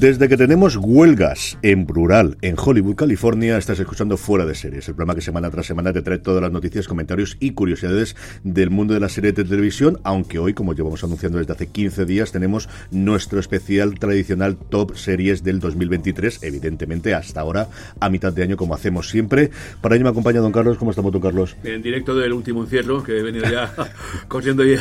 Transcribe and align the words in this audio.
Desde 0.00 0.28
que 0.28 0.36
tenemos 0.36 0.76
huelgas 0.76 1.58
en 1.62 1.84
plural 1.84 2.38
en 2.40 2.54
Hollywood, 2.56 2.94
California, 2.94 3.58
estás 3.58 3.80
escuchando 3.80 4.16
Fuera 4.16 4.46
de 4.46 4.54
Series, 4.54 4.86
el 4.86 4.94
programa 4.94 5.16
que 5.16 5.22
semana 5.22 5.50
tras 5.50 5.66
semana 5.66 5.92
te 5.92 6.02
trae 6.02 6.18
todas 6.18 6.40
las 6.40 6.52
noticias, 6.52 6.86
comentarios 6.86 7.36
y 7.40 7.50
curiosidades 7.50 8.14
del 8.44 8.70
mundo 8.70 8.94
de 8.94 9.00
la 9.00 9.08
serie 9.08 9.32
de 9.32 9.42
televisión, 9.42 9.98
aunque 10.04 10.38
hoy, 10.38 10.54
como 10.54 10.72
llevamos 10.72 11.02
anunciando 11.02 11.38
desde 11.38 11.52
hace 11.52 11.66
15 11.66 12.04
días, 12.04 12.30
tenemos 12.30 12.68
nuestro 12.92 13.40
especial 13.40 13.98
tradicional 13.98 14.56
Top 14.56 14.94
Series 14.94 15.42
del 15.42 15.58
2023, 15.58 16.44
evidentemente 16.44 17.12
hasta 17.12 17.40
ahora 17.40 17.66
a 17.98 18.08
mitad 18.08 18.32
de 18.32 18.44
año 18.44 18.56
como 18.56 18.74
hacemos 18.76 19.08
siempre. 19.08 19.50
Para 19.80 19.96
ello 19.96 20.04
me 20.04 20.10
acompaña 20.10 20.38
don 20.38 20.52
Carlos, 20.52 20.78
¿cómo 20.78 20.92
estamos 20.92 21.10
don 21.10 21.22
Carlos? 21.22 21.56
En 21.64 21.82
directo 21.82 22.14
del 22.14 22.34
último 22.34 22.62
encierro, 22.62 23.02
que 23.02 23.18
he 23.18 23.22
venido 23.24 23.50
ya 23.50 23.74
corriendo 24.28 24.64
y, 24.64 24.74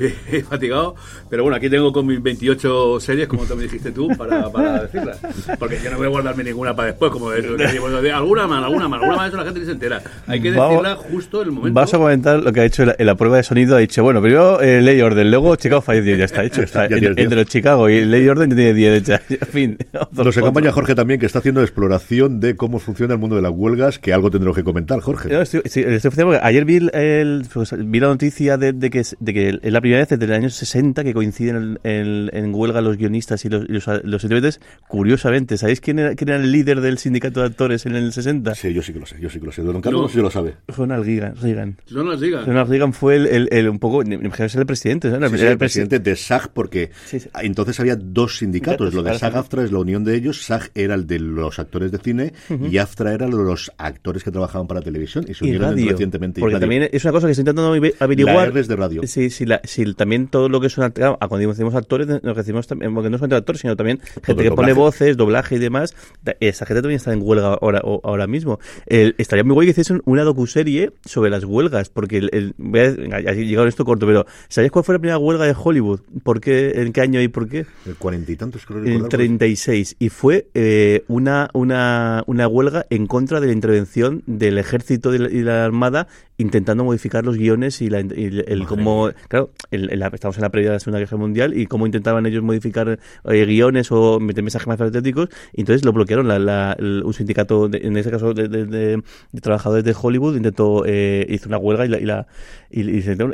y- 0.00 0.40
fatigado. 0.40 0.96
Pero 1.30 1.44
bueno, 1.44 1.56
aquí 1.56 1.70
tengo 1.70 1.92
con 1.92 2.06
mis 2.06 2.20
28 2.20 2.98
series, 2.98 3.28
como 3.28 3.44
me 3.54 3.62
dijiste 3.62 3.92
tú, 3.92 4.08
para, 4.18 4.50
para 4.50 4.63
decirlas. 4.72 5.18
Porque 5.58 5.78
yo 5.82 5.90
no 5.90 5.96
voy 5.98 6.06
a 6.06 6.10
guardarme 6.10 6.44
ninguna 6.44 6.74
para 6.74 6.88
después, 6.88 7.10
como 7.10 7.30
que 7.30 7.42
digo, 7.42 7.56
de 8.00 8.12
alguna 8.12 8.46
más, 8.46 8.64
alguna 8.64 8.88
más, 8.88 9.00
alguna 9.00 9.16
más, 9.16 9.28
eso 9.28 9.36
la 9.36 9.44
gente 9.44 9.60
ni 9.60 9.66
se 9.66 9.72
entera. 9.72 10.02
Hay 10.26 10.40
que 10.40 10.50
Vamos- 10.50 10.82
decirla 10.82 10.96
justo 10.96 11.42
en 11.42 11.48
el 11.48 11.52
momento. 11.54 11.74
Vas 11.80 11.94
a 11.94 11.98
comentar 11.98 12.42
lo 12.42 12.52
que 12.52 12.60
ha 12.60 12.64
hecho 12.64 12.82
en 12.82 12.88
la, 12.88 12.96
en 12.98 13.06
la 13.06 13.14
prueba 13.14 13.36
de 13.36 13.42
sonido. 13.42 13.76
Ha 13.76 13.78
dicho, 13.80 14.02
bueno, 14.02 14.20
primero 14.20 14.60
eh, 14.60 14.80
Ley 14.82 15.00
Orden, 15.00 15.30
luego 15.30 15.56
Chicago 15.56 15.80
Fire 15.82 16.02
10, 16.02 16.18
ya 16.18 16.24
está 16.24 16.44
hecho. 16.44 16.62
Está, 16.62 16.88
Ya 16.88 16.96
en- 16.96 17.18
entre 17.18 17.36
los 17.36 17.46
Chicago 17.46 17.88
y 17.88 18.04
Ley 18.04 18.26
Orden 18.28 18.50
ya 18.50 18.56
tiene 18.56 18.74
10 18.74 18.98
hechas. 19.02 19.20
En 19.30 19.38
fin. 19.48 19.78
otro- 19.92 20.24
Nos 20.24 20.36
acompaña 20.38 20.68
otro. 20.70 20.74
Jorge 20.82 20.94
también, 20.94 21.20
que 21.20 21.26
está 21.26 21.38
haciendo 21.40 21.62
exploración 21.62 22.40
de 22.40 22.56
cómo 22.56 22.78
funciona 22.78 23.14
el 23.14 23.20
mundo 23.20 23.36
de 23.36 23.42
las 23.42 23.52
huelgas, 23.54 23.98
que 23.98 24.12
algo 24.12 24.30
tendremos 24.30 24.56
que 24.56 24.64
comentar, 24.64 25.00
Jorge. 25.00 25.28
No, 25.30 25.40
estoy, 25.42 25.62
estoy 25.64 26.00
porque 26.10 26.38
ayer 26.42 26.64
vi, 26.64 26.88
el, 26.92 27.46
pues, 27.52 27.74
vi 27.76 28.00
la 28.00 28.08
noticia 28.08 28.56
de, 28.56 28.72
de 28.72 28.90
que, 28.90 29.00
es- 29.00 29.16
de 29.20 29.34
que 29.34 29.58
es 29.62 29.72
la 29.72 29.80
primera 29.80 30.00
vez 30.00 30.08
desde 30.08 30.24
el 30.24 30.32
año 30.32 30.50
60 30.50 31.04
que 31.04 31.12
coinciden 31.14 31.78
en, 31.84 31.90
en- 31.90 32.30
en 32.32 32.54
huelga 32.54 32.80
los 32.80 32.96
guionistas 32.96 33.44
y 33.44 33.48
los, 33.48 33.64
y 33.68 33.72
los, 33.72 33.86
los 34.04 34.22
intérpretes. 34.24 34.53
Curiosamente, 34.88 35.56
¿sabéis 35.56 35.80
quién 35.80 35.98
era, 35.98 36.14
quién 36.14 36.28
era 36.28 36.38
el 36.38 36.52
líder 36.52 36.80
del 36.80 36.98
sindicato 36.98 37.40
de 37.40 37.46
actores 37.46 37.84
en 37.84 37.96
el 37.96 38.12
60? 38.12 38.54
Sí, 38.54 38.72
yo 38.72 38.80
sí 38.80 38.92
que 38.92 39.00
lo 39.00 39.06
sé, 39.06 39.16
yo 39.20 39.28
sí 39.28 39.40
que 39.40 39.46
lo 39.46 39.50
sé. 39.52 39.62
Don 39.62 39.80
Carlos 39.80 40.02
No. 40.02 40.08
sí 40.08 40.18
lo 40.18 40.30
sabe. 40.30 40.54
Ronald 40.68 41.04
Reagan. 41.04 41.34
Reagan. 41.36 41.76
Ronald 41.90 42.68
Reagan 42.70 42.92
fue 42.92 43.16
el, 43.16 43.26
el, 43.26 43.48
el 43.50 43.68
un 43.68 43.78
poco, 43.80 44.02
ser 44.04 44.60
el 44.60 44.66
presidente, 44.66 45.08
Era 45.08 45.26
el 45.26 45.58
presidente 45.58 45.98
de 45.98 46.14
SAG, 46.14 46.52
porque 46.52 46.90
Sí, 47.06 47.18
sí. 47.18 47.28
entonces 47.42 47.80
había 47.80 47.96
dos 47.96 48.38
sindicatos. 48.38 48.94
Lo 48.94 49.02
de. 49.02 49.14
SAG-AFTRA 49.18 49.64
es 49.64 49.72
la 49.72 49.78
unión 49.80 50.04
de 50.04 50.14
ellos. 50.14 50.42
SAG 50.44 50.70
era 50.76 50.94
el 50.94 51.06
de 51.08 51.18
los 51.18 51.58
actores 51.58 51.90
de 51.90 51.98
cine 51.98 52.32
y 52.70 52.76
AFTRA 52.78 53.14
era 53.14 53.26
los 53.26 53.72
actores 53.78 54.22
que 54.22 54.30
trabajaban 54.30 54.68
para 54.68 54.80
televisión 54.80 55.24
y 55.28 55.34
se 55.34 55.44
y 55.44 55.48
unieron 55.48 55.70
radio. 55.72 55.90
recientemente. 55.90 56.38
y 56.38 56.42
Porque 56.42 56.54
radio. 56.54 56.60
también 56.62 56.88
es 56.92 57.04
una 57.04 57.12
cosa 57.12 57.26
que 57.26 57.32
estoy 57.32 57.42
intentando 57.42 57.72
averiguar. 57.98 58.34
La 58.36 58.44
R 58.44 58.60
es 58.60 58.68
de 58.68 58.76
radio. 58.76 59.00
Sí, 59.06 59.30
sí, 59.30 59.44
la- 59.44 59.60
sí, 59.64 59.92
también 59.94 60.28
todo 60.28 60.48
lo 60.48 60.60
que 60.60 60.68
son 60.68 60.84
act- 60.84 60.94
claro, 60.94 61.18
cuando 61.28 61.48
decimos 61.48 61.74
actores, 61.74 62.06
nos 62.22 62.36
decimos 62.36 62.66
también, 62.68 62.94
porque 62.94 63.10
no 63.10 63.18
solamente 63.18 63.36
actores, 63.36 63.60
sino 63.60 63.74
también 63.76 63.98
gente 64.22 64.43
el 64.44 64.50
que 64.50 64.56
pone 64.56 64.72
voces, 64.72 65.16
doblaje 65.16 65.56
y 65.56 65.58
demás. 65.58 65.94
Esa 66.40 66.66
gente 66.66 66.82
también 66.82 66.96
está 66.96 67.12
en 67.12 67.20
huelga 67.22 67.54
ahora, 67.60 67.80
ahora 68.02 68.26
mismo. 68.26 68.58
El- 68.86 69.14
estaría 69.18 69.44
muy 69.44 69.54
guay 69.54 69.66
que 69.66 69.70
hiciesen 69.72 70.02
una 70.04 70.22
docuserie 70.24 70.92
sobre 71.04 71.30
las 71.30 71.44
huelgas, 71.44 71.88
porque 71.88 72.18
el, 72.18 72.30
el- 72.32 72.54
voy 72.58 72.80
a, 72.80 72.84
ha 73.16 73.32
llegado 73.32 73.66
esto 73.68 73.84
corto, 73.84 74.06
pero 74.06 74.26
¿sabéis 74.48 74.70
cuál 74.72 74.84
fue 74.84 74.94
la 74.94 74.98
primera 74.98 75.18
huelga 75.18 75.44
de 75.46 75.54
Hollywood? 75.60 76.00
¿Por 76.22 76.40
qué? 76.40 76.72
¿En 76.76 76.92
qué 76.92 77.00
año 77.00 77.20
y 77.20 77.28
por 77.28 77.48
qué? 77.48 77.66
El 77.86 77.96
cuarenta 77.96 78.32
y 78.32 78.36
tantos, 78.36 78.64
creo 78.66 78.80
recordar, 78.80 79.08
36 79.08 79.96
y 79.98 80.08
fue 80.08 80.48
eh, 80.54 81.04
una, 81.08 81.50
una, 81.54 82.22
una 82.26 82.48
huelga 82.48 82.86
en 82.90 83.06
contra 83.06 83.40
de 83.40 83.46
la 83.48 83.52
intervención 83.52 84.22
del 84.26 84.58
ejército 84.58 85.14
y 85.14 85.18
la, 85.18 85.30
y 85.30 85.42
la 85.42 85.64
armada 85.64 86.06
intentando 86.36 86.82
modificar 86.84 87.24
los 87.24 87.36
guiones 87.36 87.80
y, 87.80 87.88
la, 87.90 88.00
y 88.00 88.24
el, 88.24 88.44
el 88.48 88.66
cómo 88.66 89.10
claro 89.28 89.50
el- 89.70 90.02
estamos 90.12 90.36
en 90.36 90.42
la 90.42 90.50
previa 90.50 90.70
de 90.70 90.76
la 90.76 90.80
segunda 90.80 90.98
guerra 90.98 91.16
mundial 91.16 91.56
y 91.56 91.66
cómo 91.66 91.86
intentaban 91.86 92.26
ellos 92.26 92.42
modificar 92.42 92.98
eh, 93.24 93.44
guiones 93.46 93.92
o 93.92 94.18
meter 94.18 94.42
mensajes 94.42 94.66
más 94.66 94.76
patrióticos 94.76 95.28
y 95.52 95.60
entonces 95.60 95.84
lo 95.84 95.92
bloquearon. 95.92 96.26
La, 96.26 96.38
la- 96.40 96.76
el- 96.78 97.02
un 97.04 97.14
sindicato 97.14 97.68
de- 97.68 97.78
en 97.86 97.96
este 97.96 98.10
caso 98.10 98.34
de, 98.34 98.48
de- 98.48 99.02
trabajadores 99.40 99.84
de 99.84 99.94
Hollywood 100.00 100.36
intentó 100.36 100.84
eh, 100.86 101.24
hizo 101.28 101.48
una 101.48 101.58
huelga 101.58 101.84
y 101.86 101.88
la 101.88 101.98
y, 102.00 102.04
la, 102.04 102.26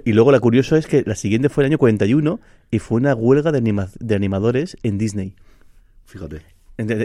y, 0.04 0.12
luego 0.12 0.30
la 0.32 0.40
curioso 0.40 0.76
es 0.76 0.86
que 0.86 1.02
la 1.06 1.14
siguiente 1.14 1.48
fue 1.48 1.64
el 1.64 1.70
año 1.70 1.78
41 1.78 2.38
y 2.70 2.78
fue 2.80 2.98
una 2.98 3.14
huelga 3.14 3.50
de, 3.52 3.58
anima- 3.58 3.88
de 3.98 4.14
animadores 4.14 4.76
en 4.82 4.98
Disney. 4.98 5.34
Fíjate. 6.04 6.42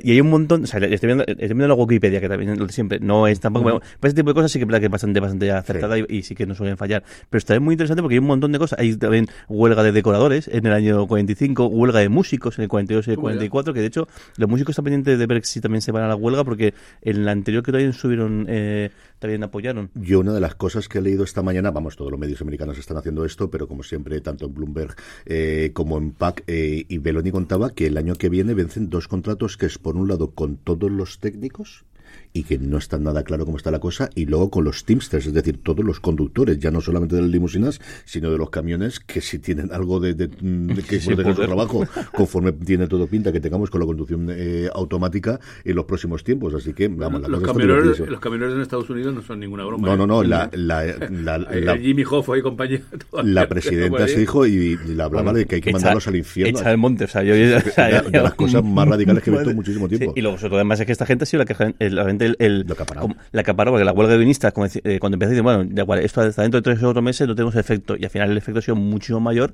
Y 0.04 0.12
hay 0.12 0.22
un 0.22 0.30
montón, 0.30 0.64
o 0.64 0.68
sea, 0.68 0.80
estoy 0.80 1.08
viendo, 1.08 1.26
estoy 1.26 1.48
viendo 1.48 1.68
la 1.68 1.74
Wikipedia, 1.74 2.22
que 2.22 2.30
también 2.30 2.58
lo 2.58 2.66
de 2.66 2.74
siempre, 2.74 3.00
no 3.00 3.28
es 3.28 3.40
tampoco, 3.40 3.64
bueno, 3.64 3.80
para 4.00 4.10
ese 4.10 4.16
tipo 4.16 4.30
de 4.30 4.34
cosas 4.34 4.52
sí 4.52 4.60
que 4.60 4.64
es 4.64 4.68
verdad 4.68 4.80
que 4.80 4.86
es 4.86 4.92
bastante, 4.92 5.20
bastante 5.20 5.52
acertada 5.52 5.98
y, 5.98 6.06
y 6.10 6.24
sí 6.24 6.36
que 6.36 6.46
no 6.46 6.56
suelen 6.56 6.78
fallar. 6.78 7.04
Pero 7.30 7.38
está 7.38 7.60
muy 7.60 7.74
interesante 7.74 8.02
porque 8.02 8.16
hay 8.16 8.20
un 8.20 8.28
montón 8.28 8.52
de 8.52 8.60
cosas. 8.60 8.80
Hay 8.80 8.96
también 8.96 9.28
huelga 9.48 9.84
de 9.84 9.92
decoradores 9.92 10.48
en 10.48 10.66
el 10.66 10.74
año 10.74 11.08
45, 11.08 11.68
huelga 11.68 12.00
de 12.00 12.10
músicos 12.10 12.58
en 12.58 12.64
el 12.64 12.70
42 12.70 13.08
y 13.08 13.12
el 13.12 13.16
Toma 13.16 13.30
ya. 13.30 13.36
44, 13.36 13.74
que 13.74 13.82
de 13.82 13.88
hecho 13.88 14.08
los 14.38 14.50
músicos 14.50 14.74
están 14.74 14.86
pendientes 14.86 15.20
de 15.20 15.26
ver 15.26 15.46
si 15.46 15.62
también 15.62 15.82
se 15.82 15.92
van 15.92 16.04
a 16.04 16.08
la 16.08 16.16
huelga 16.16 16.44
porque 16.44 16.74
en 17.02 17.26
la 17.26 17.32
anterior 17.32 17.64
que 17.64 17.72
también 17.72 17.94
subieron, 17.94 18.46
eh, 18.50 18.92
también 19.20 19.44
apoyaron. 19.44 19.90
Yo 19.96 20.20
una 20.20 20.34
de 20.34 20.40
las 20.40 20.56
cosas 20.56 20.88
que 20.88 21.00
he 21.00 21.02
leído 21.02 21.24
esta 21.24 21.42
mañana, 21.42 21.72
vamos, 21.72 21.96
todos 21.96 22.12
los 22.12 22.20
medios 22.20 22.42
americanos 22.42 22.78
están 22.78 22.98
haciendo 22.98 23.26
esto, 23.26 23.50
pero 23.50 23.68
como 23.68 23.84
siempre, 23.84 24.20
tanto 24.22 24.46
en 24.46 24.54
Bloomberg 24.54 24.96
eh, 25.26 25.72
como 25.74 25.98
en 25.98 26.12
PAC, 26.12 26.44
eh, 26.48 26.86
y 26.88 26.98
Beloni 26.98 27.32
contaba 27.32 27.72
que 27.72 27.88
el 27.88 27.98
año 27.98 28.16
que 28.16 28.30
viene 28.30 28.54
vencen 28.54 28.90
dos 28.90 29.08
contratos 29.08 29.58
que 29.58 29.65
es, 29.66 29.78
por 29.78 29.96
un 29.98 30.08
lado, 30.08 30.32
con 30.32 30.58
todos 30.58 30.92
los 30.92 31.20
técnicos 31.20 31.86
y 32.34 32.44
que 32.44 32.58
no 32.58 32.78
está 32.78 32.98
nada 33.00 33.24
claro 33.24 33.46
cómo 33.46 33.58
está 33.58 33.72
la 33.72 33.80
cosa, 33.80 34.10
y 34.14 34.26
luego 34.26 34.50
con 34.50 34.64
los 34.66 34.84
Teamsters, 34.84 35.26
es 35.28 35.34
decir, 35.34 35.60
todos 35.64 35.86
los 35.86 36.00
conductores, 36.02 36.60
ya 36.60 36.70
no 36.72 36.82
solamente 36.82 37.16
de 37.16 37.22
las 37.22 37.32
limusinas, 37.32 37.80
sino 38.04 38.30
de 38.30 38.38
los 38.38 38.50
camiones, 38.50 39.00
que 39.00 39.22
si 39.22 39.40
tienen 39.40 39.72
algo 39.72 40.00
de, 40.00 40.14
de, 40.16 40.28
de 40.28 40.84
que 40.84 41.00
Sí, 41.06 41.16
trabajo, 41.16 41.86
conforme 42.14 42.52
tiene 42.52 42.88
todo 42.88 43.08
pinta 43.08 43.32
que 43.32 43.40
tengamos 43.40 43.70
con 43.70 43.80
la 43.80 43.86
conducción 43.86 44.28
eh, 44.32 44.68
automática 44.74 45.40
en 45.64 45.76
los 45.76 45.86
próximos 45.86 46.24
tiempos. 46.24 46.54
Así 46.54 46.74
que, 46.74 46.88
vamos, 46.90 47.22
la 47.22 47.28
los, 47.28 47.40
cosa 47.42 47.54
camioneros, 47.54 48.00
los 48.00 48.20
camioneros 48.20 48.56
en 48.56 48.62
Estados 48.62 48.90
Unidos 48.90 49.14
no 49.14 49.22
son 49.22 49.40
ninguna 49.40 49.64
broma. 49.66 49.88
No, 49.88 49.94
¿eh? 49.94 49.98
no, 49.98 50.08
no, 50.08 50.24
la, 50.26 50.50
la, 50.54 50.84
la, 51.10 51.38
la- 51.38 51.78
Jimmy 51.78 52.04
Hoffa 52.10 52.38
y 52.38 52.42
compañía. 52.42 52.82
la 53.24 53.48
presidenta 53.48 54.08
se 54.08 54.20
dijo 54.20 54.46
y 54.46 54.78
le 54.78 55.02
hablaba 55.04 55.32
de 55.34 55.46
que 55.46 55.56
hay 55.56 55.62
que 55.62 55.70
Echa- 55.70 55.74
mandarlos 55.78 56.08
al 56.08 56.16
infierno. 56.18 56.60
echa 56.60 56.70
al 56.70 56.78
monte, 56.78 57.06
o 57.06 57.08
sea, 57.08 57.24
yo, 57.24 57.36
yo- 57.36 57.58
o 57.58 57.72
sea, 57.72 58.02
de, 58.02 58.10
de 58.12 58.22
las 58.24 58.34
cosas 58.36 58.64
más 58.64 58.88
radicales 58.88 59.24
que 59.24 59.30
he 59.30 59.34
visto 59.34 59.50
en 59.52 59.56
muchísimo 59.56 59.88
tiempo. 59.88 60.12
Sí, 60.14 60.20
y 60.20 60.22
luego, 60.22 60.38
sobre 60.38 60.50
todo, 60.50 60.58
además, 60.60 60.80
es 60.80 60.86
que 60.86 60.92
esta 60.92 61.06
gente 61.06 61.24
ha 61.24 61.26
sido 61.26 61.44
la 61.44 61.46
que 61.46 61.74
el, 61.80 61.98
la 62.08 62.12
gente, 62.12 62.26
el, 62.26 62.36
el- 62.40 62.66
Lo 62.68 62.76
como- 62.76 63.16
la 63.32 63.42
acaparó, 63.42 63.72
porque 63.72 63.86
la 63.86 63.92
huelga 63.94 64.14
de 64.14 64.18
guionistas, 64.20 64.54
eh, 64.84 65.00
cuando 65.00 65.16
empezó, 65.16 65.32
dice, 65.32 65.42
bueno, 65.42 65.66
da 65.70 65.84
igual, 65.84 66.00
esto 66.00 66.22
hasta 66.22 66.42
dentro 66.42 66.60
de 66.60 66.64
tres 66.64 66.80
o 66.80 66.88
cuatro 66.88 67.02
meses 67.02 67.28
no 67.28 67.36
tenemos 67.36 67.56
efecto. 67.56 67.96
Y 67.98 68.04
al 68.04 68.10
final 68.10 68.32
el 68.32 68.38
efecto 68.38 68.60
ha 68.60 68.62
sido 68.62 68.76
muchísimo 68.76 69.20
mayor, 69.20 69.54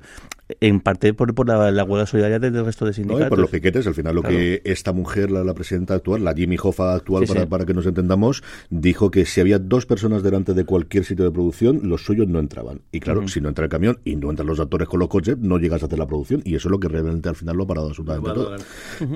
en 0.60 0.80
parte 0.80 1.14
por, 1.14 1.34
por 1.34 1.48
la, 1.48 1.70
la 1.70 1.84
huelga 1.84 2.06
solidaria 2.06 2.38
del 2.38 2.64
resto 2.64 2.84
de 2.84 2.90
No, 2.90 2.92
y 2.92 2.94
sindicatos. 2.94 3.28
por 3.28 3.38
los 3.38 3.50
piquetes, 3.50 3.86
al 3.86 3.94
final 3.94 4.14
lo 4.14 4.22
Claro. 4.22 4.36
que 4.36 4.62
esta 4.64 4.92
mujer, 4.92 5.30
la, 5.30 5.42
la 5.44 5.54
presidenta 5.54 5.94
actual, 5.94 6.24
la 6.24 6.34
Jimmy 6.34 6.56
Hoffa 6.62 6.94
actual, 6.94 7.24
Sí, 7.26 7.28
para, 7.32 7.40
sí. 7.42 7.46
para 7.46 7.64
que 7.64 7.74
nos 7.74 7.86
entendamos, 7.86 8.42
dijo 8.70 9.10
que 9.10 9.24
si 9.24 9.40
había 9.40 9.58
dos 9.58 9.86
personas 9.86 10.22
delante 10.22 10.54
de 10.54 10.64
cualquier 10.64 11.04
sitio 11.04 11.24
de 11.24 11.30
producción, 11.30 11.80
los 11.84 12.04
suyos 12.04 12.28
no 12.28 12.38
entraban. 12.38 12.82
Y 12.92 13.00
claro, 13.00 13.26
si 13.28 13.40
no 13.40 13.48
entra 13.48 13.64
el 13.64 13.70
camión 13.70 13.98
y 14.04 14.16
no 14.16 14.30
entran 14.30 14.46
los 14.46 14.60
actores 14.60 14.88
con 14.88 15.00
los 15.00 15.08
coches, 15.08 15.38
no 15.38 15.58
llegas 15.58 15.82
a 15.82 15.86
hacer 15.86 15.98
la 15.98 16.06
producción. 16.06 16.42
Y 16.44 16.54
eso 16.54 16.68
es 16.68 16.72
lo 16.72 16.78
que 16.80 16.88
realmente 16.88 17.28
al 17.28 17.34
final 17.36 17.56
lo 17.56 17.64
ha 17.64 17.66
parado 17.66 17.88
absolutamente 17.88 18.30
todo. 18.32 18.56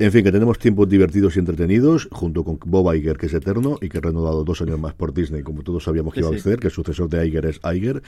En 0.01 0.13
fin, 0.13 0.25
que 0.25 0.33
tenemos 0.33 0.59
tiempos 0.59 0.89
divertidos 0.89 1.37
y 1.37 1.41
entretenidos, 1.41 2.09
junto 2.11 2.45
con 2.45 2.59
Bob 2.65 2.95
Iger, 2.95 3.17
que 3.19 3.26
es 3.27 3.35
eterno 3.35 3.79
y 3.81 3.89
que 3.89 3.99
ha 3.99 4.01
renovado 4.01 4.45
dos 4.45 4.61
años 4.63 4.79
más 4.79 4.95
por 4.95 5.13
Disney, 5.15 5.43
como 5.43 5.63
todos 5.63 5.85
sabíamos 5.85 6.15
que 6.15 6.21
Sí, 6.21 6.27
iba 6.27 6.31
a 6.31 6.33
sí. 6.33 6.39
suceder, 6.39 6.59
que 6.61 6.69
el 6.69 6.73
sucesor 6.73 7.09
de 7.09 7.27
Iger 7.27 7.47
es 7.47 7.61
Iger. 7.65 8.03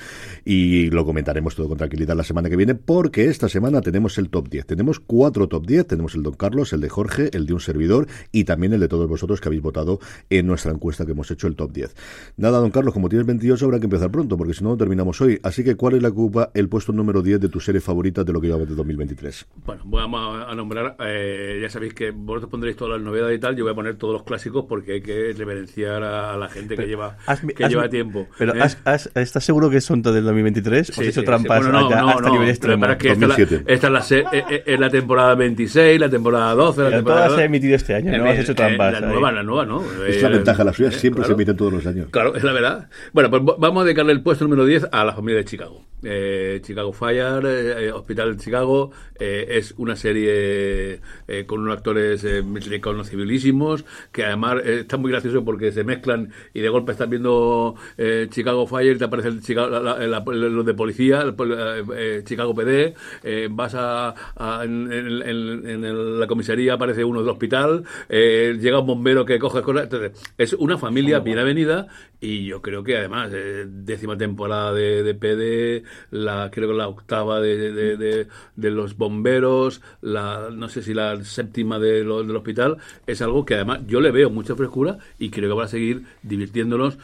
Y 0.44 0.90
lo 0.90 1.04
comentaremos 1.04 1.54
todo 1.54 1.68
con 1.68 1.78
tranquilidad 1.78 2.16
la 2.16 2.24
semana 2.24 2.48
que 2.48 2.56
viene, 2.56 2.74
porque 2.74 3.26
esta 3.26 3.48
semana 3.48 3.80
tenemos 3.80 4.18
el 4.18 4.30
top 4.30 4.48
10. 4.48 4.66
Tenemos 4.66 5.00
cuatro 5.00 5.48
top 5.48 5.66
10. 5.66 5.86
Tenemos 5.86 6.14
el 6.14 6.22
Don 6.22 6.34
Carlos, 6.34 6.72
el 6.72 6.80
de 6.80 6.88
Jorge, 6.88 7.30
el 7.32 7.46
de 7.46 7.52
un 7.54 7.60
servidor 7.60 8.06
y 8.32 8.44
también 8.44 8.72
el 8.72 8.80
de 8.80 8.88
todos 8.88 9.08
vosotros 9.08 9.40
que 9.40 9.48
habéis 9.48 9.62
votado 9.62 10.00
en 10.30 10.46
nuestra 10.46 10.72
encuesta 10.72 11.04
que 11.06 11.12
hemos 11.12 11.30
hecho 11.30 11.46
el 11.46 11.56
top 11.56 11.72
10. 11.72 11.94
Nada, 12.36 12.58
Don 12.58 12.70
Carlos, 12.70 12.94
como 12.94 13.08
tienes 13.08 13.26
28 13.26 13.64
habrá 13.64 13.78
que 13.78 13.84
empezar 13.86 14.10
pronto, 14.10 14.36
porque 14.36 14.54
si 14.54 14.62
no, 14.64 14.70
no 14.70 14.76
terminamos 14.76 15.20
hoy. 15.20 15.38
Así 15.42 15.64
que, 15.64 15.76
¿cuál 15.76 15.94
es 15.94 16.02
la 16.02 16.08
que 16.10 16.14
ocupa 16.14 16.50
el 16.54 16.68
puesto 16.68 16.92
número 16.92 17.22
10 17.22 17.40
de 17.40 17.48
tu 17.48 17.60
serie 17.60 17.80
favorita 17.80 18.24
de 18.24 18.32
lo 18.32 18.40
que 18.40 18.46
llevamos 18.48 18.68
de 18.68 18.74
2023? 18.74 19.46
Bueno, 19.64 19.82
vamos 19.86 20.20
a, 20.20 20.50
a 20.50 20.54
nombrar, 20.54 20.96
eh, 21.00 21.58
ya 21.62 21.70
sabéis 21.70 21.94
que 21.94 22.10
vosotros 22.10 22.50
pondréis 22.50 22.76
todas 22.76 22.98
las 22.98 23.02
novedades 23.04 23.36
y 23.36 23.40
tal, 23.40 23.56
yo 23.56 23.64
voy 23.64 23.72
a 23.72 23.76
poner 23.76 23.96
todos 23.96 24.12
los 24.14 24.22
clásicos 24.24 24.66
porque 24.68 24.97
hay 24.98 25.02
que 25.02 25.32
reverenciar 25.36 26.02
a, 26.02 26.34
a 26.34 26.36
la 26.36 26.48
gente 26.48 26.76
que 26.76 26.86
lleva 26.86 27.16
Has- 27.26 27.40
que 27.40 27.64
has- 27.64 27.70
lleva 27.70 27.88
tiempo. 27.88 28.28
Pero 28.38 28.54
¿eh? 28.54 28.60
has- 28.60 28.78
has- 28.84 29.10
¿estás 29.14 29.44
seguro 29.44 29.70
que 29.70 29.80
son 29.80 30.02
todos 30.02 30.14
del 30.16 30.24
2023? 30.24 30.90
¿O 30.90 30.92
Sí, 30.92 31.00
has 31.00 31.06
hecho 31.08 31.20
sí, 31.20 31.26
trampas 31.26 31.64
sí. 31.64 31.70
Bueno, 31.70 31.80
no, 31.80 31.86
allá 31.88 32.00
no, 32.02 32.08
hasta 32.10 32.22
no, 32.22 32.28
nivel 32.28 32.40
pero 32.40 32.50
extremo? 32.50 32.80
para 32.80 32.98
que 32.98 33.08
esta, 33.08 33.24
es 33.24 33.28
la- 33.28 33.36
2007. 33.36 33.72
esta 33.72 33.86
es 33.86 33.92
la, 33.92 34.02
se- 34.02 34.18
eh, 34.20 34.44
eh, 34.50 34.62
es 34.66 34.80
la 34.80 34.90
temporada 34.90 35.34
26, 35.34 36.00
la 36.00 36.08
temporada 36.10 36.54
12, 36.54 36.80
la 36.80 36.86
Pero 36.86 36.96
temporada... 36.98 37.24
todas 37.26 37.36
se 37.38 37.42
han 37.44 37.46
emitido 37.46 37.76
este 37.76 37.94
año, 37.94 38.16
no 38.18 38.26
Eh, 38.26 38.30
has 38.30 38.38
hecho 38.40 38.52
eh, 38.52 38.54
trampas 38.54 38.92
La 38.92 38.98
ahí. 39.06 39.12
nueva, 39.12 39.32
la 39.32 39.42
nueva, 39.42 39.64
¿no? 39.66 39.82
Es 40.06 40.22
la 40.22 40.28
Eh, 40.28 40.32
ventaja, 40.32 40.64
las 40.64 40.76
suyas 40.76 40.94
eh, 40.94 40.98
siempre 40.98 41.22
se 41.22 41.26
claro. 41.28 41.34
emiten 41.36 41.56
todos 41.56 41.72
los 41.72 41.86
años. 41.86 42.08
Claro, 42.10 42.34
es 42.36 42.42
la 42.44 42.52
verdad. 42.52 42.88
Bueno, 43.12 43.30
pues 43.30 43.42
vamos 43.58 43.82
a 43.82 43.84
dedicarle 43.84 44.12
el 44.12 44.22
puesto 44.22 44.44
número 44.44 44.64
10 44.64 44.88
a 44.92 45.04
la 45.04 45.12
familia 45.14 45.38
de 45.38 45.44
Chicago. 45.44 45.84
Eh, 46.04 46.60
Chicago 46.62 46.92
Fire, 46.92 47.44
eh, 47.44 47.90
Hospital 47.90 48.36
de 48.36 48.42
Chicago, 48.44 48.92
eh, 49.18 49.46
es 49.50 49.74
una 49.78 49.96
serie 49.96 51.00
eh, 51.26 51.44
con 51.44 51.58
unos 51.60 51.76
actores 51.76 52.22
eh, 52.22 52.42
reconocebilísimos, 52.68 53.84
que 54.12 54.24
además 54.24 54.56
eh, 54.64 54.84
está 54.88 54.96
muy 54.96 55.10
gracioso 55.12 55.44
porque 55.44 55.70
se 55.70 55.84
mezclan 55.84 56.30
y 56.54 56.60
de 56.60 56.68
golpe 56.70 56.92
estás 56.92 57.08
viendo 57.08 57.74
eh, 57.98 58.26
Chicago 58.30 58.66
Fire 58.66 58.96
y 58.96 58.98
te 58.98 59.04
aparece 59.04 59.28
el 59.28 59.42
Chicago, 59.42 59.68
la- 59.68 59.80
la- 59.80 60.06
la- 60.06 60.20
los 60.24 60.64
de 60.64 60.74
policía, 60.74 61.20
el 61.22 61.34
eh, 61.52 61.84
eh, 61.96 62.22
Chicago 62.24 62.54
PD, 62.54 62.94
eh, 63.22 63.48
vas 63.50 63.74
a, 63.74 64.14
a- 64.36 64.64
en, 64.64 64.90
en- 64.90 65.22
en- 65.22 65.84
en 65.84 66.18
la 66.20 66.26
comisaría 66.26 66.74
aparece 66.74 67.04
uno 67.04 67.20
del 67.20 67.28
hospital, 67.28 67.84
eh, 68.08 68.56
llega 68.60 68.80
un 68.80 68.86
bombero 68.86 69.24
que 69.24 69.38
coge 69.38 69.60
cosas, 69.62 69.84
entonces 69.84 70.12
es 70.38 70.52
una 70.54 70.78
familia 70.78 71.20
bien 71.20 71.38
avenida 71.38 71.86
y 72.20 72.46
yo 72.46 72.62
creo 72.62 72.82
que 72.82 72.96
además 72.96 73.30
eh, 73.34 73.66
décima 73.68 74.16
temporada 74.16 74.72
de, 74.72 75.02
de 75.02 75.14
PD, 75.14 75.82
la 76.10 76.50
creo 76.50 76.68
que 76.68 76.74
la 76.74 76.88
octava 76.88 77.40
de, 77.40 77.72
de- 77.72 77.96
de- 77.96 78.26
de 78.56 78.70
los 78.70 78.96
bomberos, 78.96 79.82
la 80.00 80.48
no 80.52 80.68
sé 80.68 80.82
si 80.82 80.94
la 80.94 81.22
séptima 81.24 81.78
de 81.78 82.02
lo- 82.04 82.22
del 82.24 82.34
hospital, 82.36 82.78
es 83.06 83.20
algo 83.22 83.44
que 83.44 83.54
además 83.54 83.80
yo 83.86 84.00
le 84.00 84.10
veo 84.10 84.30
mucha 84.30 84.54
frescura 84.56 84.77
y 85.18 85.30
creo 85.30 85.50
que 85.50 85.56
va 85.56 85.64
a 85.64 85.68
seguir 85.68 86.04
divirtiéndonos 86.22 86.98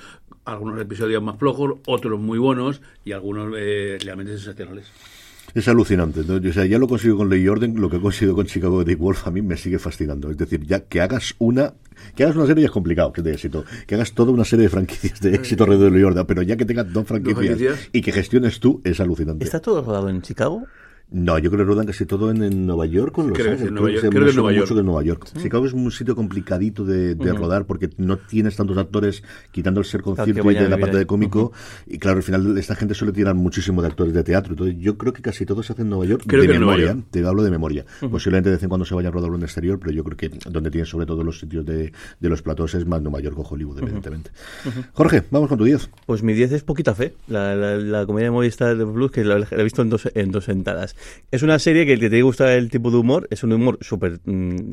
algunos 0.44 0.81
episodios 0.81 1.23
más 1.23 1.38
flojos, 1.38 1.79
otros 1.87 2.21
muy 2.21 2.38
buenos 2.38 2.82
y 3.05 3.12
algunos 3.12 3.55
eh, 3.56 3.99
realmente 4.03 4.37
sensacionales. 4.37 4.87
Es 5.55 5.69
alucinante. 5.69 6.23
¿no? 6.26 6.37
O 6.37 6.53
sea, 6.53 6.67
ya 6.67 6.79
lo 6.79 6.88
consigo 6.88 7.17
con 7.19 7.31
Ley 7.31 7.47
Orden, 7.47 7.81
lo 7.81 7.88
que 7.88 7.97
he 7.97 8.00
conseguido 8.00 8.35
con 8.35 8.47
Chicago 8.47 8.81
de 8.81 8.93
Dick 8.93 8.99
Wolf 8.99 9.26
a 9.26 9.31
mí 9.31 9.41
me 9.41 9.56
sigue 9.56 9.79
fascinando. 9.79 10.31
Es 10.31 10.37
decir, 10.37 10.65
ya 10.67 10.81
que 10.81 11.00
hagas 11.00 11.35
una, 11.38 11.75
que 12.17 12.25
hagas 12.25 12.35
una 12.37 12.47
serie 12.47 12.62
ya 12.62 12.67
es 12.67 12.73
complicado, 12.73 13.12
que 13.12 13.21
es 13.21 13.25
de 13.25 13.32
éxito. 13.32 13.65
Que 13.87 13.94
hagas 13.94 14.12
toda 14.12 14.32
una 14.32 14.44
serie 14.44 14.65
de 14.65 14.69
franquicias 14.69 15.20
de 15.20 15.35
éxito 15.35 15.65
alrededor 15.65 15.93
de 15.93 15.97
Ley 15.97 16.05
Orden, 16.05 16.27
pero 16.27 16.43
ya 16.43 16.56
que 16.56 16.65
tengas 16.65 16.93
dos 16.93 17.06
franquicias, 17.06 17.47
franquicias. 17.47 17.88
y 17.93 18.00
que 18.00 18.12
gestiones 18.12 18.59
tú, 18.59 18.81
es 18.85 18.99
alucinante. 19.00 19.44
¿Está 19.44 19.61
todo 19.61 19.82
rodado 19.82 20.09
en 20.09 20.23
Chicago? 20.23 20.67
No, 21.11 21.39
yo 21.39 21.51
creo 21.51 21.65
que 21.65 21.71
rodan 21.71 21.87
casi 21.87 22.06
todo 22.06 22.31
en, 22.31 22.43
en 22.43 22.67
Nueva 22.67 22.87
York 22.87 23.17
o 23.19 23.21
en 23.23 23.29
Los 23.29 23.39
Creo 23.39 23.53
que 23.53 23.59
sí, 23.59 23.62
Ángeles. 23.69 23.81
York. 23.93 24.01
se 24.01 24.09
Creo 24.09 24.27
que 24.27 24.33
Nueva 24.35 24.51
mucho 24.51 24.65
York. 24.65 24.77
de 24.77 24.83
Nueva 24.83 25.03
York. 25.05 25.29
Chicago 25.41 25.67
es 25.67 25.73
un 25.73 25.91
sitio 25.93 26.17
complicadito 26.17 26.85
de, 26.85 27.15
de 27.15 27.33
rodar 27.33 27.67
porque 27.67 27.91
no 27.99 28.17
tienes 28.17 28.56
tantos 28.56 28.77
actores 28.79 29.23
quitando 29.53 29.81
el 29.81 29.87
ser 29.87 30.03
concierto 30.03 30.51
y 30.51 30.55
de 30.55 30.69
la 30.69 30.77
parte 30.79 30.97
ahí. 30.97 31.03
de 31.03 31.06
cómico. 31.06 31.53
Y 31.87 31.99
claro, 31.99 32.17
al 32.17 32.23
final 32.25 32.59
esta 32.59 32.75
gente 32.75 32.95
suele 32.95 33.12
tirar 33.12 33.35
muchísimo 33.37 33.81
de 33.81 33.89
actores 33.89 34.12
de 34.12 34.25
teatro. 34.25 34.55
Entonces 34.55 34.77
yo 34.79 34.99
creo 34.99 35.12
que 35.12 35.23
casi 35.23 35.47
todo 35.47 35.62
se 35.62 35.73
hace 35.73 35.83
en 35.83 35.91
Nueva 35.91 36.05
York 36.06 36.25
Creo 36.27 36.43
de 36.43 36.49
que 36.49 36.59
memoria. 36.59 36.87
York. 36.95 37.05
Te 37.11 37.25
hablo 37.25 37.43
de 37.45 37.51
memoria. 37.51 37.85
Posiblemente 38.11 38.49
de 38.51 38.56
vez 38.56 38.62
en 38.65 38.69
cuando 38.69 38.85
se 38.85 38.95
vaya 38.95 39.09
a 39.09 39.12
rodar 39.12 39.29
en 39.31 39.37
el 39.37 39.43
exterior, 39.45 39.79
pero 39.79 39.93
yo 39.93 40.03
creo 40.03 40.17
que 40.17 40.31
donde 40.51 40.71
tienes 40.71 40.89
sobre 40.89 41.06
todo 41.06 41.23
los 41.23 41.39
sitios 41.39 41.65
de, 41.65 41.93
de 42.19 42.29
los 42.29 42.43
platos 42.43 42.75
es 42.75 42.87
más 42.87 43.01
Nueva 43.03 43.21
York 43.21 43.39
o 43.39 43.43
Hollywood, 43.43 43.79
evidentemente. 43.81 44.31
Jorge, 44.95 45.23
vamos 45.31 45.49
con 45.49 45.59
tu 45.59 45.65
10. 45.65 45.91
Pues 46.06 46.23
mi 46.25 46.33
10 46.33 46.53
es 46.53 46.62
Poquita 46.65 46.95
Fe, 46.95 47.15
la, 47.29 47.55
la, 47.55 47.77
la 47.77 48.06
comedia 48.06 48.27
de 48.27 48.31
Movistar 48.33 48.77
de 48.77 48.85
Blues, 48.85 49.11
que 49.12 49.25
la, 49.25 49.39
la 49.39 49.47
he 49.51 49.62
visto 49.62 49.83
en 49.83 49.91
dos, 49.91 50.09
en 50.15 50.31
dos 50.33 50.45
sentadas. 50.45 50.94
Es 51.31 51.43
una 51.43 51.58
serie 51.58 51.85
que, 51.87 51.99
que 51.99 52.08
te 52.11 52.23
gusta 52.23 52.55
el 52.55 52.70
tipo 52.70 52.91
de 52.91 52.96
humor, 52.99 53.26
es 53.31 53.43
un 53.43 53.52
humor 53.52 53.79
súper 53.81 54.20
mm, 54.25 54.73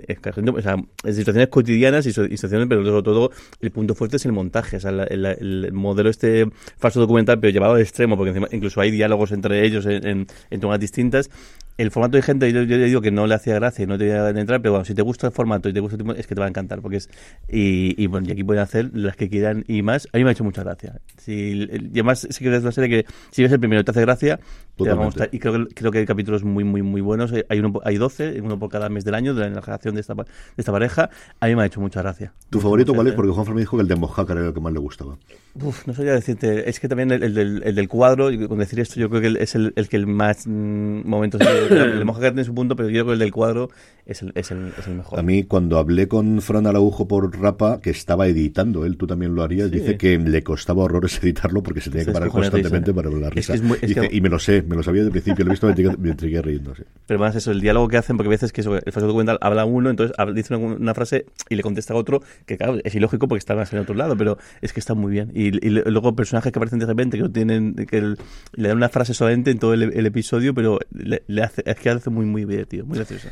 o 0.55 0.61
sea, 0.61 0.75
en 1.03 1.13
situaciones 1.15 1.47
cotidianas 1.49 2.05
y, 2.05 2.13
situaciones, 2.13 2.67
pero 2.67 2.85
sobre 2.85 3.03
todo 3.03 3.31
el 3.61 3.71
punto 3.71 3.95
fuerte 3.95 4.17
es 4.17 4.25
el 4.25 4.31
montaje, 4.31 4.77
o 4.77 4.79
sea, 4.79 4.91
la- 4.91 5.03
el, 5.05 5.25
el 5.25 5.71
modelo 5.73 6.09
este 6.09 6.45
falso 6.77 6.99
documental, 6.99 7.39
pero 7.39 7.51
llevado 7.53 7.73
al 7.75 7.81
extremo, 7.81 8.15
porque 8.17 8.29
encima 8.29 8.47
incluso 8.51 8.81
hay 8.81 8.91
diálogos 8.91 9.31
entre 9.31 9.65
ellos 9.65 9.85
en, 9.85 10.05
en, 10.07 10.27
en 10.49 10.59
tomas 10.59 10.79
distintas. 10.79 11.29
El 11.77 11.89
formato 11.89 12.17
de 12.17 12.21
gente, 12.21 12.51
yo, 12.51 12.61
yo 12.63 12.77
le 12.77 12.85
digo 12.85 13.01
que 13.01 13.09
no 13.11 13.25
le 13.25 13.33
hacía 13.33 13.55
gracia 13.55 13.83
y 13.83 13.87
no 13.87 13.97
te 13.97 14.05
iba 14.05 14.27
a 14.27 14.29
entrar, 14.29 14.61
pero 14.61 14.73
bueno, 14.73 14.85
si 14.85 14.93
te 14.93 15.01
gusta 15.01 15.27
el 15.27 15.33
formato 15.33 15.67
y 15.69 15.73
te 15.73 15.79
gusta 15.79 15.95
el 15.95 16.01
tipo, 16.03 16.13
es 16.13 16.27
que 16.27 16.35
te 16.35 16.39
va 16.39 16.45
a 16.45 16.49
encantar, 16.49 16.79
porque 16.81 16.97
es. 16.97 17.09
Y, 17.49 17.95
y 18.01 18.07
bueno, 18.07 18.27
y 18.27 18.31
aquí 18.33 18.43
pueden 18.43 18.61
hacer 18.61 18.91
las 18.93 19.15
que 19.15 19.29
quieran 19.29 19.63
y 19.67 19.81
más. 19.81 20.07
A 20.13 20.17
mí 20.17 20.23
me 20.23 20.29
ha 20.29 20.33
hecho 20.33 20.43
mucha 20.43 20.63
gracia. 20.63 20.99
Si, 21.17 21.51
el- 21.53 21.85
y 21.87 21.91
además, 21.93 22.27
sí 22.29 22.43
que 22.43 22.55
es 22.55 22.61
una 22.61 22.71
serie 22.71 22.89
que, 23.03 23.11
si 23.31 23.41
ves 23.41 23.51
el 23.51 23.59
primero 23.59 23.83
te 23.83 23.91
hace 23.91 24.01
gracia, 24.01 24.37
te 24.37 24.89
a. 25.23 25.29
Y 25.31 25.39
creo 25.39 25.65
que, 25.67 25.73
creo 25.73 25.91
que 25.91 26.05
capítulos 26.11 26.43
muy, 26.43 26.63
muy, 26.63 26.81
muy 26.81 27.01
buenos. 27.01 27.31
Eh, 27.33 27.45
hay, 27.49 27.59
uno, 27.59 27.79
hay 27.83 27.97
12, 27.97 28.41
uno 28.41 28.59
por 28.59 28.69
cada 28.69 28.89
mes 28.89 29.05
del 29.05 29.15
año, 29.15 29.33
de 29.33 29.49
la 29.49 29.61
relación 29.61 29.95
de 29.95 30.01
esta, 30.01 30.13
de 30.13 30.23
esta 30.57 30.71
pareja. 30.71 31.09
A 31.39 31.47
mí 31.47 31.55
me 31.55 31.63
ha 31.63 31.65
hecho 31.65 31.79
mucha 31.79 32.01
gracia. 32.01 32.33
¿Tu 32.49 32.59
favorito 32.59 32.93
cuál 32.93 33.07
es? 33.07 33.13
Porque 33.13 33.31
Juanfran 33.31 33.55
me 33.55 33.61
dijo 33.61 33.77
que 33.77 33.81
el 33.81 33.87
de 33.87 33.95
Mojácar 33.95 34.37
era 34.37 34.47
el 34.47 34.53
que 34.53 34.59
más 34.59 34.73
le 34.73 34.79
gustaba. 34.79 35.17
Uf, 35.61 35.85
no 35.85 35.93
sabía 35.93 36.13
decirte. 36.13 36.69
Es 36.69 36.79
que 36.79 36.87
también 36.87 37.11
el, 37.11 37.23
el, 37.23 37.33
del, 37.33 37.63
el 37.63 37.75
del, 37.75 37.87
cuadro, 37.89 38.29
con 38.47 38.59
decir 38.59 38.79
esto, 38.79 38.99
yo 38.99 39.09
creo 39.09 39.21
que 39.21 39.41
es 39.41 39.55
el, 39.55 39.73
el 39.75 39.89
que 39.89 39.97
el 39.97 40.07
más 40.07 40.47
mmm, 40.47 41.01
momentos. 41.05 41.41
el 41.41 41.99
de 41.99 42.05
Mojácar 42.05 42.31
tiene 42.31 42.45
su 42.45 42.53
punto, 42.53 42.75
pero 42.75 42.89
yo 42.89 43.03
creo 43.03 43.05
que 43.07 43.13
el 43.13 43.19
del 43.19 43.31
cuadro 43.31 43.69
es 44.05 44.21
el, 44.21 44.31
es 44.35 44.51
el, 44.51 44.73
es 44.77 44.87
el 44.87 44.95
mejor. 44.95 45.19
A 45.19 45.23
mí, 45.23 45.43
cuando 45.43 45.77
hablé 45.77 46.07
con 46.07 46.41
Fran 46.41 46.67
Araujo 46.67 47.07
por 47.07 47.37
Rapa, 47.39 47.79
que 47.81 47.89
estaba 47.89 48.27
editando, 48.27 48.85
él 48.85 48.97
tú 48.97 49.07
también 49.07 49.35
lo 49.35 49.43
harías, 49.43 49.69
sí. 49.69 49.79
dice 49.79 49.97
que 49.97 50.17
le 50.17 50.43
costaba 50.43 50.83
horrores 50.83 51.19
editarlo 51.23 51.61
porque 51.63 51.81
se 51.81 51.89
tenía 51.89 52.05
que 52.05 52.11
parar 52.11 52.29
constantemente 52.29 52.93
para 52.93 53.09
hablar 53.09 53.33
risa. 53.33 53.53
Es 53.53 53.61
que 53.61 53.65
es 53.65 53.69
muy, 53.69 53.77
es 53.81 53.89
dice, 53.89 54.09
que... 54.09 54.15
Y 54.15 54.21
me 54.21 54.29
lo 54.29 54.39
sé, 54.39 54.63
me 54.63 54.75
lo 54.75 54.83
sabía 54.83 55.03
desde 55.03 55.17
el 55.17 55.23
principio, 55.23 55.45
lo 55.45 55.51
he 55.51 55.53
visto 55.53 55.67
20, 55.67 56.00
intrigue 56.09 56.41
riéndose. 56.41 56.85
Pero 57.05 57.19
más 57.19 57.35
eso, 57.35 57.51
el 57.51 57.59
diálogo 57.59 57.87
que 57.87 57.97
hacen, 57.97 58.17
porque 58.17 58.29
a 58.29 58.31
veces 58.31 58.53
que 58.53 58.61
eso, 58.61 58.75
el 58.75 58.91
falso 58.91 59.07
documental 59.07 59.37
habla 59.41 59.65
uno, 59.65 59.89
entonces 59.89 60.15
dice 60.33 60.55
una, 60.55 60.75
una, 60.75 60.93
frase 60.93 61.25
y 61.49 61.55
le 61.55 61.63
contesta 61.63 61.93
a 61.93 61.97
otro, 61.97 62.21
que 62.45 62.57
claro, 62.57 62.77
es 62.83 62.95
ilógico 62.95 63.27
porque 63.27 63.39
está 63.39 63.55
más 63.55 63.71
en 63.73 63.79
otro 63.79 63.95
lado, 63.95 64.15
pero 64.15 64.37
es 64.61 64.71
que 64.71 64.79
está 64.79 64.93
muy 64.93 65.11
bien. 65.11 65.31
Y, 65.33 65.47
y 65.65 65.69
luego 65.69 66.15
personajes 66.15 66.51
que 66.51 66.59
aparecen 66.59 66.79
de 66.79 66.85
repente, 66.85 67.17
que 67.17 67.23
no 67.23 67.31
tienen, 67.31 67.75
que 67.75 67.97
el, 67.97 68.17
le 68.53 68.67
dan 68.69 68.77
una 68.77 68.89
frase 68.89 69.13
solamente 69.13 69.51
en 69.51 69.59
todo 69.59 69.73
el, 69.73 69.83
el 69.83 70.05
episodio, 70.05 70.53
pero 70.53 70.79
le, 70.91 71.43
hace, 71.43 71.63
es 71.65 71.75
que 71.75 71.89
hace 71.89 72.09
muy, 72.09 72.25
muy 72.25 72.45
bien, 72.45 72.65
tío, 72.65 72.85
muy 72.85 72.97
gracioso. 72.97 73.27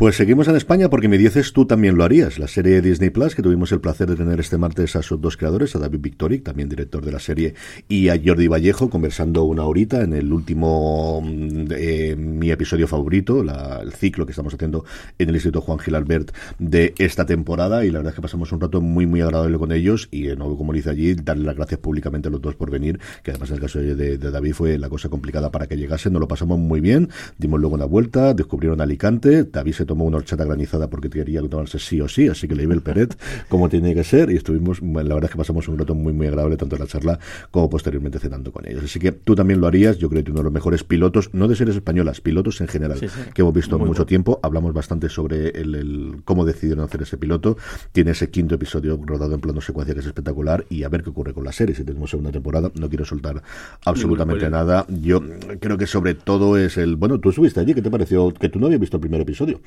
Pues 0.00 0.16
seguimos 0.16 0.48
en 0.48 0.56
España 0.56 0.88
porque 0.88 1.08
me 1.08 1.18
dices 1.18 1.52
tú 1.52 1.66
también 1.66 1.94
lo 1.98 2.04
harías. 2.04 2.38
La 2.38 2.48
serie 2.48 2.80
Disney 2.80 3.10
Plus, 3.10 3.34
que 3.34 3.42
tuvimos 3.42 3.70
el 3.70 3.82
placer 3.82 4.08
de 4.08 4.16
tener 4.16 4.40
este 4.40 4.56
martes 4.56 4.96
a 4.96 5.02
sus 5.02 5.20
dos 5.20 5.36
creadores, 5.36 5.76
a 5.76 5.78
David 5.78 5.98
Victoric, 6.00 6.42
también 6.42 6.70
director 6.70 7.04
de 7.04 7.12
la 7.12 7.18
serie, 7.18 7.52
y 7.86 8.08
a 8.08 8.18
Jordi 8.24 8.48
Vallejo, 8.48 8.88
conversando 8.88 9.44
una 9.44 9.64
horita 9.64 10.00
en 10.00 10.14
el 10.14 10.32
último, 10.32 11.20
mm, 11.20 11.66
eh, 11.76 12.16
mi 12.16 12.50
episodio 12.50 12.88
favorito, 12.88 13.44
la- 13.44 13.80
el 13.82 13.92
ciclo 13.92 14.24
que 14.24 14.32
estamos 14.32 14.54
haciendo 14.54 14.86
en 15.18 15.28
el 15.28 15.34
Instituto 15.34 15.60
Juan 15.60 15.78
Gil 15.78 15.94
Albert 15.94 16.34
de 16.58 16.94
esta 16.96 17.26
temporada. 17.26 17.84
Y 17.84 17.90
la 17.90 17.98
verdad 17.98 18.12
es 18.12 18.16
que 18.16 18.22
pasamos 18.22 18.50
un 18.52 18.60
rato 18.62 18.80
muy, 18.80 19.04
muy 19.04 19.20
agradable 19.20 19.58
con 19.58 19.70
ellos. 19.70 20.08
Y 20.10 20.22
de 20.22 20.34
nuevo, 20.34 20.56
como 20.56 20.72
dice 20.72 20.88
allí, 20.88 21.12
darle 21.12 21.44
las 21.44 21.56
gracias 21.56 21.78
públicamente 21.78 22.28
a 22.28 22.30
los 22.30 22.40
dos 22.40 22.54
por 22.56 22.70
venir, 22.70 22.98
que 23.22 23.32
además 23.32 23.50
en 23.50 23.56
el 23.56 23.60
caso 23.60 23.78
de, 23.80 23.94
de- 23.94 24.16
de 24.16 24.30
David 24.30 24.54
fue 24.54 24.78
la 24.78 24.88
cosa 24.88 25.10
complicada 25.10 25.50
para 25.50 25.66
que 25.66 25.76
llegase. 25.76 26.08
Nos 26.08 26.20
lo 26.20 26.26
pasamos 26.28 26.58
muy 26.58 26.80
bien, 26.80 27.10
dimos 27.36 27.60
luego 27.60 27.74
una 27.74 27.84
vuelta, 27.84 28.32
descubrieron 28.32 28.80
Alicante. 28.80 29.44
David 29.44 29.72
se 29.74 29.89
tomó 29.90 30.04
una 30.04 30.18
horchata 30.18 30.44
granizada 30.44 30.88
porque 30.88 31.10
quería 31.10 31.40
tomarse 31.42 31.80
sí 31.80 32.00
o 32.00 32.06
sí, 32.06 32.28
así 32.28 32.46
que 32.46 32.54
le 32.54 32.62
iba 32.62 32.74
el 32.74 32.80
Peret 32.80 33.18
como 33.48 33.68
tiene 33.68 33.92
que 33.92 34.04
ser. 34.04 34.30
Y 34.30 34.36
estuvimos, 34.36 34.78
bueno, 34.80 35.08
la 35.08 35.14
verdad 35.16 35.28
es 35.30 35.32
que 35.32 35.38
pasamos 35.38 35.66
un 35.66 35.76
rato 35.78 35.96
muy, 35.96 36.12
muy 36.12 36.28
agradable, 36.28 36.56
tanto 36.56 36.76
en 36.76 36.82
la 36.82 36.86
charla 36.86 37.18
como 37.50 37.68
posteriormente 37.68 38.20
cenando 38.20 38.52
con 38.52 38.68
ellos. 38.68 38.84
Así 38.84 39.00
que 39.00 39.10
tú 39.10 39.34
también 39.34 39.60
lo 39.60 39.66
harías. 39.66 39.98
Yo 39.98 40.08
creo 40.08 40.22
que 40.22 40.30
uno 40.30 40.38
de 40.40 40.44
los 40.44 40.52
mejores 40.52 40.84
pilotos, 40.84 41.30
no 41.32 41.48
de 41.48 41.56
series 41.56 41.74
españolas, 41.74 42.20
pilotos 42.20 42.60
en 42.60 42.68
general, 42.68 42.98
Sí, 43.00 43.08
sí. 43.08 43.20
que 43.34 43.42
hemos 43.42 43.52
visto 43.52 43.76
Muy 43.78 43.88
mucho 43.88 43.98
bueno. 44.02 44.06
tiempo. 44.06 44.38
Hablamos 44.44 44.72
bastante 44.72 45.08
sobre 45.08 45.48
el, 45.48 45.74
el- 45.74 46.22
cómo 46.24 46.44
decidieron 46.44 46.84
hacer 46.84 47.02
ese 47.02 47.16
piloto. 47.18 47.56
Tiene 47.90 48.12
ese 48.12 48.30
quinto 48.30 48.54
episodio 48.54 48.96
rodado 49.04 49.34
en 49.34 49.40
plano 49.40 49.60
secuencia 49.60 49.92
que 49.94 50.00
es 50.00 50.06
espectacular. 50.06 50.64
Y 50.70 50.84
a 50.84 50.88
ver 50.88 51.02
qué 51.02 51.10
ocurre 51.10 51.34
con 51.34 51.42
la 51.42 51.50
serie. 51.50 51.74
Si 51.74 51.82
tenemos 51.82 52.10
segunda 52.10 52.30
temporada, 52.30 52.70
no 52.78 52.88
quiero 52.88 53.04
soltar 53.04 53.42
absolutamente 53.84 54.48
nada. 54.50 54.86
Yo 54.88 55.20
creo 55.58 55.76
que 55.76 55.86
sobre 55.86 56.14
todo 56.14 56.56
es 56.56 56.76
el. 56.76 56.94
Bueno, 56.94 57.18
tú 57.18 57.30
estuviste 57.30 57.58
allí, 57.58 57.74
¿qué 57.74 57.82
te 57.82 57.90
pareció? 57.90 58.32
Que 58.32 58.48
tú 58.48 58.60
no 58.60 58.66
habías 58.66 58.80
visto 58.80 58.96
el 58.96 59.00
primer 59.00 59.20
episodio. 59.22 59.60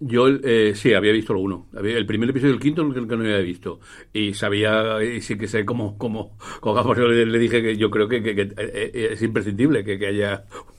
Yo 0.00 0.28
eh, 0.28 0.74
sí, 0.76 0.94
había 0.94 1.10
visto 1.12 1.32
alguno. 1.32 1.66
El 1.74 2.06
primer 2.06 2.30
episodio 2.30 2.52
del 2.52 2.60
quinto 2.62 2.82
el 2.82 2.92
que, 2.92 3.00
el 3.00 3.08
no 3.08 3.16
había 3.16 3.38
visto. 3.38 3.80
Y 4.12 4.32
sabía, 4.32 5.02
y 5.02 5.20
sí 5.20 5.36
que 5.36 5.48
sé 5.48 5.64
cómo, 5.64 5.98
cómo, 5.98 6.36
cómo 6.60 6.82
por 6.84 6.96
eso 6.96 7.08
le, 7.08 7.38
dije 7.38 7.60
que 7.62 7.76
yo 7.76 7.90
creo 7.90 8.06
que, 8.08 8.22
que- 8.22 8.42
eh, 8.42 8.52
eh, 8.56 9.08
es 9.12 9.22
imprescindible 9.22 9.82
que, 9.84 10.06
haya 10.06 10.44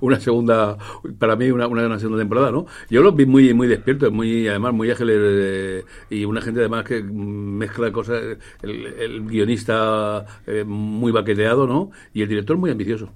una, 0.00 0.20
segunda, 0.20 0.76
para 1.18 1.34
mí 1.36 1.50
una, 1.50 1.66
una, 1.66 1.98
segunda 1.98 2.20
temporada, 2.20 2.50
¿no? 2.50 2.66
Yo 2.90 3.02
los 3.02 3.16
vi 3.16 3.24
muy, 3.24 3.54
muy 3.54 3.68
despiertos, 3.68 4.12
muy, 4.12 4.46
además 4.48 4.74
muy 4.74 4.90
ágiles 4.90 5.16
eh, 5.18 5.84
y 6.10 6.24
una 6.26 6.42
gente 6.42 6.60
además 6.60 6.84
que 6.84 7.02
mezcla 7.02 7.90
cosas, 7.90 8.22
el, 8.62 8.86
el 8.86 9.22
guionista 9.26 10.26
eh, 10.46 10.64
muy 10.66 11.10
baqueteado, 11.12 11.66
¿no? 11.66 11.90
Y 12.12 12.20
el 12.22 12.28
director 12.28 12.56
muy 12.58 12.70
ambicioso. 12.70 13.10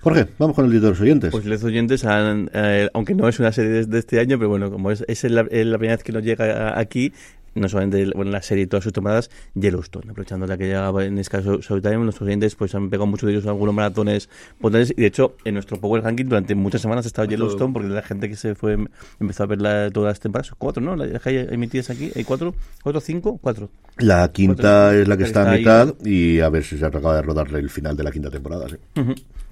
Jorge, 0.00 0.26
vamos 0.38 0.56
con 0.56 0.64
el 0.66 0.72
de 0.80 0.80
los 0.88 1.00
oyentes. 1.00 1.30
Pues 1.30 1.44
los 1.44 1.62
oyentes, 1.64 2.04
han, 2.04 2.50
eh, 2.52 2.88
aunque 2.94 3.14
no 3.14 3.28
es 3.28 3.38
una 3.38 3.52
serie 3.52 3.70
de, 3.70 3.86
de 3.86 3.98
este 3.98 4.18
año, 4.20 4.38
pero 4.38 4.48
bueno, 4.48 4.70
como 4.70 4.90
es, 4.90 5.04
es 5.06 5.22
la, 5.24 5.42
es 5.50 5.66
la 5.66 5.78
primera 5.78 5.96
vez 5.96 6.04
que 6.04 6.12
nos 6.12 6.22
llega 6.24 6.70
a- 6.70 6.78
aquí, 6.80 7.12
no 7.54 7.68
solamente 7.68 8.10
bueno, 8.16 8.30
la 8.30 8.40
serie 8.40 8.64
y 8.64 8.66
todas 8.66 8.82
sus 8.82 8.94
temporadas, 8.94 9.30
Yellowstone, 9.54 10.10
aprovechando 10.10 10.46
la 10.46 10.56
que 10.56 10.64
llegaba 10.68 11.04
en 11.04 11.18
Show- 11.18 11.60
Showtime, 11.60 11.98
nuestros 11.98 12.26
oyentes 12.26 12.54
pues 12.56 12.74
han 12.74 12.88
pegado 12.88 13.06
muchos 13.06 13.26
de 13.26 13.34
ellos 13.34 13.46
algunos 13.46 13.74
maratones 13.74 14.30
potentes, 14.58 14.92
y 14.96 15.02
de 15.02 15.06
hecho 15.08 15.36
en 15.44 15.52
nuestro 15.54 15.78
Power 15.78 16.02
Ranking 16.02 16.24
durante 16.24 16.54
muchas 16.54 16.80
semanas 16.80 17.04
ha 17.04 17.08
estado 17.08 17.28
Yellowstone, 17.28 17.74
porque 17.74 17.88
la 17.90 18.00
gente 18.00 18.30
que 18.30 18.36
se 18.36 18.54
fue 18.54 18.78
empezó 19.20 19.42
a 19.42 19.46
ver 19.46 19.60
la- 19.60 19.90
todas 19.90 20.12
las 20.12 20.20
temporadas, 20.20 20.50
cuatro, 20.56 20.82
¿no? 20.82 20.96
Las 20.96 21.20
que 21.22 21.28
hay 21.28 21.46
emitidas 21.50 21.90
aquí, 21.90 22.10
¿hay 22.16 22.24
cuatro? 22.24 22.54
¿Cuatro, 22.82 23.02
cinco? 23.02 23.38
Cuatro. 23.40 23.68
La 23.98 24.32
quinta 24.32 24.54
Cuatro- 24.54 24.92
es 25.02 25.08
la 25.08 25.16
que 25.18 25.24
está 25.24 25.42
a 25.46 25.50
ahí. 25.52 25.58
mitad 25.58 25.94
y 26.06 26.40
a 26.40 26.48
ver 26.48 26.64
si 26.64 26.78
se 26.78 26.86
acaba 26.86 27.14
de 27.16 27.20
rodarle 27.22 27.58
el 27.58 27.68
final 27.68 27.94
de 27.98 28.02
la 28.02 28.10
quinta 28.10 28.30
temporada. 28.30 28.66
Sí. 28.70 28.76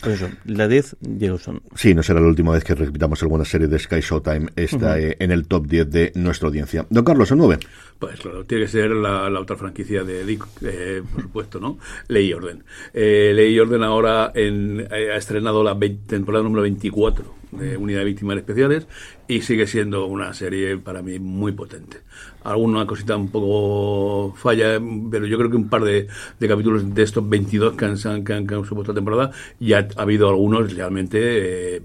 Pues 0.02 0.22
eso, 0.22 0.30
la 0.46 0.66
10, 0.66 0.96
Yellowstone. 1.18 1.60
Sí, 1.74 1.94
no 1.94 2.02
será 2.02 2.20
la 2.20 2.26
última 2.28 2.52
vez 2.52 2.64
que 2.64 2.74
repitamos 2.74 3.22
alguna 3.22 3.44
serie 3.44 3.66
de 3.68 3.78
Sky 3.78 4.00
Showtime. 4.00 4.48
Está 4.56 4.98
eh, 4.98 5.16
en 5.18 5.30
el 5.30 5.46
top 5.46 5.66
10 5.66 5.90
de 5.90 6.12
nuestra 6.14 6.48
audiencia. 6.48 6.86
Don 6.88 7.04
Carlos, 7.04 7.30
el 7.30 7.38
9. 7.38 7.58
Pues 7.98 8.18
claro, 8.18 8.44
tiene 8.46 8.64
que 8.64 8.70
ser 8.70 8.90
la, 8.92 9.28
la 9.28 9.40
otra 9.40 9.56
franquicia 9.56 10.02
de 10.04 10.24
Dick, 10.24 10.46
eh, 10.62 11.02
por 11.12 11.22
supuesto, 11.22 11.60
¿no? 11.60 11.78
Ley 12.08 12.28
y 12.28 12.32
Orden. 12.32 12.64
Eh, 12.94 13.32
Ley 13.34 13.52
y 13.54 13.58
Orden 13.58 13.82
ahora 13.82 14.32
en- 14.34 14.80
eh, 14.90 15.12
ha 15.12 15.16
estrenado 15.16 15.62
la 15.62 15.74
20 15.74 16.06
temporada 16.06 16.42
número 16.44 16.62
24 16.62 17.39
de 17.52 17.76
Unidad 17.76 18.00
de 18.00 18.04
Víctimas 18.06 18.36
Especiales 18.36 18.86
y 19.28 19.42
sigue 19.42 19.66
siendo 19.66 20.06
una 20.06 20.32
serie 20.34 20.76
para 20.78 21.02
mí 21.02 21.18
muy 21.18 21.52
potente. 21.52 21.98
Alguna 22.44 22.86
cosita 22.86 23.16
un 23.16 23.30
poco 23.30 24.34
falla, 24.36 24.80
pero 25.10 25.26
yo 25.26 25.36
creo 25.38 25.50
que 25.50 25.56
un 25.56 25.68
par 25.68 25.84
de, 25.84 26.08
de 26.38 26.48
capítulos 26.48 26.94
de 26.94 27.02
estos 27.02 27.28
22 27.28 27.76
que 27.76 27.84
han, 27.84 27.96
que 28.24 28.32
han, 28.32 28.46
que 28.46 28.54
han 28.54 28.94
temporada, 28.94 29.30
ya 29.58 29.88
ha 29.96 30.02
habido 30.02 30.28
algunos 30.28 30.74
realmente... 30.74 31.76
eh, 31.76 31.82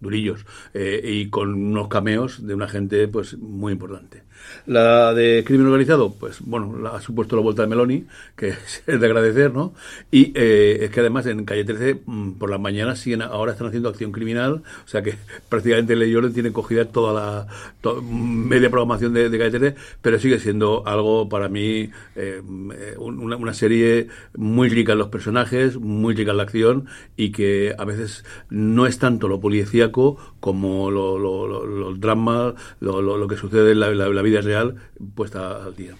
durillos 0.00 0.46
eh, 0.74 1.00
y 1.04 1.28
con 1.28 1.52
unos 1.52 1.88
cameos 1.88 2.46
de 2.46 2.54
una 2.54 2.68
gente 2.68 3.06
pues 3.08 3.36
muy 3.38 3.72
importante. 3.74 4.22
La 4.66 5.14
de 5.14 5.42
crimen 5.46 5.66
organizado, 5.66 6.14
pues 6.14 6.40
bueno, 6.40 6.78
la 6.78 6.90
ha 6.90 7.00
supuesto 7.00 7.36
la 7.36 7.42
vuelta 7.42 7.62
de 7.62 7.68
Meloni, 7.68 8.06
que 8.36 8.48
es 8.86 9.00
de 9.00 9.06
agradecer, 9.06 9.52
¿no? 9.52 9.74
Y 10.10 10.32
eh, 10.34 10.78
es 10.84 10.90
que 10.90 11.00
además 11.00 11.26
en 11.26 11.44
Calle 11.44 11.64
13 11.64 12.00
mm, 12.06 12.32
por 12.32 12.50
las 12.50 12.60
mañanas 12.60 12.98
siguen, 12.98 13.22
ahora 13.22 13.52
están 13.52 13.68
haciendo 13.68 13.88
acción 13.88 14.12
criminal, 14.12 14.62
o 14.84 14.88
sea 14.88 15.02
que 15.02 15.14
prácticamente 15.48 15.96
Ley 15.96 16.10
y 16.10 16.16
Orden 16.16 16.32
tiene 16.32 16.52
cogida 16.52 16.84
toda 16.86 17.12
la 17.12 17.46
to- 17.80 18.02
media 18.02 18.70
programación 18.70 19.12
de, 19.14 19.30
Calle 19.30 19.50
13, 19.58 19.74
pero 20.02 20.18
sigue 20.18 20.38
siendo 20.38 20.86
algo 20.86 21.28
para 21.28 21.48
mí 21.48 21.90
eh, 22.16 22.42
una, 22.98 23.54
serie 23.54 24.08
muy 24.36 24.68
rica 24.68 24.92
en 24.92 24.98
los 24.98 25.08
personajes, 25.08 25.76
muy 25.78 26.14
rica 26.14 26.30
en 26.30 26.36
la 26.36 26.42
acción 26.44 26.86
y 27.16 27.32
que 27.32 27.74
a 27.76 27.84
veces 27.84 28.24
no 28.48 28.86
es 28.86 28.98
tanto 28.98 29.28
lo 29.28 29.40
policíaco 29.40 30.16
como 30.40 30.90
lo, 30.90 31.18
lo, 31.18 31.46
lo- 31.48 31.66
los 31.66 32.00
dramas, 32.00 32.54
lo, 32.80 33.02
lo- 33.02 33.18
lo 33.18 33.28
que 33.28 33.36
sucede 33.36 33.72
en 33.72 33.80
la 33.80 34.22
vida 34.22 34.29
real 34.38 34.74
puesta 35.14 35.64
al 35.64 35.74
día. 35.76 35.92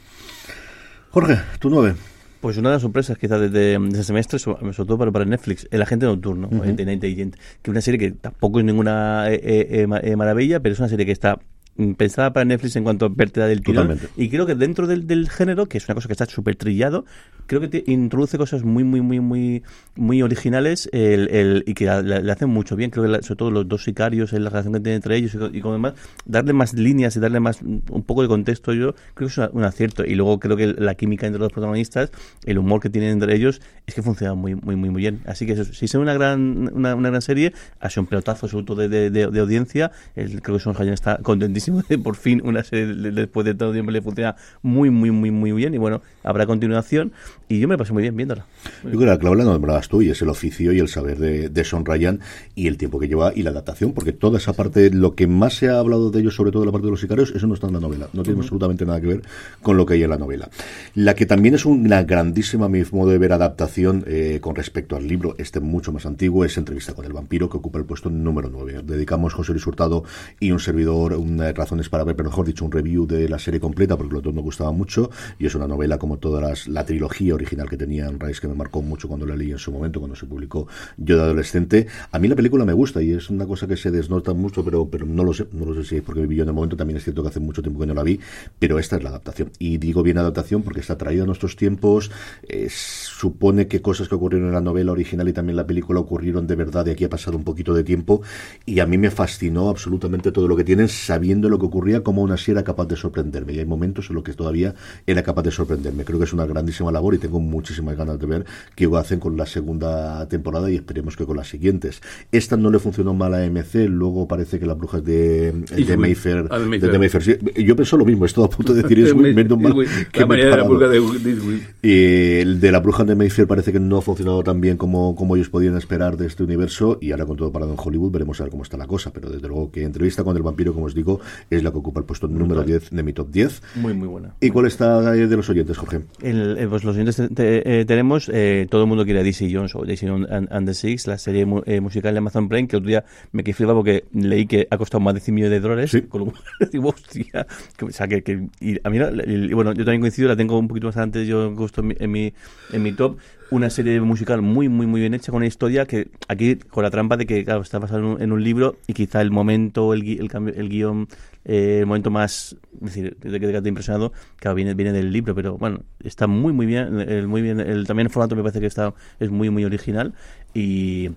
Jorge, 1.11 1.39
tu 1.59 1.71
9. 1.71 1.95
Pues 2.41 2.57
una 2.57 2.71
de 2.71 2.77
las 2.77 2.83
sorpresas 2.83 3.19
quizás 3.19 3.39
de, 3.41 3.51
de, 3.51 3.79
de 3.79 3.89
ese 3.93 4.05
semestre, 4.05 4.39
so- 4.39 4.57
sobre 4.59 4.73
todo 4.87 4.97
para, 4.97 5.13
para 5.13 5.25
Netflix, 5.27 5.69
El 5.71 5.83
Agente 5.83 6.07
Nocturno, 6.07 6.49
uh 6.51 6.65
Night 6.65 7.05
Agent, 7.05 7.35
que 7.35 7.41
es 7.65 7.69
una 7.69 7.81
serie 7.83 7.99
que 7.99 8.13
tampoco 8.13 8.61
es 8.61 8.65
ninguna 8.65 9.31
eh, 9.31 9.35
eh, 9.43 9.87
eh, 9.91 10.01
eh, 10.05 10.17
maravilla, 10.17 10.61
pero 10.61 10.73
es 10.73 10.79
una 10.79 10.89
serie 10.89 11.05
que 11.05 11.13
está 11.13 11.39
mm, 11.77 11.93
pensada 11.95 12.33
para 12.33 12.45
Netflix 12.47 12.77
en 12.77 12.85
cuanto 12.85 13.05
a 13.05 13.09
vértebra 13.11 13.47
del 13.47 13.61
tirón. 13.61 13.89
Totalmente. 13.89 14.09
Y 14.17 14.31
creo 14.31 14.47
que 14.47 14.55
dentro 14.55 14.87
del, 14.87 15.07
del 15.07 15.29
género, 15.29 15.67
que 15.67 15.77
es 15.77 15.87
una 15.87 15.95
cosa 15.97 16.07
que 16.09 16.13
está 16.15 16.25
súper 16.25 16.57
trillado, 16.57 17.05
creo 17.51 17.61
que 17.61 17.67
te 17.67 17.83
introduce 17.91 18.39
cosas 18.39 18.63
muy, 18.63 18.85
muy, 18.85 19.01
muy, 19.01 19.19
muy, 19.19 19.65
muy 19.97 20.23
originales 20.23 20.89
el, 20.93 21.29
el- 21.31 21.65
y 21.67 21.75
que 21.75 21.85
le 21.85 22.31
hacen 22.31 22.49
mucho 22.49 22.77
bien. 22.77 22.91
Creo 22.91 23.03
que 23.05 23.11
la- 23.11 23.23
sobre 23.23 23.37
todo 23.39 23.51
los 23.51 23.67
dos 23.69 23.83
sicarios, 23.83 24.33
en 24.33 24.45
la 24.45 24.51
relación 24.51 24.73
que 24.75 24.79
tienen 24.79 24.97
entre 24.99 25.17
ellos 25.17 25.35
y, 25.35 25.59
y 25.59 25.61
demás, 25.61 25.95
darle 26.27 26.53
más 26.53 26.75
líneas 26.75 27.17
y 27.17 27.21
darle 27.21 27.41
más 27.41 27.61
mm, 27.61 27.79
un 27.91 28.03
poco 28.05 28.23
de 28.23 28.29
contexto, 28.29 28.73
yo 28.73 28.95
creo 29.15 29.27
que 29.29 29.33
es 29.33 29.39
una- 29.39 29.51
un 29.53 29.65
acierto. 29.65 30.05
Y 30.05 30.15
luego 30.15 30.39
creo 30.39 30.57
que 30.57 30.69
la 30.69 30.95
química 30.95 31.27
entre 31.27 31.41
los 31.41 31.53
protagonistas, 31.53 32.13
el 32.47 32.57
humor 32.59 32.81
que 32.81 32.89
tienen 32.89 33.11
entre 33.11 33.35
ellos, 33.35 33.61
es 33.87 33.95
que 33.97 34.03
funciona 34.03 34.35
muy, 34.35 34.55
muy, 34.55 34.77
muy, 34.77 34.91
muy 34.91 35.01
bien. 35.01 35.21
Así 35.27 35.45
que 35.45 35.55
eso, 35.55 35.65
si 35.65 35.87
es 35.87 35.95
una 35.97 36.15
gran, 36.15 36.71
una, 36.73 36.95
gran 36.95 37.21
serie, 37.21 37.53
ha 37.81 37.91
sido 37.91 38.03
un 38.03 38.07
pelotazo 38.07 38.47
todo 38.63 38.77
de, 38.77 38.89
de, 38.89 39.11
de- 39.11 39.41
audiencia. 39.41 39.91
El, 40.15 40.41
creo 40.41 40.57
que 40.59 40.63
Son 40.63 40.77
Hayan 40.79 40.95
está 40.95 41.17
contentísimo 41.19 41.83
de 41.89 41.99
por 41.99 42.15
fin 42.15 42.41
una 42.45 42.63
serie 42.63 42.87
de- 42.95 43.11
después 43.11 43.45
de 43.45 43.55
todo 43.55 43.73
tiempo 43.73 43.91
le 43.91 44.03
funciona 44.03 44.37
muy, 44.63 44.91
muy, 44.91 45.11
muy, 45.11 45.31
muy 45.33 45.51
bien. 45.53 45.75
Y 45.75 45.79
bueno, 45.79 46.01
habrá 46.23 46.47
continuación. 46.47 47.13
Y 47.51 47.59
yo 47.59 47.67
me 47.67 47.75
lo 47.75 47.79
pasé 47.79 47.93
muy 47.93 48.03
bien 48.03 48.17
viéndola. 48.17 48.47
Yo 48.85 48.91
creo 48.91 49.01
que 49.01 49.07
la 49.07 49.19
clave 49.19 49.39
la 49.39 49.43
nombrabas 49.43 49.89
tú 49.89 50.03
y 50.03 50.09
es 50.09 50.23
el 50.23 50.29
oficio 50.29 50.73
y 50.73 50.79
el 50.79 50.87
saber 50.87 51.19
de, 51.19 51.49
de 51.49 51.65
Sean 51.65 51.85
Ryan 51.85 52.21
y 52.55 52.69
el 52.69 52.77
tiempo 52.77 53.01
que 53.01 53.09
lleva 53.09 53.33
y 53.35 53.43
la 53.43 53.51
adaptación, 53.51 53.93
porque 53.93 54.13
toda 54.13 54.39
esa 54.39 54.53
parte, 54.53 54.89
lo 54.91 55.17
que 55.17 55.27
más 55.27 55.55
se 55.55 55.69
ha 55.69 55.81
hablado 55.81 56.13
de 56.13 56.21
ellos, 56.21 56.37
sobre 56.37 56.53
todo 56.53 56.65
la 56.65 56.71
parte 56.71 56.87
de 56.87 56.93
los 56.93 57.01
sicarios, 57.01 57.33
eso 57.35 57.49
no 57.49 57.55
está 57.55 57.67
en 57.67 57.73
la 57.73 57.81
novela, 57.81 58.09
no 58.13 58.23
tiene 58.23 58.39
absolutamente 58.39 58.87
nada 58.87 59.01
que 59.01 59.09
ver 59.09 59.23
con 59.63 59.77
lo 59.77 59.85
que 59.85 59.95
hay 59.95 60.03
en 60.05 60.11
la 60.11 60.17
novela. 60.17 60.49
La 60.95 61.17
que 61.17 61.27
también 61.27 61.57
es 61.57 61.67
una 61.67 62.05
grandísima, 62.05 62.67
a 62.67 62.69
mi 62.69 62.85
modo 62.93 63.11
de 63.11 63.19
ver, 63.19 63.33
adaptación 63.33 64.05
eh, 64.07 64.39
con 64.41 64.55
respecto 64.55 64.95
al 64.95 65.09
libro, 65.09 65.35
este 65.37 65.59
mucho 65.59 65.91
más 65.91 66.07
antiguo, 66.07 66.45
es 66.45 66.57
Entrevista 66.57 66.95
con 66.95 67.05
el 67.05 67.13
vampiro, 67.13 67.51
que 67.51 67.57
ocupa 67.57 67.81
el 67.81 67.85
puesto 67.85 68.11
número 68.11 68.49
9. 68.49 68.83
Dedicamos 68.85 69.35
José 69.35 69.51
Luis 69.51 69.67
Hurtado 69.67 70.05
y 70.39 70.53
un 70.53 70.61
servidor 70.61 71.15
unas 71.15 71.53
razones 71.53 71.89
para 71.89 72.05
ver, 72.05 72.15
pero 72.15 72.29
mejor 72.29 72.47
dicho, 72.47 72.65
un 72.65 72.71
review 72.71 73.09
de 73.09 73.29
la 73.29 73.41
serie 73.41 73.59
completa, 73.59 73.97
porque 73.97 74.15
los 74.15 74.23
dos 74.23 74.35
nos 74.35 74.45
gustaba 74.45 74.71
mucho, 74.71 75.11
y 75.37 75.47
es 75.47 75.55
una 75.57 75.67
novela 75.67 75.99
como 75.99 76.19
todas 76.19 76.43
las, 76.49 76.69
la 76.69 76.85
trilogía 76.85 77.40
original 77.41 77.69
que 77.69 77.77
tenía 77.77 78.07
en 78.07 78.21
Rice, 78.21 78.41
que 78.41 78.49
me 78.49 78.55
marcó 78.55 78.83
mucho 78.83 79.09
cuando 79.09 79.27
la 79.27 79.37
leí 79.37 79.51
en 79.51 79.59
su 79.59 79.73
momento, 79.73 80.01
cuando 80.01 80.17
se 80.17 80.27
publicó 80.27 80.67
yo 80.97 81.17
de 81.17 81.23
adolescente. 81.23 81.87
A 82.13 82.19
mí 82.19 82.29
la 82.29 82.37
película 82.37 82.65
me 82.65 82.73
gusta 82.73 83.03
y 83.03 83.13
es 83.13 83.31
una 83.31 83.47
cosa 83.47 83.67
que 83.67 83.77
se 83.77 83.91
desnota 83.91 84.33
mucho, 84.35 84.65
pero, 84.65 84.89
pero 84.89 85.07
no 85.07 85.25
lo 85.25 85.33
sé, 85.33 85.47
no 85.53 85.65
lo 85.67 85.75
sé 85.75 85.85
si 85.85 85.97
es 85.97 86.03
porque 86.03 86.21
viví 86.21 86.37
yo 86.37 86.43
en 86.43 86.49
el 86.49 86.55
momento, 86.55 86.77
también 86.77 86.99
es 86.99 87.05
cierto 87.05 87.23
que 87.23 87.29
hace 87.29 87.41
mucho 87.41 87.63
tiempo 87.63 87.81
que 87.81 87.87
no 87.87 87.95
la 87.95 88.03
vi, 88.03 88.21
pero 88.59 88.79
esta 88.79 88.97
es 88.97 89.03
la 89.03 89.11
adaptación. 89.11 89.51
Y 89.59 89.79
digo 89.79 90.03
bien 90.03 90.19
adaptación 90.19 90.63
porque 90.63 90.81
está 90.81 90.97
traída 90.99 91.23
a 91.25 91.27
nuestros 91.27 91.57
tiempos, 91.57 92.11
eh, 92.47 92.69
supone 92.71 93.69
que 93.69 93.81
cosas 93.81 94.09
que 94.09 94.15
ocurrieron 94.15 94.49
en 94.49 94.55
la 94.55 94.61
novela 94.61 94.93
original 94.93 95.29
y 95.29 95.33
también 95.33 95.57
la 95.57 95.67
película 95.67 96.01
ocurrieron 96.01 96.47
de 96.47 96.57
verdad 96.57 96.87
y 96.87 96.91
aquí 96.91 97.05
ha 97.05 97.11
pasado 97.11 97.37
un 97.37 97.45
poquito 97.45 97.75
de 97.75 97.85
tiempo 97.85 98.23
y 98.67 98.81
a 98.81 98.87
mí 98.87 98.99
me 98.99 99.11
fascinó 99.11 99.69
absolutamente 99.69 100.33
todo 100.33 100.49
lo 100.49 100.57
que 100.57 100.65
tienen 100.65 100.89
sabiendo 100.89 101.49
lo 101.49 101.59
que 101.59 101.67
ocurría 101.67 102.03
como 102.03 102.23
aún 102.23 102.33
así 102.33 102.51
era 102.51 102.65
capaz 102.65 102.87
de 102.87 102.97
sorprenderme 102.97 103.53
y 103.53 103.59
hay 103.59 103.67
momentos 103.67 104.09
en 104.11 104.17
los 104.17 104.25
que 104.25 104.33
todavía 104.33 104.75
era 105.07 105.23
capaz 105.23 105.43
de 105.43 105.51
sorprenderme 105.51 106.05
creo 106.05 106.19
que 106.19 106.25
es 106.25 106.33
una 106.33 106.47
grandísima 106.47 106.91
labor 106.91 107.15
y 107.15 107.19
tengo 107.19 107.30
tengo 107.31 107.41
muchísimas 107.41 107.97
ganas 107.97 108.19
de 108.19 108.27
ver 108.27 108.45
qué 108.75 108.89
hacen 108.97 109.21
con 109.21 109.37
la 109.37 109.47
segunda 109.47 110.27
temporada 110.29 110.69
y 110.71 110.75
esperemos 110.75 111.17
que 111.17 111.25
con 111.25 111.37
las 111.37 111.49
siguientes. 111.49 112.01
Esta 112.33 112.57
no 112.57 112.71
le 112.71 112.81
funcionó 112.81 113.15
mal 113.15 113.33
a 113.35 113.49
MC, 113.49 113.89
luego 113.89 114.27
parece 114.27 114.59
que 114.59 114.67
las 114.67 114.77
brujas 114.77 115.05
de, 115.05 115.53
de 115.53 115.97
Mayfair, 115.97 116.49
de 116.49 116.59
de, 116.59 116.67
Mayfair. 116.67 116.91
de 116.93 116.99
Mayfair, 116.99 117.23
sí, 117.23 117.63
yo 117.65 117.77
pensé 117.77 117.97
lo 117.97 118.05
mismo, 118.05 118.25
estoy 118.27 118.45
a 118.45 118.49
punto 118.49 118.75
de 118.75 118.83
decir 118.83 118.99
Eastwick, 118.99 119.33
menos 119.35 119.59
mal 119.61 119.75
que 120.13 120.21
La 120.21 120.27
me 120.27 120.35
he 120.35 120.39
mayoría 120.39 120.45
de 120.45 120.51
la 120.51 120.57
parado. 120.57 120.69
pulga 120.69 120.89
de 120.89 121.01
Disney. 121.31 121.63
Y 121.83 122.41
el 122.41 122.61
de 122.61 122.73
la 122.73 122.81
bruja 122.81 123.05
de 123.05 123.15
Mayfair 123.15 123.47
parece 123.47 123.73
que 123.73 123.79
no 123.79 123.99
ha 123.99 124.03
funcionado 124.03 124.43
tan 124.43 124.61
bien 124.61 124.77
como, 124.77 125.15
como 125.15 125.37
ellos 125.37 125.51
podían 125.51 125.77
esperar 125.77 126.17
de 126.17 126.27
este 126.27 126.43
universo 126.43 126.99
y 127.01 127.13
ahora 127.13 127.27
con 127.27 127.37
todo 127.37 127.53
parado 127.53 127.73
en 127.73 127.79
Hollywood 127.81 128.11
veremos 128.11 128.41
a 128.41 128.45
ver 128.45 128.51
cómo 128.51 128.65
está 128.65 128.77
la 128.77 128.89
cosa, 128.89 129.13
pero 129.13 129.31
desde 129.31 129.47
luego 129.47 129.71
que 129.71 129.85
entrevista 129.85 130.25
con 130.25 130.37
el 130.37 130.43
vampiro, 130.43 130.75
como 130.75 130.87
os 130.87 130.95
digo, 130.97 131.21
es 131.49 131.63
la 131.63 131.71
que 131.71 131.79
ocupa 131.79 132.01
el 132.01 132.07
puesto 132.07 132.27
número 132.27 132.65
10 132.65 132.91
de 132.91 133.03
mi 133.05 133.13
top 133.13 133.31
10. 133.31 133.63
Muy, 133.77 133.95
muy 133.95 134.09
buena. 134.09 134.35
¿Y 134.41 134.51
cuál 134.51 134.67
está 134.67 135.01
de 135.13 135.37
los 135.37 135.49
oyentes, 135.49 135.77
Jorge? 135.79 136.01
El- 136.23 136.57
eh, 136.59 136.67
pues 136.69 136.83
los 136.85 136.95
siguientes 136.95 137.20
te- 137.29 137.81
eh, 137.81 137.85
tenemos, 137.85 138.31
eh, 138.33 138.67
todo 138.71 138.83
el 138.83 138.89
mundo 138.89 139.05
quiere 139.05 139.21
a 139.21 139.23
DC 139.23 139.49
Jones 139.53 139.75
o 139.75 139.85
DC 139.85 140.07
and, 140.09 140.27
and 140.51 140.67
the 140.67 140.75
Six, 140.75 141.07
la 141.07 141.19
serie 141.19 141.45
mu- 141.47 141.63
eh, 141.67 141.81
musical 141.81 142.13
de 142.15 142.19
Amazon 142.19 142.49
Prime, 142.49 142.67
que 142.69 142.77
otro 142.77 142.89
día 142.89 143.05
me 143.33 143.43
quedé 143.45 143.55
flipado 143.55 143.79
porque 143.79 144.05
leí 144.13 144.47
que 144.47 144.67
ha 144.71 144.79
costado 144.79 145.01
más 145.01 145.15
de 145.15 145.21
100 145.21 145.35
millones 145.35 145.53
de 145.53 145.61
dólares. 145.61 145.91
Sí. 145.91 146.03
Con 146.03 146.21
lo 146.21 146.27
cual, 146.27 146.43
digo, 146.73 146.89
hostia. 146.91 147.47
Que, 147.77 147.85
o 147.85 147.91
sea, 147.91 148.09
que, 148.09 148.23
que- 148.23 148.49
y 148.61 148.79
a 148.83 148.91
mí, 148.91 148.99
la- 148.99 149.11
la- 149.11 149.25
y 149.25 149.53
bueno, 149.53 149.73
yo 149.73 149.85
también 149.85 150.01
coincido, 150.01 150.29
la 150.29 150.37
tengo 150.37 150.59
un 150.59 150.69
poquito 150.69 150.87
más 150.87 150.97
antes, 150.97 151.27
yo 151.29 151.55
gusto 151.55 151.81
en 151.81 151.87
mi, 151.89 151.95
en 151.99 152.11
mi, 152.11 152.33
en 152.73 152.83
mi 152.83 152.93
top. 152.93 153.19
Una 153.53 153.69
serie 153.69 154.01
musical 154.01 154.43
muy, 154.43 154.69
muy, 154.69 154.87
muy 154.87 155.01
bien 155.01 155.13
hecha, 155.13 155.33
con 155.33 155.39
una 155.39 155.47
historia 155.47 155.85
que 155.85 156.07
aquí, 156.29 156.55
con 156.55 156.85
la 156.85 156.91
trampa 156.91 157.17
de 157.17 157.27
que, 157.27 157.45
claro, 157.45 157.63
está 157.63 157.81
basada 157.81 157.99
en 157.99 158.07
un, 158.07 158.23
en 158.23 158.31
un 158.31 158.45
libro 158.45 158.77
y 158.87 158.93
quizá 158.93 159.21
el 159.23 159.33
momento, 159.33 159.93
el, 159.93 160.05
gui- 160.05 160.21
el, 160.21 160.29
cambio, 160.29 160.55
el 160.57 160.69
guion, 160.69 161.09
eh, 161.45 161.79
el 161.81 161.87
momento 161.87 162.11
más, 162.11 162.57
es 162.75 162.81
decir, 162.81 163.17
de 163.19 163.41
que 163.41 163.49
te 163.49 163.57
ha 163.57 163.69
impresionado, 163.69 164.13
claro, 164.37 164.55
viene, 164.55 164.75
viene 164.75 164.93
del 164.93 165.13
libro, 165.13 165.35
pero 165.35 165.57
bueno, 165.57 165.83
está 166.03 166.27
muy, 166.27 166.53
muy 166.53 166.67
bien, 166.67 167.01
el, 167.01 167.29
muy 167.29 167.43
bien, 167.43 167.61
el, 167.61 167.87
también 167.87 168.07
el 168.07 168.13
formato 168.13 168.37
me 168.37 168.43
parece 168.43 168.61
que 168.61 168.67
está, 168.67 168.95
es 169.19 169.31
muy, 169.31 169.51
muy 169.51 169.65
original 169.65 170.15
y 170.55 171.11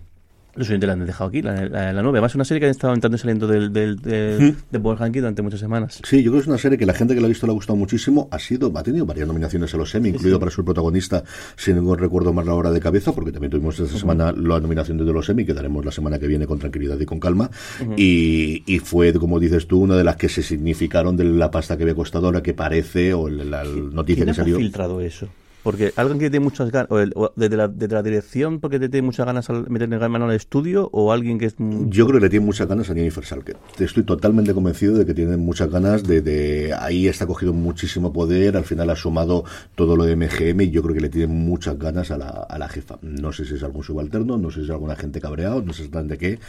los 0.55 0.67
oyentes 0.69 0.87
la 0.87 0.93
han 0.93 1.05
dejado 1.05 1.29
aquí, 1.29 1.41
la, 1.41 1.65
la, 1.67 1.93
la 1.93 2.01
nueve. 2.03 2.17
Además, 2.19 2.31
es 2.31 2.35
una 2.35 2.45
serie 2.45 2.59
que 2.59 2.65
han 2.65 2.71
estado 2.71 2.93
entrando 2.93 3.15
y 3.15 3.19
saliendo 3.19 3.47
del, 3.47 3.73
del, 3.73 3.97
del, 3.99 4.55
de 4.69 4.79
Paul 4.79 4.97
Hanky 4.99 5.19
durante 5.19 5.41
muchas 5.41 5.59
semanas. 5.59 5.99
Sí, 6.03 6.17
yo 6.23 6.31
creo 6.31 6.33
que 6.33 6.43
es 6.43 6.47
una 6.47 6.57
serie 6.57 6.77
que 6.77 6.85
la 6.85 6.93
gente 6.93 7.15
que 7.15 7.21
la 7.21 7.25
ha 7.25 7.29
visto 7.29 7.45
le 7.47 7.51
ha 7.51 7.55
gustado 7.55 7.75
muchísimo. 7.77 8.27
Ha 8.31 8.39
sido, 8.39 8.71
ha 8.75 8.83
tenido 8.83 9.05
varias 9.05 9.27
nominaciones 9.27 9.73
a 9.73 9.77
los 9.77 9.93
Emmy, 9.95 10.09
incluido 10.09 10.39
para 10.39 10.51
su 10.51 10.63
protagonista, 10.63 11.23
si 11.55 11.73
no 11.73 11.95
recuerdo 11.95 12.33
más 12.33 12.45
la 12.45 12.53
hora 12.53 12.71
de 12.71 12.79
cabeza, 12.79 13.13
porque 13.13 13.31
también 13.31 13.51
tuvimos 13.51 13.79
esta 13.79 13.97
semana 13.97 14.31
la 14.31 14.59
nominación 14.59 14.97
de 14.97 15.05
los 15.11 15.27
Emmy, 15.29 15.45
que 15.45 15.53
daremos 15.53 15.83
la 15.83 15.91
semana 15.91 16.19
que 16.19 16.27
viene 16.27 16.45
con 16.45 16.59
tranquilidad 16.59 16.99
y 16.99 17.05
con 17.05 17.19
calma. 17.19 17.49
y, 17.97 18.63
y 18.65 18.79
fue, 18.79 19.13
como 19.13 19.39
dices 19.39 19.67
tú, 19.67 19.79
una 19.81 19.95
de 19.95 20.03
las 20.03 20.15
que 20.17 20.29
se 20.29 20.43
significaron 20.43 21.17
de 21.17 21.23
la 21.25 21.49
pasta 21.51 21.77
que 21.77 21.83
había 21.83 21.95
costado, 21.95 22.27
ahora 22.27 22.43
que 22.43 22.53
parece, 22.53 23.13
o 23.13 23.27
la, 23.29 23.43
la 23.43 23.63
noticia 23.63 24.23
¿Quién 24.23 24.25
que 24.25 24.31
ha 24.31 24.43
salió. 24.43 24.57
filtrado 24.57 25.01
eso? 25.01 25.27
Porque 25.63 25.93
alguien 25.95 26.19
que 26.19 26.29
tiene 26.29 26.43
muchas 26.43 26.71
ganas, 26.71 26.89
o, 26.91 27.31
desde, 27.35 27.55
la, 27.55 27.69
desde 27.69 27.95
la 27.95 28.03
dirección, 28.03 28.59
porque 28.59 28.79
te 28.79 28.89
tiene 28.89 29.05
muchas 29.05 29.25
ganas 29.25 29.49
al 29.49 29.69
meterle 29.69 29.97
mano 30.09 30.25
al 30.25 30.35
estudio, 30.35 30.89
o 30.91 31.11
alguien 31.13 31.39
que 31.39 31.45
es. 31.45 31.55
Yo 31.57 32.05
creo 32.05 32.19
que 32.19 32.25
le 32.25 32.29
tiene 32.29 32.45
muchas 32.45 32.67
ganas 32.67 32.89
a 32.89 32.93
Jennifer 32.93 33.23
Salke. 33.23 33.55
Estoy 33.79 34.03
totalmente 34.03 34.53
convencido 34.53 34.97
de 34.97 35.05
que 35.05 35.13
tiene 35.13 35.37
muchas 35.37 35.69
ganas 35.69 36.03
de, 36.03 36.73
ahí 36.77 37.07
está 37.07 37.25
cogido 37.25 37.53
muchísimo 37.53 38.11
poder, 38.11 38.57
al 38.57 38.65
final 38.65 38.89
ha 38.89 38.95
sumado 38.95 39.45
todo 39.75 39.95
lo 39.95 40.03
de 40.03 40.15
MGM 40.15 40.61
y 40.61 40.71
yo 40.71 40.81
creo 40.81 40.95
que 40.95 41.01
le 41.01 41.09
tiene 41.09 41.27
muchas 41.27 41.79
ganas 41.79 42.11
a 42.11 42.17
la, 42.17 42.27
a 42.27 42.57
la 42.57 42.67
jefa. 42.67 42.97
No 43.01 43.31
sé 43.31 43.45
si 43.45 43.55
es 43.55 43.63
algún 43.63 43.83
subalterno, 43.83 44.37
no 44.37 44.51
sé 44.51 44.59
si 44.59 44.65
es 44.65 44.71
alguna 44.71 44.95
gente 44.95 45.21
cabreado, 45.21 45.61
no 45.61 45.71
sé 45.71 45.83
exactamente 45.83 46.17
qué, 46.17 46.39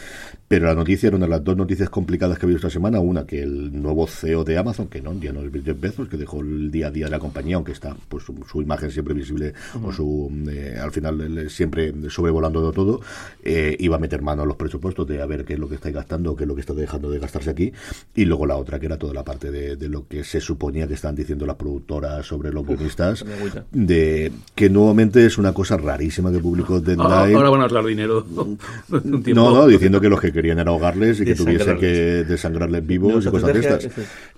pero 0.48 0.66
la 0.66 0.74
noticia 0.74 1.06
era 1.08 1.16
una 1.16 1.26
de 1.26 1.30
las 1.30 1.44
dos 1.44 1.56
noticias 1.56 1.88
complicadas 1.88 2.38
que 2.38 2.46
ha 2.46 2.46
habido 2.46 2.56
esta 2.56 2.70
semana, 2.70 2.98
una 2.98 3.26
que 3.26 3.42
el 3.42 3.80
nuevo 3.80 4.06
CEO 4.06 4.44
de 4.44 4.58
Amazon, 4.58 4.88
que 4.88 5.00
no, 5.00 5.12
ya 5.14 5.32
no 5.32 5.42
es 5.42 5.52
Jeff 5.64 5.80
Bezos, 5.80 6.08
que 6.08 6.16
dejó 6.16 6.40
el 6.40 6.70
día 6.70 6.88
a 6.88 6.90
día 6.90 7.04
de 7.06 7.10
la 7.10 7.18
compañía, 7.18 7.56
aunque 7.56 7.72
está 7.72 7.96
pues 8.08 8.24
su, 8.24 8.34
su 8.50 8.62
imagen 8.62 8.90
siempre 8.90 9.03
visible 9.12 9.52
o 9.82 9.92
su 9.92 10.32
eh, 10.50 10.78
al 10.80 10.92
final 10.92 11.20
él 11.20 11.50
siempre 11.50 11.92
sobrevolando 12.08 12.66
de 12.66 12.74
todo, 12.74 13.00
eh, 13.42 13.76
iba 13.78 13.96
a 13.96 13.98
meter 13.98 14.22
mano 14.22 14.42
a 14.42 14.46
los 14.46 14.56
presupuestos 14.56 15.06
de 15.06 15.20
a 15.20 15.26
ver 15.26 15.44
qué 15.44 15.54
es 15.54 15.58
lo 15.58 15.68
que 15.68 15.74
estáis 15.74 15.94
gastando, 15.94 16.36
qué 16.36 16.44
es 16.44 16.48
lo 16.48 16.54
que 16.54 16.60
está 16.60 16.72
dejando 16.72 17.10
de 17.10 17.18
gastarse 17.18 17.50
aquí, 17.50 17.72
y 18.14 18.24
luego 18.24 18.46
la 18.46 18.56
otra 18.56 18.78
que 18.78 18.86
era 18.86 18.96
toda 18.96 19.12
la 19.12 19.24
parte 19.24 19.50
de, 19.50 19.76
de 19.76 19.88
lo 19.88 20.06
que 20.08 20.24
se 20.24 20.40
suponía 20.40 20.86
que 20.86 20.94
estaban 20.94 21.16
diciendo 21.16 21.44
las 21.44 21.56
productoras 21.56 22.24
sobre 22.24 22.52
los 22.52 22.66
guionistas, 22.66 23.24
de 23.72 24.32
que 24.54 24.70
nuevamente 24.70 25.26
es 25.26 25.38
una 25.38 25.52
cosa 25.52 25.76
rarísima 25.76 26.32
que 26.32 26.38
publicó 26.38 26.80
Deadline. 26.80 27.06
Ahora, 27.06 27.36
ahora 27.36 27.50
van 27.50 27.60
a 27.60 27.64
hablar 27.64 27.84
dinero. 27.84 28.24
Un 28.90 29.22
tiempo. 29.22 29.34
No, 29.34 29.54
no, 29.54 29.66
diciendo 29.66 30.00
que 30.00 30.08
los 30.08 30.20
que 30.20 30.32
querían 30.32 30.58
era 30.58 30.70
ahogarles 30.70 31.20
y 31.20 31.24
que 31.24 31.34
tuviesen 31.34 31.78
que 31.78 32.24
Desangrarles. 32.24 32.86
vivos 32.86 33.24
No, 33.24 33.30
y 33.30 33.32
cosas 33.32 33.52
de 33.52 33.60
estas. 33.60 33.88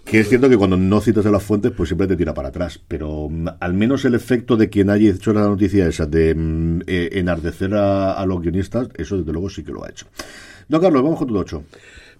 Que 0.04 0.20
es 0.20 0.28
cierto 0.28 0.48
que 0.48 0.56
cuando 0.56 0.76
no 0.76 1.00
citas 1.00 1.24
de 1.24 1.30
las 1.30 1.42
fuentes, 1.42 1.72
pues 1.72 1.88
siempre 1.88 2.06
te 2.06 2.16
tira 2.16 2.32
para 2.32 2.48
atrás. 2.48 2.80
Pero 2.86 3.28
mm, 3.28 3.48
al 3.58 3.74
menos 3.74 4.04
el 4.04 4.14
efecto 4.14 4.55
de 4.56 4.68
quien 4.68 4.90
haya 4.90 5.10
hecho 5.10 5.32
la 5.32 5.42
noticia 5.42 5.86
esa 5.86 6.06
de 6.06 6.34
mm, 6.34 6.80
eh, 6.86 7.08
enardecer 7.12 7.74
a, 7.74 8.24
los 8.26 8.40
guionistas, 8.40 8.88
eso 8.96 9.16
desde 9.18 9.32
luego 9.32 9.48
sí 9.50 9.62
que 9.64 9.72
lo 9.72 9.84
ha 9.84 9.90
hecho. 9.90 10.06
No, 10.68 10.80
Carlos, 10.80 11.02
vamos 11.02 11.18
con 11.18 11.28
tu 11.28 11.36
8. 11.38 11.62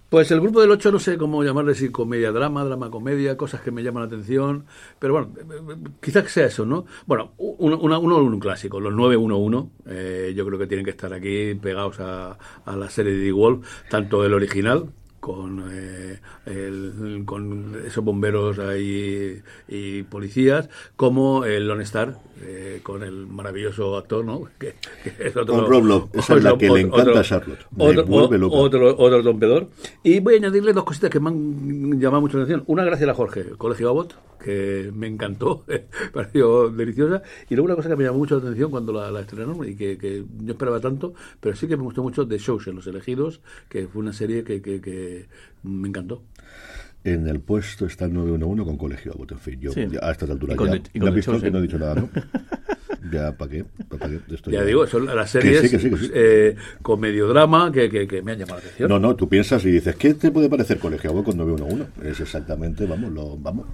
Pues 0.09 0.31
el 0.31 0.39
grupo 0.39 0.61
del 0.61 0.71
8 0.71 0.89
no 0.89 0.99
sé 0.99 1.17
cómo 1.17 1.43
llamarle, 1.43 1.75
si 1.75 1.89
comedia, 1.89 2.31
drama, 2.31 2.63
drama, 2.63 2.89
comedia, 2.89 3.35
cosas 3.35 3.59
que 3.59 3.71
me 3.71 3.83
llaman 3.83 4.03
la 4.03 4.07
atención, 4.07 4.63
pero 4.99 5.13
bueno, 5.13 5.31
eh, 5.37 5.73
eh, 5.73 5.89
quizás 6.01 6.31
sea 6.31 6.45
eso, 6.45 6.65
¿no? 6.65 6.85
Bueno, 7.05 7.33
uno, 7.37 7.77
una- 7.77 7.97
uno, 7.97 8.15
un 8.19 8.39
clásico, 8.39 8.79
los 8.79 8.93
911, 8.93 9.69
eh, 9.87 10.33
yo 10.33 10.45
creo 10.45 10.57
que 10.57 10.67
tienen 10.67 10.85
que 10.85 10.91
estar 10.91 11.11
aquí 11.13 11.55
pegados 11.55 11.99
a, 11.99 12.37
a 12.63 12.75
la 12.77 12.89
serie 12.89 13.13
de 13.15 13.25
The 13.25 13.31
Wolf, 13.33 13.67
tanto 13.89 14.23
el 14.23 14.33
original, 14.33 14.85
con, 15.27 15.61
eh, 15.73 16.19
el- 16.45 17.23
con 17.25 17.75
esos 17.85 18.01
bomberos 18.01 18.59
ahí 18.59 19.41
y 19.67 20.03
policías, 20.03 20.69
como 20.95 21.43
el 21.43 21.67
Lone 21.67 21.83
Star, 21.83 22.17
eh, 22.41 22.79
con 22.81 23.03
el 23.03 23.27
maravilloso 23.27 23.97
actor, 23.97 24.23
¿no? 24.23 24.47
Que, 24.57 24.75
que 25.03 25.27
es 25.27 25.35
otro, 25.35 25.53
Con 25.55 25.65
Rob 25.69 26.09
esa 26.13 26.35
es 26.37 26.43
la 26.45 26.57
que 26.57 26.69
le 26.69 26.79
encanta 26.79 27.19
a 27.19 27.23
Charlotte. 27.23 27.59
Otro, 27.77 28.05
otro, 28.51 28.95
otro 28.97 29.21
rompedor. 29.21 29.67
Y 30.01 30.21
voy 30.21 30.35
a 30.35 30.37
añadirle 30.37 30.71
dos 30.71 30.85
cositas 30.85 31.09
que 31.09 31.19
me 31.19 31.27
han 31.29 31.99
llamado 31.99 32.21
mucho 32.21 32.37
la 32.37 32.43
atención. 32.45 32.63
Una, 32.67 32.85
gracias 32.85 33.09
a 33.09 33.13
Jorge, 33.13 33.41
el 33.41 33.57
Colegio 33.57 33.89
Abbott, 33.89 34.15
que 34.41 34.91
me 34.95 35.07
encantó, 35.07 35.65
pareció 36.13 36.69
deliciosa. 36.69 37.21
Y 37.49 37.55
luego 37.55 37.65
una 37.65 37.75
cosa 37.75 37.89
que 37.89 37.97
me 37.97 38.05
llamó 38.05 38.19
mucho 38.19 38.35
la 38.35 38.43
atención 38.43 38.71
cuando 38.71 38.93
la, 38.93 39.11
la 39.11 39.19
estrenaron 39.21 39.67
y 39.67 39.75
que, 39.75 39.97
que 39.97 40.23
yo 40.43 40.51
esperaba 40.53 40.79
tanto, 40.79 41.13
pero 41.41 41.53
sí 41.53 41.67
que 41.67 41.75
me 41.75 41.83
gustó 41.83 42.01
mucho 42.01 42.25
The 42.25 42.37
Shows 42.37 42.67
en 42.67 42.75
Los 42.75 42.87
Elegidos, 42.87 43.41
que 43.67 43.87
fue 43.89 44.01
una 44.01 44.13
serie 44.13 44.45
que, 44.45 44.61
que 44.61 44.79
me 45.63 45.87
encantó. 45.87 46.21
En 47.13 47.27
el 47.27 47.39
puesto 47.39 47.85
está 47.85 48.05
el 48.05 48.13
911 48.13 48.63
con 48.65 48.77
colegio. 48.77 49.13
En 49.29 49.39
fin, 49.39 49.59
yo 49.59 49.71
Sí. 49.71 49.87
ya 49.89 49.99
a 50.01 50.11
estas 50.11 50.29
alturas 50.29 50.57
ya. 50.57 50.75
Y 50.93 50.99
¿No 50.99 51.05
con 51.05 51.09
has 51.09 51.15
visto 51.15 51.39
que 51.39 51.51
no 51.51 51.59
he 51.59 51.61
dicho 51.61 51.79
nada, 51.79 51.95
¿no? 51.95 52.09
ya, 53.11 53.31
¿para 53.37 53.51
qué? 53.51 53.65
¿Para 53.89 54.09
qué? 54.09 54.19
Esto 54.33 54.51
Ya 54.51 54.63
digo, 54.63 54.85
son 54.87 55.05
las 55.05 55.31
Que 55.31 55.41
series 55.41 55.61
sí, 55.61 55.69
que 55.69 55.79
sí, 55.79 55.89
que 55.89 55.97
sí. 55.97 56.11
eh, 56.13 56.55
con 56.81 56.99
mediodrama 56.99 57.71
que, 57.71 57.89
que, 57.89 58.07
que 58.07 58.21
me 58.21 58.33
han 58.33 58.39
llamado 58.39 58.57
la 58.59 58.65
atención. 58.65 58.89
No, 58.89 58.99
no, 58.99 59.15
tú 59.15 59.29
piensas 59.29 59.63
y 59.65 59.71
dices, 59.71 59.95
¿qué 59.95 60.13
te 60.15 60.31
puede 60.31 60.49
parecer 60.49 60.79
Colegio 60.79 61.23
con 61.23 61.37
911? 61.37 62.09
Es 62.09 62.19
exactamente, 62.19 62.85
vamos, 62.85 63.11
lo, 63.13 63.37
vamos. 63.37 63.67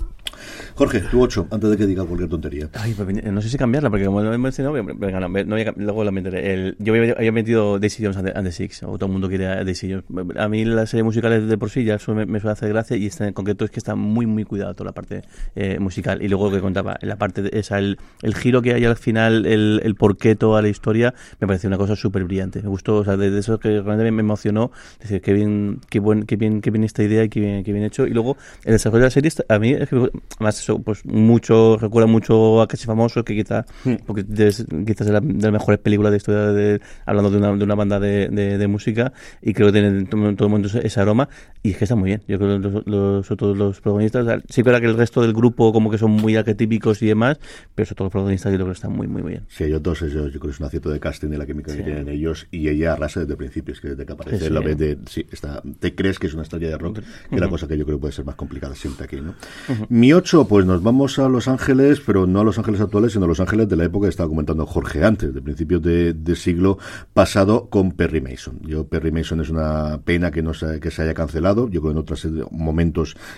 Jorge, 0.75 1.01
tú 1.11 1.21
8, 1.21 1.47
antes 1.51 1.69
de 1.69 1.77
que 1.77 1.85
diga 1.85 2.03
cualquier 2.03 2.29
tontería. 2.29 2.67
Ay, 2.73 2.93
pues, 2.93 3.23
no 3.23 3.41
sé 3.41 3.49
si 3.49 3.57
cambiarla, 3.57 3.89
porque 3.89 4.05
como 4.05 4.21
no 4.23 4.33
he 4.33 4.37
mencionado, 4.37 4.73
venga, 4.83 5.19
no, 5.19 5.29
me- 5.29 5.45
no 5.45 5.55
voy 5.55 5.61
a 5.65 5.73
luego 5.77 6.03
la 6.03 6.11
meteré. 6.11 6.53
El, 6.53 6.75
yo 6.79 6.93
había, 6.95 7.13
había 7.13 7.31
metido 7.31 7.79
Daisy 7.79 8.03
Jones 8.03 8.17
and 8.17 8.27
the, 8.31 8.37
and 8.37 8.47
the 8.47 8.51
Six, 8.51 8.83
o 8.83 8.97
todo 8.97 9.05
el 9.05 9.11
mundo 9.13 9.29
quiere 9.29 9.45
a 9.47 9.63
Daisy 9.63 9.91
Jones. 9.91 10.05
A 10.37 10.49
mí 10.49 10.65
las 10.65 10.89
series 10.89 11.05
musicales 11.05 11.47
de 11.47 11.57
por 11.57 11.69
sí 11.69 11.83
ya 11.83 11.97
me, 12.07 12.25
me 12.25 12.39
suele 12.39 12.53
hacer 12.53 12.69
gracia, 12.69 12.97
y 12.97 13.05
esta 13.05 13.22
en 13.27 13.33
concreto 13.33 13.65
es 13.65 13.71
que 13.71 13.79
está 13.79 13.95
muy, 13.95 14.25
muy 14.25 14.43
cuidado 14.43 14.73
toda 14.73 14.85
la 14.85 14.93
parte 14.93 15.23
eh, 15.55 15.79
musical. 15.79 16.21
Y 16.21 16.27
luego 16.27 16.49
lo 16.49 16.55
que 16.55 16.61
contaba, 16.61 16.97
la 17.01 17.17
parte 17.17 17.41
de 17.41 17.59
esa, 17.59 17.79
el, 17.79 17.97
el 18.21 18.35
giro 18.35 18.61
que 18.61 18.73
hay 18.73 18.85
al 18.85 18.95
final, 18.95 19.45
el, 19.45 19.81
el 19.83 19.95
porqué 19.95 20.35
toda 20.35 20.61
la 20.61 20.69
historia, 20.69 21.13
me 21.39 21.47
pareció 21.47 21.67
una 21.67 21.77
cosa 21.77 21.95
súper 21.95 22.23
brillante. 22.23 22.61
Me 22.61 22.69
gustó, 22.69 22.97
o 22.97 23.03
sea, 23.03 23.17
de, 23.17 23.31
de 23.31 23.39
eso 23.39 23.59
que 23.59 23.81
realmente 23.81 24.11
me 24.11 24.21
emocionó, 24.21 24.71
decir, 24.99 25.21
qué 25.21 25.33
bien, 25.33 25.79
qué 25.89 25.99
buen, 25.99 26.23
qué 26.23 26.35
bien, 26.35 26.61
qué 26.61 26.71
bien 26.71 26.83
esta 26.83 27.03
idea 27.03 27.23
y 27.23 27.29
qué 27.29 27.39
bien, 27.39 27.63
qué 27.63 27.71
bien 27.73 27.85
hecho. 27.85 28.07
Y 28.07 28.11
luego, 28.11 28.37
el 28.63 28.73
desarrollo 28.73 29.01
de 29.01 29.07
la 29.07 29.11
serie, 29.11 29.31
a 29.49 29.59
mí, 29.59 29.71
es 29.71 29.89
que, 29.89 30.09
además, 30.37 30.59
eso, 30.59 30.79
pues 30.79 31.05
mucho, 31.05 31.77
recuerda 31.77 32.07
mucho 32.07 32.61
a 32.61 32.67
Casi 32.67 32.85
Famoso, 32.85 33.23
que 33.23 33.35
quizá, 33.35 33.65
porque 34.05 34.25
es, 34.37 34.65
quizás 34.85 35.07
es 35.07 35.13
la, 35.13 35.19
de 35.21 35.43
las 35.43 35.51
mejores 35.51 35.79
películas 35.79 36.11
de 36.11 36.17
historia, 36.17 36.41
de, 36.51 36.81
hablando 37.05 37.31
de 37.31 37.37
una, 37.37 37.55
de 37.55 37.63
una 37.63 37.75
banda 37.75 37.99
de, 37.99 38.29
de, 38.29 38.67
música, 38.67 39.13
y 39.41 39.53
creo 39.53 39.67
que 39.67 39.73
tiene 39.73 39.87
en 39.87 40.07
todo, 40.07 40.29
en 40.29 40.35
todo 40.35 40.57
ese, 40.57 40.85
ese 40.85 40.99
aroma, 40.99 41.29
y 41.61 41.71
es 41.71 41.77
que 41.77 41.85
está 41.85 41.95
muy 41.95 42.07
bien. 42.07 42.23
Yo 42.27 42.37
creo 42.37 42.61
que 42.61 42.67
los, 42.67 42.87
los, 42.87 43.12
sobre 43.21 43.37
todo 43.37 43.55
los 43.55 43.81
protagonistas, 43.81 44.41
sí 44.49 44.63
que 44.63 44.69
era 44.69 44.81
que 44.81 44.87
el 44.87 44.97
resto 44.97 45.21
del 45.21 45.33
grupo 45.33 45.71
como 45.71 45.91
que 45.91 45.97
son 45.97 46.11
muy 46.11 46.35
arquetípicos 46.35 47.01
y 47.01 47.07
demás, 47.07 47.39
pero 47.75 47.85
sobre 47.85 47.95
todo 47.97 48.05
los 48.05 48.11
protagonistas 48.11 48.51
yo 48.51 48.57
creo 48.57 48.67
que 48.67 48.73
están 48.73 48.93
muy, 48.93 49.07
muy, 49.07 49.21
bien. 49.21 49.45
Si 49.49 49.63
ellos 49.65 49.83
dos, 49.83 50.01
ellos, 50.01 50.33
yo 50.33 50.39
creo 50.39 50.49
que 50.49 50.55
es 50.55 50.59
un 50.59 50.65
acierto 50.65 50.89
de 50.89 50.99
casting 50.99 51.29
de 51.29 51.37
la 51.37 51.45
química 51.45 51.75
que 51.75 51.83
tienen 51.83 52.09
ellos 52.09 52.47
y 52.51 52.69
ella 52.69 52.93
arrasa 52.93 53.19
desde 53.21 53.33
el 53.33 53.37
principio, 53.37 53.73
es 53.73 53.81
que 53.81 53.89
desde 53.89 54.05
que 54.05 54.13
aparece 54.13 54.39
Sí, 54.39 54.45
sí. 54.45 54.51
la 54.53 54.59
vez 54.61 54.77
de, 54.77 54.97
sí, 55.07 55.27
está, 55.31 55.61
te 55.79 55.93
crees 55.93 56.17
que 56.17 56.27
es 56.27 56.33
una 56.33 56.43
estrella 56.43 56.69
de 56.69 56.77
rock, 56.77 56.99
que 57.29 57.35
es 57.35 57.41
la 57.41 57.49
cosa 57.49 57.67
que 57.67 57.77
yo 57.77 57.85
creo 57.85 57.97
que 57.97 58.01
puede 58.01 58.13
ser 58.13 58.25
más 58.25 58.35
complicada 58.35 58.75
siempre 58.75 59.05
aquí, 59.05 59.21
¿no? 59.21 59.35
Mi 59.89 60.13
8, 60.13 60.47
pues 60.47 60.65
nos 60.65 60.81
vamos 60.81 61.19
a 61.19 61.29
Los 61.29 61.47
Ángeles, 61.47 62.01
pero 62.05 62.25
no 62.25 62.41
a 62.41 62.43
Los 62.43 62.57
Ángeles 62.57 62.81
actuales, 62.81 63.13
sino 63.13 63.25
a 63.25 63.27
Los 63.27 63.39
Ángeles 63.39 63.69
de 63.69 63.75
la 63.75 63.85
época 63.85 64.05
que 64.05 64.09
estaba 64.09 64.29
comentando 64.29 64.65
Jorge 64.65 65.03
antes, 65.03 65.33
de 65.33 65.41
principios 65.41 65.81
de, 65.81 66.13
de 66.13 66.35
siglo 66.35 66.77
pasado 67.13 67.67
con 67.69 67.91
Perry 67.91 68.21
Mason. 68.21 68.59
Yo, 68.61 68.87
Perry 68.87 69.11
Mason 69.11 69.41
es 69.41 69.49
una 69.49 69.99
pena 70.03 70.31
que 70.31 70.41
no 70.41 70.53
se, 70.53 70.79
que 70.79 70.91
se 70.91 71.01
haya 71.03 71.13
cancelado. 71.13 71.69
Yo 71.69 71.81
creo 71.81 71.93
que 71.93 71.97
en 71.97 71.97
otros 71.97 72.27
momentos 72.51 72.92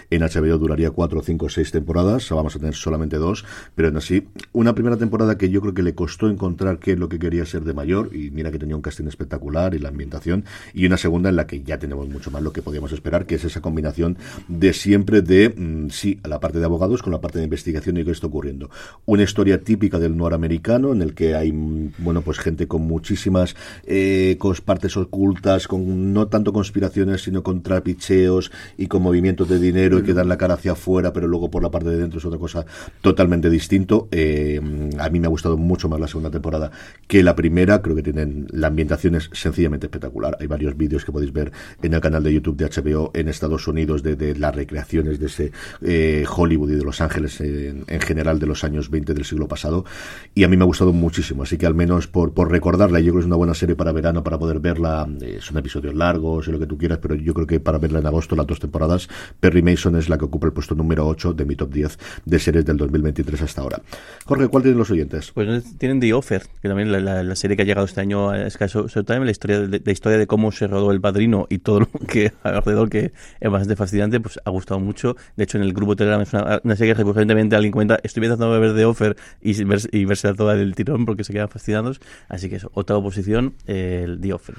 en 0.10 0.22
HBO 0.22 0.58
duraría 0.58 0.92
cuatro, 0.92 1.22
cinco, 1.22 1.50
seis 1.50 1.72
temporadas. 1.72 2.30
Vamos 2.30 2.56
a 2.56 2.60
tener 2.60 2.76
solamente 2.76 3.18
dos, 3.18 3.46
pero 3.76 3.90
en 3.90 3.98
así, 3.98 4.28
una 4.52 4.76
primera 4.76 4.98
temporada 4.98 5.38
que 5.38 5.50
yo 5.50 5.62
creo 5.62 5.74
que 5.74 5.84
le 5.84 5.96
costó 5.96 6.30
encontrar 6.30 6.80
qué 6.80 6.94
es 6.94 7.00
lo 7.00 7.10
que 7.10 7.20
quería 7.20 7.46
ser 7.46 7.64
de 7.64 7.74
mayor, 7.74 8.16
y 8.16 8.32
mira 8.32 8.52
que 8.52 8.60
tenía 8.60 8.76
un 8.76 8.82
casting 8.82 9.08
espectacular 9.08 9.74
y 9.74 9.80
la 9.80 9.90
ambientación, 9.90 10.46
y 10.74 10.86
una 10.86 10.98
segunda 10.98 11.30
en 11.30 11.36
la 11.36 11.48
que 11.48 11.64
ya 11.64 11.80
tenemos 11.80 12.08
mucho 12.10 12.32
más 12.32 12.42
lo 12.42 12.54
que 12.54 12.62
podíamos 12.62 12.92
esperar, 12.92 13.26
que 13.26 13.36
es 13.36 13.46
esa 13.46 13.62
combinación 13.62 14.18
de 14.48 14.74
siempre 14.74 15.22
de, 15.22 15.50
mm, 15.50 15.90
sí, 15.90 16.20
a 16.24 16.28
la 16.28 16.40
parte 16.40 16.60
de 16.60 16.66
abogados 16.66 17.02
con 17.02 17.12
la 17.12 17.22
parte 17.22 17.40
de 17.40 17.46
investigación 17.46 17.98
y 17.98 18.06
qué 18.06 18.12
está 18.12 18.28
ocurriendo. 18.28 18.70
Una 19.06 19.24
historia 19.24 19.62
típica 19.62 20.00
del 20.00 20.16
noir 20.18 20.34
americano, 20.34 20.94
en 20.94 21.02
el 21.02 21.14
que 21.14 21.36
hay, 21.36 21.52
mm, 21.52 21.94
bueno, 22.00 22.22
pues 22.22 22.40
gente 22.40 22.68
con 22.68 22.82
muchísimas 22.84 23.56
eh, 23.86 24.38
partes 24.64 24.98
ocultas, 24.98 25.68
con 25.68 26.14
no 26.14 26.28
tanto 26.28 26.54
conspiraciones, 26.54 27.24
sino 27.24 27.44
con 27.44 27.62
trapicheos 27.62 28.52
y 28.78 28.88
con 28.88 29.02
movimientos 29.02 29.45
de 29.48 29.60
dinero 29.60 30.00
y 30.00 30.04
que 30.04 30.14
dan 30.14 30.28
la 30.28 30.38
cara 30.38 30.56
hacia 30.56 30.74
afuera, 30.74 31.14
pero 31.14 31.28
luego 31.28 31.50
por 31.50 31.64
la 31.64 31.72
parte 31.72 31.90
de 31.90 31.98
dentro 31.98 32.20
es 32.20 32.26
otra 32.26 32.40
cosa 32.40 32.66
totalmente 33.02 33.50
distinto. 33.50 34.08
Eh, 34.12 34.60
a 35.00 35.10
mí 35.10 35.20
me 35.20 35.28
ha 35.28 35.30
gustado 35.30 35.58
mucho 35.58 35.90
más 35.90 36.00
la 36.00 36.08
segunda 36.08 36.30
temporada 36.30 36.72
que 37.08 37.24
la 37.24 37.36
primera. 37.36 37.82
Creo 37.82 37.96
que 37.96 38.04
tienen 38.04 38.48
la 38.52 38.68
ambientación 38.68 39.16
es 39.16 39.30
sencillamente 39.34 39.88
espectacular. 39.88 40.38
Hay 40.40 40.48
varios 40.48 40.76
vídeos 40.78 41.06
que 41.06 41.12
podéis 41.12 41.34
ver 41.34 41.52
en 41.82 41.94
el 41.94 42.02
canal 42.02 42.24
de 42.24 42.34
YouTube 42.34 42.58
de 42.58 42.70
HBO 42.70 43.12
en 43.14 43.28
Estados 43.28 43.68
Unidos 43.68 44.04
de, 44.04 44.36
las 44.36 44.56
recreaciones 44.56 45.20
de 45.20 45.26
ese 45.28 45.52
eh, 45.82 46.26
Hollywood 46.30 46.72
y 46.72 46.76
de 46.76 46.84
Los 46.84 47.02
Ángeles 47.02 47.40
en, 47.42 47.86
general 48.02 48.40
de 48.40 48.48
los 48.48 48.64
años 48.64 48.90
20 48.90 49.14
del 49.14 49.26
siglo 49.26 49.48
pasado. 49.48 49.86
Y 50.34 50.44
a 50.44 50.48
mí 50.48 50.58
me 50.58 50.64
ha 50.64 50.68
gustado 50.68 50.94
muchísimo. 50.94 51.44
Así 51.44 51.58
que 51.58 51.66
al 51.66 51.76
menos 51.76 52.08
por, 52.08 52.34
por 52.34 52.52
recordarla, 52.52 53.00
yo 53.00 53.06
creo 53.06 53.16
que 53.16 53.20
es 53.22 53.26
una 53.26 53.36
buena 53.36 53.54
serie 53.54 53.76
para 53.76 53.92
verano 53.92 54.24
para 54.24 54.38
poder 54.38 54.60
verla. 54.60 55.08
Eh, 55.22 55.40
son 55.42 55.58
episodios 55.58 55.96
largos 55.96 56.48
y 56.48 56.52
lo 56.52 56.60
que 56.60 56.68
tú 56.68 56.78
quieras, 56.78 57.00
pero 57.02 57.16
yo 57.16 57.34
creo 57.34 57.48
que 57.48 57.60
para 57.60 57.78
verla 57.78 58.00
en 58.00 58.06
agosto 58.06 58.36
las 58.36 58.48
dos 58.48 58.60
temporadas, 58.60 59.10
Perry 59.40 59.62
Mason 59.62 59.96
es 59.96 60.10
la 60.10 60.18
que 60.18 60.26
ocupa 60.26 60.48
el 60.48 60.54
puesto 60.54 60.76
número 60.76 61.08
8 61.08 61.34
de 61.34 61.46
mi 61.46 61.56
top 61.56 61.72
10 61.72 61.98
de 62.26 62.40
series 62.40 62.66
del 62.66 62.78
2023 62.78 63.42
hasta 63.42 63.62
ahora. 63.62 63.82
Jorge, 64.26 64.48
¿cuál 64.48 64.64
tienen 64.64 64.80
los 64.80 64.90
oyentes? 64.92 65.32
Pues 65.34 65.78
tienen 65.78 66.00
The 66.00 66.14
Offer, 66.14 66.44
que 66.62 66.68
también 66.68 66.92
la, 66.92 67.24
la, 67.24 67.36
serie 67.36 67.56
que 67.56 67.64
ha 67.64 67.66
llegado 67.66 67.86
este 67.86 68.02
año 68.02 68.30
a 68.30 68.50
Sky 68.50 68.66
Showtime, 68.68 69.26
la 69.26 69.32
historia 69.32 69.62
de, 69.62 69.82
la 69.84 69.92
historia 69.92 70.18
de 70.18 70.28
cómo 70.28 70.52
se 70.52 70.68
rodó 70.68 70.92
El 70.92 71.02
Padrino 71.02 71.48
y 71.50 71.60
todo 71.60 71.82
lo 71.82 71.88
que 72.08 72.32
alrededor 72.44 72.90
que 72.90 73.14
es 73.40 73.52
bastante 73.52 73.76
fascinante, 73.76 74.20
pues 74.20 74.40
ha 74.44 74.50
gustado 74.50 74.80
mucho. 74.80 75.16
De 75.36 75.44
hecho, 75.44 75.58
en 75.58 75.64
el 75.64 75.74
grupo 75.74 75.96
Telegram 75.96 76.22
es 76.22 76.34
una, 76.34 76.76
serie 76.76 76.94
que 76.94 77.00
recurrentemente 77.00 77.56
alguien 77.56 77.72
comenta, 77.72 78.00
estoy 78.04 78.24
empezando 78.24 78.54
a 78.54 78.60
ver 78.60 78.76
The 78.76 78.86
Offer 78.86 79.16
y, 79.42 79.64
verse, 79.64 79.90
y 79.92 80.06
verse 80.06 80.34
toda 80.34 80.56
del 80.56 80.76
tirón 80.76 81.06
porque 81.06 81.24
se 81.24 81.34
quedan 81.34 81.50
fascinados. 81.50 82.00
Así 82.30 82.50
que 82.50 82.58
eso, 82.58 82.72
otra 82.74 82.98
oposición, 82.98 83.56
el 83.66 84.20
The 84.22 84.34
Offer. 84.34 84.56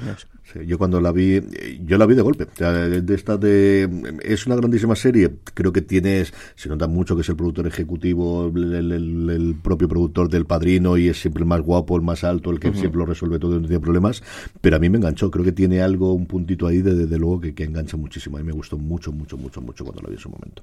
yo 0.66 0.78
cuando 0.78 1.00
la 1.00 1.12
vi, 1.12 1.40
yo 1.84 1.98
la 1.98 2.06
vi 2.06 2.14
de 2.14 2.22
golpe. 2.22 2.46
de 2.56 3.14
esta 3.14 3.36
de, 3.36 4.18
es 4.22 4.46
una 4.46 4.56
grandísima 4.66 4.96
serie. 4.96 5.36
Creo 5.54 5.72
que 5.72 5.82
tienes, 5.82 6.34
se 6.54 6.68
nota 6.68 6.86
mucho 6.86 7.14
que 7.14 7.22
es 7.22 7.28
el 7.28 7.36
productor 7.36 7.66
ejecutivo, 7.66 8.46
el, 8.46 9.56
propio 9.62 9.88
productor 9.88 10.28
del 10.28 10.44
Padrino 10.44 10.96
y 10.96 11.08
es 11.08 11.20
siempre 11.20 11.42
el 11.42 11.48
más 11.48 11.60
guapo, 11.60 11.96
el 11.96 12.02
más 12.02 12.24
alto, 12.24 12.50
el 12.50 12.60
que 12.60 12.72
siempre 12.72 12.98
lo 12.98 13.06
resuelve 13.06 13.38
todo 13.38 13.56
y 13.56 13.60
no 13.60 13.68
tiene 13.68 13.80
problemas. 13.80 14.22
Pero 14.60 14.76
a 14.76 14.78
mí 14.78 14.90
me 14.90 14.98
enganchó. 14.98 15.30
Creo 15.30 15.44
que 15.44 15.52
tiene 15.52 15.80
algo, 15.80 16.12
un 16.12 16.26
puntito 16.26 16.66
ahí, 16.66 16.82
desde 16.82 17.06
de 17.06 17.18
luego, 17.18 17.40
que, 17.40 17.54
que 17.54 17.64
engancha 17.64 17.96
muchísimo. 17.96 18.36
A 18.36 18.40
mí 18.40 18.46
me 18.46 18.52
gustó 18.52 18.76
mucho, 18.76 19.12
mucho, 19.12 19.36
mucho, 19.36 19.60
mucho 19.60 19.84
cuando 19.84 20.02
la 20.02 20.08
vi 20.08 20.14
en 20.14 20.20
su 20.20 20.28
momento. 20.28 20.62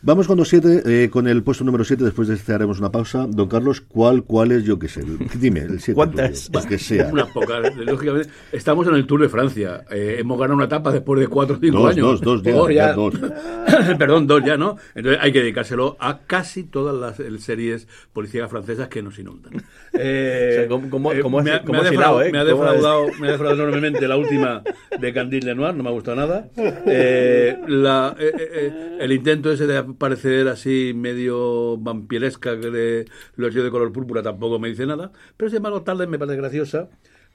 Vamos 0.00 0.28
con 0.28 0.38
los 0.38 0.48
siete, 0.48 0.82
eh, 0.86 1.10
con 1.10 1.26
el 1.26 1.42
puesto 1.42 1.64
número 1.64 1.82
7, 1.82 2.04
después 2.04 2.28
de 2.28 2.34
este 2.34 2.52
haremos 2.52 2.78
una 2.78 2.92
pausa. 2.92 3.26
Don 3.28 3.48
Carlos, 3.48 3.80
¿cuál, 3.80 4.22
cuál 4.22 4.52
es, 4.52 4.62
yo 4.62 4.78
qué 4.78 4.86
sé? 4.86 5.02
Dime, 5.40 5.60
el 5.60 5.80
7. 5.80 5.94
¿Cuántas? 5.94 6.48
que 6.68 6.78
sea. 6.78 7.08
Unas 7.08 7.28
pocas, 7.30 7.74
lógicamente. 7.76 8.30
Estamos 8.52 8.86
en 8.86 8.94
el 8.94 9.06
Tour 9.06 9.22
de 9.22 9.28
Francia. 9.28 9.84
Eh, 9.90 10.16
hemos 10.20 10.38
ganado 10.38 10.54
una 10.54 10.66
etapa 10.66 10.92
después 10.92 11.18
de 11.18 11.26
4 11.26 11.56
o 11.56 11.58
5 11.58 11.86
años. 11.88 12.20
Dos, 12.20 12.42
dos, 12.44 12.72
ya, 12.72 12.92
dos. 12.92 13.14
Perdón, 13.98 14.28
dos 14.28 14.44
ya, 14.44 14.56
¿no? 14.56 14.76
Entonces 14.94 15.20
hay 15.20 15.32
que 15.32 15.40
dedicárselo 15.40 15.96
a 15.98 16.20
casi 16.20 16.62
todas 16.62 16.94
las 16.94 17.42
series 17.42 17.88
policíacas 18.12 18.50
francesas 18.50 18.88
que 18.88 19.02
nos 19.02 19.18
inundan. 19.18 19.52
Eh, 20.00 20.66
¿cómo, 20.68 20.90
cómo, 20.90 21.10
me, 21.42 21.50
ha, 21.50 21.62
me, 21.62 21.78
ha 21.78 21.82
defraudado, 21.82 22.18
me, 22.30 22.38
ha 22.38 22.44
defraudado, 22.44 23.06
me 23.20 23.28
ha 23.28 23.32
defraudado 23.32 23.62
enormemente 23.62 24.06
la 24.06 24.16
última 24.16 24.62
de 24.96 25.12
Candil 25.12 25.46
Lenoir, 25.46 25.74
no 25.74 25.82
me 25.82 25.88
ha 25.88 25.92
gustado 25.92 26.18
nada. 26.18 26.46
La, 27.66 28.14
el 29.00 29.12
intento 29.12 29.50
ese 29.50 29.66
de 29.66 29.87
aparecer 29.90 30.48
así 30.48 30.92
medio 30.94 31.76
vampiresca 31.78 32.58
que 32.60 32.70
de 32.70 33.04
los 33.36 33.54
de 33.54 33.70
color 33.70 33.92
púrpura 33.92 34.22
tampoco 34.22 34.58
me 34.58 34.68
dice 34.68 34.86
nada, 34.86 35.12
pero 35.36 35.50
sin 35.50 35.58
embargo 35.58 35.82
tarde 35.82 36.06
me 36.06 36.18
parece 36.18 36.36
graciosa. 36.36 36.88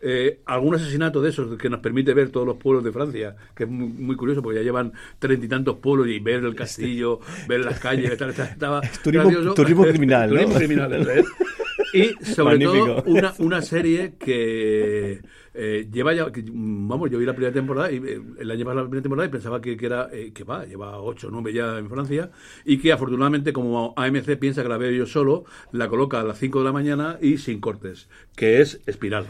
Eh, 0.05 0.41
algún 0.47 0.75
asesinato 0.75 1.21
de 1.21 1.29
esos 1.29 1.57
que 1.57 1.69
nos 1.69 1.79
permite 1.79 2.13
ver 2.13 2.29
todos 2.29 2.45
los 2.45 2.57
pueblos 2.57 2.83
de 2.83 2.91
Francia, 2.91 3.37
que 3.55 3.63
es 3.63 3.69
muy, 3.69 4.17
curioso 4.17 4.41
porque 4.41 4.59
ya 4.59 4.63
llevan 4.63 4.91
treinta 5.17 5.45
y 5.45 5.47
tantos 5.47 5.77
pueblos 5.77 6.07
y 6.09 6.19
ver 6.19 6.43
el 6.43 6.55
castillo, 6.55 7.21
ver 7.47 7.63
las 7.63 7.79
calles, 7.79 8.11
estaba 8.11 8.81
turismo, 9.01 9.53
turismo 9.53 9.83
criminal. 9.87 10.29
turismo 10.29 10.55
criminal, 10.55 10.93
¿eh? 11.09 11.23
Y 11.93 12.25
sobre 12.25 12.59
todo 12.59 13.03
una, 13.05 13.33
una 13.39 13.61
serie 13.61 14.15
que 14.17 15.21
eh, 15.55 15.87
lleva 15.91 16.13
ya, 16.13 16.31
vamos, 16.51 17.11
yo 17.11 17.19
vi 17.19 17.25
la 17.25 17.33
primera 17.33 17.53
temporada 17.53 17.91
y 17.91 17.97
eh, 17.97 18.21
año 18.39 18.65
pasado 18.65 18.73
la 18.73 18.83
primera 18.83 19.03
temporada 19.03 19.27
y 19.27 19.31
pensaba 19.31 19.61
que, 19.61 19.77
que 19.77 19.85
era, 19.85 20.09
eh, 20.11 20.31
que 20.33 20.43
va, 20.43 20.65
lleva 20.65 20.99
8 20.99 21.27
o 21.27 21.31
9 21.31 21.53
ya 21.53 21.77
en 21.77 21.89
Francia 21.89 22.31
y 22.65 22.79
que 22.79 22.91
afortunadamente 22.91 23.53
como 23.53 23.93
AMC 23.95 24.37
piensa 24.37 24.63
que 24.63 24.69
la 24.69 24.77
veo 24.77 24.91
yo 24.91 25.05
solo, 25.05 25.45
la 25.71 25.89
coloca 25.89 26.19
a 26.19 26.23
las 26.23 26.39
5 26.39 26.59
de 26.59 26.65
la 26.65 26.71
mañana 26.71 27.19
y 27.21 27.37
sin 27.37 27.59
cortes, 27.59 28.09
que 28.35 28.61
es 28.61 28.81
Espiral. 28.87 29.27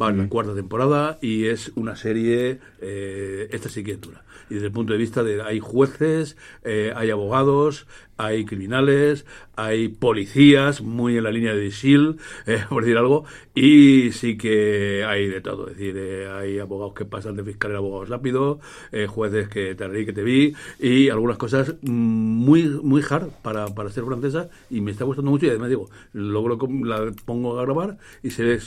Va 0.00 0.10
en 0.10 0.18
la 0.18 0.28
cuarta 0.28 0.56
temporada 0.56 1.18
y 1.22 1.44
es 1.44 1.70
una 1.76 1.94
serie, 1.94 2.58
esta 2.80 3.68
sí 3.68 3.84
que 3.84 3.94
dura. 3.94 4.24
Y 4.50 4.54
desde 4.54 4.66
el 4.66 4.72
punto 4.72 4.92
de 4.92 4.98
vista 4.98 5.22
de 5.22 5.40
hay 5.40 5.60
jueces, 5.60 6.36
hay 6.64 7.10
abogados, 7.10 7.86
hay 8.16 8.44
criminales, 8.44 9.26
hay 9.56 9.88
policías, 9.88 10.82
muy 10.82 11.16
en 11.16 11.24
la 11.24 11.30
línea 11.30 11.54
de 11.54 11.70
SEAL, 11.70 12.16
eh, 12.46 12.64
por 12.68 12.82
decir 12.84 12.96
algo, 12.96 13.24
y 13.54 14.12
sí 14.12 14.36
que 14.36 15.04
hay 15.06 15.28
de 15.28 15.40
todo. 15.40 15.68
Es 15.68 15.76
decir, 15.76 15.96
eh, 15.96 16.28
hay 16.28 16.58
abogados 16.58 16.94
que 16.94 17.04
pasan 17.04 17.36
de 17.36 17.44
fiscal 17.44 17.74
a 17.74 17.78
abogados 17.78 18.08
rápido, 18.08 18.60
eh, 18.92 19.06
jueces 19.06 19.48
que 19.48 19.74
te 19.74 19.88
reí, 19.88 20.06
que 20.06 20.12
te 20.12 20.22
vi, 20.22 20.54
y 20.78 21.08
algunas 21.08 21.38
cosas 21.38 21.74
muy 21.82 22.64
muy 22.82 23.02
hard 23.08 23.28
para, 23.42 23.66
para 23.74 23.90
ser 23.90 24.04
francesa, 24.04 24.48
y 24.70 24.80
me 24.80 24.90
está 24.90 25.04
gustando 25.04 25.30
mucho, 25.30 25.46
y 25.46 25.50
además 25.50 25.68
digo, 25.68 25.88
logro 26.12 26.58
la 26.84 27.12
pongo 27.24 27.58
a 27.58 27.62
grabar 27.62 27.98
y 28.22 28.30
se 28.30 28.44
ve 28.44 28.60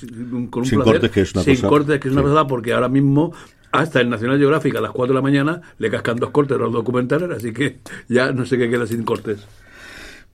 con 0.50 0.62
un 0.62 0.66
sin 0.66 0.82
cortes, 0.82 1.12
que 1.12 1.22
es 1.22 1.34
una 1.34 1.44
sin 1.44 1.62
cortes, 1.62 2.00
que 2.00 2.08
es 2.08 2.14
una 2.14 2.24
pasada, 2.24 2.48
porque 2.48 2.74
ahora 2.74 2.90
mismo 2.90 3.34
hasta 3.72 4.02
el 4.02 4.10
National 4.10 4.38
Geographic 4.38 4.76
a 4.76 4.82
las 4.82 4.92
4 4.92 5.14
de 5.14 5.18
la 5.18 5.22
mañana 5.22 5.62
le 5.78 5.90
cascan 5.90 6.18
dos 6.18 6.32
cortes 6.32 6.58
a 6.58 6.60
los 6.60 6.72
documentales, 6.72 7.30
así 7.30 7.54
que 7.54 7.80
ya 8.08 8.32
no 8.32 8.46
sé 8.46 8.58
qué 8.58 8.70
queda 8.70 8.88
sin 8.88 9.04
cortes. 9.04 9.46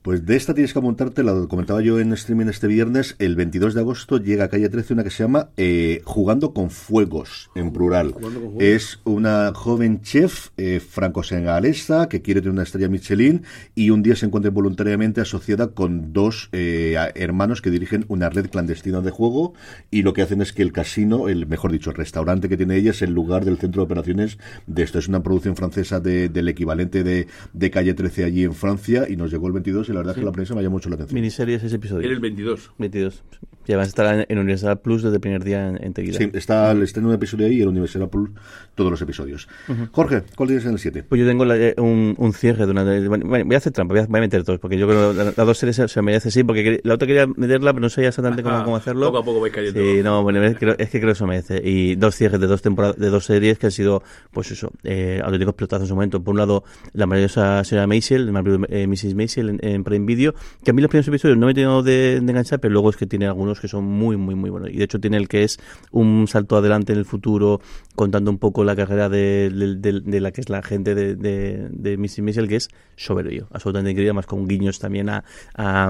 Pues 0.04 0.26
de 0.26 0.36
esta 0.36 0.54
tienes 0.54 0.74
que 0.74 0.82
montarte, 0.82 1.24
la 1.24 1.48
comentaba 1.48 1.82
yo 1.82 1.98
en 1.98 2.12
streaming 2.12 2.48
este 2.48 2.68
viernes, 2.68 3.16
el 3.20 3.38
22 3.38 3.74
de 3.74 3.80
agosto 3.80 4.18
llega 4.18 4.44
a 4.44 4.48
Calle 4.50 4.68
13 4.68 4.96
una 4.96 5.04
que 5.06 5.10
se 5.10 5.24
llama 5.24 5.52
eh, 5.56 6.02
Jugando 6.04 6.54
con 6.54 6.72
Fuegos, 6.72 7.50
en 7.56 7.72
plural. 7.72 8.14
Es 8.60 9.00
una 9.06 9.54
joven 9.56 10.02
chef 10.02 10.50
eh, 10.58 10.82
franco-senegalesa 10.82 12.10
que 12.10 12.22
quiere 12.22 12.42
tener 12.42 12.52
una 12.52 12.64
estrella 12.64 12.90
Michelin 12.90 13.44
y 13.76 13.92
un 13.92 14.04
día 14.04 14.18
se 14.18 14.26
encuentra 14.26 14.52
voluntariamente 14.52 15.22
asociada 15.22 15.68
con 15.70 16.12
dos 16.12 16.50
eh, 16.52 16.98
hermanos 17.16 17.62
que 17.62 17.72
dirigen 17.72 18.04
una 18.10 18.30
red 18.30 18.50
clandestina 18.50 19.00
de 19.00 19.12
juego 19.12 19.54
y 19.90 20.02
lo 20.02 20.12
que 20.12 20.22
hacen 20.22 20.42
es 20.42 20.52
que 20.52 20.64
el 20.64 20.74
casino, 20.74 21.30
el 21.30 21.48
mejor 21.48 21.72
dicho, 21.72 21.92
el 21.92 21.96
restaurante 21.96 22.50
que 22.50 22.58
tiene 22.58 22.76
ella 22.76 22.92
es 22.92 23.02
el 23.04 23.14
lugar 23.14 23.46
del 23.46 23.58
centro 23.58 23.84
de 23.84 23.86
operaciones 23.86 24.38
de 24.68 24.84
esto. 24.84 25.00
Es 25.00 25.08
una 25.08 25.24
producción 25.24 25.56
francesa 25.56 26.02
del 26.02 26.50
equivalente 26.50 27.06
de, 27.06 27.28
de 27.54 27.72
Calle 27.72 27.94
13 27.94 28.26
allí 28.26 28.44
en 28.44 28.54
Francia 28.54 29.06
y 29.08 29.16
nos 29.16 29.32
llegó 29.32 29.48
el 29.48 29.54
22 29.54 29.93
la 29.94 30.00
verdad 30.00 30.16
es 30.16 30.20
que 30.20 30.26
la 30.26 30.32
prensa 30.32 30.56
me 30.56 30.62
llama 30.62 30.74
mucho 30.74 30.90
la 30.90 30.96
atención. 30.96 31.16
Miniseries 31.16 31.64
ese 31.64 31.76
episodio. 31.76 32.06
En 32.06 32.14
el 32.14 32.20
22. 32.20 32.72
22. 32.78 33.24
Ya 33.68 33.78
vas 33.78 33.88
a 33.88 33.90
estar 33.90 34.26
en, 34.28 34.38
Universal 34.38 34.80
Plus 34.80 35.04
desde 35.04 35.16
el 35.16 35.22
primer 35.22 35.44
día 35.44 35.70
en, 35.70 35.84
enseguida. 35.84 36.18
Sí, 36.18 36.30
está, 36.34 36.72
está 36.74 37.00
en 37.00 37.06
un 37.06 37.14
episodio 37.14 37.48
ahí 37.48 37.58
y 37.58 37.62
en 37.62 37.70
Universal 37.70 38.10
Plus 38.10 38.30
todos 38.76 38.92
los 38.92 39.02
episodios. 39.02 39.48
Jorge, 39.92 40.24
¿cuál 40.36 40.48
tienes 40.48 40.66
en 40.66 40.74
el 40.74 40.80
7? 40.80 41.04
Pues 41.08 41.20
yo 41.20 41.28
tengo 41.28 41.52
eh, 41.54 41.76
un, 41.78 42.16
un, 42.18 42.34
cierre 42.34 42.66
de 42.66 42.72
una... 42.72 42.84
bueno, 43.08 43.46
voy 43.46 43.56
a 43.56 43.58
hacer 43.58 43.72
trampa, 43.72 43.94
voy 43.94 44.04
a, 44.04 44.08
meter 44.08 44.44
todos, 44.44 44.60
porque 44.60 44.78
yo 44.78 44.88
creo 44.88 45.12
que 45.12 45.24
las 45.24 45.36
dos 45.36 45.58
series 45.58 45.92
se, 45.92 46.02
merece, 46.02 46.32
sí, 46.32 46.44
porque 46.44 46.82
la 46.84 46.96
otra 46.96 47.08
quería 47.08 47.28
meterla, 47.28 47.72
pero 47.74 47.82
no 47.82 47.90
sabía 47.90 48.10
exactamente 48.10 48.44
cómo, 48.44 48.64
cómo 48.64 48.76
hacerlo. 48.76 49.08
Poco 49.08 49.18
a 49.20 49.24
poco 49.24 49.42
vais 49.42 49.54
cayendo. 49.54 49.80
Sí, 49.80 50.02
no, 50.04 50.24
bueno, 50.24 50.44
es, 50.44 50.58
que 50.58 50.76
creo 51.00 51.14
que 51.14 51.16
se 51.16 51.26
merece. 51.26 51.62
Y 51.64 51.96
dos 51.96 52.16
cierres 52.16 52.40
de 52.40 52.48
dos 52.48 52.62
temporadas, 52.62 52.98
de 52.98 53.10
dos 53.10 53.26
series 53.26 53.60
que 53.60 53.68
han 53.68 53.72
sido, 53.72 54.02
pues 54.32 54.52
eso, 54.52 54.72
eh, 54.84 55.22
auténticos 55.24 55.54
pelotazos 55.54 55.84
en 55.84 55.88
su 55.90 55.96
momento. 55.96 56.24
Por 56.24 56.34
un 56.34 56.40
lado, 56.40 56.64
la 56.94 57.06
maravillosa 57.06 57.64
señora 57.64 57.88
Maisel, 57.88 58.32
eh, 58.70 58.88
Mrs. 58.88 59.16
Maisel 59.16 59.50
en, 59.50 59.60
en 59.62 59.84
Prime 59.84 60.06
Video, 60.06 60.34
que 60.64 60.72
a 60.72 60.74
mí 60.74 60.82
los 60.82 60.90
primeros 60.90 61.08
episodios 61.08 61.38
no 61.38 61.46
me 61.46 61.52
he 61.52 61.56
tenido 61.56 61.84
de, 61.84 62.20
de 62.22 62.32
enganchar, 62.32 62.60
pero 62.60 62.72
luego 62.72 62.90
es 62.90 62.98
que 62.98 63.06
tiene 63.06 63.28
algunos 63.28 63.53
que 63.60 63.68
son 63.68 63.86
muy, 63.86 64.18
muy 64.18 64.36
muy, 64.36 64.50
bueno. 64.50 64.68
Y 64.68 64.78
de 64.78 64.84
hecho 64.84 65.00
tiene 65.00 65.18
el 65.18 65.28
que 65.28 65.44
es 65.44 65.60
un 65.92 66.28
salto 66.28 66.58
adelante 66.58 66.94
en 66.94 67.00
el 67.00 67.06
futuro 67.06 67.62
contando 67.96 68.32
un 68.32 68.38
poco 68.40 68.64
la 68.64 68.76
carrera 68.76 69.10
de, 69.10 69.50
de- 69.80 70.02
de- 70.02 70.20
la 70.20 70.32
que 70.32 70.42
es 70.42 70.50
la 70.50 70.62
gente 70.64 70.96
de, 70.96 71.16
de, 71.16 71.70
Missy 71.98 72.22
Mitchell, 72.22 72.48
que 72.48 72.56
es 72.58 72.70
soberbio, 72.96 73.48
absolutamente 73.52 73.92
increíble, 73.92 74.14
más 74.14 74.26
con 74.26 74.48
guiños 74.48 74.80
también 74.80 75.10
a, 75.10 75.24
a, 75.56 75.90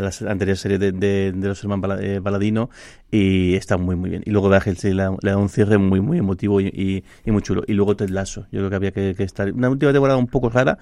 las 0.00 0.22
anteriores 0.22 0.60
series 0.60 0.80
de, 0.80 0.92
los 1.34 1.62
hermanos 1.62 1.82
Bala- 1.82 1.98
eh, 2.02 2.20
y 3.10 3.54
está 3.56 3.76
muy 3.76 3.94
muy 3.94 4.08
bien. 4.10 4.22
Y 4.24 4.30
luego 4.30 4.48
Bagel 4.48 4.76
sí 4.78 4.92
le, 4.94 5.02
da- 5.02 5.36
un 5.36 5.48
cierre 5.50 5.76
muy 5.78 6.00
muy 6.00 6.18
emotivo 6.18 6.60
y, 6.60 7.04
y, 7.26 7.30
muy 7.30 7.42
chulo. 7.42 7.62
Y 7.66 7.74
luego 7.74 7.94
Ted 7.94 8.08
Lasso, 8.08 8.46
yo 8.50 8.60
creo 8.60 8.70
que 8.70 8.76
había 8.76 8.90
que, 8.92 9.14
estar... 9.22 9.52
Una 9.52 9.68
última 9.68 9.92
temporada 9.92 10.18
un 10.18 10.28
poco 10.28 10.48
rara, 10.48 10.78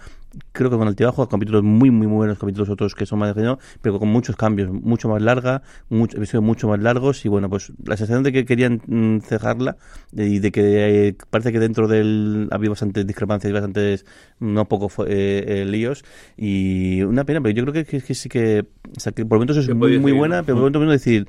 creo 0.52 0.70
que 0.70 0.76
con 0.76 0.86
altibajo, 0.86 1.28
capítulos 1.28 1.62
muy 1.64 1.90
muy 1.90 2.06
buenos, 2.06 2.38
capítulos 2.38 2.68
otros 2.68 2.94
que 2.94 3.04
son 3.06 3.18
más 3.18 3.34
de 3.34 3.56
pero 3.82 3.98
con 3.98 4.08
muchos 4.08 4.36
cambios, 4.36 4.70
mucho 4.70 5.08
más 5.08 5.20
larga, 5.22 5.62
mucho, 5.88 6.16
episodios 6.18 6.44
mucho 6.44 6.68
más 6.68 6.78
largos 6.80 7.24
y 7.24 7.28
bueno, 7.28 7.48
pues 7.50 7.72
la 7.84 7.96
sensación 7.96 8.22
de 8.22 8.32
que 8.32 8.44
querían 8.44 8.80
mm, 8.86 9.20
cerrarla 9.20 9.76
y 10.12 10.38
de 10.38 10.49
que 10.52 11.08
eh, 11.08 11.16
parece 11.30 11.52
que 11.52 11.58
dentro 11.58 11.88
del 11.88 12.48
había 12.50 12.70
bastantes 12.70 13.06
discrepancias 13.06 13.50
y 13.50 13.52
bastantes 13.52 14.06
no 14.38 14.66
poco 14.68 14.88
fo- 14.88 15.06
eh, 15.08 15.62
eh, 15.62 15.64
líos. 15.64 16.04
Y 16.36 17.02
una 17.02 17.24
pena, 17.24 17.40
pero 17.40 17.54
yo 17.54 17.62
creo 17.64 17.72
que, 17.72 17.84
que- 17.84 18.02
que 18.02 18.14
sí 18.14 18.28
que, 18.28 18.66
o 18.96 19.00
sea, 19.00 19.12
que 19.12 19.24
por 19.24 19.38
momentos 19.38 19.56
es 19.58 19.68
muy, 19.74 19.98
muy 20.00 20.12
buena, 20.18 20.42
pero 20.42 20.56
por 20.56 20.72
momentos 20.72 20.82
es 20.94 21.04
decir 21.04 21.28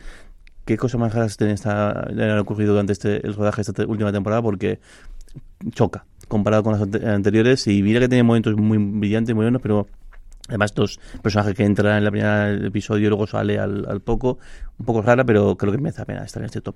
qué 0.66 0.78
cosas 0.78 1.00
más 1.02 1.14
raras 1.14 1.38
tiene 1.38 1.54
esta, 1.54 2.08
le 2.14 2.24
han 2.32 2.38
ocurrido 2.40 2.72
durante 2.74 2.94
este, 2.94 3.26
el 3.26 3.34
rodaje 3.34 3.58
de 3.58 3.62
esta 3.64 3.74
te- 3.74 3.86
última 3.86 4.12
temporada 4.12 4.42
porque 4.42 4.80
choca 5.72 6.06
comparado 6.28 6.64
con 6.64 6.74
las 6.74 6.82
ante- 6.84 7.06
anteriores. 7.08 7.68
Y 7.68 7.82
mira 7.84 8.00
que 8.00 8.08
tiene 8.08 8.24
momentos 8.24 8.56
muy 8.56 8.78
brillantes, 8.78 9.36
muy 9.36 9.44
buenos, 9.46 9.62
pero 9.62 9.88
además 10.48 10.72
estos 10.72 11.00
personajes 11.22 11.54
que 11.56 11.64
entran 11.64 11.98
en 11.98 12.04
el 12.06 12.12
primer 12.12 12.66
episodio 12.66 13.06
y 13.08 13.10
luego 13.10 13.28
sale 13.28 13.60
al, 13.60 13.86
al 13.88 14.02
poco, 14.02 14.38
un 14.78 14.86
poco 14.86 15.02
rara, 15.02 15.24
pero 15.26 15.56
creo 15.58 15.72
que 15.72 15.78
merece 15.78 16.00
la 16.02 16.06
pena 16.06 16.24
estar 16.24 16.42
en 16.42 16.46
este 16.46 16.62
top. 16.62 16.76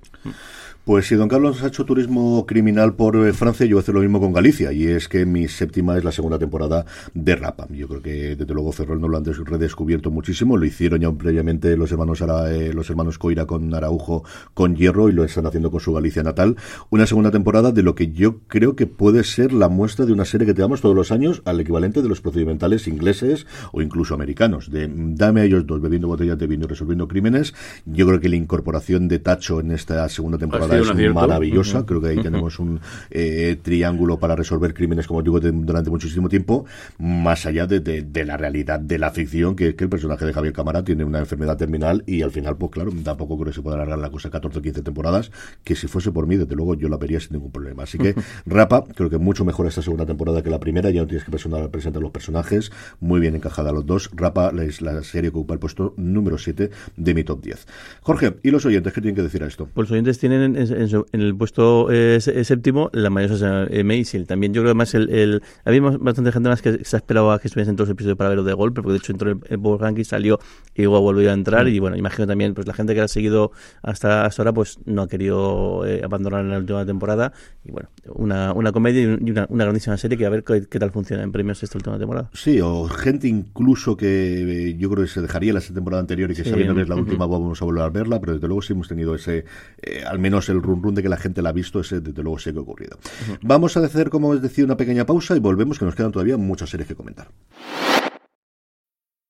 Pues 0.86 1.08
si 1.08 1.16
don 1.16 1.28
Carlos 1.28 1.64
ha 1.64 1.68
hecho 1.68 1.84
turismo 1.84 2.46
criminal 2.46 2.94
por 2.94 3.16
eh, 3.16 3.34
Francia, 3.34 3.66
yo 3.66 3.76
voy 3.76 3.80
a 3.80 3.82
hacer 3.82 3.96
lo 3.96 4.02
mismo 4.02 4.20
con 4.22 4.34
Galicia, 4.34 4.72
y 4.72 4.86
es 4.86 5.08
que 5.08 5.26
mi 5.26 5.48
séptima 5.48 5.98
es 5.98 6.04
la 6.04 6.12
segunda 6.12 6.38
temporada 6.38 6.86
de 7.16 7.36
Rapa. 7.36 7.68
Yo 7.72 7.88
creo 7.88 8.04
que 8.04 8.36
desde 8.36 8.54
luego 8.54 8.72
Ferrol 8.72 9.02
no 9.02 9.08
lo 9.08 9.18
han 9.18 9.24
des- 9.24 9.40
redescubierto 9.44 10.12
muchísimo, 10.12 10.58
lo 10.58 10.64
hicieron 10.66 11.02
ya 11.02 11.12
previamente 11.12 11.76
los 11.76 11.92
hermanos 11.92 12.22
Ara- 12.22 12.52
eh, 12.54 12.72
los 12.72 12.88
hermanos 12.88 13.18
Coira 13.18 13.48
con 13.48 13.74
Araujo, 13.74 14.24
con 14.54 14.76
Hierro, 14.76 15.10
y 15.10 15.14
lo 15.14 15.24
están 15.24 15.48
haciendo 15.48 15.72
con 15.72 15.80
su 15.80 15.92
Galicia 15.92 16.22
natal. 16.22 16.56
Una 16.92 17.08
segunda 17.08 17.32
temporada 17.32 17.72
de 17.72 17.82
lo 17.82 17.96
que 17.96 18.12
yo 18.12 18.42
creo 18.48 18.76
que 18.76 18.86
puede 18.86 19.24
ser 19.24 19.54
la 19.54 19.70
muestra 19.70 20.06
de 20.06 20.14
una 20.14 20.24
serie 20.26 20.46
que 20.46 20.54
te 20.54 20.62
damos 20.62 20.82
todos 20.82 20.96
los 20.96 21.12
años 21.12 21.42
al 21.46 21.60
equivalente 21.60 22.04
de 22.04 22.10
los 22.10 22.22
procedimentales 22.22 22.88
ingleses 22.88 23.48
o 23.72 23.82
incluso 23.82 24.14
americanos, 24.14 24.70
de 24.70 24.88
dame 24.94 25.42
a 25.42 25.44
ellos 25.46 25.66
dos 25.66 25.82
bebiendo 25.82 26.08
botellas 26.08 26.38
de 26.38 26.46
vino 26.46 26.66
y 26.66 26.68
resolviendo 26.68 27.08
crímenes. 27.08 27.56
Yo 27.88 28.06
creo 28.06 28.20
que 28.20 28.30
la 28.30 28.36
incorporación 28.36 29.08
de 29.08 29.18
Tacho 29.18 29.60
en 29.60 29.72
esta 29.72 30.08
segunda 30.10 30.38
temporada 30.38 30.75
es 30.84 30.90
acierto. 30.90 31.14
maravillosa. 31.20 31.86
Creo 31.86 32.02
que 32.02 32.08
ahí 32.10 32.22
tenemos 32.22 32.60
un 32.60 32.80
eh, 33.12 33.58
triángulo 33.62 34.20
para 34.20 34.36
resolver 34.36 34.74
crímenes, 34.74 35.08
como 35.08 35.22
digo, 35.22 35.40
de- 35.40 35.52
durante 35.52 35.90
muchísimo 35.90 36.30
tiempo, 36.30 36.66
más 37.00 37.46
allá 37.46 37.68
de, 37.68 37.80
de- 37.80 38.02
de 38.04 38.26
la 38.26 38.38
realidad 38.38 38.80
de 38.80 38.98
la 39.00 39.12
ficción, 39.12 39.56
que, 39.56 39.76
que 39.76 39.84
el 39.86 39.90
personaje 39.90 40.26
de 40.26 40.34
Javier 40.34 40.54
Cámara 40.54 40.84
tiene 40.84 41.04
una 41.04 41.20
enfermedad 41.20 41.58
terminal 41.58 42.04
y 42.08 42.22
al 42.22 42.32
final, 42.32 42.58
pues 42.58 42.72
claro, 42.72 42.92
tampoco 43.04 43.36
creo 43.38 43.48
que 43.48 43.54
se 43.54 43.62
pueda 43.62 43.76
alargar 43.76 44.00
la 44.00 44.10
cosa 44.10 44.30
14 44.30 44.60
o 44.60 44.62
15 44.62 44.82
temporadas, 44.82 45.32
que 45.64 45.76
si 45.76 45.88
fuese 45.88 46.12
por 46.12 46.28
mí, 46.28 46.36
desde 46.38 46.56
luego 46.56 46.76
yo 46.76 46.90
la 46.90 46.98
vería 46.98 47.20
sin 47.20 47.34
ningún 47.34 47.52
problema. 47.52 47.84
Así 47.84 47.98
que 47.98 48.16
Rapa, 48.46 48.84
creo 48.96 49.10
que 49.10 49.18
mucho 49.18 49.46
mejor 49.46 49.68
esta 49.68 49.82
segunda 49.82 50.06
temporada 50.06 50.42
que 50.42 50.50
la 50.50 50.60
primera, 50.60 50.90
ya 50.90 51.02
no 51.02 51.08
tienes 51.08 51.24
que 51.26 51.32
presentar 51.32 52.02
los 52.02 52.12
personajes, 52.12 52.72
muy 53.00 53.20
bien 53.20 53.36
encajada 53.36 53.72
los 53.72 53.86
dos. 53.86 54.10
Rapa 54.14 54.52
es 54.62 54.82
la 54.82 55.04
serie 55.04 55.32
que 55.32 55.38
ocupa 55.38 55.54
el 55.54 55.60
puesto 55.60 55.94
número 55.98 56.38
7 56.38 56.70
de 56.98 57.14
mi 57.14 57.24
top 57.24 57.42
10. 57.44 57.68
Jorge, 58.02 58.36
¿y 58.44 58.52
los 58.52 58.66
oyentes 58.66 58.94
qué 58.94 59.02
tienen 59.02 59.16
que 59.16 59.22
decir 59.24 59.44
a 59.44 59.48
esto? 59.48 59.68
Pues 59.74 59.86
los 59.90 59.92
oyentes 59.94 60.20
tienen 60.20 60.56
en, 60.72 60.88
su- 60.90 61.06
en 61.12 61.22
el 61.22 61.36
puesto 61.36 61.90
eh, 61.92 62.20
sé- 62.22 62.44
séptimo 62.44 62.90
la 62.94 63.10
mayor 63.10 63.68
eh, 63.72 63.84
Maisel. 63.84 64.28
También 64.28 64.54
yo 64.54 64.62
creo 64.62 64.74
que 64.74 64.78
más 64.78 64.94
el, 64.94 65.10
el 65.10 65.42
había 65.64 65.82
bastante 65.82 66.32
gente 66.32 66.50
más 66.50 66.62
que 66.62 66.84
se 66.84 66.96
ha 66.96 67.00
esperado 67.00 67.32
a 67.32 67.40
que 67.40 67.48
estuviesen 67.48 67.72
en 67.72 67.76
todos 67.78 67.90
los 67.90 67.94
episodios 67.94 68.18
para 68.18 68.30
verlo 68.30 68.44
de 68.44 68.54
golpe, 68.54 68.82
porque 68.82 68.94
de 68.94 68.98
hecho 69.00 69.12
entró 69.12 69.32
en 69.32 69.42
el, 69.46 69.54
el 69.54 69.60
Power 69.60 69.82
Ranking, 69.82 70.04
salió 70.04 70.40
y 70.74 70.84
luego 70.84 71.02
volvió 71.02 71.30
a 71.30 71.34
entrar. 71.34 71.68
Y 71.68 71.80
bueno, 71.80 71.96
imagino 71.98 72.28
también 72.28 72.54
pues 72.54 72.68
la 72.68 72.74
gente 72.74 72.94
que 72.94 73.00
la 73.00 73.06
ha 73.06 73.08
seguido 73.08 73.52
hasta, 73.82 74.26
hasta 74.26 74.42
ahora 74.42 74.54
pues 74.54 74.80
no 74.86 75.04
ha 75.04 75.08
querido 75.08 75.86
eh, 75.86 76.02
abandonar 76.04 76.42
en 76.42 76.52
la 76.52 76.58
última 76.60 76.86
temporada. 76.86 77.34
Y 77.64 77.72
bueno, 77.72 77.90
una, 78.14 78.54
una 78.54 78.72
comedia 78.72 79.02
y 79.02 79.06
un- 79.06 79.28
y 79.28 79.32
una, 79.32 79.48
una 79.50 79.64
grandísima 79.64 79.98
serie 79.98 80.18
que 80.18 80.26
a 80.26 80.30
ver 80.30 80.44
qué, 80.44 80.66
qué 80.70 80.80
tal 80.80 80.92
funciona 80.92 81.24
en 81.24 81.32
premios 81.32 81.62
esta 81.64 81.78
última 81.78 81.98
temporada. 81.98 82.30
Sí, 82.34 82.60
o 82.62 82.86
gente 82.88 83.28
incluso 83.28 83.98
que 83.98 84.70
eh, 84.70 84.76
yo 84.78 84.90
creo 84.90 85.04
que 85.06 85.10
se 85.10 85.22
dejaría 85.22 85.54
la 85.54 85.62
temporada 85.62 86.02
anterior 86.02 86.32
y 86.32 86.36
que 86.36 86.44
Sí. 86.44 86.50
sabiendo 86.52 86.76
que 86.76 86.82
es 86.84 86.90
la 86.90 86.96
última 86.96 87.26
vamos 87.26 87.62
a 87.62 87.66
volver 87.66 87.84
a 87.84 87.90
verla, 87.90 88.20
pero 88.20 88.34
desde 88.34 88.48
luego 88.48 88.62
sí 88.62 88.74
hemos 88.74 88.88
tenido 88.88 89.16
ese, 89.16 89.46
eh, 89.82 90.04
al 90.06 90.20
menos 90.20 90.48
el 90.50 90.55
run 90.62 90.82
run 90.82 90.96
de 90.96 91.04
que 91.04 91.10
la 91.10 91.18
gente 91.18 91.42
la 91.42 91.50
ha 91.50 91.54
visto, 91.54 91.80
ese 91.80 92.02
desde 92.02 92.24
luego 92.24 92.40
sí 92.40 92.52
que 92.52 92.60
ha 92.60 92.62
ocurrido. 92.62 92.98
Vamos 93.42 93.78
a 93.78 93.80
hacer, 93.82 94.10
como 94.10 94.30
os 94.30 94.42
decía, 94.42 94.66
una 94.66 94.78
pequeña 94.78 95.06
pausa 95.06 95.36
y 95.36 95.40
volvemos, 95.40 95.80
que 95.80 95.86
nos 95.86 95.96
quedan 95.96 96.12
todavía 96.12 96.38
muchas 96.38 96.70
series 96.70 96.88
que 96.88 96.96
comentar. 96.96 97.28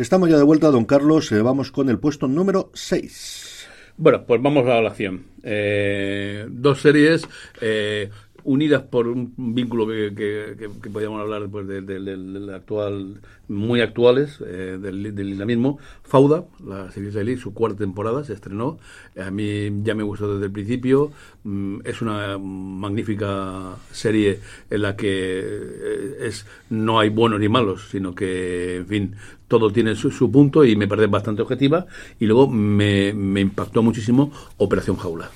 Estamos 0.00 0.30
ya 0.30 0.38
de 0.38 0.44
vuelta, 0.44 0.70
don 0.70 0.86
Carlos, 0.86 1.30
eh, 1.32 1.42
vamos 1.42 1.70
con 1.70 1.90
el 1.90 1.98
puesto 1.98 2.26
número 2.26 2.70
6. 2.72 3.66
Bueno, 3.98 4.24
pues 4.26 4.40
vamos 4.40 4.66
a 4.66 4.80
la 4.80 4.88
acción. 4.90 5.24
Eh, 5.42 6.46
dos 6.48 6.80
series 6.80 7.28
eh, 7.60 8.08
unidas 8.44 8.82
por 8.84 9.06
un 9.08 9.34
vínculo 9.36 9.86
que, 9.86 10.14
que, 10.58 10.88
podríamos 10.88 11.20
hablar 11.20 11.46
pues, 11.50 11.66
de- 11.66 11.82
de- 11.82 12.00
del 12.00 12.48
actual, 12.54 13.20
muy 13.48 13.82
actuales, 13.82 14.38
eh, 14.46 14.78
del, 14.80 15.14
del 15.14 15.28
islamismo. 15.28 15.78
Fauda, 16.02 16.46
la 16.66 16.90
serie 16.92 17.10
israelí, 17.10 17.36
su 17.36 17.52
cuarta 17.52 17.76
temporada 17.80 18.24
se 18.24 18.32
estrenó. 18.32 18.78
A 19.22 19.30
mí 19.30 19.70
ya 19.82 19.94
me 19.94 20.02
gustó 20.02 20.32
desde 20.32 20.46
el 20.46 20.52
principio. 20.52 21.12
Mm, 21.44 21.80
Es 21.84 22.00
una 22.00 22.38
magnífica 22.38 23.76
serie 23.92 24.40
en 24.70 24.80
la 24.80 24.96
que 24.96 25.40
eh, 25.42 26.16
es 26.22 26.46
no 26.70 26.98
hay 27.00 27.10
buenos 27.10 27.38
ni 27.38 27.50
malos, 27.50 27.88
sino 27.90 28.14
que, 28.14 28.76
en 28.76 28.86
fin, 28.86 29.14
todo 29.50 29.70
tiene 29.70 29.94
su, 29.96 30.10
su 30.10 30.30
punto 30.30 30.64
y 30.64 30.76
me 30.76 30.88
parece 30.88 31.08
bastante 31.08 31.42
objetiva. 31.42 31.86
Y 32.20 32.26
luego 32.26 32.48
me, 32.48 33.12
me 33.12 33.40
impactó 33.42 33.82
muchísimo 33.82 34.32
Operación 34.58 34.96
Jaula. 34.96 35.30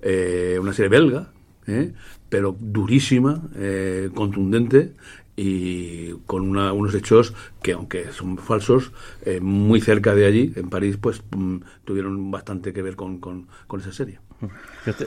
Eh, 0.00 0.58
una 0.60 0.72
serie 0.72 0.88
belga, 0.88 1.30
¿eh? 1.66 1.92
pero 2.28 2.56
durísima, 2.58 3.42
eh, 3.56 4.10
contundente 4.14 4.94
y 5.36 6.12
con 6.26 6.42
una- 6.48 6.72
unos 6.72 6.94
hechos 6.94 7.34
que, 7.62 7.72
aunque 7.72 8.12
son 8.12 8.36
falsos, 8.38 8.92
eh, 9.24 9.40
muy 9.40 9.80
cerca 9.80 10.14
de 10.14 10.26
allí, 10.26 10.52
en 10.56 10.68
París, 10.70 10.96
pues 11.00 11.22
mm, 11.36 11.56
tuvieron 11.84 12.30
bastante 12.30 12.72
que 12.72 12.82
ver 12.82 12.96
con, 12.96 13.18
con- 13.18 13.46
con 13.66 13.80
esa 13.80 13.92
serie. 13.92 14.18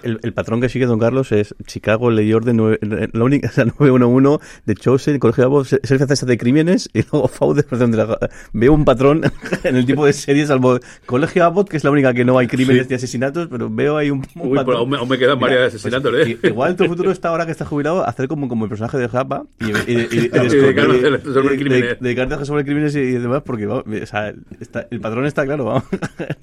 El, 0.03 0.19
el 0.23 0.31
patrón 0.33 0.61
que 0.61 0.69
sigue 0.69 0.85
Don 0.85 0.99
Carlos 0.99 1.33
es 1.33 1.53
Chicago, 1.65 2.09
Ley 2.09 2.31
Orden, 2.31 2.55
nueve- 2.55 2.79
la 3.11 3.23
única, 3.25 3.47
o 3.49 3.51
sea, 3.51 3.65
911 3.65 4.39
de 4.65 4.75
Chosen, 4.75 5.19
Colegio 5.19 5.41
de 5.41 5.45
Abogados, 5.47 5.67
Servicio 5.83 6.07
Cesta 6.07 6.25
de 6.25 6.37
Crímenes 6.37 6.89
y 6.93 7.01
luego 7.11 7.27
Faude. 7.27 7.63
perdón, 7.63 7.91
de 7.91 7.97
la- 7.97 8.29
Veo 8.53 8.71
un 8.73 8.85
patrón 8.85 9.21
en 9.65 9.75
el 9.75 9.85
tipo 9.85 10.05
de 10.05 10.13
series, 10.13 10.47
salvo 10.47 10.79
Colegio 11.05 11.41
de 11.41 11.45
Abbott, 11.47 11.67
que 11.69 11.75
es 11.77 11.83
la 11.83 11.91
única 11.91 12.13
que 12.13 12.23
no 12.23 12.37
hay 12.37 12.47
crímenes 12.47 12.83
Sí. 12.83 12.89
ni 12.91 12.95
asesinatos, 12.95 13.47
pero 13.51 13.69
veo 13.69 13.97
ahí 13.97 14.11
un, 14.11 14.25
un 14.35 14.51
Uy, 14.51 14.59
pero 14.65 14.77
aún 14.77 14.89
me- 14.91 14.97
aún 14.97 15.09
me 15.09 15.17
quedan 15.17 15.37
varios 15.39 15.67
asesinatos, 15.67 16.09
pues, 16.11 16.27
¿eh? 16.27 16.39
i- 16.41 16.47
Igual 16.47 16.75
tu 16.77 16.85
futuro 16.85 17.11
está 17.11 17.29
ahora 17.29 17.45
que 17.45 17.51
está 17.51 17.65
jubilado, 17.65 18.07
hacer 18.07 18.27
como, 18.29 18.47
como 18.47 18.63
el 18.65 18.69
personaje 18.69 18.97
de 18.97 19.09
Japa 19.09 19.43
y, 19.59 19.71
de- 19.73 19.83
de- 19.83 19.95
dedicarte 21.99 22.33
a 22.33 22.37
resolver 22.37 22.65
crímenes 22.65 22.95
y, 22.95 22.99
y 22.99 23.11
demás, 23.13 23.41
porque 23.45 23.65
vamos, 23.65 23.83
o 23.87 24.05
sea, 24.05 24.33
está- 24.59 24.87
el 24.89 24.99
patrón 25.01 25.25
está 25.25 25.45
claro, 25.45 25.65
vamos. 25.65 25.83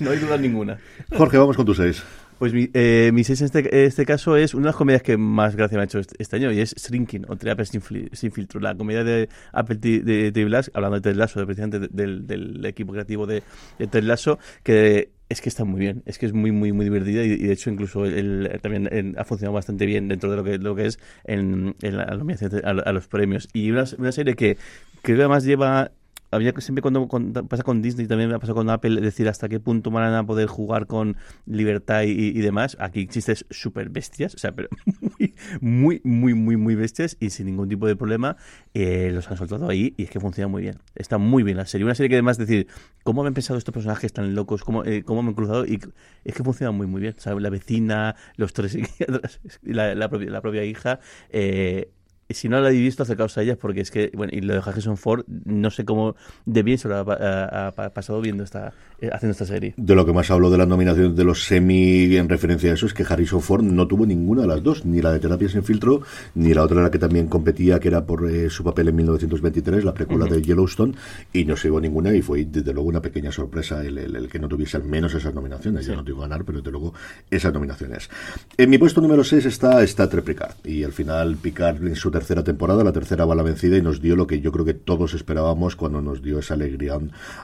no 0.00 0.10
hay 0.10 0.18
duda 0.18 0.36
ninguna. 0.36 0.78
Jorge, 1.16 1.38
vamos 1.38 1.56
con 1.56 1.66
tu 1.66 1.74
6. 1.74 2.02
Pues 2.42 2.52
mi, 2.54 2.68
eh, 2.74 3.12
mi 3.14 3.22
seis 3.22 3.40
en 3.40 3.44
este, 3.44 3.84
este 3.84 4.04
caso 4.04 4.36
es 4.36 4.52
una 4.52 4.62
de 4.62 4.66
las 4.70 4.74
comedias 4.74 5.04
que 5.04 5.16
más 5.16 5.54
gracia 5.54 5.78
me 5.78 5.82
ha 5.82 5.84
hecho 5.84 6.00
este, 6.00 6.16
este 6.18 6.34
año 6.34 6.50
y 6.50 6.58
es 6.58 6.74
Shrinking 6.74 7.26
o 7.28 7.36
Terapia 7.36 7.64
sin, 7.64 7.80
sin 8.10 8.32
filtro, 8.32 8.58
la 8.58 8.74
comedia 8.74 9.04
de 9.04 9.28
Apple 9.52 9.76
de, 9.76 10.32
de 10.32 10.44
Blas, 10.44 10.68
hablando 10.74 10.96
de 10.96 11.02
Ted 11.02 11.14
Lasso, 11.14 11.38
de, 11.38 11.46
precisamente 11.46 11.86
del, 11.88 12.66
equipo 12.66 12.90
creativo 12.94 13.28
de, 13.28 13.44
de 13.78 13.86
Ted 13.86 14.02
Lasso, 14.02 14.40
que 14.64 15.10
es 15.28 15.40
que 15.40 15.50
está 15.50 15.64
muy 15.64 15.78
bien, 15.78 16.02
es 16.04 16.18
que 16.18 16.26
es 16.26 16.32
muy, 16.32 16.50
muy, 16.50 16.72
muy 16.72 16.84
divertida 16.84 17.22
y, 17.22 17.36
de 17.36 17.52
hecho 17.52 17.70
incluso 17.70 18.06
el, 18.06 18.58
también 18.60 18.88
en- 18.90 19.16
ha 19.20 19.24
funcionado 19.24 19.54
bastante 19.54 19.86
bien 19.86 20.08
dentro 20.08 20.28
de 20.28 20.36
lo 20.36 20.42
que, 20.42 20.58
lo 20.58 20.74
que 20.74 20.86
es 20.86 20.98
en, 21.22 21.76
la 21.80 22.02
a 22.02 22.92
los 22.92 23.06
premios. 23.06 23.50
Y 23.52 23.70
una, 23.70 23.84
una 23.98 24.10
serie 24.10 24.34
que 24.34 24.56
creo 25.02 25.16
que 25.16 25.22
además 25.22 25.44
lleva 25.44 25.92
había 26.32 26.52
que 26.52 26.62
siempre 26.62 26.82
cuando, 26.82 27.06
pasa 27.08 27.62
con 27.62 27.82
Disney 27.82 28.06
también 28.06 28.32
ha 28.32 28.38
pasado 28.38 28.56
con 28.56 28.70
Apple 28.70 29.00
decir 29.00 29.28
hasta 29.28 29.48
qué 29.48 29.60
punto 29.60 29.90
van 29.90 30.14
a 30.14 30.24
poder 30.24 30.48
jugar 30.48 30.86
con 30.86 31.16
libertad 31.46 32.02
y, 32.04 32.40
demás. 32.40 32.76
Aquí 32.80 33.06
chistes 33.06 33.46
súper 33.50 33.90
bestias 33.90 34.34
o 34.34 34.38
sea 34.38 34.52
pero 34.52 34.68
muy 35.00 35.34
muy 35.60 36.00
muy 36.02 36.34
muy 36.34 36.56
muy 36.56 36.74
bestias 36.74 37.16
y 37.20 37.30
sin 37.30 37.46
ningún 37.46 37.68
tipo 37.68 37.86
de 37.86 37.94
problema 37.94 38.36
eh, 38.74 39.10
los 39.12 39.30
han 39.30 39.36
soltado 39.36 39.68
ahí 39.68 39.94
y 39.96 40.04
es 40.04 40.10
que 40.10 40.20
funciona 40.20 40.48
muy 40.48 40.62
bien. 40.62 40.78
Está 40.94 41.18
muy 41.18 41.42
bien 41.42 41.58
la 41.58 41.66
serie. 41.66 41.84
Una 41.84 41.94
serie 41.94 42.08
que 42.08 42.16
además 42.16 42.38
decir 42.38 42.66
cómo 43.04 43.22
me 43.22 43.28
han 43.28 43.34
pensado 43.34 43.58
estos 43.58 43.74
personajes 43.74 44.12
tan 44.12 44.34
locos 44.34 44.64
cómo, 44.64 44.84
eh, 44.84 45.02
cómo 45.04 45.22
me 45.22 45.28
han 45.28 45.34
cruzado 45.34 45.66
y 45.66 45.78
es 46.24 46.34
que 46.34 46.42
funciona 46.42 46.70
muy 46.72 46.86
muy 46.86 47.02
bien. 47.02 47.14
¿sabes? 47.18 47.42
la 47.42 47.50
vecina 47.50 48.16
los 48.36 48.54
tres 48.54 48.78
la, 49.62 49.94
la 49.94 50.08
propia, 50.08 50.30
la 50.30 50.40
propia 50.40 50.64
hija 50.64 50.98
eh, 51.30 51.90
si 52.30 52.48
no 52.48 52.60
la 52.60 52.68
habéis 52.68 52.82
visto, 52.82 53.02
acercaos 53.02 53.36
a 53.36 53.42
ellas 53.42 53.58
porque 53.60 53.80
es 53.82 53.90
que, 53.90 54.10
bueno, 54.14 54.32
y 54.34 54.40
lo 54.40 54.54
de 54.54 54.60
Harrison 54.64 54.96
Ford, 54.96 55.24
no 55.44 55.70
sé 55.70 55.84
cómo 55.84 56.14
de 56.46 56.62
bien 56.62 56.78
se 56.78 56.88
lo 56.88 56.96
ha, 56.96 57.00
ha- 57.00 57.66
ha 57.68 57.90
pasado 57.90 58.20
viendo 58.20 58.42
esta, 58.44 58.72
eh, 59.00 59.10
haciendo 59.12 59.32
esta 59.32 59.44
serie. 59.44 59.74
De 59.76 59.94
lo 59.94 60.06
que 60.06 60.12
más 60.12 60.30
hablo 60.30 60.48
de 60.50 60.56
las 60.58 60.66
nominaciones 60.68 61.14
de 61.16 61.24
los 61.24 61.44
semi 61.44 62.16
en 62.16 62.28
referencia 62.28 62.70
a 62.70 62.74
eso 62.74 62.86
es 62.86 62.94
que 62.94 63.04
Harrison 63.08 63.42
Ford 63.42 63.62
no 63.62 63.86
tuvo 63.86 64.06
ninguna 64.06 64.42
de 64.42 64.48
las 64.48 64.62
dos, 64.62 64.84
ni 64.86 65.02
la 65.02 65.12
de 65.12 65.20
Terapia 65.20 65.48
sin 65.48 65.62
filtro, 65.64 66.02
ni 66.34 66.54
la 66.54 66.62
otra 66.62 66.80
la 66.82 66.90
que 66.90 66.98
también 66.98 67.26
competía, 67.26 67.78
que 67.80 67.88
era 67.88 68.04
por 68.06 68.28
eh, 68.30 68.48
su 68.48 68.64
papel 68.64 68.88
en 68.88 68.96
1923, 68.96 69.84
la 69.84 69.92
precuela 69.94 70.24
Ujú. 70.24 70.34
de 70.34 70.42
Yellowstone, 70.42 70.94
y 71.32 71.44
no 71.44 71.56
se 71.56 71.68
llevó 71.68 71.80
ninguna 71.80 72.14
y 72.14 72.22
fue 72.22 72.44
desde 72.44 72.72
luego 72.72 72.88
una 72.88 73.02
pequeña 73.02 73.32
sorpresa 73.32 73.84
el, 73.84 73.98
el- 73.98 74.16
el 74.16 74.28
que 74.28 74.38
no 74.38 74.48
tuviese 74.48 74.76
al 74.76 74.84
menos 74.84 75.12
esas 75.14 75.34
nominaciones. 75.34 75.84
Yo 75.86 75.96
no 75.96 76.02
digo 76.02 76.20
ganar, 76.20 76.44
pero 76.44 76.58
desde 76.58 76.70
luego 76.70 76.94
esas 77.30 77.52
nominaciones. 77.52 78.08
En 78.56 78.70
mi 78.70 78.78
puesto 78.78 79.00
número 79.00 79.22
6 79.24 79.44
está 79.46 79.82
Star 79.82 80.08
Trek 80.08 80.24
Picard, 80.24 80.54
y 80.64 80.84
al 80.84 80.92
final 80.92 81.36
Picard 81.36 81.86
en 81.86 81.96
su 81.96 82.10
tercera 82.22 82.44
temporada, 82.44 82.84
la 82.84 82.92
tercera 82.92 83.24
va 83.24 83.32
a 83.34 83.36
la 83.36 83.42
vencida 83.42 83.76
y 83.76 83.82
nos 83.82 84.00
dio 84.00 84.14
lo 84.14 84.26
que 84.28 84.40
yo 84.40 84.52
creo 84.52 84.64
que 84.64 84.74
todos 84.74 85.12
esperábamos 85.14 85.74
cuando 85.74 86.00
nos 86.00 86.22
dio 86.22 86.38
esa 86.38 86.54
alegría 86.54 86.96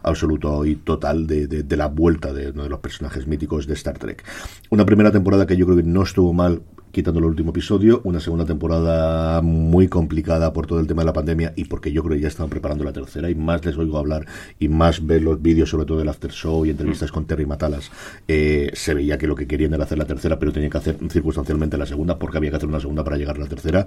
absoluto 0.05 0.65
y 0.65 0.77
total 0.77 1.27
de, 1.27 1.49
de- 1.49 1.65
de 1.65 1.77
la 1.77 1.87
vuelta 1.89 2.33
de 2.33 2.51
uno 2.51 2.63
de 2.63 2.69
los 2.69 2.79
personajes 2.79 3.27
míticos 3.27 3.67
de 3.67 3.75
Star 3.75 3.99
Trek. 3.99 4.25
Una 4.71 4.87
primera 4.87 5.11
temporada 5.11 5.47
que 5.47 5.57
yo 5.57 5.67
creo 5.67 5.79
que 5.79 5.83
no 5.83 6.03
estuvo 6.05 6.33
mal 6.33 6.63
quitando 6.91 7.21
el 7.21 7.27
último 7.27 7.51
episodio, 7.51 8.01
una 8.05 8.21
segunda 8.21 8.45
temporada 8.45 9.43
muy 9.43 9.89
complicada 9.89 10.53
por 10.53 10.67
todo 10.67 10.81
el 10.81 10.87
tema 10.87 11.03
de 11.03 11.07
la 11.07 11.13
pandemia 11.13 11.53
y 11.57 11.65
porque 11.65 11.93
yo 11.93 12.03
creo 12.03 12.17
que 12.17 12.23
ya 12.23 12.29
estaban 12.29 12.51
preparando 12.51 12.85
la 12.85 12.93
tercera 12.93 13.31
y 13.31 13.35
más 13.35 13.65
les 13.65 13.77
oigo 13.77 13.99
hablar 13.99 14.27
y 14.59 14.69
más 14.69 15.07
ver 15.07 15.23
los 15.23 15.41
vídeos 15.41 15.71
sobre 15.71 15.87
todo 15.87 15.99
del 15.99 16.09
after 16.09 16.31
show 16.31 16.65
y 16.65 16.71
entrevistas 16.71 17.13
con 17.13 17.27
Terry 17.27 17.47
Matalas. 17.47 17.91
Eh, 18.27 18.71
se 18.75 18.95
veía 18.95 19.19
que 19.19 19.27
lo 19.27 19.35
que 19.35 19.47
querían 19.47 19.75
era 19.75 19.85
hacer 19.85 19.99
la 19.99 20.07
tercera 20.07 20.39
pero 20.39 20.53
tenían 20.53 20.71
que 20.71 20.79
hacer 20.79 20.97
circunstancialmente 21.11 21.77
la 21.77 21.87
segunda 21.87 22.19
porque 22.19 22.39
había 22.39 22.51
que 22.51 22.57
hacer 22.57 22.69
una 22.69 22.81
segunda 22.81 23.05
para 23.05 23.17
llegar 23.17 23.37
a 23.37 23.41
la 23.41 23.47
tercera. 23.47 23.87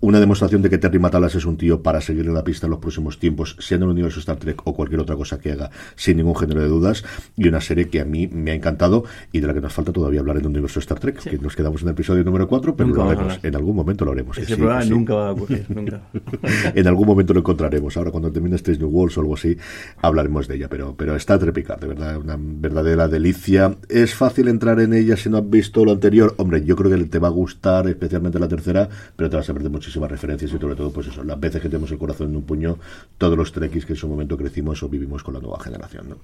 Una 0.00 0.20
demostración 0.20 0.62
de 0.62 0.70
que 0.70 0.78
Terry 0.78 0.98
Matalas 0.98 1.34
es 1.34 1.44
un 1.44 1.56
tío 1.56 1.82
para 1.82 2.00
seguirle 2.00 2.32
la 2.32 2.44
pista 2.44 2.66
en 2.66 2.70
los 2.70 2.80
próximos 2.80 3.18
tiempos 3.18 3.56
siendo 3.58 3.86
el 3.86 3.92
universo 3.92 4.20
Star 4.20 4.36
Trek 4.36 4.62
o 4.64 4.74
cualquier 4.74 5.00
otra 5.00 5.16
cosa 5.16 5.38
que 5.38 5.52
haga 5.52 5.70
sin 5.96 6.16
ningún 6.16 6.36
género 6.36 6.60
de 6.60 6.68
dudas 6.68 7.04
y 7.36 7.48
una 7.48 7.60
serie 7.60 7.88
que 7.88 8.00
a 8.00 8.04
mí 8.04 8.26
me 8.28 8.52
ha 8.52 8.54
encantado 8.54 9.04
y 9.32 9.40
de 9.40 9.46
la 9.46 9.54
que 9.54 9.60
nos 9.60 9.72
falta 9.72 9.92
todavía 9.92 10.20
hablar 10.20 10.36
en 10.36 10.42
el 10.42 10.48
universo 10.48 10.80
Star 10.80 10.98
Trek 10.98 11.18
que 11.18 11.38
nos 11.38 11.56
quedamos 11.56 11.82
en 11.82 11.88
el 11.88 11.92
episodio 11.92 12.24
número 12.24 12.37
4 12.46 12.76
pero 12.76 12.88
Nunca 12.88 13.04
lo 13.04 13.10
haremos 13.10 13.38
en 13.42 13.56
algún 13.56 13.76
momento 13.76 14.04
lo 14.04 14.12
haremos 14.12 14.38
Ese 14.38 14.54
sí, 14.54 14.54
programa 14.54 14.82
sí. 14.82 14.90
nunca 14.90 15.14
va 15.14 15.28
a 15.28 15.32
ocurrir, 15.32 15.66
nunca. 15.68 16.02
en 16.74 16.86
algún 16.86 17.06
momento 17.06 17.34
lo 17.34 17.40
encontraremos. 17.40 17.96
Ahora, 17.96 18.10
cuando 18.10 18.30
termine 18.30 18.56
Strange 18.56 18.80
New 18.80 18.90
Worlds 18.90 19.18
o 19.18 19.20
algo 19.22 19.34
así, 19.34 19.56
hablaremos 20.00 20.48
de 20.48 20.56
ella. 20.56 20.68
Pero, 20.68 20.94
pero 20.96 21.16
está 21.16 21.38
Picard, 21.38 21.80
de 21.80 21.86
verdad, 21.86 22.18
una 22.18 22.36
verdadera 22.38 23.08
delicia. 23.08 23.76
Es 23.88 24.14
fácil 24.14 24.48
entrar 24.48 24.80
en 24.80 24.92
ella 24.92 25.16
si 25.16 25.30
no 25.30 25.38
has 25.38 25.48
visto 25.48 25.84
lo 25.84 25.92
anterior. 25.92 26.34
Hombre, 26.36 26.64
yo 26.64 26.76
creo 26.76 26.90
que 26.90 27.04
te 27.04 27.18
va 27.18 27.28
a 27.28 27.30
gustar, 27.30 27.86
especialmente 27.88 28.38
la 28.38 28.48
tercera, 28.48 28.88
pero 29.16 29.30
te 29.30 29.36
vas 29.36 29.48
a 29.48 29.54
perder 29.54 29.70
muchísimas 29.70 30.10
referencias 30.10 30.50
y 30.52 30.58
sobre 30.58 30.74
todo, 30.74 30.90
pues 30.90 31.06
eso, 31.06 31.24
las 31.24 31.38
veces 31.38 31.62
que 31.62 31.68
tenemos 31.68 31.90
el 31.90 31.98
corazón 31.98 32.30
en 32.30 32.36
un 32.36 32.42
puño, 32.42 32.78
todos 33.16 33.36
los 33.36 33.52
trekkies 33.52 33.86
que 33.86 33.92
en 33.94 33.96
su 33.96 34.08
momento 34.08 34.36
crecimos 34.36 34.82
o 34.82 34.88
vivimos 34.88 35.22
con 35.22 35.34
la 35.34 35.40
nueva 35.40 35.58
generación. 35.60 36.08
¿no? 36.10 36.16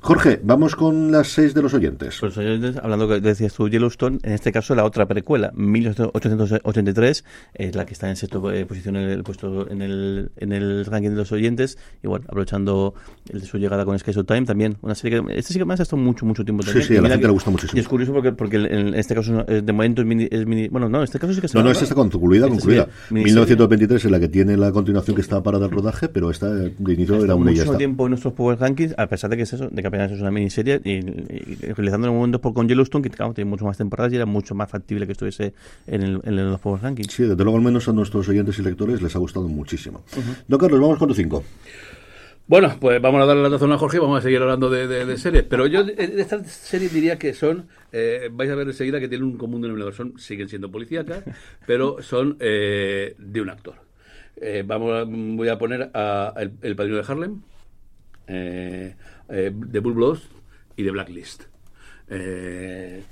Jorge, 0.00 0.40
vamos 0.42 0.76
con 0.76 1.10
las 1.10 1.28
seis 1.28 1.54
de 1.54 1.62
los 1.62 1.74
oyentes. 1.74 2.18
Pues 2.20 2.36
oyentes, 2.36 2.76
hablando 2.76 3.08
que 3.08 3.20
decías 3.20 3.54
tú 3.54 3.68
Yellowstone, 3.68 4.18
en 4.22 4.32
este 4.32 4.52
caso 4.52 4.74
la 4.74 4.84
otra 4.84 5.06
precuela, 5.06 5.49
1883, 5.54 7.24
es 7.54 7.74
la 7.74 7.86
que 7.86 7.92
está 7.92 8.08
en 8.08 8.16
sexta 8.16 8.38
eh, 8.52 8.64
posición 8.66 8.96
en 8.96 9.08
el 9.10 9.22
puesto 9.22 9.68
en 9.70 9.82
el, 9.82 10.30
en 10.36 10.52
el 10.52 10.84
ranking 10.86 11.10
de 11.10 11.16
los 11.16 11.32
oyentes, 11.32 11.78
y 12.02 12.06
bueno, 12.08 12.24
aprovechando 12.28 12.94
el 13.32 13.40
de 13.40 13.46
su 13.46 13.58
llegada 13.58 13.84
con 13.84 13.98
Sky 13.98 14.12
Time 14.12 14.42
también, 14.44 14.76
una 14.82 14.94
serie 14.94 15.20
que 15.22 15.38
este 15.38 15.52
sí 15.52 15.58
que 15.58 15.64
me 15.64 15.74
ha 15.74 15.76
estado 15.76 15.96
mucho 15.96 16.24
mucho 16.26 16.44
tiempo 16.44 16.62
Sí, 16.62 16.68
también. 16.68 16.88
sí, 16.88 16.94
a 16.94 16.98
Y 16.98 17.02
la 17.02 17.08
gente 17.10 17.26
le 17.26 17.32
gusta 17.32 17.50
muchísimo. 17.50 17.76
Y 17.76 17.80
es 17.80 17.88
curioso 17.88 18.12
porque, 18.12 18.32
porque 18.32 18.56
en 18.56 18.94
este 18.94 19.14
caso 19.14 19.44
eh, 19.48 19.62
de 19.64 19.72
momento 19.72 20.02
es 20.02 20.06
mini, 20.06 20.28
es 20.30 20.46
mini- 20.46 20.68
bueno, 20.68 20.88
no, 20.88 20.98
en 20.98 21.04
este 21.04 21.18
caso 21.18 21.32
sí 21.32 21.40
que 21.40 21.48
se 21.48 21.56
No, 21.58 21.64
no, 21.64 21.70
esta 21.70 21.84
está 21.84 21.94
concluida, 21.94 22.46
Esta 22.46 22.56
concluida. 22.56 22.88
miniserie. 23.10 23.24
1923 23.24 24.04
es 24.04 24.10
la 24.10 24.20
que 24.20 24.28
tiene 24.28 24.56
la 24.56 24.72
continuación 24.72 25.14
que 25.14 25.22
estaba 25.22 25.42
para 25.42 25.58
dar 25.58 25.70
rodaje, 25.70 26.08
pero 26.08 26.30
esta 26.30 26.52
de 26.52 26.72
inicio 26.92 27.14
era 27.16 27.22
Está 27.24 27.34
una 27.34 27.52
y 27.52 27.56
ya 27.56 27.64
está. 27.64 27.76
tiempo 27.78 28.04
en 28.06 28.10
nuestros 28.10 28.34
Power 28.34 28.58
Rankings, 28.58 28.94
a 28.98 29.06
pesar 29.06 29.30
de 29.30 29.36
que 29.36 29.42
es 29.44 29.52
eso, 29.52 29.68
de 29.70 29.82
que 29.82 29.88
apenas 29.88 30.10
es 30.12 30.20
una 30.20 30.30
miniserie, 30.30 30.80
y, 30.84 30.90
y, 30.92 31.58
y 31.62 31.72
realizando 31.72 32.08
en 32.08 32.14
momentos 32.14 32.40
por 32.40 32.54
con 32.54 32.68
Yellowstone, 32.68 33.02
que 33.02 33.10
claro, 33.10 33.32
tiene 33.34 33.48
mucho 33.50 33.64
más 33.64 33.76
temporadas 33.78 34.12
y 34.12 34.16
era 34.16 34.26
mucho 34.26 34.54
más 34.54 34.70
factible 34.70 35.06
que 35.06 35.12
estuviese 35.12 35.39
en, 35.86 36.02
el, 36.02 36.20
en 36.24 36.36
los 36.50 36.60
Power 36.60 36.82
Rankings. 36.82 37.12
Sí, 37.12 37.22
desde 37.24 37.42
luego 37.42 37.56
al 37.58 37.64
menos 37.64 37.88
a 37.88 37.92
nuestros 37.92 38.28
oyentes 38.28 38.58
y 38.58 38.62
lectores 38.62 39.00
les 39.02 39.14
ha 39.14 39.18
gustado 39.18 39.48
muchísimo. 39.48 40.02
Don 40.48 40.58
Carlos, 40.60 40.80
vamos 40.80 40.98
con 40.98 41.08
tu 41.08 41.14
5. 41.14 41.44
Bueno, 42.46 42.76
pues 42.80 43.00
vamos 43.00 43.22
a 43.22 43.26
darle 43.26 43.44
la 43.44 43.48
razón 43.48 43.70
a 43.72 43.78
Jorge 43.78 43.98
y 43.98 44.00
vamos 44.00 44.18
a 44.18 44.22
seguir 44.22 44.40
hablando 44.42 44.68
de, 44.70 44.88
de- 44.88 45.06
de 45.06 45.16
series. 45.18 45.44
Pero 45.44 45.68
yo 45.68 45.84
de 45.84 45.94
de 45.94 46.20
estas 46.20 46.50
series 46.50 46.92
diría 46.92 47.16
que 47.16 47.32
son, 47.32 47.68
eh, 47.92 48.28
vais 48.32 48.50
a 48.50 48.56
ver 48.56 48.66
enseguida 48.66 48.98
que 48.98 49.08
tienen 49.08 49.28
un 49.28 49.36
común 49.38 49.60
denominador. 49.62 49.94
Son, 49.94 50.18
siguen 50.18 50.48
siendo 50.48 50.68
policíacas, 50.70 51.22
pero 51.66 52.02
son 52.02 52.36
eh, 52.40 53.14
de 53.18 53.40
un 53.40 53.50
actor. 53.50 53.74
Eh, 54.36 54.64
vamos 54.66 54.92
a- 54.92 55.04
voy 55.06 55.48
a 55.48 55.58
poner 55.58 55.90
a 55.94 56.34
El, 56.38 56.52
El 56.62 56.74
Padrino 56.74 56.96
de 56.96 57.04
Harlem, 57.06 57.40
eh, 58.26 58.96
eh, 59.28 59.52
de 59.54 59.78
Bull 59.80 59.94
Bloods 59.94 60.22
y 60.76 60.82
de 60.82 60.90
Blacklist. 60.90 61.44
Eh, 62.08 63.02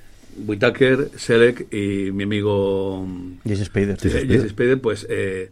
Whitaker, 0.46 1.10
Selleck 1.16 1.72
y 1.72 2.12
mi 2.12 2.24
amigo 2.24 3.06
Jason 3.44 3.64
Spader. 3.66 3.96
Jason 3.98 4.48
Spader, 4.48 4.80
pues 4.80 5.06
eh, 5.08 5.50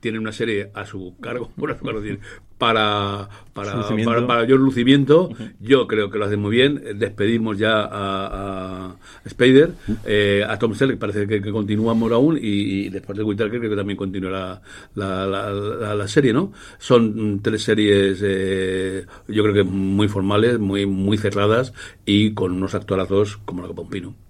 tienen 0.00 0.20
una 0.20 0.32
serie 0.32 0.70
a 0.74 0.84
su 0.84 1.16
cargo, 1.20 1.50
por 1.56 1.70
a 1.72 1.78
su 1.78 1.84
cargo, 1.84 2.00
tiene, 2.02 2.18
para, 2.58 3.28
para, 3.52 3.82
para, 3.82 4.04
para 4.04 4.20
mayor 4.20 4.60
lucimiento. 4.60 5.30
Yo 5.60 5.86
creo 5.86 6.10
que 6.10 6.18
lo 6.18 6.26
hacen 6.26 6.40
muy 6.40 6.52
bien. 6.52 6.82
Despedimos 6.96 7.58
ya 7.58 7.82
a, 7.82 8.86
a 8.86 8.96
Spader, 9.28 9.72
eh, 10.04 10.44
a 10.46 10.58
Tom 10.58 10.74
Selleck 10.74 10.98
parece 10.98 11.26
que, 11.26 11.42
que 11.42 11.50
continuamos 11.50 12.10
aún 12.12 12.36
y, 12.36 12.86
y 12.86 12.88
después 12.90 13.18
de 13.18 13.24
Whitaker 13.24 13.58
creo 13.58 13.70
que 13.70 13.76
también 13.76 13.96
continuará 13.96 14.62
la, 14.94 15.26
la, 15.26 15.50
la, 15.50 15.94
la 15.94 16.08
serie, 16.08 16.32
¿no? 16.32 16.52
Son 16.78 17.34
mm, 17.34 17.42
tres 17.42 17.62
series, 17.62 18.20
eh, 18.22 19.04
yo 19.28 19.42
creo 19.42 19.54
que 19.54 19.64
muy 19.64 20.08
formales, 20.08 20.58
muy, 20.58 20.86
muy 20.86 21.18
cerradas 21.18 21.72
y 22.06 22.34
con 22.34 22.52
unos 22.52 22.74
actorazos 22.74 23.38
como 23.44 23.62
la 23.62 23.68
que 23.68 23.74
Pompino. 23.74 24.23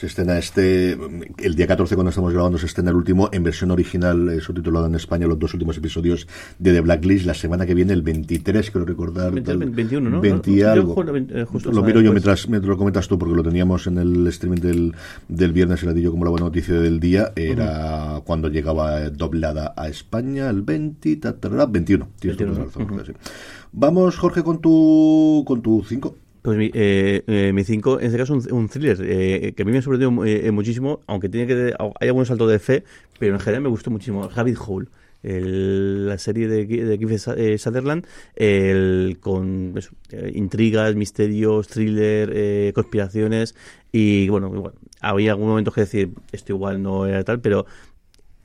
Se 0.00 0.06
estrena 0.06 0.38
este, 0.38 0.96
el 1.38 1.54
día 1.54 1.66
14 1.66 1.94
cuando 1.94 2.08
estamos 2.08 2.32
grabando 2.32 2.56
se 2.56 2.64
estrena 2.64 2.88
el 2.88 2.96
último 2.96 3.28
en 3.32 3.42
versión 3.42 3.70
original, 3.70 4.30
eh, 4.30 4.40
subtitulado 4.40 4.86
en 4.86 4.94
España, 4.94 5.26
los 5.26 5.38
dos 5.38 5.52
últimos 5.52 5.76
episodios 5.76 6.26
de 6.58 6.72
The 6.72 6.80
Blacklist. 6.80 7.26
La 7.26 7.34
semana 7.34 7.66
que 7.66 7.74
viene, 7.74 7.92
el 7.92 8.00
23, 8.00 8.70
creo 8.70 8.86
recordar. 8.86 9.30
20, 9.30 9.50
tal- 9.58 9.58
21, 9.70 10.08
¿no? 10.08 10.22
20 10.22 10.50
y 10.52 10.56
Yo 10.60 10.70
algo. 10.72 10.94
justo- 10.94 11.14
eh, 11.14 11.44
justo 11.44 11.70
lo 11.70 11.82
miro 11.82 12.00
yo 12.00 12.12
mientras, 12.12 12.48
mientras 12.48 12.70
lo 12.70 12.78
comentas 12.78 13.08
tú, 13.08 13.18
porque 13.18 13.34
lo 13.34 13.42
teníamos 13.42 13.86
en 13.88 13.98
el 13.98 14.26
streaming 14.28 14.60
del, 14.62 14.94
del 15.28 15.52
viernes, 15.52 15.82
el 15.82 15.90
ladillo 15.90 16.12
como 16.12 16.24
la 16.24 16.30
buena 16.30 16.46
noticia 16.46 16.80
del 16.80 16.98
día. 16.98 17.32
Era 17.36 18.22
cuando 18.24 18.48
llegaba 18.48 19.02
eh, 19.02 19.10
doblada 19.10 19.74
a 19.76 19.86
España, 19.90 20.48
el 20.48 20.62
20, 20.62 21.14
ta, 21.16 21.34
ta, 21.36 21.50
ta, 21.50 21.66
21. 21.66 22.08
Tienes 22.18 22.38
toda 22.38 22.52
la 22.52 22.58
21, 22.60 22.86
razón. 22.86 22.96
Jorge, 22.96 23.12
sí. 23.12 23.30
Vamos, 23.72 24.16
Jorge, 24.16 24.42
con 24.42 24.62
tu 24.62 25.44
con 25.46 25.60
tu 25.60 25.84
5. 25.86 26.16
Pues 26.42 26.56
mi, 26.56 26.70
eh, 26.72 27.22
eh, 27.26 27.52
mi 27.52 27.64
5, 27.64 28.00
en 28.00 28.06
este 28.06 28.18
caso, 28.18 28.34
un, 28.34 28.52
un 28.52 28.68
thriller 28.68 28.98
eh, 29.02 29.52
que 29.54 29.62
a 29.62 29.66
mí 29.66 29.72
me 29.72 29.78
ha 29.78 29.82
sorprendido 29.82 30.24
eh, 30.24 30.50
muchísimo, 30.50 31.00
aunque 31.06 31.28
tiene 31.28 31.46
que 31.46 31.74
hay 32.00 32.08
algunos 32.08 32.28
saltos 32.28 32.50
de 32.50 32.58
fe, 32.58 32.84
pero 33.18 33.34
en 33.34 33.40
general 33.40 33.62
me 33.62 33.68
gustó 33.68 33.90
muchísimo. 33.90 34.28
Rabbit 34.28 34.56
Hole, 34.66 34.88
la 35.22 36.18
serie 36.18 36.48
de, 36.48 36.64
de 36.64 37.20
eh, 37.36 37.58
Sutherland, 37.58 38.06
el, 38.36 39.18
con 39.20 39.74
eso, 39.76 39.90
eh, 40.10 40.32
intrigas, 40.34 40.94
misterios, 40.94 41.68
thriller, 41.68 42.32
eh, 42.34 42.72
conspiraciones 42.74 43.54
y 43.92 44.28
bueno, 44.28 44.50
igual, 44.54 44.72
había 45.00 45.32
algún 45.32 45.48
momento 45.48 45.72
que 45.72 45.82
decir 45.82 46.10
esto 46.32 46.52
igual 46.52 46.82
no 46.82 47.06
era 47.06 47.22
tal, 47.24 47.40
pero 47.40 47.66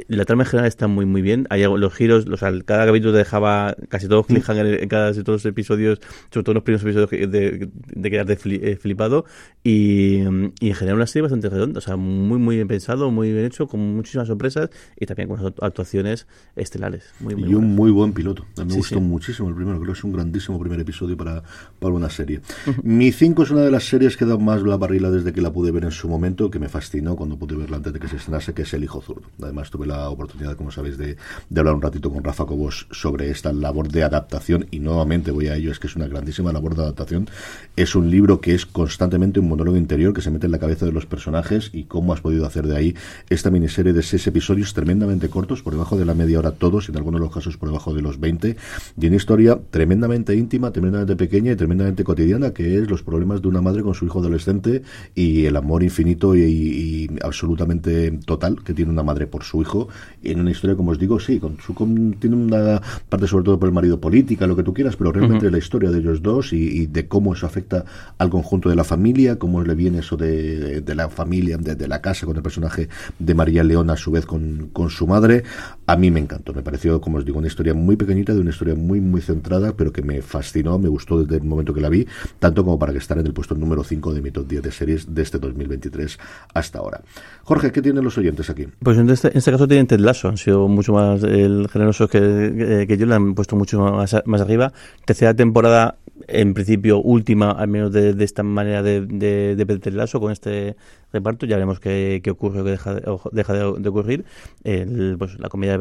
la 0.07 0.25
trama 0.25 0.43
en 0.43 0.49
general 0.49 0.67
está 0.67 0.87
muy 0.87 1.05
muy 1.05 1.21
bien. 1.21 1.47
Hay 1.49 1.63
los 1.63 1.93
giros, 1.93 2.25
o 2.27 2.37
sea, 2.37 2.51
cada 2.65 2.85
capítulo 2.85 3.11
te 3.13 3.19
dejaba 3.19 3.75
casi 3.89 4.07
todos 4.07 4.25
cliffhanger 4.27 4.83
en 4.83 4.89
cada, 4.89 5.11
todos 5.13 5.27
los 5.43 5.45
episodios, 5.45 5.99
sobre 6.31 6.43
todo 6.43 6.53
los 6.55 6.63
primeros 6.63 6.83
episodios 6.83 7.31
de, 7.31 7.69
de 7.85 8.09
quedarte 8.11 8.37
eh, 8.45 8.75
flipado. 8.77 9.25
Y, 9.63 10.19
mm, 10.29 10.51
y 10.59 10.69
en 10.69 10.75
general 10.75 10.97
una 10.97 11.07
serie 11.07 11.23
bastante 11.23 11.49
redonda, 11.49 11.77
o 11.79 11.81
sea, 11.81 11.95
muy 11.95 12.37
muy 12.39 12.55
bien 12.55 12.67
pensado, 12.67 13.09
muy 13.11 13.31
bien 13.31 13.45
hecho, 13.45 13.67
con 13.67 13.79
muchísimas 13.95 14.27
sorpresas 14.27 14.69
y 14.99 15.05
también 15.05 15.29
con 15.29 15.53
actuaciones 15.61 16.27
estelares. 16.55 17.13
Muy, 17.19 17.35
muy 17.35 17.43
y 17.49 17.53
un 17.55 17.61
buenas. 17.61 17.75
muy 17.77 17.91
buen 17.91 18.13
piloto. 18.13 18.45
A 18.57 18.61
mí 18.61 18.65
me 18.67 18.71
Sí, 18.71 18.77
gustó 18.77 18.95
sí. 18.95 19.01
muchísimo 19.01 19.49
el 19.49 19.55
primero. 19.55 19.77
Creo 19.79 19.93
que 19.93 19.97
es 19.97 20.03
un 20.03 20.11
grandísimo 20.13 20.59
primer 20.59 20.79
episodio 20.79 21.15
para, 21.17 21.43
para 21.79 21.93
una 21.93 22.09
serie. 22.09 22.41
Mi 22.83 23.11
5 23.11 23.43
es 23.43 23.51
una 23.51 23.61
de 23.61 23.71
las 23.71 23.85
series 23.85 24.17
que 24.17 24.25
da 24.25 24.37
más 24.37 24.61
la 24.63 24.77
barrila 24.77 25.09
desde 25.09 25.31
que 25.33 25.41
la 25.41 25.51
pude 25.51 25.71
ver 25.71 25.83
en 25.85 25.91
su 25.91 26.07
momento, 26.09 26.49
que 26.51 26.59
me 26.59 26.69
fascinó 26.69 27.15
cuando 27.15 27.37
pude 27.37 27.55
verla 27.55 27.77
antes 27.77 27.93
de 27.93 27.99
que 27.99 28.07
se 28.07 28.17
estrenase, 28.17 28.53
que 28.53 28.63
es 28.63 28.73
El 28.73 28.83
Hijo 28.83 29.01
Zurdo. 29.01 29.27
Además, 29.41 29.69
tuve 29.71 29.84
la 29.85 30.09
oportunidad, 30.09 30.55
como 30.55 30.71
sabéis, 30.71 30.97
de, 30.97 31.17
de 31.49 31.59
hablar 31.59 31.75
un 31.75 31.81
ratito 31.81 32.11
con 32.11 32.23
Rafa 32.23 32.45
Cobos 32.45 32.87
sobre 32.91 33.29
esta 33.29 33.53
labor 33.53 33.89
de 33.89 34.03
adaptación. 34.03 34.67
Y 34.71 34.79
nuevamente 34.79 35.31
voy 35.31 35.47
a 35.47 35.55
ello, 35.55 35.71
es 35.71 35.79
que 35.79 35.87
es 35.87 35.95
una 35.95 36.07
grandísima 36.07 36.51
labor 36.51 36.75
de 36.75 36.83
adaptación. 36.83 37.29
Es 37.75 37.95
un 37.95 38.09
libro 38.09 38.41
que 38.41 38.53
es 38.53 38.65
constantemente 38.65 39.39
un 39.39 39.49
monólogo 39.49 39.77
interior 39.77 40.13
que 40.13 40.21
se 40.21 40.31
mete 40.31 40.45
en 40.45 40.51
la 40.51 40.59
cabeza 40.59 40.85
de 40.85 40.91
los 40.91 41.05
personajes 41.05 41.69
y 41.73 41.83
cómo 41.83 42.13
has 42.13 42.21
podido 42.21 42.45
hacer 42.45 42.67
de 42.67 42.75
ahí 42.75 42.95
esta 43.29 43.51
miniserie 43.51 43.93
de 43.93 44.03
seis 44.03 44.25
episodios 44.27 44.73
tremendamente 44.73 45.29
cortos, 45.29 45.61
por 45.61 45.73
debajo 45.73 45.97
de 45.97 46.05
la 46.05 46.13
media 46.13 46.39
hora 46.39 46.51
todos, 46.51 46.87
y 46.87 46.91
en 46.91 46.97
algunos 46.97 47.19
de 47.19 47.25
los 47.25 47.33
casos 47.33 47.57
por 47.57 47.69
debajo 47.69 47.93
de 47.93 48.01
los 48.01 48.19
20, 48.19 48.55
y 48.99 49.07
una 49.07 49.15
historia 49.15 49.59
tremendamente 49.69 50.35
íntima, 50.35 50.71
tremendamente 50.71 51.15
pequeña 51.15 51.51
y 51.51 51.55
tremendamente 51.55 52.03
cotidiana, 52.03 52.51
que 52.51 52.77
es 52.79 52.89
los 52.89 53.03
problemas 53.03 53.41
de 53.41 53.47
una 53.47 53.61
madre 53.61 53.83
con 53.83 53.93
su 53.93 54.05
hijo 54.05 54.19
adolescente 54.19 54.83
y 55.13 55.45
el 55.45 55.55
amor 55.55 55.83
infinito 55.83 56.35
y, 56.35 56.41
y 56.41 57.09
absolutamente 57.21 58.11
total 58.25 58.63
que 58.63 58.73
tiene 58.73 58.91
una 58.91 59.03
madre 59.03 59.27
por 59.27 59.43
su 59.43 59.61
hijo, 59.61 59.74
en 60.23 60.39
una 60.39 60.51
historia, 60.51 60.75
como 60.75 60.91
os 60.91 60.99
digo, 60.99 61.19
sí, 61.19 61.39
con 61.39 61.57
su, 61.59 61.73
con- 61.73 62.13
tiene 62.19 62.35
una 62.35 62.81
parte 63.09 63.27
sobre 63.27 63.43
todo 63.45 63.59
por 63.59 63.67
el 63.69 63.73
marido 63.73 63.99
política, 63.99 64.47
lo 64.47 64.55
que 64.55 64.63
tú 64.63 64.73
quieras, 64.73 64.95
pero 64.95 65.11
realmente 65.11 65.45
es 65.47 65.51
la 65.51 65.57
historia 65.57 65.89
de 65.91 65.99
ellos 65.99 66.21
dos 66.21 66.53
y, 66.53 66.57
y 66.81 66.87
de 66.87 67.07
cómo 67.07 67.33
eso 67.33 67.45
afecta 67.45 67.85
al 68.17 68.29
conjunto 68.29 68.69
de 68.69 68.75
la 68.75 68.83
familia, 68.83 69.37
cómo 69.37 69.61
le 69.63 69.75
viene 69.75 69.99
eso 69.99 70.15
de, 70.17 70.81
de 70.81 70.95
la 70.95 71.09
familia, 71.09 71.57
de, 71.57 71.75
de 71.75 71.87
la 71.87 71.99
casa, 72.01 72.25
con 72.25 72.35
el 72.35 72.41
personaje 72.43 72.87
de 73.19 73.33
María 73.33 73.63
León 73.63 73.89
a 73.89 73.97
su 73.97 74.11
vez 74.11 74.25
con, 74.25 74.69
con 74.73 74.89
su 74.89 75.05
madre. 75.07 75.43
A 75.87 75.95
mí 75.97 76.09
me 76.09 76.19
encantó, 76.19 76.53
me 76.53 76.63
pareció, 76.63 76.99
como 76.99 77.17
os 77.17 77.25
digo, 77.25 77.37
una 77.37 77.47
historia 77.47 77.75
muy 77.75 77.95
pequeñita, 77.95 78.33
de 78.33 78.39
una 78.39 78.49
historia 78.49 78.73
muy, 78.73 79.01
muy 79.01 79.21
centrada, 79.21 79.73
pero 79.77 79.93
que 79.93 80.01
me 80.01 80.21
fascinó, 80.23 80.79
me 80.79 80.89
gustó 80.89 81.21
desde 81.21 81.37
el 81.37 81.43
momento 81.43 81.73
que 81.73 81.81
la 81.81 81.89
vi, 81.89 82.07
tanto 82.39 82.63
como 82.63 82.79
para 82.79 82.91
que 82.91 82.97
estar 82.97 83.17
en 83.19 83.27
el 83.27 83.33
puesto 83.33 83.53
número 83.53 83.83
5 83.83 84.13
de 84.13 84.21
mi 84.21 84.31
top 84.31 84.47
10 84.47 84.63
de 84.63 84.71
series 84.71 85.13
de 85.13 85.21
este 85.21 85.37
2023 85.37 86.17
hasta 86.53 86.79
ahora. 86.79 87.01
Jorge, 87.43 87.71
¿qué 87.71 87.83
tienen 87.83 88.03
los 88.03 88.17
oyentes 88.17 88.49
aquí? 88.49 88.67
Pues 88.79 88.97
en 88.97 89.09
este, 89.11 89.27
en 89.27 89.37
este 89.37 89.51
caso 89.51 89.67
tienen 89.67 89.85
Ted 89.85 89.99
Lasso, 89.99 90.27
han 90.27 90.37
sido 90.37 90.67
mucho 90.67 90.93
más 90.93 91.21
el 91.23 91.67
generosos 91.69 92.09
que, 92.09 92.19
que, 92.19 92.85
que 92.87 92.97
yo, 92.97 93.05
le 93.05 93.15
han 93.15 93.35
puesto 93.35 93.55
mucho 93.55 93.79
más, 93.79 94.15
más 94.25 94.41
arriba. 94.41 94.73
Tercera 95.05 95.35
temporada, 95.35 95.97
en 96.27 96.53
principio 96.53 96.99
última, 96.99 97.51
al 97.51 97.67
menos 97.67 97.91
de, 97.91 98.15
esta 98.23 98.43
manera 98.43 98.81
de, 98.81 99.01
de, 99.01 99.55
de 99.55 99.91
Lasso, 99.91 100.19
con 100.19 100.31
este 100.31 100.75
reparto, 101.11 101.45
ya 101.45 101.55
veremos 101.55 101.79
qué, 101.79 102.21
qué 102.23 102.31
ocurre 102.31 102.61
o 102.61 102.63
qué 102.63 102.71
deja, 102.71 102.95
deja 103.31 103.53
de, 103.53 103.89
ocurrir. 103.89 104.25
Pues, 104.63 105.39
la 105.39 105.49
comedia 105.49 105.74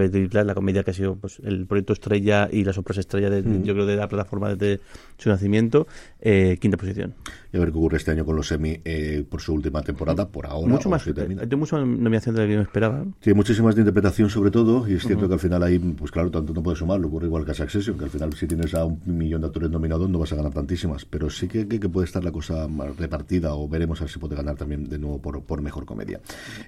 la 0.45 0.55
comedia 0.55 0.83
que 0.83 0.91
ha 0.91 0.95
sido 0.95 1.17
pues, 1.17 1.41
el 1.45 1.67
proyecto 1.67 1.93
estrella 1.93 2.49
y 2.51 2.65
la 2.65 2.73
sorpresa 2.73 3.01
estrella, 3.01 3.31
de, 3.31 3.43
Mm. 3.43 3.63
yo 3.65 3.75
creo, 3.75 3.87
de 3.87 3.97
la 3.97 4.09
plataforma 4.09 4.55
desde 4.55 4.83
su 5.19 5.29
nacimiento, 5.29 5.87
eh, 6.21 6.59
quinta 6.61 6.77
posición. 6.77 7.15
Y 7.55 7.57
a 7.57 7.61
ver 7.61 7.71
qué 7.71 7.79
ocurre 7.79 7.99
este 7.99 8.11
año 8.11 8.25
con 8.25 8.35
los 8.35 8.51
Emmy 8.51 8.81
eh, 8.85 9.25
por 9.31 9.41
su 9.41 9.55
última 9.55 9.81
temporada, 9.81 10.27
por 10.27 10.45
ahora. 10.47 10.67
mucho 10.73 10.91
más, 10.91 11.07
hay 11.07 11.57
mucha 11.57 11.79
nominación 11.79 12.35
de 12.35 12.41
la 12.41 12.47
que 12.49 12.53
yo 12.55 12.59
me 12.59 12.65
esperaba. 12.65 13.05
Tiene 13.21 13.37
muchísimas 13.37 13.77
de 13.77 13.83
interpretación 13.83 14.29
sobre 14.29 14.51
todo, 14.51 14.89
y 14.89 14.95
es 14.95 15.05
cierto 15.07 15.29
que 15.29 15.35
al 15.35 15.39
final 15.41 15.63
ahí, 15.63 15.79
pues 15.79 16.11
claro, 16.11 16.33
tanto 16.33 16.53
no 16.53 16.65
puedes 16.65 16.81
sumar, 16.81 16.99
lo 16.99 17.07
ocurre 17.07 17.27
igual 17.29 17.45
que 17.45 17.53
a 17.53 17.55
Succession, 17.55 17.97
que 17.97 18.05
al 18.07 18.11
final 18.11 18.33
si 18.33 18.49
tienes 18.49 18.75
a 18.75 18.85
un 18.85 19.01
millón 19.07 19.41
de 19.43 19.47
actores 19.47 19.71
nominados 19.71 20.11
no 20.11 20.19
vas 20.19 20.33
a 20.33 20.37
ganar 20.37 20.53
tantísimas, 20.53 21.05
pero 21.05 21.31
sí 21.31 21.47
que, 21.47 21.69
que, 21.69 21.79
que 21.79 21.89
puede 21.89 22.07
estar 22.07 22.25
la 22.25 22.33
cosa 22.33 22.67
más 22.67 22.97
repartida, 22.97 23.55
o 23.55 23.69
veremos 23.69 24.01
a 24.01 24.05
ver 24.05 24.11
si 24.11 24.19
puede 24.19 24.35
ganar 24.35 24.57
también 24.57 24.89
de 24.89 24.99
nuevo 24.99 25.23
por, 25.23 25.41
por 25.45 25.63
mejor 25.63 25.85
comedia. 25.85 26.21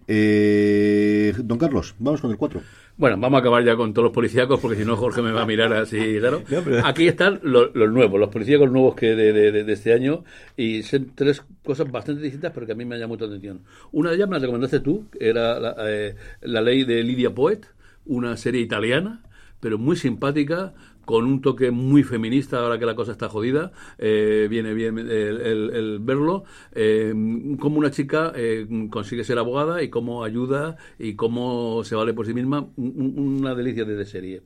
Eh, 0.06 1.34
don 1.44 1.58
Carlos, 1.58 1.94
vamos 1.98 2.20
con 2.20 2.30
el 2.30 2.36
4. 2.36 2.60
Bueno, 2.98 3.16
vamos 3.18 3.36
a 3.36 3.40
acabar 3.40 3.62
ya 3.62 3.76
con 3.76 3.92
todos 3.92 4.04
los 4.04 4.14
policíacos 4.14 4.58
porque 4.58 4.78
si 4.78 4.84
no 4.86 4.96
Jorge 4.96 5.20
me 5.20 5.30
va 5.30 5.42
a 5.42 5.46
mirar 5.46 5.70
así, 5.74 6.16
claro. 6.18 6.42
Aquí 6.84 7.06
están 7.06 7.40
los, 7.42 7.74
los 7.74 7.92
nuevos, 7.92 8.18
los 8.18 8.30
policíacos 8.30 8.70
nuevos 8.72 8.94
que 8.94 9.14
de, 9.14 9.32
de- 9.34 9.52
de- 9.52 9.64
de 9.64 9.72
este 9.74 9.92
año 9.92 10.24
y 10.56 10.75
son 10.82 11.12
tres 11.14 11.42
cosas 11.64 11.90
bastante 11.90 12.22
distintas 12.22 12.52
pero 12.54 12.66
que 12.66 12.72
a 12.72 12.74
mí 12.74 12.84
me 12.84 12.96
llamado 12.96 13.14
mucho 13.14 13.26
la 13.26 13.32
atención. 13.36 13.62
Una 13.92 14.10
de 14.10 14.16
ellas 14.16 14.28
me 14.28 14.34
la 14.36 14.40
recomendaste 14.40 14.80
tú, 14.80 15.06
era 15.18 15.58
la, 15.60 15.74
eh, 15.88 16.14
la 16.42 16.60
ley 16.62 16.84
de 16.84 17.02
Lidia 17.02 17.34
Poet, 17.34 17.60
una 18.04 18.36
serie 18.36 18.60
italiana, 18.60 19.22
pero 19.60 19.78
muy 19.78 19.96
simpática, 19.96 20.74
con 21.04 21.24
un 21.24 21.40
toque 21.40 21.70
muy 21.70 22.02
feminista 22.02 22.58
ahora 22.58 22.78
que 22.78 22.86
la 22.86 22.96
cosa 22.96 23.12
está 23.12 23.28
jodida, 23.28 23.70
eh, 23.98 24.48
viene 24.50 24.74
bien 24.74 24.98
el, 24.98 25.08
el- 25.10 25.98
verlo, 26.00 26.44
eh, 26.72 27.12
cómo 27.60 27.78
una 27.78 27.90
chica 27.92 28.32
eh, 28.34 28.66
consigue 28.90 29.22
ser 29.24 29.38
abogada 29.38 29.82
y 29.82 29.88
cómo 29.88 30.24
ayuda 30.24 30.76
y 30.98 31.14
cómo 31.14 31.82
se 31.84 31.94
vale 31.94 32.12
por 32.12 32.26
sí 32.26 32.34
misma, 32.34 32.68
un- 32.76 32.94
un- 32.96 33.38
una 33.40 33.54
delicia 33.54 33.84
de, 33.84 33.94
de 33.96 34.04
serie. 34.04 34.42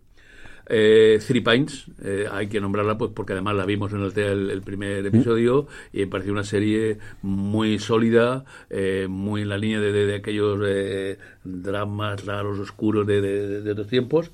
Eh, 0.73 1.19
Three 1.27 1.41
Pines, 1.41 1.87
eh, 2.05 2.27
hay 2.31 2.47
que 2.47 2.61
nombrarla 2.61 2.97
pues 2.97 3.11
porque 3.13 3.33
además 3.33 3.57
la 3.57 3.67
vimos 3.67 3.93
en 3.93 4.03
el, 4.03 4.17
el, 4.17 4.51
el 4.51 4.63
primer 4.63 5.05
episodio 5.05 5.67
y 5.93 5.99
me 6.01 6.07
pareció 6.07 6.33
una 6.33 6.45
serie 6.45 6.99
muy 7.23 7.81
sólida, 7.81 8.45
eh, 8.71 9.07
muy 9.11 9.43
en 9.43 9.49
la 9.49 9.59
línea 9.59 9.81
de, 9.81 9.91
de- 9.91 10.07
de 10.07 10.15
aquellos 10.15 10.61
eh, 10.65 11.19
dramas 11.43 12.25
raros, 12.25 12.59
oscuros 12.61 13.05
de, 13.07 13.21
de, 13.21 13.71
otros 13.73 13.89
tiempos. 13.89 14.31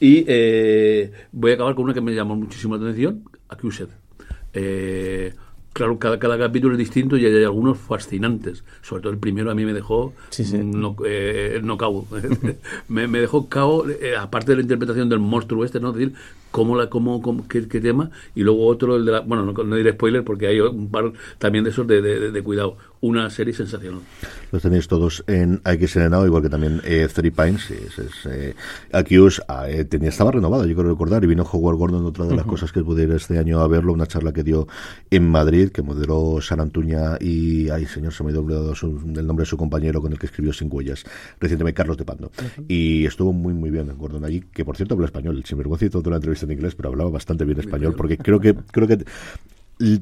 Y 0.00 0.24
eh, 0.26 1.12
voy 1.30 1.52
a 1.52 1.54
acabar 1.54 1.74
con 1.76 1.84
una 1.84 1.94
que 1.94 2.00
me 2.00 2.14
llamó 2.14 2.34
muchísimo 2.34 2.76
la 2.76 2.82
atención, 2.82 3.22
Accused. 3.48 3.88
Eh, 4.54 5.32
claro, 5.76 5.98
cada, 5.98 6.18
cada 6.18 6.38
capítulo 6.38 6.72
es 6.72 6.78
distinto 6.78 7.18
y 7.18 7.26
hay, 7.26 7.44
algunos 7.44 7.76
fascinantes. 7.76 8.64
Sobre 8.80 9.02
todo 9.02 9.12
el 9.12 9.18
primero 9.18 9.50
a 9.50 9.54
mí 9.54 9.66
me 9.66 9.74
dejó 9.74 10.14
no, 10.64 10.96
eh, 11.04 11.60
knockout. 11.62 12.06
me, 12.88 13.06
me 13.06 13.20
dejó 13.20 13.50
cao, 13.50 13.86
eh, 13.88 14.16
aparte 14.18 14.52
de 14.52 14.56
la 14.56 14.62
interpretación 14.62 15.10
del 15.10 15.18
monstruo 15.18 15.66
este, 15.66 15.78
¿no? 15.78 15.90
Es 15.90 15.96
decir, 15.96 16.14
cómo 16.56 16.74
la, 16.74 16.88
cómo, 16.88 17.20
cómo- 17.20 17.46
qué, 17.46 17.68
qué 17.68 17.82
tema. 17.82 18.10
Y 18.34 18.40
luego 18.42 18.66
otro, 18.66 18.96
el 18.96 19.04
de 19.04 19.12
la. 19.12 19.20
Bueno, 19.20 19.44
no, 19.44 19.52
no 19.62 19.76
diré 19.76 19.92
spoiler 19.92 20.24
porque 20.24 20.46
hay 20.46 20.58
un 20.60 20.90
par 20.90 21.12
también 21.38 21.64
de 21.64 21.70
esos 21.70 21.86
de, 21.86 22.00
de- 22.00 22.18
de- 22.18 22.30
de 22.30 22.42
cuidado. 22.42 22.78
Una 23.02 23.28
serie 23.28 23.52
sensacional. 23.52 24.00
Los 24.50 24.62
tenéis 24.62 24.88
todos 24.88 25.22
en 25.26 25.60
Hay 25.64 25.76
que 25.78 25.86
Serenado, 25.86 26.24
igual 26.26 26.42
que 26.42 26.48
también 26.48 26.80
eh, 26.82 27.06
Three 27.14 27.30
Pines. 27.30 27.70
Es, 27.70 27.98
es, 27.98 28.12
eh, 28.26 28.54
Accused, 28.90 29.42
ah, 29.48 29.68
eh, 29.68 29.84
tenía, 29.84 30.08
estaba 30.08 30.32
renovada, 30.32 30.66
yo 30.66 30.74
creo 30.74 30.88
recordar, 30.90 31.22
y 31.22 31.26
vino 31.26 31.42
Howard 31.44 31.76
Gordon, 31.76 32.06
otra 32.06 32.24
de 32.24 32.30
las 32.34 32.40
Ujú. 32.46 32.52
cosas 32.52 32.72
que 32.72 32.82
pude 32.82 33.02
ir 33.02 33.10
este 33.12 33.38
año 33.38 33.60
a 33.60 33.68
verlo, 33.68 33.92
una 33.92 34.06
charla 34.06 34.32
que 34.32 34.42
dio 34.42 34.66
en 35.10 35.28
Madrid, 35.30 35.68
que 35.68 35.82
moderó 35.82 36.40
San 36.40 36.58
Antuña 36.58 37.18
y, 37.20 37.68
ay 37.68 37.84
señor, 37.84 38.14
se 38.14 38.24
me 38.24 38.32
ha 38.32 38.38
olvidado 38.38 38.74
su- 38.74 38.98
el 39.14 39.26
nombre 39.26 39.42
de 39.42 39.50
su 39.50 39.58
compañero 39.58 40.00
con 40.00 40.12
el 40.12 40.18
que 40.18 40.26
escribió 40.26 40.54
Sin 40.54 40.68
Huellas, 40.72 41.04
recientemente 41.38 41.76
Carlos 41.76 41.98
de 41.98 42.04
Pando. 42.06 42.32
Y 42.66 43.04
estuvo 43.04 43.32
muy, 43.32 43.52
muy 43.52 43.70
bien 43.70 43.92
Gordon 43.98 44.24
allí, 44.24 44.40
que 44.52 44.64
por 44.64 44.74
cierto 44.76 44.94
habla 44.94 45.06
español, 45.06 45.36
el 45.36 45.44
sinvergüenza 45.44 45.84
hizo 45.84 45.98
toda 46.00 46.12
la 46.12 46.16
entrevista 46.16 46.45
en 46.46 46.52
inglés, 46.52 46.74
pero 46.74 46.88
hablaba 46.88 47.10
bastante 47.10 47.44
bien 47.44 47.60
español, 47.60 47.94
porque 47.96 48.16
creo 48.18 48.40
que, 48.40 48.54
creo 48.54 48.86
que 48.88 48.98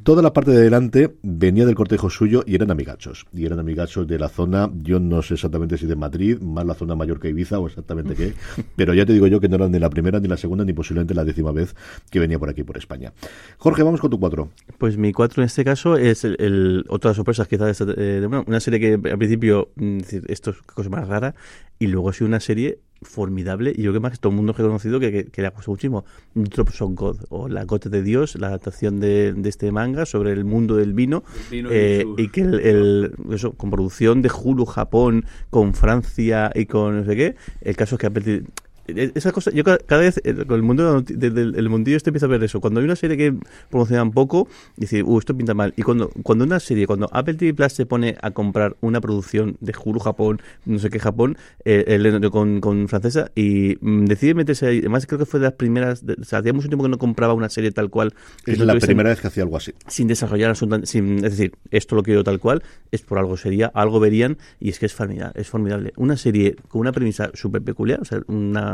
toda 0.04 0.22
la 0.22 0.32
parte 0.32 0.52
de 0.52 0.60
delante 0.60 1.16
venía 1.24 1.66
del 1.66 1.74
cortejo 1.74 2.08
suyo 2.08 2.44
y 2.46 2.54
eran 2.54 2.70
amigachos. 2.70 3.26
Y 3.32 3.44
eran 3.44 3.58
amigachos 3.58 4.06
de 4.06 4.20
la 4.20 4.28
zona, 4.28 4.70
yo 4.72 5.00
no 5.00 5.20
sé 5.20 5.34
exactamente 5.34 5.76
si 5.78 5.86
de 5.86 5.96
Madrid, 5.96 6.38
más 6.40 6.64
la 6.64 6.74
zona 6.74 6.94
mayor 6.94 7.18
que 7.18 7.28
Ibiza 7.30 7.58
o 7.58 7.66
exactamente 7.66 8.14
qué, 8.14 8.34
pero 8.76 8.94
ya 8.94 9.04
te 9.04 9.12
digo 9.12 9.26
yo 9.26 9.40
que 9.40 9.48
no 9.48 9.56
eran 9.56 9.72
ni 9.72 9.80
la 9.80 9.90
primera, 9.90 10.20
ni 10.20 10.28
la 10.28 10.36
segunda, 10.36 10.64
ni 10.64 10.72
posiblemente 10.74 11.12
la 11.12 11.24
décima 11.24 11.50
vez 11.50 11.74
que 12.08 12.20
venía 12.20 12.38
por 12.38 12.48
aquí, 12.50 12.62
por 12.62 12.76
España. 12.78 13.12
Jorge, 13.58 13.82
vamos 13.82 14.00
con 14.00 14.10
tu 14.10 14.20
cuatro. 14.20 14.48
Pues 14.78 14.96
mi 14.96 15.12
4 15.12 15.42
en 15.42 15.46
este 15.46 15.64
caso 15.64 15.96
es 15.96 16.22
el, 16.24 16.36
el- 16.38 16.84
otra 16.88 17.08
de 17.08 17.10
las 17.10 17.16
sorpresas 17.16 17.48
quizás 17.48 17.76
de, 17.84 17.94
eh, 17.94 18.20
de 18.20 18.26
una, 18.28 18.44
una 18.46 18.60
serie 18.60 18.78
que 18.78 19.10
al 19.10 19.18
principio 19.18 19.70
mm, 19.74 19.98
esto 20.28 20.50
es 20.50 20.58
cosa 20.62 20.88
más 20.88 21.08
rara 21.08 21.34
y 21.80 21.88
luego 21.88 22.10
ha 22.10 22.12
sido 22.12 22.28
una 22.28 22.38
serie 22.38 22.78
formidable. 23.04 23.70
Y 23.74 23.82
yo 23.82 23.90
creo 23.90 23.94
que 23.94 24.00
más 24.00 24.18
todo 24.20 24.30
el 24.30 24.36
mundo 24.36 24.52
ha 24.52 24.56
reconocido 24.58 24.98
que, 25.00 25.12
que, 25.12 25.24
que 25.26 25.40
le 25.42 25.48
ha 25.48 25.50
gustado 25.50 25.72
muchísimo. 25.72 26.04
Drops 26.34 26.82
of 26.82 26.92
God 26.94 27.16
o 27.30 27.48
La 27.48 27.64
Gota 27.64 27.88
de 27.88 28.02
Dios, 28.02 28.34
la 28.36 28.48
adaptación 28.48 29.00
de, 29.00 29.32
de 29.34 29.48
este 29.48 29.70
manga 29.72 30.06
sobre 30.06 30.32
el 30.32 30.44
mundo 30.44 30.76
del 30.76 30.92
vino, 30.94 31.22
eh, 31.70 32.04
y 32.18 32.28
que 32.28 32.40
el, 32.42 32.60
el- 32.60 33.12
eso, 33.32 33.52
con 33.52 33.70
producción 33.70 34.22
de 34.22 34.30
Hulu 34.30 34.64
Japón, 34.66 35.24
con 35.50 35.74
Francia 35.74 36.50
y 36.54 36.66
con 36.66 36.96
no 36.98 37.04
sé 37.04 37.16
qué, 37.16 37.34
el 37.60 37.76
caso 37.76 37.94
es 37.94 38.00
que 38.00 38.06
Apple 38.06 38.22
eh, 38.26 38.42
esa 38.86 39.32
cosa, 39.32 39.50
yo 39.50 39.64
ca- 39.64 39.78
cada 39.78 40.02
vez 40.02 40.20
eh, 40.24 40.34
con 40.46 40.56
el 40.56 40.62
mundo 40.62 41.00
del 41.02 41.54
el 41.56 41.68
mundillo 41.68 41.96
este 41.96 42.10
empieza 42.10 42.26
a 42.26 42.28
ver 42.28 42.42
eso. 42.44 42.60
Cuando 42.60 42.80
hay 42.80 42.84
una 42.86 42.96
serie 42.96 43.16
que 43.16 43.34
promocionan 43.70 44.10
poco, 44.12 44.48
dice, 44.76 45.02
uh, 45.02 45.18
esto 45.18 45.36
pinta 45.36 45.54
mal. 45.54 45.72
Y 45.76 45.82
cuando, 45.82 46.10
cuando 46.22 46.44
una 46.44 46.60
serie, 46.60 46.86
cuando 46.86 47.08
Apple 47.12 47.34
TV 47.34 47.54
Plus 47.54 47.72
se 47.72 47.86
pone 47.86 48.16
a 48.20 48.30
comprar 48.30 48.76
una 48.80 49.00
producción 49.00 49.56
de 49.60 49.72
Hulu 49.82 50.00
Japón, 50.00 50.40
no 50.66 50.78
sé 50.78 50.90
qué 50.90 50.98
Japón, 50.98 51.36
eh, 51.64 51.84
el- 51.88 52.30
con, 52.30 52.60
con 52.60 52.88
francesa, 52.88 53.30
y 53.34 53.76
mm, 53.80 54.04
decide 54.06 54.34
meterse 54.34 54.66
ahí, 54.66 54.78
además 54.80 55.06
creo 55.06 55.18
que 55.18 55.26
fue 55.26 55.40
de 55.40 55.44
las 55.44 55.54
primeras, 55.54 56.04
de- 56.04 56.16
o 56.20 56.24
sea, 56.24 56.40
hacía 56.40 56.52
mucho 56.52 56.68
tiempo 56.68 56.84
que 56.84 56.90
no 56.90 56.98
compraba 56.98 57.34
una 57.34 57.48
serie 57.48 57.70
tal 57.72 57.90
cual. 57.90 58.12
Es 58.46 58.58
la 58.58 58.74
primera 58.78 59.10
vez 59.10 59.20
que 59.20 59.26
hacía 59.28 59.42
algo 59.42 59.56
así. 59.56 59.72
sin 59.86 60.08
desarrollar 60.08 60.50
absolutamente, 60.50 60.86
sin, 60.86 61.16
es 61.16 61.22
decir, 61.36 61.52
esto 61.70 61.96
lo 61.96 62.02
quiero 62.02 62.24
tal 62.24 62.38
cual, 62.40 62.62
es 62.90 63.02
por 63.02 63.18
algo 63.18 63.36
sería, 63.36 63.66
algo 63.74 64.00
verían 64.00 64.36
y 64.60 64.68
es 64.70 64.78
que 64.78 64.86
es 64.86 64.94
formidable, 64.94 65.40
es 65.40 65.48
formidable. 65.48 65.92
Una 65.96 66.16
serie 66.16 66.56
con 66.68 66.80
una 66.80 66.92
premisa 66.92 67.30
súper 67.34 67.62
peculiar, 67.62 68.00
o 68.00 68.04
sea, 68.04 68.20
una, 68.26 68.73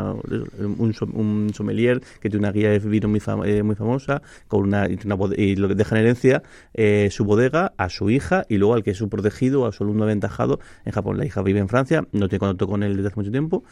un, 0.78 0.92
som- 0.94 1.12
un 1.14 1.50
sommelier 1.54 2.00
que 2.20 2.28
tiene 2.30 2.38
una 2.46 2.52
guía 2.52 2.70
de 2.70 2.78
vino 2.80 3.08
muy, 3.08 3.20
eh, 3.44 3.62
muy 3.62 3.74
famosa, 3.74 4.22
con 4.48 4.62
una, 4.62 4.88
y, 4.88 4.98
una 5.04 5.16
y 5.36 5.56
lo 5.56 5.68
que 5.68 5.74
deja 5.74 5.96
en 5.96 6.02
herencia 6.02 6.42
eh, 6.74 7.08
su 7.10 7.24
bodega 7.24 7.72
a 7.76 7.88
su 7.88 8.10
hija 8.10 8.44
y 8.48 8.58
luego 8.58 8.74
al 8.74 8.82
que 8.82 8.90
es 8.92 8.98
su 8.98 9.08
protegido, 9.08 9.66
a 9.66 9.72
su 9.72 9.84
alumno 9.84 10.04
aventajado 10.04 10.60
en 10.84 10.92
Japón. 10.92 11.18
La 11.18 11.26
hija 11.26 11.42
vive 11.42 11.60
en 11.60 11.68
Francia, 11.68 12.06
no 12.12 12.28
tiene 12.28 12.40
contacto 12.40 12.66
con 12.66 12.82
él 12.82 12.96
desde 12.96 13.08
hace 13.08 13.16
mucho 13.16 13.30
tiempo 13.30 13.64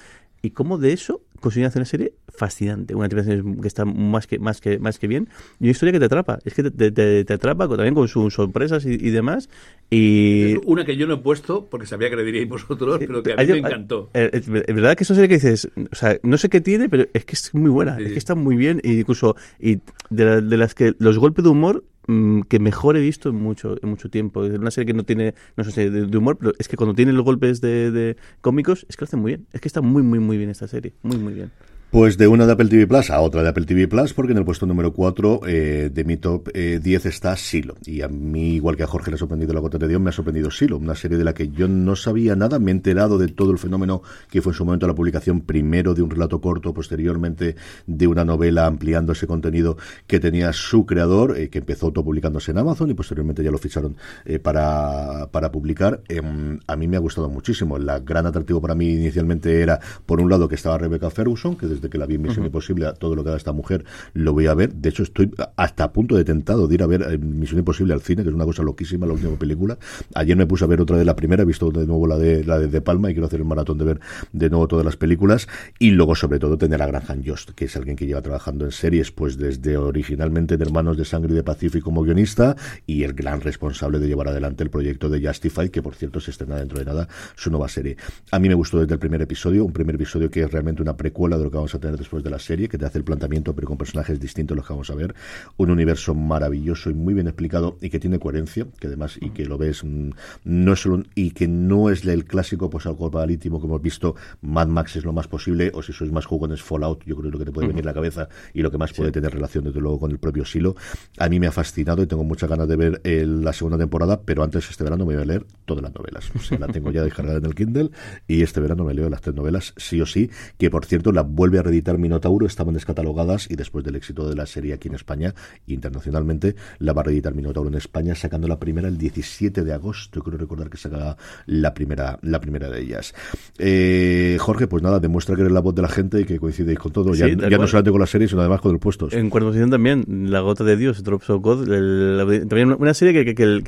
y 0.42 0.50
cómo 0.50 0.78
de 0.78 0.92
eso 0.92 1.20
consiguen 1.40 1.66
hacer 1.68 1.80
una 1.80 1.86
serie 1.86 2.12
fascinante, 2.28 2.94
una 2.94 3.06
interpretación 3.06 3.60
que 3.60 3.68
está 3.68 3.84
más 3.84 4.26
que 4.26 4.38
más 4.38 4.60
que 4.60 4.78
más 4.78 4.98
que 4.98 5.06
bien 5.08 5.28
y 5.60 5.64
una 5.64 5.70
historia 5.72 5.92
que 5.92 5.98
te 5.98 6.04
atrapa, 6.04 6.38
es 6.44 6.54
que 6.54 6.62
te, 6.64 6.70
te- 6.70 6.90
te- 6.92 7.24
te 7.24 7.32
atrapa 7.32 7.68
también 7.68 7.94
con 7.94 8.06
sus 8.08 8.34
sorpresas 8.34 8.84
y, 8.86 8.90
y 8.90 9.10
demás 9.10 9.48
y 9.90 10.52
Es 10.52 10.58
una 10.64 10.84
que 10.84 10.96
yo 10.96 11.06
no 11.06 11.14
he 11.14 11.18
puesto 11.18 11.66
porque 11.66 11.86
sabía 11.86 12.10
que 12.10 12.16
le 12.16 12.24
diríais 12.24 12.48
vosotros, 12.48 12.98
pero 12.98 13.22
que 13.22 13.32
a 13.32 13.36
mí 13.36 13.42
hay- 13.42 13.48
me 13.52 13.58
encantó. 13.58 14.10
eh, 14.14 14.30
Es 14.32 14.46
verdad 14.48 14.96
que 14.96 15.04
es 15.04 15.10
una 15.10 15.16
serie 15.16 15.28
que 15.28 15.34
dices, 15.34 15.68
o 15.90 15.94
sea, 15.94 16.18
no 16.22 16.36
sé 16.38 16.48
qué 16.48 16.60
tiene, 16.60 16.88
pero 16.88 17.06
es 17.12 17.24
que 17.24 17.32
es 17.34 17.54
muy 17.54 17.70
buena, 17.70 17.96
Sí. 17.96 18.04
es 18.04 18.12
que 18.12 18.18
está 18.18 18.34
muy 18.34 18.56
bien, 18.56 18.80
y 18.84 19.00
incluso 19.00 19.36
y 19.58 19.76
de, 20.10 20.24
la- 20.24 20.40
de 20.40 20.56
las 20.56 20.74
que 20.74 20.94
los 20.98 21.18
golpes 21.18 21.44
de 21.44 21.50
humor 21.50 21.84
mm, 22.08 22.42
que 22.42 22.58
mejor 22.58 22.96
he 22.96 23.00
visto 23.00 23.28
en 23.30 23.36
mucho 23.36 23.76
en 23.82 23.88
mucho 23.90 24.10
tiempo. 24.10 24.44
Es 24.44 24.58
una 24.58 24.70
serie 24.72 24.86
que 24.86 24.94
no 24.94 25.04
tiene, 25.04 25.34
no 25.56 25.64
sé, 25.64 25.90
de, 25.90 26.06
de 26.06 26.18
humor, 26.18 26.36
pero 26.38 26.52
es 26.58 26.68
que 26.68 26.76
cuando 26.76 26.94
tiene 26.94 27.12
los 27.12 27.24
golpes 27.24 27.60
de, 27.60 27.90
de 27.92 28.16
cómicos, 28.40 28.84
es 28.88 28.96
que 28.96 29.02
lo 29.02 29.06
hace 29.06 29.16
muy 29.16 29.32
bien. 29.32 29.46
Es 29.52 29.60
que 29.60 29.68
está 29.68 29.80
muy, 29.80 30.02
muy, 30.02 30.18
muy 30.18 30.36
bien 30.36 30.50
esta 30.50 30.66
serie. 30.66 30.94
Muy, 31.02 31.18
muy 31.18 31.34
bien. 31.34 31.52
Pues 31.90 32.18
de 32.18 32.28
una 32.28 32.44
de 32.44 32.52
Apple 32.52 32.68
TV 32.68 32.86
Plus 32.86 33.08
a 33.08 33.18
otra 33.22 33.42
de 33.42 33.48
Apple 33.48 33.64
TV 33.64 33.88
Plus, 33.88 34.12
porque 34.12 34.32
en 34.32 34.38
el 34.38 34.44
puesto 34.44 34.66
número 34.66 34.92
4 34.92 35.40
eh, 35.46 35.90
de 35.90 36.04
mi 36.04 36.18
top 36.18 36.50
eh, 36.52 36.80
10 36.82 37.06
está 37.06 37.34
Silo. 37.34 37.76
Y 37.86 38.02
a 38.02 38.08
mí, 38.08 38.56
igual 38.56 38.76
que 38.76 38.82
a 38.82 38.86
Jorge 38.86 39.10
le 39.10 39.14
ha 39.14 39.18
sorprendido 39.18 39.54
la 39.54 39.60
gota 39.60 39.78
de 39.78 39.88
Dios, 39.88 39.98
me 39.98 40.10
ha 40.10 40.12
sorprendido 40.12 40.50
Silo, 40.50 40.76
una 40.76 40.94
serie 40.94 41.16
de 41.16 41.24
la 41.24 41.32
que 41.32 41.48
yo 41.48 41.66
no 41.66 41.96
sabía 41.96 42.36
nada, 42.36 42.58
me 42.58 42.72
he 42.72 42.74
enterado 42.74 43.16
de 43.16 43.28
todo 43.28 43.52
el 43.52 43.58
fenómeno 43.58 44.02
que 44.30 44.42
fue 44.42 44.52
en 44.52 44.56
su 44.58 44.66
momento 44.66 44.86
la 44.86 44.94
publicación 44.94 45.40
primero 45.40 45.94
de 45.94 46.02
un 46.02 46.10
relato 46.10 46.42
corto, 46.42 46.74
posteriormente 46.74 47.56
de 47.86 48.06
una 48.06 48.22
novela 48.22 48.66
ampliando 48.66 49.12
ese 49.12 49.26
contenido 49.26 49.78
que 50.06 50.20
tenía 50.20 50.52
su 50.52 50.84
creador, 50.84 51.38
eh, 51.38 51.48
que 51.48 51.60
empezó 51.60 51.86
autopublicándose 51.86 52.50
en 52.50 52.58
Amazon 52.58 52.90
y 52.90 52.94
posteriormente 52.94 53.42
ya 53.42 53.50
lo 53.50 53.56
ficharon 53.56 53.96
eh, 54.26 54.38
para, 54.38 55.28
para 55.30 55.50
publicar. 55.50 56.02
Em, 56.08 56.60
a 56.66 56.76
mí 56.76 56.86
me 56.86 56.98
ha 56.98 57.00
gustado 57.00 57.30
muchísimo. 57.30 57.78
La 57.78 57.98
gran 58.00 58.26
atractivo 58.26 58.60
para 58.60 58.74
mí 58.74 58.90
inicialmente 58.90 59.62
era, 59.62 59.80
por 60.04 60.20
un 60.20 60.28
lado, 60.28 60.48
que 60.48 60.56
estaba 60.56 60.76
Rebecca 60.76 61.08
Ferguson, 61.08 61.56
que 61.56 61.66
desde 61.66 61.77
que 61.80 61.98
la 61.98 62.06
vi 62.06 62.16
en 62.16 62.22
Misión. 62.22 62.44
Imposible, 62.44 62.86
a 62.86 62.94
todo 62.94 63.14
lo 63.14 63.22
que 63.22 63.30
haga 63.30 63.36
esta 63.36 63.52
mujer, 63.52 63.84
lo 64.14 64.32
voy 64.32 64.46
a 64.46 64.54
ver. 64.54 64.74
De 64.74 64.88
hecho, 64.88 65.02
estoy 65.02 65.30
hasta 65.56 65.84
a 65.84 65.92
punto 65.92 66.16
de 66.16 66.24
tentado 66.24 66.66
de 66.66 66.74
ir 66.74 66.82
a 66.82 66.86
ver 66.86 67.02
eh, 67.02 67.18
Misión 67.18 67.58
Imposible 67.58 67.94
al 67.94 68.00
cine, 68.00 68.22
que 68.22 68.28
es 68.28 68.34
una 68.34 68.44
cosa 68.44 68.62
loquísima, 68.62 69.06
la 69.06 69.12
última 69.12 69.36
película. 69.38 69.78
Ayer 70.14 70.36
me 70.36 70.46
puse 70.46 70.64
a 70.64 70.66
ver 70.66 70.80
otra 70.80 70.96
de 70.96 71.04
la 71.04 71.14
primera, 71.16 71.42
he 71.42 71.46
visto 71.46 71.70
de 71.70 71.86
nuevo 71.86 72.06
la 72.06 72.18
de 72.18 72.44
la 72.44 72.58
de, 72.58 72.68
De 72.68 72.80
Palma 72.80 73.10
y 73.10 73.14
quiero 73.14 73.26
hacer 73.26 73.40
el 73.40 73.46
maratón 73.46 73.78
de 73.78 73.84
ver 73.84 74.00
de 74.32 74.50
nuevo 74.50 74.66
todas 74.68 74.84
las 74.84 74.96
películas. 74.96 75.48
Y 75.78 75.90
luego, 75.90 76.14
sobre 76.14 76.38
todo, 76.38 76.58
tener 76.58 76.82
a 76.82 76.86
Graham 76.86 77.22
Jost, 77.24 77.50
que 77.50 77.66
es 77.66 77.76
alguien 77.76 77.96
que 77.96 78.06
lleva 78.06 78.22
trabajando 78.22 78.64
en 78.64 78.72
series, 78.72 79.12
pues 79.12 79.36
desde 79.36 79.76
originalmente 79.76 80.56
de 80.56 80.64
Hermanos 80.64 80.96
de 80.96 81.04
Sangre 81.04 81.32
y 81.32 81.36
de 81.36 81.42
Pacífico 81.42 81.78
como 81.88 82.02
guionista 82.02 82.56
y 82.86 83.02
el 83.02 83.12
gran 83.12 83.40
responsable 83.40 83.98
de 83.98 84.06
llevar 84.06 84.28
adelante 84.28 84.62
el 84.62 84.70
proyecto 84.70 85.08
de 85.08 85.26
Justified, 85.26 85.70
que 85.70 85.82
por 85.82 85.94
cierto 85.94 86.20
se 86.20 86.30
estrena 86.30 86.56
dentro 86.56 86.78
de 86.78 86.84
nada 86.84 87.08
su 87.34 87.50
nueva 87.50 87.68
serie. 87.68 87.96
A 88.30 88.38
mí 88.38 88.48
me 88.48 88.54
gustó 88.54 88.78
desde 88.78 88.94
el 88.94 89.00
primer 89.00 89.22
episodio, 89.22 89.64
un 89.64 89.72
primer 89.72 89.94
episodio 89.94 90.30
que 90.30 90.42
es 90.42 90.50
realmente 90.50 90.82
una 90.82 90.96
precuela 90.96 91.38
de 91.38 91.44
lo 91.44 91.50
que 91.50 91.56
vamos 91.56 91.67
a 91.74 91.78
tener 91.80 91.96
después 91.96 92.22
de 92.24 92.30
la 92.30 92.38
serie, 92.38 92.68
que 92.68 92.78
te 92.78 92.84
hace 92.86 92.98
el 92.98 93.04
planteamiento, 93.04 93.54
pero 93.54 93.68
con 93.68 93.78
personajes 93.78 94.18
distintos 94.20 94.56
los 94.56 94.66
que 94.66 94.72
vamos 94.72 94.90
a 94.90 94.94
ver. 94.94 95.14
Un 95.56 95.70
universo 95.70 96.14
maravilloso 96.14 96.90
y 96.90 96.94
muy 96.94 97.14
bien 97.14 97.26
explicado 97.26 97.78
y 97.80 97.90
que 97.90 97.98
tiene 97.98 98.18
coherencia, 98.18 98.66
que 98.78 98.86
además, 98.86 99.18
y 99.20 99.30
que 99.30 99.44
lo 99.44 99.58
ves, 99.58 99.84
mm, 99.84 100.10
no 100.44 100.72
es 100.72 100.80
solo 100.80 100.96
un- 100.96 101.08
y 101.14 101.30
que 101.32 101.48
no 101.48 101.90
es 101.90 102.04
el 102.04 102.24
clásico 102.24 102.70
posapocalíptico 102.70 103.60
que 103.60 103.66
hemos 103.66 103.82
visto, 103.82 104.14
Mad 104.42 104.68
Max 104.68 104.96
es 104.96 105.04
lo 105.04 105.12
más 105.12 105.28
posible, 105.28 105.70
o 105.74 105.82
si 105.82 105.92
sois 105.92 106.12
más 106.12 106.26
jugones 106.26 106.62
Fallout, 106.62 107.04
yo 107.04 107.16
creo 107.16 107.22
que 107.22 107.28
es 107.28 107.32
lo 107.32 107.38
que 107.38 107.44
te 107.44 107.52
puede 107.52 107.68
venir 107.68 107.84
a 107.84 107.86
la 107.86 107.94
cabeza 107.94 108.28
y 108.54 108.62
lo 108.62 108.70
que 108.70 108.78
más 108.78 108.92
puede 108.92 109.12
tener 109.12 109.32
relación, 109.32 109.64
desde 109.64 109.80
luego, 109.80 109.98
con 110.00 110.10
el 110.10 110.18
propio 110.18 110.44
Silo. 110.44 110.76
A 111.18 111.28
mí 111.28 111.38
me 111.40 111.46
ha 111.46 111.52
fascinado 111.52 112.02
y 112.02 112.06
tengo 112.06 112.24
muchas 112.24 112.48
ganas 112.48 112.68
de 112.68 112.76
ver 112.76 113.00
eh, 113.04 113.24
la 113.26 113.52
segunda 113.52 113.78
temporada, 113.78 114.20
pero 114.22 114.42
antes 114.42 114.68
este 114.70 114.84
verano 114.84 115.04
me 115.06 115.14
voy 115.14 115.22
a 115.22 115.26
leer 115.26 115.46
todas 115.64 115.82
las 115.82 115.94
novelas. 115.94 116.30
O 116.34 116.38
sea, 116.40 116.58
la 116.58 116.66
tengo 116.68 116.90
ya 116.90 117.02
descargada 117.02 117.38
en 117.38 117.44
el 117.44 117.54
Kindle 117.54 117.90
y 118.26 118.42
este 118.42 118.60
verano 118.60 118.84
me 118.84 118.94
leo 118.94 119.08
las 119.10 119.20
tres 119.20 119.34
novelas, 119.34 119.74
sí 119.76 120.00
o 120.00 120.06
sí, 120.06 120.30
que 120.56 120.70
por 120.70 120.84
cierto 120.86 121.12
la 121.12 121.22
vuelve 121.22 121.57
a 121.60 121.62
reeditar 121.62 121.98
Minotauro, 121.98 122.46
estaban 122.46 122.74
descatalogadas 122.74 123.50
y 123.50 123.56
después 123.56 123.84
del 123.84 123.96
éxito 123.96 124.28
de 124.28 124.34
la 124.36 124.46
serie 124.46 124.74
aquí 124.74 124.88
en 124.88 124.94
España, 124.94 125.34
internacionalmente, 125.66 126.54
la 126.78 126.92
va 126.92 127.00
a 127.02 127.04
reeditar 127.04 127.34
Minotauro 127.34 127.68
en 127.68 127.76
España, 127.76 128.14
sacando 128.14 128.48
la 128.48 128.58
primera 128.58 128.88
el 128.88 128.98
17 128.98 129.62
de 129.64 129.72
agosto, 129.72 130.22
creo 130.22 130.38
recordar 130.38 130.68
que 130.70 130.76
saca 130.76 131.16
la 131.46 131.74
primera, 131.74 132.18
la 132.22 132.40
primera 132.40 132.68
de 132.70 132.80
ellas. 132.80 133.14
Eh, 133.58 134.36
Jorge, 134.40 134.66
pues 134.66 134.82
nada, 134.82 135.00
demuestra 135.00 135.34
que 135.34 135.42
eres 135.42 135.52
la 135.52 135.60
voz 135.60 135.74
de 135.74 135.82
la 135.82 135.88
gente 135.88 136.20
y 136.20 136.24
que 136.24 136.38
coincidéis 136.38 136.78
con 136.78 136.92
todo, 136.92 137.12
Sí, 137.14 137.20
ya, 137.20 137.58
no 137.58 137.66
solamente 137.66 137.90
con 137.90 138.00
la 138.00 138.06
serie, 138.06 138.28
sino 138.28 138.40
además 138.40 138.60
con 138.60 138.72
los 138.72 138.80
puestos. 138.80 139.12
En 139.14 139.30
posición 139.30 139.70
también, 139.70 140.04
La 140.30 140.40
Gota 140.40 140.64
de 140.64 140.76
Dios, 140.76 141.02
Drops 141.02 141.30
of 141.30 141.42
God, 141.42 141.72
el- 141.72 142.46
también 142.48 142.72
una 142.78 142.94
serie 142.94 143.12
que, 143.14 143.24
que, 143.24 143.34
que 143.34 143.42
el, 143.42 143.62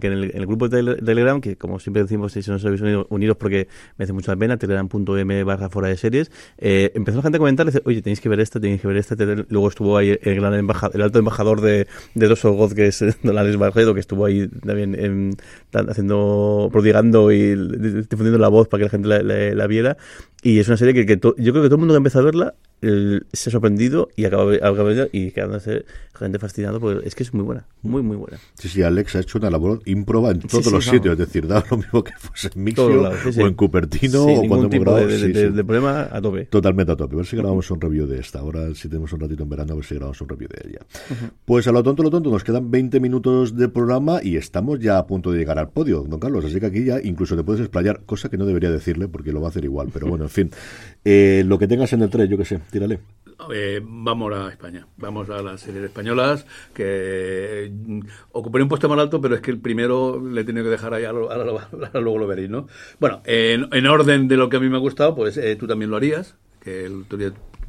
que 0.00 0.06
en, 0.08 0.12
el, 0.12 0.24
en 0.30 0.36
el 0.36 0.46
grupo 0.46 0.68
de 0.68 0.78
Tele- 0.78 0.96
Telegram, 1.04 1.40
que 1.40 1.56
como 1.56 1.78
siempre 1.78 2.02
decimos, 2.02 2.32
si 2.32 2.40
no 2.50 2.56
os 2.56 2.64
habéis 2.64 2.80
unido, 2.80 3.06
unidos 3.10 3.36
porque 3.38 3.68
me 3.96 4.04
hace 4.04 4.12
mucha 4.12 4.34
pena, 4.36 4.56
telegram.m 4.56 5.44
barra 5.44 5.68
fuera 5.70 5.88
de 5.88 5.96
series, 5.96 6.30
eh, 6.58 6.90
empezó 6.94 7.18
la 7.18 7.29
gente 7.30 7.36
a 7.36 7.40
comentar, 7.40 7.66
dice, 7.66 7.80
oye, 7.84 8.02
tenéis 8.02 8.20
que 8.20 8.28
ver 8.28 8.40
esta, 8.40 8.60
tenéis 8.60 8.80
que 8.80 8.88
ver 8.88 8.96
esta, 8.98 9.14
luego 9.48 9.68
estuvo 9.68 9.96
ahí 9.96 10.18
el 10.20 10.34
gran 10.36 10.54
embajador, 10.54 10.96
el 10.96 11.02
alto 11.02 11.18
embajador 11.18 11.60
de, 11.60 11.86
de 12.14 12.26
Drops 12.26 12.44
of 12.44 12.56
God, 12.56 12.72
que 12.74 12.86
es 12.88 13.04
Dolores 13.22 13.56
Barredo, 13.56 13.94
que 13.94 14.00
estuvo 14.00 14.24
ahí 14.26 14.48
también 14.48 15.36
tan- 15.70 15.88
haciendo, 15.90 16.68
prodigando 16.72 17.32
y 17.32 17.54
difundiendo 17.56 18.38
la 18.38 18.48
voz 18.48 18.68
para 18.68 18.80
que 18.80 18.84
la 18.84 18.90
gente 18.90 19.08
la, 19.08 19.22
la- 19.22 19.54
la 19.54 19.66
viera, 19.66 19.96
y 20.42 20.58
es 20.58 20.68
una 20.68 20.76
serie 20.76 20.94
que, 20.94 21.06
que 21.06 21.16
to- 21.16 21.34
yo 21.38 21.52
creo 21.52 21.62
que 21.62 21.68
todo 21.68 21.76
el 21.76 21.80
mundo 21.80 21.94
que 21.94 21.98
empezó 21.98 22.18
a 22.18 22.22
verla 22.22 22.54
el- 22.82 23.26
se 23.32 23.50
ha 23.50 23.52
sorprendido 23.52 24.08
y 24.16 24.24
acaba, 24.24 24.54
acaba 24.54 24.90
y 25.12 25.30
quedándose 25.30 25.84
gente 26.20 26.38
fascinado 26.38 26.80
porque 26.80 27.06
es 27.08 27.14
que 27.14 27.22
es 27.22 27.32
muy 27.32 27.44
buena, 27.44 27.66
muy 27.82 28.02
muy 28.02 28.16
buena. 28.16 28.38
Sí, 28.54 28.68
sí, 28.68 28.82
Alex 28.82 29.16
ha 29.16 29.20
hecho 29.20 29.38
una 29.38 29.48
labor 29.50 29.80
ímproba 29.86 30.32
en 30.32 30.40
todos 30.40 30.64
sí, 30.64 30.70
los 30.70 30.84
vamos. 30.84 30.84
sitios, 30.84 31.12
es 31.14 31.18
decir, 31.18 31.46
da 31.46 31.64
lo 31.70 31.78
mismo 31.78 32.04
que 32.04 32.12
fuese 32.18 32.50
en 32.54 32.62
Mixio 32.64 33.02
lados, 33.02 33.18
sí, 33.24 33.32
sí. 33.32 33.40
o 33.40 33.46
en 33.46 33.54
Cupertino 33.54 34.24
o 34.24 34.46
cuando 34.46 34.66
hemos 34.66 34.80
grabado. 34.80 35.06
de, 35.06 35.64
problema 35.64 36.08
a 36.12 36.20
tope. 36.20 36.44
Totalmente 36.46 36.92
a 36.92 36.96
tope. 36.96 37.14
A 37.14 37.16
ver 37.18 37.26
si 37.26 37.36
grabamos 37.36 37.70
un 37.70 37.80
review 37.80 38.06
de 38.06 38.20
esta. 38.20 38.40
Ahora, 38.40 38.74
si 38.74 38.88
tenemos 38.88 39.12
un 39.14 39.20
ratito 39.20 39.42
en 39.42 39.48
verano, 39.48 39.72
a 39.72 39.76
ver 39.76 39.84
si 39.84 39.94
grabamos 39.94 40.20
un 40.20 40.28
review 40.28 40.48
de 40.48 40.68
ella. 40.68 40.78
Pues 41.44 41.66
a 41.66 41.72
lo 41.72 41.82
tonto, 41.82 42.02
lo 42.02 42.10
tonto, 42.10 42.30
nos 42.30 42.44
quedan 42.44 42.70
20 42.70 43.00
minutos 43.00 43.56
de 43.56 43.68
programa 43.68 44.20
y 44.22 44.36
estamos 44.36 44.78
ya 44.78 44.98
a 44.98 45.06
punto 45.06 45.32
de 45.32 45.38
llegar 45.38 45.58
al 45.58 45.70
podio, 45.70 46.02
don 46.02 46.20
Carlos. 46.20 46.44
Así 46.44 46.60
que 46.60 46.66
aquí 46.66 46.84
ya 46.84 47.00
incluso 47.02 47.34
te 47.34 47.44
puedes 47.44 47.60
explayar, 47.62 48.02
cosa 48.04 48.28
que 48.28 48.36
no 48.36 48.44
debería 48.44 48.70
decirle 48.70 49.08
porque 49.08 49.32
lo 49.32 49.40
va 49.40 49.46
a 49.46 49.50
hacer 49.50 49.64
igual. 49.64 49.88
Pero 49.92 50.06
bueno, 50.08 50.24
en 50.24 50.30
fin. 50.30 50.50
Eh, 51.02 51.44
lo 51.46 51.58
que 51.58 51.66
tengas 51.66 51.90
en 51.94 52.02
el 52.02 52.10
3, 52.10 52.28
yo 52.28 52.36
qué 52.36 52.44
sé, 52.44 52.60
tírale. 52.70 53.00
Eh, 53.54 53.80
vamos 53.82 54.32
a 54.34 54.50
España, 54.50 54.86
vamos 54.96 55.30
a 55.30 55.42
las 55.42 55.60
series 55.60 55.84
españolas, 55.84 56.44
que 56.74 57.72
mm, 57.72 58.00
ocuparé 58.32 58.62
un 58.62 58.68
puesto 58.68 58.88
más 58.88 58.98
alto, 58.98 59.20
pero 59.20 59.34
es 59.34 59.40
que 59.40 59.50
el 59.50 59.60
primero 59.60 60.20
le 60.20 60.42
he 60.42 60.44
tenido 60.44 60.64
que 60.64 60.70
dejar 60.70 60.92
ahí, 60.94 61.04
ahora, 61.04 61.36
luego 61.94 62.18
lo 62.18 62.26
veréis, 62.26 62.50
¿no? 62.50 62.68
Bueno, 62.98 63.22
en, 63.24 63.68
en 63.72 63.86
orden 63.86 64.28
de 64.28 64.36
lo 64.36 64.48
que 64.48 64.58
a 64.58 64.60
mí 64.60 64.68
me 64.68 64.76
ha 64.76 64.80
gustado, 64.80 65.14
pues 65.14 65.36
eh, 65.36 65.56
tú 65.56 65.66
también 65.66 65.90
lo 65.90 65.96
harías, 65.96 66.36
que 66.60 66.84
el 66.84 67.02
otro 67.02 67.18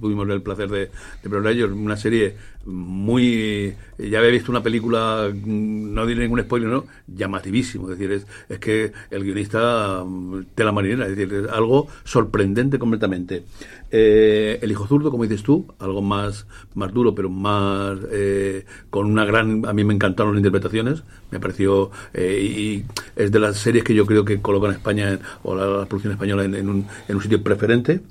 tuvimos 0.01 0.27
el 0.29 0.41
placer 0.41 0.69
de, 0.69 0.89
de 1.23 1.51
ellos, 1.51 1.71
una 1.71 1.95
serie 1.95 2.35
muy... 2.65 3.73
Ya 3.97 4.19
había 4.19 4.31
visto 4.31 4.51
una 4.51 4.63
película, 4.63 5.29
mm, 5.31 5.93
no 5.93 6.05
diré 6.05 6.23
ningún 6.23 6.41
spoiler, 6.41 6.69
¿no? 6.69 6.85
Llamativísimo, 7.07 7.91
es 7.91 7.97
decir, 7.97 8.11
es, 8.11 8.27
es 8.49 8.59
que 8.59 8.91
el 9.11 9.23
guionista 9.23 10.03
mm, 10.05 10.45
tela 10.55 10.71
marinera, 10.71 11.07
es 11.07 11.15
decir, 11.15 11.33
es 11.33 11.49
algo 11.49 11.87
sorprendente 12.03 12.79
completamente. 12.79 13.43
Eh, 13.91 14.59
el 14.61 14.71
hijo 14.71 14.87
zurdo, 14.87 15.11
como 15.11 15.23
dices 15.23 15.43
tú, 15.43 15.67
algo 15.79 16.01
más, 16.01 16.47
más 16.75 16.93
duro, 16.93 17.13
pero 17.13 17.29
más 17.29 17.97
eh, 18.11 18.65
con 18.89 19.05
una 19.05 19.25
gran... 19.25 19.65
A 19.65 19.73
mí 19.73 19.83
me 19.83 19.93
encantaron 19.93 20.33
las 20.33 20.39
interpretaciones, 20.39 21.03
me 21.29 21.39
pareció... 21.39 21.91
eh, 22.13 22.41
y 22.41 22.85
es 23.15 23.31
de 23.31 23.39
las 23.39 23.57
series 23.57 23.83
que 23.83 23.93
yo 23.93 24.05
creo 24.05 24.25
que 24.25 24.41
colocan 24.41 24.71
España, 24.71 25.19
o 25.43 25.55
la, 25.55 25.85
producción 25.85 26.13
española, 26.13 26.43
en 26.43 26.69
un, 26.69 26.87
en 27.07 27.15
un 27.15 27.21
sitio 27.21 27.41
preferente. 27.43 28.01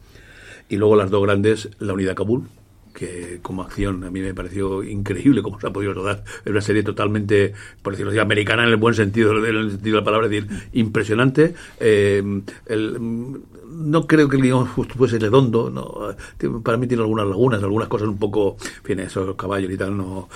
Y 0.70 0.76
luego 0.76 0.96
las 0.96 1.10
dos 1.10 1.22
grandes, 1.22 1.68
La 1.80 1.92
Unidad 1.92 2.14
Kabul, 2.14 2.44
que 2.94 3.40
como 3.42 3.62
acción 3.62 4.04
a 4.04 4.10
mí 4.10 4.20
me 4.20 4.34
pareció 4.34 4.82
increíble 4.82 5.42
cómo 5.42 5.60
se 5.60 5.66
ha 5.66 5.72
podido 5.72 5.92
rodar. 5.92 6.24
Es 6.44 6.50
una 6.50 6.60
serie 6.60 6.82
totalmente, 6.82 7.52
por 7.82 7.92
decirlo 7.92 8.10
así, 8.10 8.20
americana 8.20 8.62
en 8.62 8.70
el 8.70 8.76
buen 8.76 8.94
sentido, 8.94 9.36
en 9.44 9.56
el 9.56 9.70
sentido 9.72 9.96
de 9.96 10.00
la 10.00 10.04
palabra, 10.04 10.26
es 10.26 10.30
decir, 10.30 10.68
impresionante. 10.72 11.54
Eh, 11.80 12.22
no 13.68 14.06
creo 14.06 14.28
que 14.28 14.36
el 14.36 14.42
guion 14.42 14.66
fuese 14.66 15.18
redondo, 15.18 15.70
no, 15.70 16.14
para 16.62 16.78
mí 16.78 16.86
tiene 16.86 17.02
algunas 17.02 17.26
lagunas, 17.26 17.62
algunas 17.62 17.88
cosas 17.88 18.08
un 18.08 18.18
poco, 18.18 18.56
en 18.62 18.84
fin, 18.84 19.00
esos 19.00 19.34
caballos 19.36 19.70
y 19.72 19.76
tal, 19.76 19.96
no, 19.96 20.28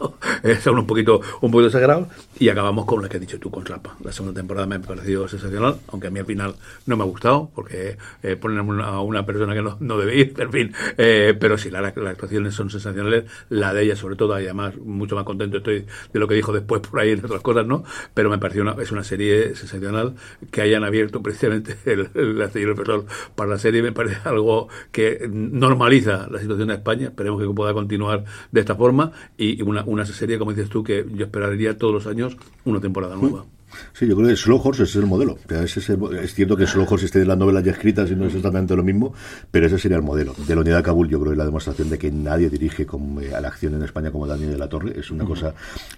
son 0.62 0.78
un 0.78 0.86
poquito, 0.86 1.20
un 1.40 1.50
poquito 1.50 1.66
exagerados. 1.66 2.08
Y 2.38 2.48
acabamos 2.48 2.86
con 2.86 3.02
lo 3.02 3.08
que 3.08 3.16
has 3.16 3.20
dicho 3.20 3.38
tú, 3.38 3.50
con 3.50 3.64
Rapa. 3.64 3.96
La 4.02 4.12
segunda 4.12 4.38
temporada 4.38 4.66
me 4.66 4.76
ha 4.76 4.80
parecido 4.80 5.28
sensacional, 5.28 5.76
aunque 5.88 6.06
a 6.06 6.10
mí 6.10 6.20
al 6.20 6.26
final 6.26 6.54
no 6.86 6.96
me 6.96 7.02
ha 7.02 7.06
gustado, 7.06 7.50
porque 7.54 7.98
eh, 8.22 8.36
ponen 8.36 8.58
a 8.80 9.00
una 9.00 9.26
persona 9.26 9.54
que 9.54 9.62
no, 9.62 9.76
no 9.80 9.98
debe 9.98 10.16
ir, 10.16 10.34
en 10.38 10.50
fin. 10.50 10.74
Eh, 10.96 11.36
pero 11.38 11.58
sí, 11.58 11.70
las 11.70 11.84
actuaciones 11.96 12.54
son 12.54 12.70
sensacionales. 12.70 13.24
La 13.48 13.74
de 13.74 13.82
ella, 13.82 13.96
sobre 13.96 14.16
todo, 14.16 14.34
además, 14.34 14.76
mucho 14.78 15.16
más 15.16 15.24
contento 15.24 15.58
estoy 15.58 15.86
de 16.12 16.20
lo 16.20 16.26
que 16.26 16.34
dijo 16.34 16.52
después 16.52 16.80
por 16.80 17.00
ahí 17.00 17.10
en 17.10 17.24
otras 17.24 17.42
cosas, 17.42 17.66
¿no? 17.66 17.84
Pero 18.14 18.30
me 18.30 18.38
pareció 18.38 18.62
una, 18.62 18.72
es 18.80 18.90
una 18.92 19.04
serie 19.04 19.54
sensacional 19.54 20.14
que 20.50 20.62
hayan 20.62 20.84
abierto 20.84 21.22
precisamente 21.22 21.76
el, 21.84 22.08
el 22.14 22.40
astillero 22.40 22.74
Pesol 22.74 23.04
para 23.34 23.50
la 23.50 23.58
serie. 23.58 23.82
Me 23.82 23.92
parece 23.92 24.16
algo 24.24 24.68
que 24.92 25.28
normaliza 25.30 26.28
la 26.30 26.38
situación 26.38 26.68
de 26.68 26.74
España. 26.74 27.08
Esperemos 27.08 27.40
que 27.40 27.48
pueda 27.52 27.74
continuar 27.74 28.24
de 28.50 28.60
esta 28.60 28.74
forma 28.74 29.12
y 29.36 29.60
una, 29.62 29.84
una 29.90 30.06
serie, 30.06 30.38
como 30.38 30.52
dices 30.52 30.68
tú, 30.68 30.84
que 30.84 31.04
yo 31.12 31.24
esperaría 31.26 31.76
todos 31.76 31.92
los 31.92 32.06
años 32.06 32.36
una 32.64 32.80
temporada 32.80 33.16
nueva. 33.16 33.44
Sí, 33.92 34.06
yo 34.06 34.16
creo 34.16 34.28
que 34.28 34.36
Slow 34.36 34.60
Horse 34.62 34.84
es 34.84 34.94
el 34.96 35.06
modelo. 35.06 35.38
Es, 35.48 36.34
cierto 36.34 36.56
que 36.56 36.66
Slow 36.66 36.86
Horse 36.88 37.06
esté 37.06 37.22
en 37.22 37.28
las 37.28 37.38
novelas 37.38 37.64
ya 37.64 37.72
escritas 37.72 38.10
y 38.10 38.16
no 38.16 38.26
es 38.26 38.34
exactamente 38.34 38.74
lo 38.76 38.82
mismo, 38.82 39.12
pero 39.50 39.66
ese 39.66 39.78
sería 39.78 39.96
el 39.96 40.02
modelo. 40.02 40.34
De 40.46 40.54
la 40.54 40.60
unidad 40.60 40.78
de 40.78 40.82
Kabul, 40.82 41.08
yo 41.08 41.20
creo 41.20 41.32
que 41.32 41.38
la 41.38 41.44
demostración 41.44 41.90
de 41.90 41.98
que 41.98 42.10
nadie 42.10 42.48
dirige 42.50 42.82
eh, 42.82 43.34
a 43.34 43.40
la 43.40 43.48
acción 43.48 43.74
en 43.74 43.82
España 43.82 44.10
como 44.10 44.26
Daniel 44.26 44.52
de 44.52 44.58
la 44.58 44.68
Torre 44.68 44.98
es 44.98 45.10
una 45.10 45.24
cosa 45.24 45.54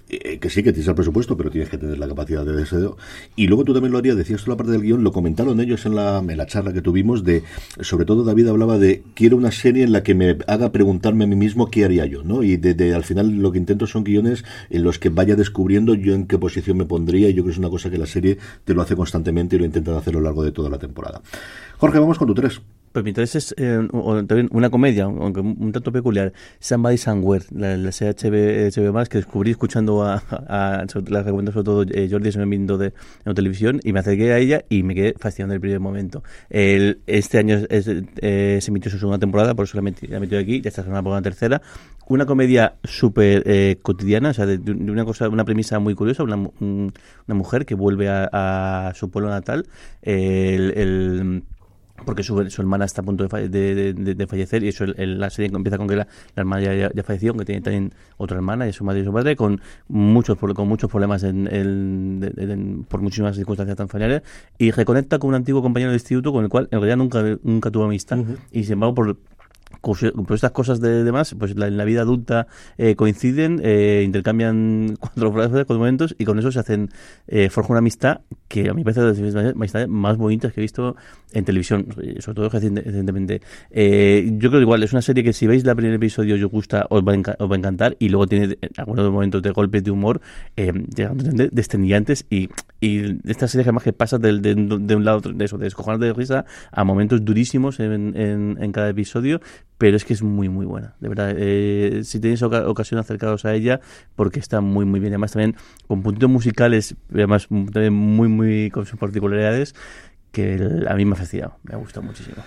eh, 0.09 0.39
que 0.39 0.51
sí 0.51 0.63
que 0.63 0.73
tienes 0.73 0.89
el 0.89 0.95
presupuesto, 0.95 1.37
pero 1.37 1.51
tienes 1.51 1.69
que 1.69 1.79
tener 1.79 1.99
la 1.99 2.09
capacidad 2.09 2.45
de 2.45 2.53
deseo. 2.53 2.97
Y 3.37 3.47
luego 3.47 3.65
tú 3.65 3.73
también 3.73 3.93
lo 3.93 3.99
harías, 3.99 4.17
decías 4.17 4.43
tú 4.43 4.51
la 4.51 4.57
parte 4.57 4.73
del 4.73 4.83
guion, 4.83 5.03
lo 5.05 5.13
comentaron 5.13 5.61
ellos 5.61 5.87
en 5.87 5.95
la, 5.95 6.19
en 6.19 6.37
la 6.37 6.47
charla 6.47 6.73
que 6.73 6.83
tuvimos, 6.83 7.25
de 7.25 7.43
sobre 7.81 8.05
todo 8.05 8.25
David 8.25 8.49
hablaba 8.49 8.79
de 8.79 9.03
quiero 9.15 9.37
una 9.37 9.51
serie 9.51 9.85
en 9.85 9.93
la 9.93 10.03
que 10.03 10.15
me 10.15 10.37
haga 10.47 10.73
preguntarme 10.73 11.25
a 11.25 11.27
mí 11.27 11.37
mismo 11.37 11.71
qué 11.71 11.85
haría 11.85 12.07
yo, 12.07 12.23
¿no? 12.23 12.43
Y 12.43 12.57
de, 12.57 12.95
al 12.95 13.05
final 13.05 13.31
lo 13.39 13.53
que 13.53 13.59
intento 13.59 13.87
son 13.87 14.05
guiones 14.05 14.45
en 14.71 14.83
los 14.83 14.99
que 14.99 15.09
vaya 15.09 15.37
descubriendo 15.37 15.95
yo 15.95 16.15
en 16.15 16.27
qué 16.27 16.39
posición 16.39 16.77
me 16.77 16.85
pondría, 16.85 17.29
y 17.29 17.35
yo 17.35 17.43
creo 17.43 17.47
que 17.47 17.53
es 17.53 17.59
una 17.63 17.71
cosa 17.71 17.91
que 17.91 17.99
la 17.99 18.07
serie 18.07 18.37
te 18.65 18.75
lo 18.75 18.83
hace 18.83 18.97
constantemente 18.97 19.57
y 19.57 19.59
lo 19.59 19.65
intentan 19.65 19.95
hacer 19.95 20.15
a 20.15 20.19
lo 20.19 20.25
largo 20.25 20.43
de 20.43 20.53
toda 20.53 20.69
la 20.69 20.79
temporada. 20.79 21.23
Jorge, 21.79 21.99
vamos 21.99 22.19
con 22.19 22.29
tu 22.29 22.35
tres. 22.35 22.61
Pues 22.93 23.05
mi 23.05 23.11
interés 23.11 23.35
es 23.37 23.55
eh, 23.57 23.89
una 23.91 24.71
comedia, 24.71 25.05
aunque 25.05 25.41
un 25.41 25.73
tanto 25.73 25.93
peculiar, 25.93 26.33
Somebody 26.61 26.99
Somewhere, 26.99 27.45
la, 27.51 27.77
la 27.77 27.91
CHB, 27.91 28.93
más 28.93 29.09
que 29.09 29.19
descubrí 29.19 29.53
escuchando 29.53 30.03
a, 30.03 30.23
a, 30.31 30.85
la 31.09 31.23
recomendó 31.23 31.53
sobre 31.53 31.65
todo 31.65 31.83
eh, 31.91 32.09
Jordi 32.11 32.33
se 32.33 32.45
me 32.45 32.53
de, 32.53 32.93
en 33.25 33.35
televisión 33.35 33.81
y 33.83 33.93
me 33.93 34.01
acerqué 34.01 34.33
a 34.33 34.39
ella 34.39 34.65
y 34.69 34.83
me 34.83 34.95
quedé 34.95 35.15
fascinado 35.19 35.53
en 35.53 35.55
el 35.55 35.61
primer 35.61 35.81
momento. 35.81 36.23
El, 36.51 37.01
este 37.07 37.39
año 37.39 37.61
eh, 37.71 38.59
se 38.61 38.71
emitió 38.71 38.91
su 38.91 38.99
segunda 38.99 39.19
temporada, 39.19 39.55
por 39.55 39.65
eso 39.65 39.81
la 39.81 39.89
he 39.89 40.21
metido 40.21 40.39
aquí, 40.39 40.61
ya 40.61 40.69
está 40.69 40.83
semana 40.83 41.03
por 41.03 41.13
una 41.13 41.23
tercera. 41.23 41.63
Una 42.09 42.27
comedia 42.27 42.75
súper 42.85 43.43
eh, 43.47 43.79
cotidiana, 43.81 44.31
o 44.31 44.35
sea, 44.35 44.45
de, 44.45 44.59
una 44.71 45.05
cosa, 45.05 45.29
una 45.29 45.45
premisa 45.45 45.79
muy 45.79 45.95
curiosa, 45.95 46.25
una, 46.25 46.37
una 46.37 46.93
mujer 47.29 47.65
que 47.65 47.75
vuelve 47.75 48.11
a, 48.11 48.29
a 48.89 48.95
su 48.95 49.11
pueblo 49.11 49.31
natal, 49.31 49.67
el, 50.03 50.73
el 50.77 51.43
porque 52.05 52.23
su, 52.23 52.51
su, 52.51 52.63
hermana 52.63 52.85
está 52.85 53.03
a 53.03 53.05
punto 53.05 53.27
de, 53.27 53.49
de, 53.49 53.93
de, 53.95 54.27
fallecer 54.27 54.63
y 54.65 54.69
eso 54.69 54.85
el, 54.85 55.21
la 55.21 55.31
serie 55.31 55.55
empieza 55.55 55.79
con 55.79 55.87
que 55.87 55.97
la, 55.97 56.09
hermana 56.35 56.63
ya, 56.63 56.91
ya, 56.93 57.03
falleció, 57.03 57.31
aunque 57.31 57.45
tiene 57.45 57.61
también 57.61 57.93
otra 58.17 58.37
hermana 58.37 58.67
y 58.69 58.73
su 58.73 58.85
madre 58.85 59.01
y 59.01 59.05
su 59.05 59.13
padre 59.13 59.37
con 59.37 59.61
muchos 59.89 60.39
con 60.39 60.69
muchos 60.69 60.91
problemas 60.91 61.23
en, 61.23 62.87
por 62.89 63.01
muchísimas 63.01 63.37
circunstancias 63.37 63.77
tan 63.77 63.89
familiares 63.89 64.23
y 64.59 64.71
reconecta 64.71 65.19
con 65.19 65.29
un 65.29 65.35
antiguo 65.35 65.63
compañero 65.63 65.91
de 65.91 65.97
instituto 65.97 66.33
con 66.33 66.45
el 66.45 66.51
cual 66.51 66.69
en 66.71 66.81
realidad 66.81 66.97
nunca 66.97 67.23
nunca 67.43 67.71
tuvo 67.71 67.85
amistad. 67.85 68.19
Y 68.51 68.65
sin 68.65 68.75
embargo 68.75 68.95
por 68.95 69.17
por 69.81 70.35
estas 70.35 70.53
cosas 70.53 70.81
de 70.81 71.03
demás, 71.03 71.35
pues 71.39 71.53
en 71.53 71.77
la 71.77 71.85
vida 71.85 72.03
adulta 72.03 72.47
eh, 72.79 72.95
coinciden, 72.95 73.61
eh, 73.65 74.03
intercambian 74.05 74.97
cuatro 75.01 75.33
frases, 75.33 75.53
cuatro 75.53 75.79
momentos 75.79 76.15
y 76.19 76.25
con 76.25 76.39
eso 76.39 76.53
se 76.53 76.61
hacen, 76.61 76.91
eh, 77.27 77.49
forja 77.51 77.71
una 77.71 77.79
amistad 77.79 78.21
que 78.53 78.69
a 78.69 78.75
mí 78.75 78.85
me 78.85 78.93
parece 78.93 79.01
de 79.01 79.33
las 79.33 79.55
amistades 79.55 79.89
más 79.89 80.19
bonitas 80.19 80.53
que 80.53 80.61
he 80.61 80.63
visto 80.63 80.95
en 81.33 81.43
televisión, 81.43 81.87
sobre 82.19 82.35
todo 82.35 82.49
recientemente. 82.51 83.41
yo 83.71 84.51
creo 84.51 84.51
que 84.51 84.61
igual 84.61 84.83
es 84.83 84.93
una 84.93 85.01
serie 85.01 85.25
que 85.25 85.33
si 85.33 85.47
veis 85.47 85.65
el 85.65 85.75
primer 85.75 85.95
episodio 85.95 86.35
os 86.35 86.53
gusta, 86.53 86.87
os 86.91 87.03
va, 87.03 87.15
a, 87.15 87.43
os 87.43 87.51
va 87.51 87.55
a 87.55 87.59
encantar 87.59 87.97
y 87.99 88.11
luego 88.11 88.27
tiene 88.27 88.59
algunos 88.77 89.11
momentos 89.11 89.41
de 89.41 89.53
golpes 89.53 89.83
de 89.83 89.91
humor 89.91 90.21
eh, 90.59 90.71
descendientes 91.51 92.27
y, 92.29 92.51
y 92.79 93.17
esta 93.27 93.49
serie 93.49 93.63
además 93.63 93.85
que 93.85 93.95
pasa 93.95 94.19
de, 94.19 94.39
de, 94.39 94.97
un 94.97 95.05
lado 95.07 95.21
de 95.33 95.45
eso, 95.47 95.57
de 95.57 95.69
escojonar 95.69 95.99
de 95.99 96.13
risa 96.13 96.45
a 96.71 96.85
momentos 96.85 97.25
durísimos 97.25 97.81
en, 97.81 98.15
en, 98.15 98.59
en 98.61 98.73
cada 98.73 98.91
episodio 98.91 99.41
pero 99.83 99.97
es 99.97 100.05
que 100.05 100.13
es 100.13 100.23
muy, 100.23 100.49
muy 100.49 100.65
buena, 100.65 100.95
de 101.01 101.09
verdad. 101.09 101.35
Eh, 101.37 102.03
si 102.05 102.21
tenéis 102.21 102.41
ocasión 102.45 103.01
acercaros 103.01 103.45
a 103.45 103.53
ella, 103.53 103.81
porque 104.15 104.39
está 104.39 104.61
muy, 104.61 104.85
muy 104.85 105.01
bien. 105.01 105.13
Además, 105.13 105.33
también 105.33 105.57
con 105.89 106.05
puntos 106.05 106.31
musicales, 106.31 106.95
además, 107.13 107.49
también 107.49 107.93
muy, 107.93 108.29
muy 108.29 108.42
con 108.71 108.87
sus 108.87 108.99
particularidades, 108.99 109.75
que 110.33 110.55
a 110.89 110.95
mí 110.95 111.05
me 111.05 111.15
ha 111.15 111.17
fascinado, 111.17 111.59
me 111.63 111.75
ha 111.75 111.79
gustado 111.79 112.07
muchísimo. 112.07 112.43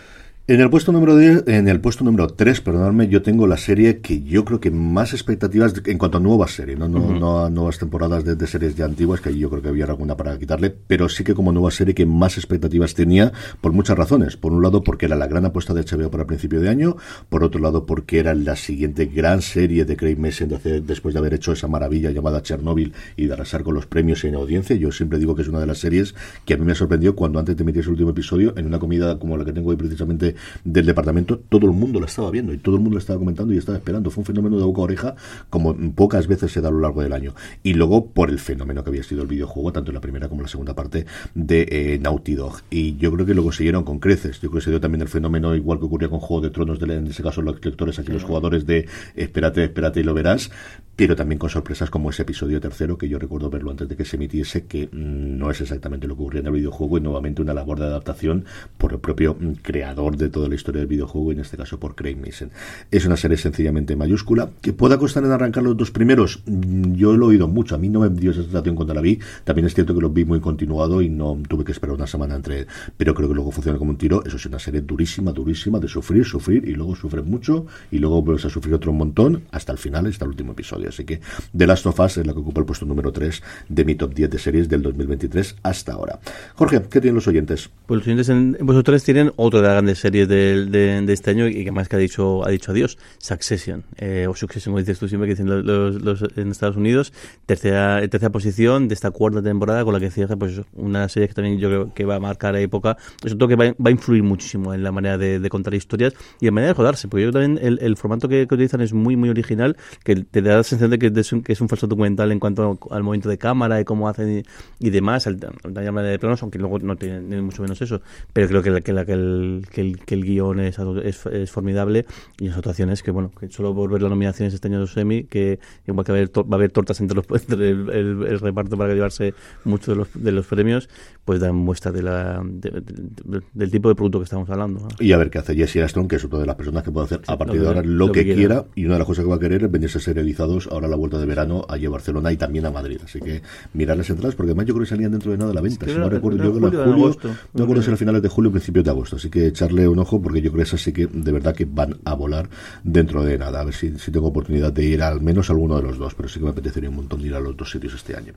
En 0.47 0.61
el 0.61 0.69
puesto 0.69 0.91
número 0.91 1.17
10, 1.17 1.45
en 1.47 1.67
el 1.67 1.81
puesto 1.81 2.03
número 2.03 2.27
3, 2.27 2.61
perdonadme, 2.61 3.07
yo 3.07 3.23
tengo 3.23 3.47
la 3.47 3.57
serie 3.57 3.97
que 4.01 4.21
yo 4.21 4.45
creo 4.45 4.59
que 4.59 4.69
más 4.69 5.11
expectativas 5.13 5.73
en 5.83 5.97
cuanto 5.97 6.19
a 6.19 6.21
nuevas 6.21 6.51
series, 6.51 6.77
no, 6.77 6.87
no, 6.87 7.45
a 7.45 7.49
nuevas 7.49 7.79
temporadas 7.79 8.23
de, 8.23 8.45
series 8.45 8.75
ya 8.75 8.85
antiguas, 8.85 9.21
que 9.21 9.35
yo 9.35 9.49
creo 9.49 9.63
que 9.63 9.69
había 9.69 9.85
alguna 9.85 10.15
para 10.15 10.37
quitarle, 10.37 10.69
pero 10.69 11.09
sí 11.09 11.23
que 11.23 11.33
como 11.33 11.51
nueva 11.51 11.71
serie 11.71 11.95
que 11.95 12.05
más 12.05 12.37
expectativas 12.37 12.93
tenía 12.93 13.33
por 13.59 13.71
muchas 13.71 13.97
razones. 13.97 14.37
Por 14.37 14.53
un 14.53 14.61
lado, 14.61 14.83
porque 14.83 15.07
era 15.07 15.15
la 15.15 15.25
gran 15.25 15.45
apuesta 15.45 15.73
de 15.73 15.81
HBO 15.81 16.11
para 16.11 16.21
el 16.21 16.27
principio 16.27 16.61
de 16.61 16.69
año, 16.69 16.95
por 17.27 17.43
otro 17.43 17.59
lado, 17.59 17.87
porque 17.87 18.19
era 18.19 18.35
la 18.35 18.55
siguiente 18.55 19.07
gran 19.07 19.41
serie 19.41 19.83
de 19.83 19.97
Craig 19.97 20.19
Mason 20.19 20.49
después 20.85 21.15
de 21.15 21.19
haber 21.19 21.33
hecho 21.33 21.53
esa 21.53 21.67
maravilla 21.67 22.11
llamada 22.11 22.43
Chernobyl 22.43 22.93
y 23.17 23.25
de 23.25 23.33
arrasar 23.33 23.63
con 23.63 23.73
los 23.73 23.87
premios 23.87 24.23
en 24.25 24.35
audiencia. 24.35 24.75
Yo 24.75 24.91
siempre 24.91 25.17
digo 25.17 25.33
que 25.33 25.41
es 25.41 25.47
una 25.47 25.59
de 25.59 25.65
las 25.65 25.79
series 25.79 26.13
que 26.45 26.53
a 26.53 26.57
mí 26.57 26.65
me 26.65 26.75
sorprendió 26.75 27.15
cuando 27.15 27.39
antes 27.39 27.57
de 27.57 27.63
emitir 27.63 27.81
ese 27.81 27.89
último 27.89 28.11
episodio, 28.11 28.53
en 28.55 28.67
una 28.67 28.77
comida 28.77 29.17
como 29.17 29.37
la 29.37 29.43
que 29.43 29.51
tengo 29.51 29.71
hoy 29.71 29.75
precisamente 29.75 30.34
del 30.63 30.85
departamento, 30.85 31.39
todo 31.49 31.67
el 31.67 31.73
mundo 31.73 31.99
la 31.99 32.05
estaba 32.05 32.31
viendo 32.31 32.53
y 32.53 32.57
todo 32.57 32.75
el 32.75 32.81
mundo 32.81 32.95
la 32.95 33.01
estaba 33.01 33.19
comentando 33.19 33.53
y 33.53 33.57
estaba 33.57 33.77
esperando. 33.77 34.09
Fue 34.09 34.21
un 34.21 34.25
fenómeno 34.25 34.57
de 34.57 34.63
boca 34.63 34.81
a 34.81 34.83
oreja 34.83 35.15
como 35.49 35.75
pocas 35.93 36.27
veces 36.27 36.51
se 36.51 36.61
da 36.61 36.69
a 36.69 36.71
lo 36.71 36.79
largo 36.79 37.01
del 37.01 37.13
año. 37.13 37.33
Y 37.63 37.73
luego 37.73 38.07
por 38.07 38.29
el 38.29 38.39
fenómeno 38.39 38.83
que 38.83 38.89
había 38.89 39.03
sido 39.03 39.21
el 39.21 39.27
videojuego, 39.27 39.71
tanto 39.71 39.91
en 39.91 39.95
la 39.95 40.01
primera 40.01 40.27
como 40.27 40.41
en 40.41 40.43
la 40.43 40.49
segunda 40.49 40.73
parte 40.73 41.05
de 41.33 41.67
eh, 41.69 41.99
Naughty 42.01 42.35
Dog. 42.35 42.61
Y 42.69 42.95
yo 42.97 43.11
creo 43.11 43.25
que 43.25 43.33
lo 43.33 43.43
consiguieron 43.43 43.83
con 43.83 43.99
creces. 43.99 44.39
Yo 44.41 44.49
creo 44.49 44.59
que 44.59 44.65
se 44.65 44.69
dio 44.71 44.81
también 44.81 45.01
el 45.01 45.07
fenómeno, 45.07 45.55
igual 45.55 45.79
que 45.79 45.85
ocurría 45.85 46.09
con 46.09 46.19
Juego 46.19 46.41
de 46.41 46.49
Tronos, 46.49 46.79
de, 46.79 46.95
en 46.95 47.07
ese 47.07 47.23
caso 47.23 47.41
los 47.41 47.63
lectores, 47.63 47.99
aquí 47.99 48.11
los 48.11 48.23
jugadores 48.23 48.65
de 48.65 48.87
espérate, 49.15 49.63
espérate 49.63 49.99
y 49.99 50.03
lo 50.03 50.13
verás, 50.13 50.51
pero 50.95 51.15
también 51.15 51.39
con 51.39 51.49
sorpresas 51.49 51.89
como 51.89 52.09
ese 52.09 52.21
episodio 52.21 52.61
tercero, 52.61 52.97
que 52.97 53.09
yo 53.09 53.19
recuerdo 53.19 53.49
verlo 53.49 53.71
antes 53.71 53.89
de 53.89 53.95
que 53.95 54.05
se 54.05 54.15
emitiese, 54.15 54.65
que 54.65 54.87
mm, 54.87 55.37
no 55.37 55.51
es 55.51 55.61
exactamente 55.61 56.07
lo 56.07 56.15
que 56.15 56.21
ocurría 56.21 56.41
en 56.41 56.47
el 56.47 56.53
videojuego 56.53 56.97
y 56.97 57.01
nuevamente 57.01 57.41
una 57.41 57.53
labor 57.53 57.79
de 57.79 57.85
adaptación 57.85 58.45
por 58.77 58.93
el 58.93 58.99
propio 58.99 59.35
mm, 59.39 59.53
creador 59.61 60.17
de 60.17 60.24
toda 60.29 60.49
la 60.49 60.55
historia 60.55 60.79
del 60.79 60.87
videojuego, 60.87 61.31
en 61.31 61.39
este 61.39 61.57
caso 61.57 61.79
por 61.79 61.95
Craig 61.95 62.15
Mason. 62.15 62.51
Es 62.91 63.05
una 63.05 63.17
serie 63.17 63.37
sencillamente 63.37 63.95
mayúscula, 63.95 64.49
que 64.61 64.73
pueda 64.73 64.97
costar 64.97 65.23
en 65.23 65.31
arrancar 65.31 65.63
los 65.63 65.77
dos 65.77 65.91
primeros, 65.91 66.41
mm, 66.45 66.93
yo 66.93 67.15
lo 67.15 67.27
he 67.27 67.29
oído 67.29 67.47
mucho, 67.47 67.75
a 67.75 67.77
mí 67.77 67.89
no 67.89 68.01
me 68.01 68.09
dio 68.09 68.31
esa 68.31 68.43
sensación 68.43 68.75
cuando 68.75 68.93
la 68.93 69.01
vi, 69.01 69.19
también 69.43 69.67
es 69.67 69.73
cierto 69.73 69.93
que 69.93 70.01
lo 70.01 70.09
vi 70.09 70.25
muy 70.25 70.39
continuado 70.39 71.01
y 71.01 71.09
no 71.09 71.37
tuve 71.47 71.63
que 71.63 71.71
esperar 71.71 71.95
una 71.95 72.07
semana 72.07 72.35
entre, 72.35 72.67
pero 72.97 73.13
creo 73.13 73.27
que 73.29 73.35
luego 73.35 73.51
funciona 73.51 73.77
como 73.77 73.91
un 73.91 73.97
tiro, 73.97 74.23
eso 74.25 74.37
es 74.37 74.45
una 74.45 74.59
serie 74.59 74.81
durísima, 74.81 75.31
durísima, 75.31 75.79
de 75.79 75.87
sufrir, 75.87 76.25
sufrir 76.25 76.67
y 76.67 76.73
luego 76.73 76.95
sufrir 76.95 77.23
mucho 77.23 77.65
y 77.91 77.99
luego 77.99 78.21
vuelves 78.21 78.45
a 78.45 78.49
sufrir 78.49 78.73
otro 78.73 78.93
montón 78.93 79.43
hasta 79.51 79.71
el 79.71 79.77
final, 79.77 80.05
hasta 80.05 80.25
el 80.25 80.31
último 80.31 80.53
episodio. 80.53 80.89
Así 80.89 81.03
que 81.03 81.21
The 81.55 81.67
Last 81.67 81.85
of 81.85 81.99
Us 81.99 82.17
es 82.17 82.27
la 82.27 82.33
que 82.33 82.39
ocupa 82.39 82.61
el 82.61 82.65
puesto 82.65 82.85
número 82.85 83.11
3 83.11 83.41
de 83.69 83.85
mi 83.85 83.95
top 83.95 84.13
10 84.13 84.29
de 84.29 84.39
series 84.39 84.69
del 84.69 84.81
2023 84.81 85.57
hasta 85.63 85.93
ahora. 85.93 86.19
Jorge, 86.55 86.81
¿qué 86.89 87.01
tienen 87.01 87.15
los 87.15 87.27
oyentes? 87.27 87.69
Pues 87.85 87.99
los 87.99 88.07
oyentes 88.07 88.29
en, 88.29 88.57
vosotros 88.61 89.03
tienen 89.03 89.31
otra 89.35 89.61
de 89.61 89.67
las 89.67 89.73
grandes 89.73 89.99
series 89.99 90.14
de, 90.19 90.65
de, 90.65 91.13
este 91.13 91.31
año 91.31 91.47
y 91.47 91.63
que 91.63 91.71
más 91.71 91.89
que 91.89 91.95
ha 91.95 91.99
dicho, 91.99 92.45
ha 92.45 92.49
dicho 92.49 92.71
adiós, 92.71 92.97
Succession, 93.17 93.83
eh, 93.97 94.27
o 94.29 94.35
Succession, 94.35 94.73
como 94.73 94.79
dices 94.79 94.99
tú 94.99 95.07
siempre 95.07 95.27
que 95.27 95.33
dicen 95.33 95.47
los, 95.47 96.01
los, 96.01 96.23
en 96.35 96.51
Estados 96.51 96.77
Unidos, 96.77 97.13
tercera, 97.45 98.07
tercera 98.07 98.31
posición 98.31 98.87
de 98.87 98.93
esta 98.93 99.11
cuarta 99.11 99.41
temporada 99.41 99.83
con 99.83 99.93
la 99.93 99.99
que 99.99 100.09
cierra 100.09 100.35
pues 100.35 100.61
una 100.73 101.09
serie 101.09 101.27
que 101.27 101.33
también 101.33 101.59
yo 101.59 101.69
creo 101.69 101.93
que 101.93 102.05
va 102.05 102.15
a 102.15 102.19
marcar 102.19 102.55
época, 102.55 102.97
sobre 103.21 103.35
todo 103.35 103.49
que 103.49 103.55
va, 103.55 103.65
va 103.65 103.89
a 103.89 103.91
influir 103.91 104.23
muchísimo 104.23 104.73
en 104.73 104.83
la 104.83 104.91
manera 104.91 105.17
de, 105.17 105.49
contar 105.49 105.73
historias 105.73 106.13
y 106.39 106.47
en 106.47 106.53
manera 106.53 106.73
de 106.73 106.75
jodarse, 106.75 107.07
porque 107.07 107.25
yo 107.25 107.31
también 107.31 107.59
el, 107.61 107.79
el 107.81 107.97
formato 107.97 108.27
que, 108.27 108.43
utilizan 108.43 108.81
es 108.81 108.93
muy 108.93 109.15
muy 109.15 109.29
original, 109.29 109.75
que 110.03 110.15
te 110.15 110.41
da 110.41 110.63
sensación 110.63 110.91
de 110.91 110.99
que 110.99 111.19
es, 111.19 111.33
un, 111.33 111.41
que 111.41 111.53
es 111.53 111.61
un 111.61 111.69
falso 111.69 111.87
documental 111.87 112.31
en 112.31 112.39
cuanto 112.39 112.79
al 112.89 113.03
movimiento 113.03 113.29
de 113.29 113.37
cámara 113.37 113.79
y 113.81 113.85
cómo 113.85 114.07
hacen 114.09 114.43
y, 114.79 114.89
demás, 114.89 115.27
el, 115.27 115.39
la 115.73 115.83
llama 115.83 116.01
de 116.01 116.19
planos, 116.19 116.41
aunque 116.41 116.59
luego 116.59 116.79
no 116.79 116.95
tiene 116.95 117.21
ni 117.21 117.41
mucho 117.41 117.61
menos 117.61 117.81
eso. 117.81 118.01
Pero 118.33 118.47
creo 118.47 118.61
que, 118.61 118.69
la, 118.69 118.81
que, 118.81 118.93
la, 118.93 119.05
que, 119.05 119.13
el, 119.13 119.65
que, 119.71 119.81
el, 119.81 120.04
que 120.05 120.15
el 120.15 120.23
guion 120.23 120.59
es, 120.59 120.77
es, 120.79 121.51
formidable 121.51 122.05
y 122.39 122.47
las 122.47 122.57
actuaciones 122.57 123.03
que, 123.03 123.11
bueno, 123.11 123.31
que 123.37 123.49
solo 123.49 123.73
por 123.73 123.89
ver 123.91 124.01
las 124.01 124.09
nominaciones 124.09 124.53
este 124.53 124.67
año 124.67 124.79
de 124.79 124.87
Semi, 124.87 125.23
que 125.23 125.59
igual 125.87 126.05
que 126.05 126.11
va 126.11 126.17
a 126.17 126.21
haber, 126.21 126.37
va 126.37 126.51
a 126.51 126.55
haber 126.55 126.71
tortas 126.71 126.99
entre, 127.01 127.15
los, 127.15 127.25
entre 127.49 127.69
el, 127.69 127.89
el, 127.89 128.39
reparto 128.39 128.77
para 128.77 128.93
llevarse 128.93 129.33
muchos 129.63 129.87
de 129.87 129.95
los, 129.95 130.07
de 130.13 130.31
los 130.31 130.45
premios, 130.47 130.89
pues 131.25 131.39
dan 131.39 131.55
muestra 131.55 131.91
de 131.91 132.03
la, 132.03 132.41
del 132.45 133.71
tipo 133.71 133.89
de 133.89 133.95
producto 133.95 134.19
que 134.19 134.25
estamos 134.25 134.47
hablando. 134.47 134.87
Y 134.99 135.11
a 135.11 135.17
ver 135.17 135.31
qué 135.31 135.39
hace 135.39 135.55
Jesse 135.55 135.77
Astron, 135.77 136.07
que 136.07 136.17
es 136.17 136.23
otra 136.23 136.37
de 136.37 136.45
las 136.45 136.55
personas 136.55 136.83
que 136.83 136.91
puede 136.91 137.05
hacer 137.05 137.21
a 137.25 137.35
partir 137.35 137.61
de 137.61 137.67
ahora 137.67 137.81
lo, 137.83 138.11
que, 138.11 138.23
quiera. 138.23 138.65
Y 138.75 138.85
una 138.85 138.93
de 138.93 138.99
las 138.99 139.07
cosas 139.07 139.23
que 139.23 139.29
va 139.29 139.37
a 139.37 139.39
querer 139.39 139.63
es 139.63 139.71
venirse 139.71 139.99
serializados 139.99 140.67
ahora 140.71 140.85
a 140.85 140.89
la 140.89 140.95
vuelta 140.95 141.17
de 141.17 141.25
verano 141.25 141.65
allí 141.67 141.87
a 141.87 141.89
Barcelona 141.89 142.31
y 142.31 142.37
también 142.37 142.67
a 142.67 142.71
Madrid. 142.71 142.99
Así 143.03 143.19
que 143.19 143.41
mirar 143.73 143.97
las 143.97 144.07
entradas, 144.11 144.35
porque 144.35 144.51
además 144.51 144.67
yo 144.67 144.75
creo 144.75 144.85
que 144.85 144.89
salían 144.89 145.11
dentro 145.11 145.31
de 145.31 145.37
nada 145.37 145.49
de 145.49 145.55
la 145.55 145.61
venta. 145.61 145.87
si 145.87 145.93
no 145.93 146.09
recuerdo, 146.09 146.43
yo 146.43 146.53
creo 146.53 146.71
que 146.71 146.77
julio, 146.77 147.17
no 147.53 147.59
recuerdo 147.61 147.81
si 147.81 147.91
a 147.91 147.97
finales 147.97 148.21
de 148.21 148.29
julio 148.29 148.49
o 148.49 148.51
principios 148.51 148.85
de 148.85 148.91
agosto. 148.91 149.15
Así 149.15 149.31
que 149.31 149.47
echarle 149.47 149.87
un 149.87 149.97
ojo, 149.97 150.21
porque 150.21 150.41
yo 150.41 150.51
creo 150.51 150.63
que 150.63 150.67
esas 150.67 150.81
sí 150.81 150.93
que 150.93 151.07
de 151.07 151.31
verdad 151.31 151.55
que 151.55 151.65
van 151.65 151.97
a 152.05 152.13
volar 152.13 152.49
dentro 152.83 153.23
de 153.23 153.39
nada. 153.39 153.61
A 153.61 153.63
ver 153.63 153.73
si, 153.73 153.97
si 153.97 154.11
tengo 154.11 154.27
oportunidad 154.27 154.71
de 154.71 154.85
ir 154.85 155.01
al 155.01 155.21
menos 155.21 155.49
a 155.49 155.53
alguno 155.53 155.77
de 155.77 155.81
los 155.81 155.97
dos, 155.97 156.13
pero 156.13 156.29
sí 156.29 156.37
que 156.37 156.45
me 156.45 156.51
apetecería 156.51 156.89
un 156.89 156.97
montón 156.97 157.21
de 157.21 157.29
ir 157.29 157.33
a 157.33 157.39
los 157.39 157.57
dos 157.57 157.71
sitios 157.71 157.95
este 157.95 158.15
año. 158.15 158.33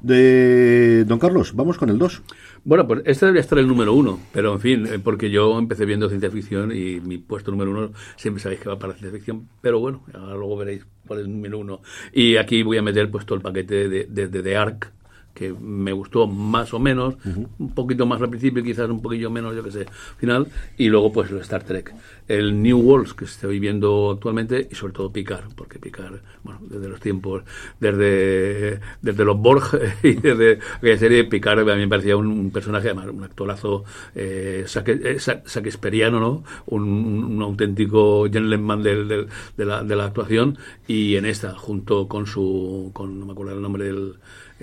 De 0.00 1.04
Don 1.04 1.18
Carlos, 1.18 1.54
vamos 1.54 1.78
con 1.78 1.90
el 1.90 1.98
2. 1.98 2.21
Bueno, 2.64 2.86
pues 2.86 3.02
este 3.06 3.26
debería 3.26 3.40
estar 3.40 3.58
el 3.58 3.66
número 3.66 3.92
uno, 3.92 4.20
pero 4.32 4.52
en 4.52 4.60
fin, 4.60 4.86
eh, 4.86 4.98
porque 4.98 5.30
yo 5.30 5.58
empecé 5.58 5.84
viendo 5.84 6.08
ciencia 6.08 6.30
ficción 6.30 6.70
y 6.70 7.00
mi 7.00 7.18
puesto 7.18 7.50
número 7.50 7.70
uno 7.72 7.90
siempre 8.16 8.42
sabéis 8.42 8.60
que 8.60 8.68
va 8.68 8.78
para 8.78 8.92
ciencia 8.92 9.18
ficción, 9.18 9.48
pero 9.60 9.80
bueno, 9.80 10.04
ahora 10.14 10.34
luego 10.36 10.56
veréis 10.58 10.86
cuál 11.06 11.20
es 11.20 11.26
el 11.26 11.32
número 11.32 11.58
uno. 11.58 11.80
Y 12.12 12.36
aquí 12.36 12.62
voy 12.62 12.78
a 12.78 12.82
meter 12.82 13.10
pues 13.10 13.26
todo 13.26 13.36
el 13.36 13.42
paquete 13.42 13.88
de, 13.88 14.04
de, 14.04 14.28
de, 14.28 14.42
de 14.42 14.56
Arc, 14.56 14.92
que 15.34 15.52
me 15.52 15.92
gustó 15.92 16.26
más 16.26 16.74
o 16.74 16.78
menos, 16.78 17.16
un 17.58 17.74
poquito 17.74 18.06
más 18.06 18.20
al 18.20 18.28
principio, 18.28 18.62
quizás 18.62 18.88
un 18.90 19.00
poquillo 19.00 19.30
menos, 19.30 19.54
yo 19.54 19.62
que 19.62 19.70
sé, 19.70 19.86
final, 20.18 20.48
y 20.76 20.88
luego 20.88 21.12
pues 21.12 21.30
el 21.30 21.38
Star 21.38 21.62
Trek, 21.64 21.94
el 22.28 22.62
New 22.62 22.78
Worlds 22.78 23.14
que 23.14 23.24
estoy 23.24 23.58
viendo 23.58 24.10
actualmente 24.12 24.68
y 24.70 24.74
sobre 24.74 24.92
todo 24.92 25.12
Picard, 25.12 25.54
porque 25.54 25.78
Picard, 25.78 26.20
bueno, 26.42 26.60
desde 26.68 26.88
los 26.88 27.00
tiempos, 27.00 27.42
desde, 27.80 28.80
desde 29.00 29.24
los 29.24 29.38
Borg 29.38 29.64
y 30.02 30.14
desde 30.14 30.58
aquella 30.76 30.98
serie, 30.98 31.24
Picard 31.24 31.60
a 31.68 31.74
mí 31.74 31.82
me 31.82 31.88
parecía 31.88 32.16
un, 32.16 32.50
personaje, 32.50 32.88
además, 32.88 33.08
un 33.08 33.24
actorazo 33.24 33.84
eh, 34.14 34.66
eh 34.66 36.10
¿no? 36.10 36.44
Un, 36.66 36.82
un, 36.82 37.42
auténtico 37.42 38.24
gentleman 38.30 38.82
de, 38.82 39.04
de, 39.04 39.26
de, 39.56 39.64
la, 39.64 39.82
de 39.82 39.96
la 39.96 40.04
actuación 40.04 40.58
y 40.86 41.16
en 41.16 41.26
esta, 41.26 41.54
junto 41.54 42.06
con 42.08 42.26
su, 42.26 42.90
con, 42.92 43.18
no 43.18 43.26
me 43.26 43.32
acuerdo 43.32 43.54
el 43.54 43.62
nombre 43.62 43.84
del 43.84 44.14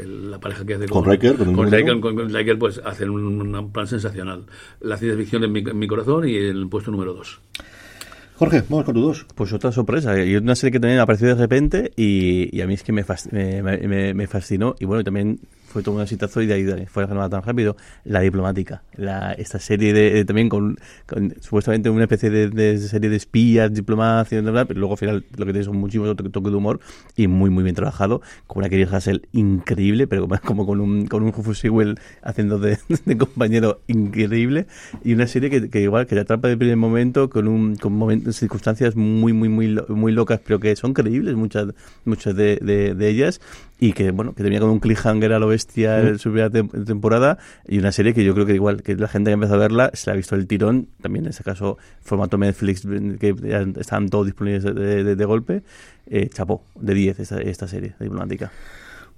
la 0.06 0.40
pareja 0.40 0.66
que 0.66 0.76
hace 0.76 0.88
con, 0.88 1.04
con 1.04 1.12
Riker, 1.12 1.36
con, 1.36 1.72
Riker, 1.72 2.00
con, 2.00 2.34
Riker, 2.34 2.60
pues 2.60 2.82
hacen 2.84 3.10
un, 3.10 3.72
plan 3.72 3.88
sensacional. 3.88 4.46
La 4.82 4.98
ciencia 4.98 5.18
ficción 5.18 5.44
en 5.44 5.52
mi, 5.52 5.60
en 5.60 5.78
mi 5.78 5.88
corazón 5.88 6.28
y 6.28 6.36
el 6.36 6.68
puesto 6.70 6.92
número 6.92 7.14
dos. 7.14 7.40
Jorge, 8.40 8.64
vamos 8.70 8.86
con 8.86 8.96
tu 8.96 9.02
dos. 9.02 9.26
Pues 9.36 9.52
otra 9.52 9.72
sorpresa. 9.74 10.24
Y 10.24 10.38
una 10.38 10.56
serie 10.56 10.72
que 10.72 10.80
también 10.80 11.02
apareció 11.02 11.28
de 11.28 11.36
repente 11.36 11.92
y, 11.98 12.56
y 12.56 12.62
a 12.62 12.68
mí 12.68 12.74
es 12.74 12.84
que 12.84 12.94
me, 12.94 13.04
me, 13.32 13.62
me, 13.62 14.14
me, 14.14 14.28
fascinó. 14.28 14.76
Y 14.80 14.86
bueno, 14.86 15.04
también 15.04 15.42
fue 15.70 15.84
todo 15.84 15.96
un 15.96 16.02
exitazo 16.02 16.42
y 16.42 16.48
de 16.48 16.54
ahí 16.56 16.86
fue 16.88 17.06
renovada 17.06 17.30
tan 17.30 17.44
rápido. 17.44 17.78
La 18.04 18.22
diplomática, 18.22 18.82
la, 18.98 19.34
esta 19.34 19.60
serie 19.60 19.94
de, 19.94 20.26
también 20.26 20.50
con, 20.50 20.78
supuestamente 21.40 21.90
una 21.90 22.04
especie 22.04 22.30
de, 22.30 22.78
serie 22.80 23.10
de 23.10 23.16
espías, 23.16 23.74
diplomacia, 23.74 24.42
pero 24.42 24.80
luego 24.80 24.94
al 24.94 24.98
final 24.98 25.26
lo 25.38 25.46
que 25.46 25.54
tiene 25.54 25.66
son 25.66 25.78
muchísimos 25.78 26.16
toques 26.16 26.52
de 26.52 26.58
humor 26.58 26.80
y 27.16 27.28
muy 27.28 27.50
muy 27.50 27.64
bien 27.64 27.76
trabajado, 27.76 28.22
con 28.48 28.62
una 28.62 28.70
Kerry 28.70 28.88
Hassel 28.92 29.28
increíble, 29.32 30.08
pero 30.08 30.28
como, 30.44 30.66
con 30.66 30.82
un 30.82 31.06
con 31.06 31.24
un 31.24 31.32
Rufus 31.32 31.60
Sewell 31.60 32.00
haciendo 32.24 32.60
de, 32.60 32.78
compañero 33.18 33.82
increíble 33.88 34.66
y 35.04 35.14
una 35.14 35.28
serie 35.28 35.50
que, 35.70 35.82
igual 35.82 36.08
que 36.08 36.16
te 36.16 36.22
atrapa 36.22 36.48
de 36.48 36.58
primer 36.58 36.78
momento 36.78 37.30
con 37.30 37.48
un 37.48 37.76
con 37.76 37.94
momentos, 37.94 38.36
circunstancias 38.38 38.96
muy 38.96 39.34
muy 39.34 39.50
muy 39.50 39.80
muy 39.88 40.12
locas, 40.12 40.42
pero 40.44 40.60
que 40.60 40.76
son 40.76 40.94
creíbles 40.94 41.36
muchas 41.36 41.68
muchas 42.06 42.36
de, 42.36 42.58
de 42.58 43.10
ellas 43.10 43.40
y 43.80 43.94
que 43.94 44.12
bueno 44.12 44.34
que 44.34 44.44
tenía 44.44 44.60
como 44.60 44.74
un 44.74 44.80
cliffhanger 44.80 45.34
a 45.34 45.40
lo 45.40 45.48
bestia 45.48 46.00
en 46.00 46.20
su 46.20 46.32
primera 46.32 46.50
temporada 46.50 47.38
y 47.68 47.80
una 47.80 47.92
serie 47.92 48.14
que 48.14 48.24
yo 48.24 48.34
creo 48.34 48.46
que 48.46 48.54
igual 48.54 48.84
que 48.84 48.96
la 48.96 49.08
gente 49.08 49.30
que 49.30 49.34
empezó 49.34 49.54
a 49.54 49.58
verla 49.58 49.92
se 49.94 50.10
la 50.10 50.14
ha 50.14 50.18
visto 50.18 50.36
el 50.36 50.48
tirón 50.48 50.90
también 51.02 51.26
en 51.26 51.30
ese 51.30 51.44
caso 51.44 51.78
formato 52.02 52.38
Netflix 52.38 52.82
que 53.20 53.36
están 53.80 54.10
todos 54.10 54.26
disponibles 54.26 54.64
de, 54.64 55.16
de, 55.16 55.26
golpe 55.26 55.64
eh, 56.08 56.30
chapó 56.30 56.64
de 56.76 56.94
10 56.94 57.20
esta, 57.20 57.40
esta 57.40 57.68
serie 57.68 57.94
diplomática 58.00 58.52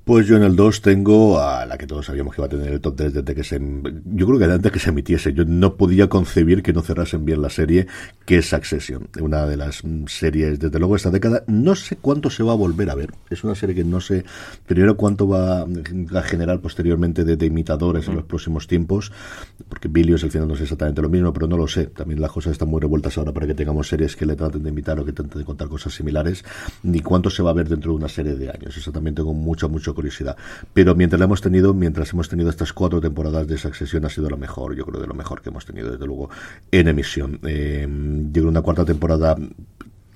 pues 0.04 0.28
yo 0.28 0.36
en 0.36 0.44
el 0.44 0.56
2 0.56 0.82
tengo 0.82 1.40
a 1.40 1.66
la 1.66 1.78
que 1.78 1.86
todos 1.86 2.08
sabíamos 2.08 2.34
que 2.34 2.42
iba 2.42 2.48
a 2.48 2.50
tener 2.50 2.74
el 2.74 2.82
top 2.82 2.96
3 2.96 3.14
desde 3.14 3.36
que 3.36 3.44
se... 3.44 3.60
Yo 3.60 4.26
creo 4.26 4.40
que 4.40 4.46
antes 4.46 4.72
que 4.72 4.80
se 4.80 4.90
emitiese. 4.90 5.34
Yo 5.34 5.46
no 5.46 5.76
podía 5.76 6.10
concebir 6.10 6.64
que 6.64 6.74
no 6.74 6.82
cerrasen 6.82 7.24
bien 7.24 7.42
la 7.42 7.50
serie, 7.50 7.88
que 8.26 8.40
es 8.40 8.50
Succession. 8.50 9.10
Una 9.20 9.46
de 9.46 9.58
las 9.58 9.84
series, 10.08 10.60
desde 10.60 10.80
luego, 10.80 10.96
esta 10.96 11.12
década. 11.12 11.44
No 11.48 11.76
sé 11.76 11.98
cuánto 11.98 12.30
se 12.30 12.44
va 12.44 12.54
a 12.54 12.56
volver 12.56 12.90
a 12.90 12.96
ver. 12.96 13.12
Es 13.30 13.44
una 13.44 13.56
serie 13.56 13.76
que 13.76 13.84
no 13.84 14.02
sé, 14.02 14.26
primero, 14.66 14.98
cuánto 14.98 15.28
va 15.28 15.62
a 15.62 16.22
generar 16.24 16.60
posteriormente 16.62 17.24
de, 17.24 17.46
imitadores 17.46 18.08
en 18.08 18.16
los 18.16 18.24
próximos 18.24 18.68
tiempos. 18.68 19.12
Porque 19.70 19.88
Billions 19.88 20.24
al 20.24 20.32
final 20.32 20.48
no 20.48 20.56
es 20.56 20.62
exactamente 20.62 21.02
lo 21.02 21.10
mismo, 21.10 21.32
pero 21.32 21.48
no 21.48 21.58
lo 21.58 21.68
sé. 21.68 21.88
También 21.88 22.22
las 22.22 22.32
cosas 22.32 22.54
están 22.54 22.70
muy 22.70 22.82
revueltas 22.82 23.18
ahora 23.18 23.32
para 23.32 23.48
que 23.48 23.54
tengamos 23.54 23.88
series 23.88 24.16
que 24.16 24.26
le 24.26 24.36
traten 24.36 24.64
de 24.64 24.70
imitar 24.70 25.00
o 25.00 25.06
que 25.06 25.14
traten 25.14 25.40
de 25.40 25.46
contar 25.46 25.68
cosas 25.68 25.94
similares. 25.94 26.44
Ni 26.84 27.02
cuánto 27.02 27.30
se 27.30 27.44
va 27.44 27.52
a 27.52 27.54
ver 27.54 27.70
dentro 27.70 27.92
de 27.92 27.98
una 27.98 28.10
serie 28.10 28.36
de 28.36 28.50
años. 28.50 28.76
Eso 28.76 28.92
también 28.92 29.16
tengo 29.16 29.34
mucho, 29.34 29.70
mucho 29.70 29.91
curiosidad. 29.94 30.36
Pero 30.74 30.96
mientras 30.96 31.20
la 31.20 31.26
hemos 31.26 31.42
tenido, 31.42 31.74
mientras 31.74 32.14
hemos 32.14 32.30
tenido 32.30 32.50
estas 32.50 32.74
cuatro 32.74 33.02
temporadas 33.02 33.48
de 33.48 33.58
Succession, 33.58 34.06
ha 34.06 34.10
sido 34.10 34.30
lo 34.30 34.38
mejor, 34.38 34.76
yo 34.76 34.86
creo, 34.86 35.02
de 35.02 35.08
lo 35.08 35.14
mejor 35.14 35.42
que 35.42 35.50
hemos 35.50 35.66
tenido, 35.66 35.92
desde 35.92 36.06
luego, 36.06 36.30
en 36.72 36.88
emisión. 36.88 37.40
Eh, 37.44 37.88
una 38.42 38.62
cuarta 38.62 38.86
temporada 38.86 39.36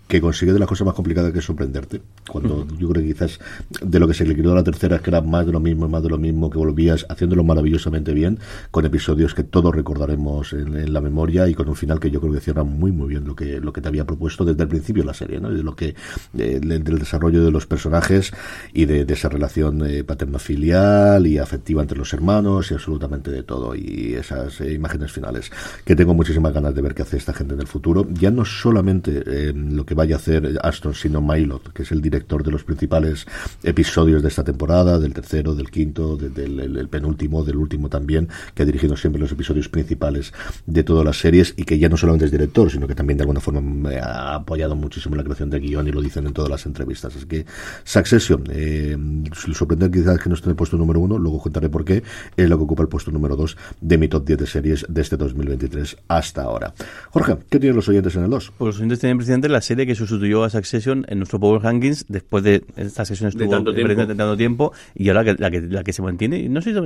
que 0.08 0.22
consigue 0.22 0.54
de 0.54 0.60
las 0.60 0.68
cosas 0.68 0.86
más 0.86 0.94
complicadas 0.94 1.34
que 1.34 1.42
sorprenderte. 1.42 2.02
Cuando 2.30 2.68
yo 2.78 2.90
creo 2.90 3.04
que 3.04 3.14
quizás 3.14 3.40
de 3.82 4.00
lo 4.00 4.08
que 4.08 4.14
se 4.14 4.26
le 4.26 4.36
quedó 4.36 4.52
a 4.52 4.56
la 4.56 4.64
tercera 4.64 4.98
es 4.98 5.02
que 5.02 5.10
era 5.10 5.22
más 5.22 5.46
de 5.46 5.52
lo 5.52 5.60
mismo, 5.60 5.88
más 5.88 6.04
de 6.04 6.10
lo 6.10 6.18
mismo, 6.18 6.50
que 6.50 6.58
volvías 6.58 7.06
haciéndolo 7.10 7.44
maravillosamente 7.44 8.14
bien, 8.14 8.40
con 8.70 8.86
episodios 8.86 9.34
que 9.34 9.44
todos 9.44 9.74
recordaremos 9.74 10.54
en, 10.54 10.94
la 10.94 11.02
memoria 11.02 11.48
y 11.48 11.56
con 11.56 11.68
un 11.68 11.76
final 11.76 12.00
que 12.00 12.12
yo 12.12 12.22
creo 12.22 12.34
que 12.34 12.40
cierra 12.40 12.64
muy 12.64 12.92
muy 12.92 13.10
bien 13.10 13.26
lo 13.26 13.36
que 13.36 13.60
lo 13.60 13.74
que 13.74 13.82
te 13.82 13.88
había 13.88 14.06
propuesto 14.06 14.46
desde 14.46 14.64
el 14.64 14.70
principio 14.70 15.04
de 15.04 15.08
la 15.08 15.14
serie, 15.14 15.40
¿no? 15.40 15.50
De 15.50 15.64
lo 15.64 15.76
que 15.76 15.96
eh, 16.38 16.60
del 16.62 17.00
desarrollo 17.00 17.44
de 17.44 17.52
los 17.52 17.66
personajes 17.66 18.32
y 18.74 18.86
de, 18.86 19.06
esa 19.16 19.30
relación 19.30 19.86
eh, 19.88 20.04
paterno-filial 20.04 21.26
y 21.26 21.38
afectiva 21.38 21.82
entre 21.82 21.98
los 21.98 22.14
hermanos 22.14 22.70
y 22.70 22.74
absolutamente 22.74 23.32
de 23.32 23.44
todo 23.44 23.76
y 23.76 24.14
esas 24.14 24.60
eh, 24.62 24.74
imágenes 24.74 25.12
finales 25.12 25.52
que 25.86 25.96
tengo 25.96 26.14
muchísimas 26.14 26.54
ganas 26.54 26.76
de 26.76 26.82
ver 26.82 26.94
qué 26.94 27.02
hace 27.02 27.18
esta 27.18 27.34
gente 27.34 27.54
en 27.54 27.62
el 27.62 27.68
futuro. 27.68 28.08
Ya 28.14 28.30
no 28.30 28.46
solamente 28.46 29.54
lo 29.54 29.86
que 29.86 29.95
vaya 29.96 30.16
a 30.16 30.18
hacer 30.20 30.60
Aston, 30.62 30.94
sino 30.94 31.22
Mailot, 31.22 31.74
que 31.74 31.84
es 31.84 31.92
el 31.92 32.02
director 32.02 32.44
de 32.44 32.52
los 32.52 32.64
principales 32.64 33.26
episodios 33.64 34.22
de 34.22 34.28
esta 34.28 34.44
temporada, 34.44 35.00
del 35.00 35.14
tercero, 35.14 35.56
del 35.56 35.72
quinto, 35.72 36.18
del 36.18 36.88
penúltimo, 36.90 37.44
del 37.44 37.58
último 37.58 37.90
también, 37.90 38.30
que 38.54 38.64
ha 38.64 38.66
dirigido 38.66 38.96
siempre 38.98 39.20
los 39.20 39.32
episodios 39.32 39.70
principales 39.70 40.34
de 40.66 40.84
todas 40.84 41.06
las 41.06 41.18
series 41.18 41.54
y 41.58 41.64
que 41.64 41.80
ya 41.80 41.90
no 41.90 41.98
solamente 41.98 42.26
es 42.26 42.32
director, 42.32 42.70
sino 42.70 42.88
que 42.88 42.96
también 42.96 43.18
de 43.18 43.24
alguna 43.24 43.40
forma 43.40 43.90
ha 44.00 44.36
apoyado 44.36 44.76
muchísimo 44.76 45.16
la 45.16 45.24
creación 45.24 45.50
de 45.50 45.60
guion 45.60 45.88
y 45.88 45.92
lo 45.92 46.02
dicen 46.02 46.28
en 46.28 46.34
todas 46.34 46.50
las 46.50 46.66
entrevistas. 46.66 47.16
Así 47.16 47.26
que 47.26 47.46
Succession, 47.84 48.44
eh, 48.50 48.98
sorprender 49.54 49.92
quizás 49.92 50.20
que 50.20 50.30
no 50.30 50.36
esté 50.36 50.48
en 50.48 50.52
el 50.52 50.56
puesto 50.56 50.78
número 50.78 51.00
uno, 51.00 51.18
luego 51.18 51.40
contaré 51.40 51.70
por 51.70 51.86
qué, 51.86 52.04
es 52.36 52.50
lo 52.50 52.58
que 52.58 52.64
ocupa 52.64 52.84
el 52.84 52.90
puesto 52.90 53.12
número 53.12 53.36
dos 53.36 53.58
de 53.82 53.98
mi 53.98 54.08
top 54.08 54.26
10 54.26 54.40
de 54.40 54.48
series 54.48 54.86
de 54.90 55.02
este 55.02 55.18
2023 55.18 55.98
hasta 56.08 56.44
ahora. 56.44 56.74
Jorge, 57.12 57.38
¿qué 57.50 57.60
tienen 57.60 57.76
los 57.76 57.88
oyentes 57.90 58.16
en 58.16 58.24
el 58.24 58.30
2? 58.30 58.54
Pues 58.58 58.68
los 58.68 58.78
oyentes 58.78 59.00
tienen 59.00 59.18
presidente 59.18 59.50
la 59.50 59.62
serie 59.62 59.85
que 59.86 59.96
sustituyó 59.96 60.44
a 60.44 60.50
Succession 60.50 61.06
en 61.08 61.20
nuestro 61.20 61.40
Power 61.40 61.62
Rankings 61.62 62.06
después 62.08 62.44
de 62.44 62.64
esta 62.76 63.06
sesión 63.06 63.30
estuvo 63.30 63.50
tanto 63.50 63.74
tiempo. 63.74 64.38
tiempo 64.38 64.74
y 64.96 65.10
ahora 65.10 65.24
la 65.38 65.52
que, 65.52 65.62
la 65.62 65.84
que 65.84 65.94
se 65.94 66.02
mantiene, 66.02 66.48
no 66.50 66.62
sé 66.62 66.74
si 66.74 66.80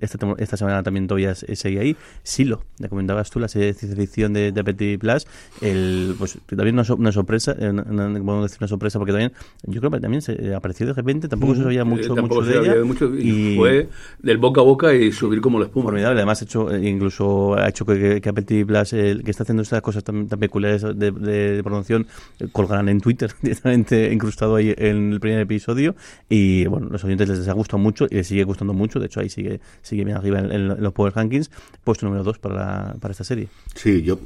esta, 0.00 0.34
esta 0.38 0.56
semana 0.56 0.82
también 0.82 1.06
todavía 1.06 1.34
sigue 1.34 1.80
ahí, 1.80 1.96
Silo, 2.22 2.62
le 2.78 2.88
comentabas 2.88 3.30
tú, 3.30 3.40
la 3.40 3.48
serie 3.48 3.68
de 3.68 3.74
ciencia 3.74 3.96
ficción 4.00 4.32
de, 4.32 4.52
de 4.52 4.60
Apple 4.60 4.98
Plus, 4.98 5.26
el, 5.60 6.14
pues 6.18 6.38
también 6.48 6.78
una, 6.78 6.94
una 6.94 7.12
sorpresa, 7.12 7.56
una, 7.58 7.84
podemos 7.84 8.44
decir 8.44 8.58
una 8.60 8.68
sorpresa 8.68 8.98
porque 8.98 9.12
también, 9.12 9.32
yo 9.64 9.80
creo 9.80 9.90
que 9.90 10.00
también 10.00 10.22
se 10.22 10.54
apareció 10.54 10.86
de 10.86 10.92
repente, 10.92 11.28
tampoco 11.28 11.54
se 11.54 11.62
sabía 11.62 11.82
eh, 11.82 11.84
mucho, 11.84 12.16
mucho 12.16 12.42
de 12.42 12.58
ella. 12.58 12.84
Mucho, 12.84 13.14
y, 13.14 13.56
fue 13.56 13.88
del 14.20 14.38
boca 14.38 14.60
a 14.60 14.64
boca 14.64 14.94
y 14.94 15.12
subir 15.12 15.40
como 15.40 15.58
la 15.58 15.66
espuma. 15.66 15.84
Formidable, 15.84 16.20
además 16.20 16.42
ha 16.42 16.44
hecho, 16.44 16.70
eh, 16.70 16.88
incluso 16.88 17.54
ha 17.54 17.68
hecho 17.68 17.84
que, 17.84 18.20
que 18.20 18.28
Apple 18.28 18.44
TV 18.44 18.66
Plus, 18.66 18.90
que 18.90 19.30
está 19.30 19.42
haciendo 19.42 19.62
estas 19.62 19.82
cosas 19.82 20.04
tan, 20.04 20.26
peculiares 20.28 20.82
de, 20.82 21.10
de, 21.10 21.56
de 21.56 21.62
promoción, 21.62 22.06
colgarán 22.52 22.88
en 22.88 23.00
Twitter 23.00 23.32
directamente 23.42 24.12
incrustado 24.12 24.56
ahí 24.56 24.74
en 24.76 25.12
el 25.12 25.20
primer 25.20 25.40
episodio 25.40 25.94
y 26.28 26.66
bueno, 26.66 26.88
los 26.90 27.04
oyentes 27.04 27.28
les 27.28 27.48
ha 27.48 27.52
gustado 27.52 27.78
mucho 27.78 28.06
y 28.10 28.16
les 28.16 28.26
sigue 28.26 28.44
gustando 28.44 28.72
mucho, 28.72 29.00
de 29.00 29.06
hecho 29.06 29.20
ahí 29.20 29.28
sigue 29.28 29.60
sigue 29.82 30.04
bien 30.04 30.16
arriba 30.16 30.40
en, 30.40 30.68
los 30.82 30.92
Power 30.92 31.14
Rankings, 31.14 31.50
puesto 31.82 32.06
número 32.06 32.24
2 32.24 32.38
para, 32.38 32.94
para 33.00 33.12
esta 33.12 33.24
serie. 33.24 33.48
Sí, 33.74 34.02
yo 34.02 34.18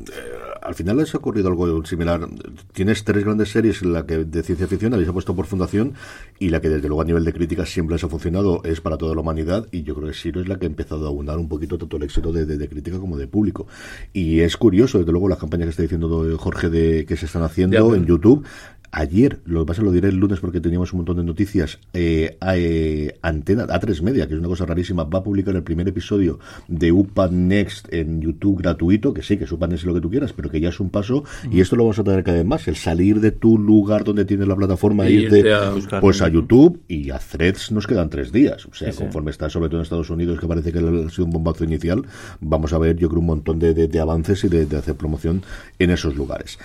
al 0.62 0.74
final 0.74 0.98
les 0.98 1.14
ha 1.14 1.18
ocurrido 1.18 1.48
algo 1.48 1.84
similar. 1.86 2.28
Tienes 2.72 3.04
tres 3.04 3.24
grandes 3.24 3.50
series, 3.50 3.82
la 3.82 4.04
que 4.06 4.24
de 4.24 4.42
ciencia 4.42 4.66
ficción 4.66 4.92
habéis 4.94 5.10
puesto 5.10 5.34
por 5.34 5.46
fundación 5.46 5.94
y 6.38 6.50
la 6.50 6.60
que 6.60 6.68
desde 6.68 6.88
luego 6.88 7.02
a 7.02 7.04
nivel 7.04 7.24
de 7.24 7.32
crítica 7.32 7.64
siempre 7.64 7.94
les 7.94 8.04
ha 8.04 8.08
funcionado 8.08 8.62
es 8.64 8.80
para 8.80 8.98
toda 8.98 9.14
la 9.14 9.20
humanidad 9.20 9.66
y 9.72 9.82
yo 9.82 9.94
creo 9.94 10.08
que 10.08 10.14
Siro 10.14 10.40
es 10.40 10.48
la 10.48 10.58
que 10.58 10.66
ha 10.66 10.68
empezado 10.68 11.06
a 11.06 11.08
abundar 11.08 11.38
un 11.38 11.48
poquito 11.48 11.78
tanto 11.78 11.96
el 11.96 12.02
éxito 12.02 12.32
de, 12.32 12.68
crítica 12.68 12.98
como 12.98 13.16
de 13.16 13.26
público. 13.26 13.66
Y 14.12 14.40
es 14.40 14.56
curioso, 14.56 14.98
desde 14.98 15.12
luego, 15.12 15.28
las 15.28 15.38
campañas 15.38 15.66
que 15.66 15.70
está 15.70 15.82
diciendo 15.82 16.36
Jorge 16.38 16.68
de 16.68 17.06
que 17.06 17.16
se 17.16 17.26
están 17.26 17.42
haciendo 17.42 17.94
en 17.94 18.04
YouTube. 18.08 18.44
Ayer, 18.90 19.40
lo 19.44 19.60
que 19.60 19.66
pasa 19.66 19.82
lo 19.82 19.92
diré 19.92 20.08
el 20.08 20.16
lunes 20.16 20.40
porque 20.40 20.60
teníamos 20.60 20.94
un 20.94 21.00
montón 21.00 21.18
de 21.18 21.24
noticias, 21.24 21.78
eh, 21.92 22.38
eh, 22.54 23.18
Antena, 23.20 23.66
A3 23.66 24.00
Media, 24.00 24.26
que 24.26 24.32
es 24.32 24.38
una 24.38 24.48
cosa 24.48 24.64
rarísima, 24.64 25.04
va 25.04 25.18
a 25.18 25.22
publicar 25.22 25.54
el 25.54 25.62
primer 25.62 25.86
episodio 25.88 26.38
de 26.68 26.90
UPA 26.90 27.28
Next 27.28 27.92
en 27.92 28.22
YouTube 28.22 28.62
gratuito, 28.62 29.12
que 29.12 29.22
sí, 29.22 29.36
que 29.36 29.44
es 29.44 29.52
UPA 29.52 29.66
Next 29.66 29.84
lo 29.84 29.92
que 29.92 30.00
tú 30.00 30.08
quieras, 30.08 30.32
pero 30.32 30.48
que 30.48 30.58
ya 30.58 30.70
es 30.70 30.80
un 30.80 30.88
paso, 30.88 31.24
y 31.50 31.60
esto 31.60 31.76
lo 31.76 31.84
vamos 31.84 31.98
a 31.98 32.04
tener 32.04 32.24
cada 32.24 32.38
vez 32.38 32.46
más, 32.46 32.66
el 32.66 32.76
salir 32.76 33.20
de 33.20 33.30
tu 33.30 33.58
lugar 33.58 34.04
donde 34.04 34.24
tienes 34.24 34.48
la 34.48 34.56
plataforma, 34.56 35.06
e 35.06 35.12
irte 35.12 35.52
a 35.52 35.74
pues 36.00 36.22
a 36.22 36.28
YouTube 36.28 36.80
y 36.88 37.10
a 37.10 37.18
Threads 37.18 37.72
nos 37.72 37.86
quedan 37.86 38.08
tres 38.08 38.32
días, 38.32 38.64
o 38.64 38.74
sea, 38.74 38.90
conforme 38.92 39.32
está 39.32 39.50
sobre 39.50 39.68
todo 39.68 39.80
en 39.80 39.82
Estados 39.82 40.08
Unidos, 40.08 40.40
que 40.40 40.46
parece 40.46 40.72
que 40.72 40.78
ha 40.78 41.10
sido 41.10 41.26
un 41.26 41.32
bombazo 41.32 41.62
inicial, 41.62 42.06
vamos 42.40 42.72
a 42.72 42.78
ver 42.78 42.96
yo 42.96 43.10
creo 43.10 43.20
un 43.20 43.26
montón 43.26 43.58
de, 43.58 44.00
avances 44.00 44.44
y 44.44 44.48
de, 44.48 44.64
de 44.64 44.76
hacer 44.78 44.94
promoción 44.94 45.42
en 45.78 45.90
esos 45.90 46.16
lugares. 46.16 46.58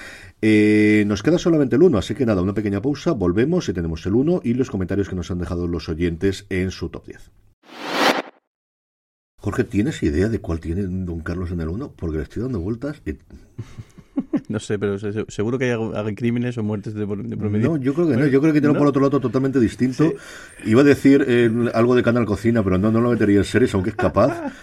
Eh, 0.45 1.05
nos 1.07 1.23
queda 1.23 1.37
solamente 1.37 1.77
el 1.77 1.83
1, 1.83 1.97
así 1.97 2.15
que 2.15 2.25
nada, 2.25 2.41
una 2.41 2.53
pequeña 2.53 2.81
pausa, 2.81 3.13
volvemos 3.13 3.69
y 3.69 3.73
tenemos 3.73 4.05
el 4.05 4.13
1 4.13 4.41
y 4.43 4.55
los 4.55 4.69
comentarios 4.69 5.07
que 5.07 5.15
nos 5.15 5.31
han 5.31 5.39
dejado 5.39 5.69
los 5.69 5.87
oyentes 5.87 6.47
en 6.49 6.69
su 6.69 6.89
top 6.89 7.07
10. 7.07 7.31
Jorge, 9.43 9.65
¿tienes 9.65 10.01
idea 10.03 10.29
de 10.29 10.39
cuál 10.39 10.61
tiene 10.61 10.83
Don 10.83 11.19
Carlos 11.19 11.51
en 11.51 11.59
el 11.59 11.67
1? 11.67 11.95
Porque 11.97 12.15
le 12.15 12.23
estoy 12.23 12.43
dando 12.43 12.61
vueltas 12.61 13.01
y... 13.05 13.11
No 14.47 14.59
sé, 14.59 14.77
pero 14.77 14.97
seguro 15.27 15.57
que 15.57 15.71
hay, 15.71 16.15
crímenes 16.15 16.57
o 16.59 16.63
muertes 16.63 16.93
de, 16.93 17.05
promedio. 17.05 17.69
No, 17.69 17.77
yo 17.77 17.93
creo 17.95 18.07
que 18.07 18.15
no. 18.15 18.27
Yo 18.27 18.39
creo 18.39 18.53
que 18.53 18.61
tiene 18.61 18.77
por 18.77 18.85
otro 18.85 19.01
lado 19.01 19.19
totalmente 19.19 19.59
distinto. 19.59 20.13
Iba 20.65 20.81
a 20.81 20.83
decir 20.83 21.25
eh, 21.27 21.49
algo 21.73 21.95
de 21.95 22.03
Canal 22.03 22.25
Cocina, 22.25 22.63
pero 22.63 22.77
no, 22.77 22.91
no 22.91 23.01
lo 23.01 23.09
metería 23.09 23.39
en 23.39 23.43
series, 23.43 23.73
aunque 23.73 23.89
es 23.89 23.95
capaz. 23.95 24.53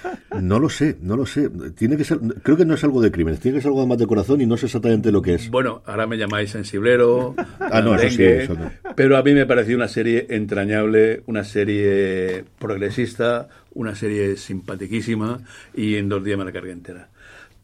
No 0.40 0.60
lo 0.60 0.68
sé, 0.68 0.96
no 1.02 1.16
lo 1.16 1.26
sé. 1.26 1.50
Tiene 1.76 1.96
que 1.96 2.04
ser, 2.04 2.20
creo 2.42 2.56
que 2.56 2.64
no 2.64 2.74
es 2.74 2.84
algo 2.84 3.02
de 3.02 3.10
crímenes, 3.10 3.40
tiene 3.40 3.58
que 3.58 3.62
ser 3.62 3.70
algo 3.70 3.84
más 3.86 3.98
de 3.98 4.06
corazón 4.06 4.40
y 4.40 4.46
no 4.46 4.56
sé 4.56 4.66
exactamente 4.66 5.10
lo 5.10 5.20
que 5.20 5.34
es. 5.34 5.50
Bueno, 5.50 5.82
ahora 5.86 6.06
me 6.06 6.16
llamáis 6.16 6.50
sensiblero. 6.50 7.34
ah, 7.58 7.80
no, 7.80 7.96
eso 7.96 8.16
sí, 8.16 8.22
eso 8.22 8.54
no. 8.54 8.70
Pero 8.94 9.16
a 9.16 9.22
mí 9.24 9.34
me 9.34 9.46
pareció 9.46 9.74
una 9.74 9.88
serie 9.88 10.26
entrañable, 10.30 11.24
una 11.26 11.42
serie 11.42 12.44
progresista, 12.58 13.48
una 13.72 13.94
serie 13.94 14.36
simpaticísima 14.36 15.40
y 15.74 15.96
en 15.96 16.08
dos 16.08 16.24
días 16.24 16.38
me 16.38 16.44
la 16.44 16.52
cargué 16.52 16.72
entera 16.72 17.08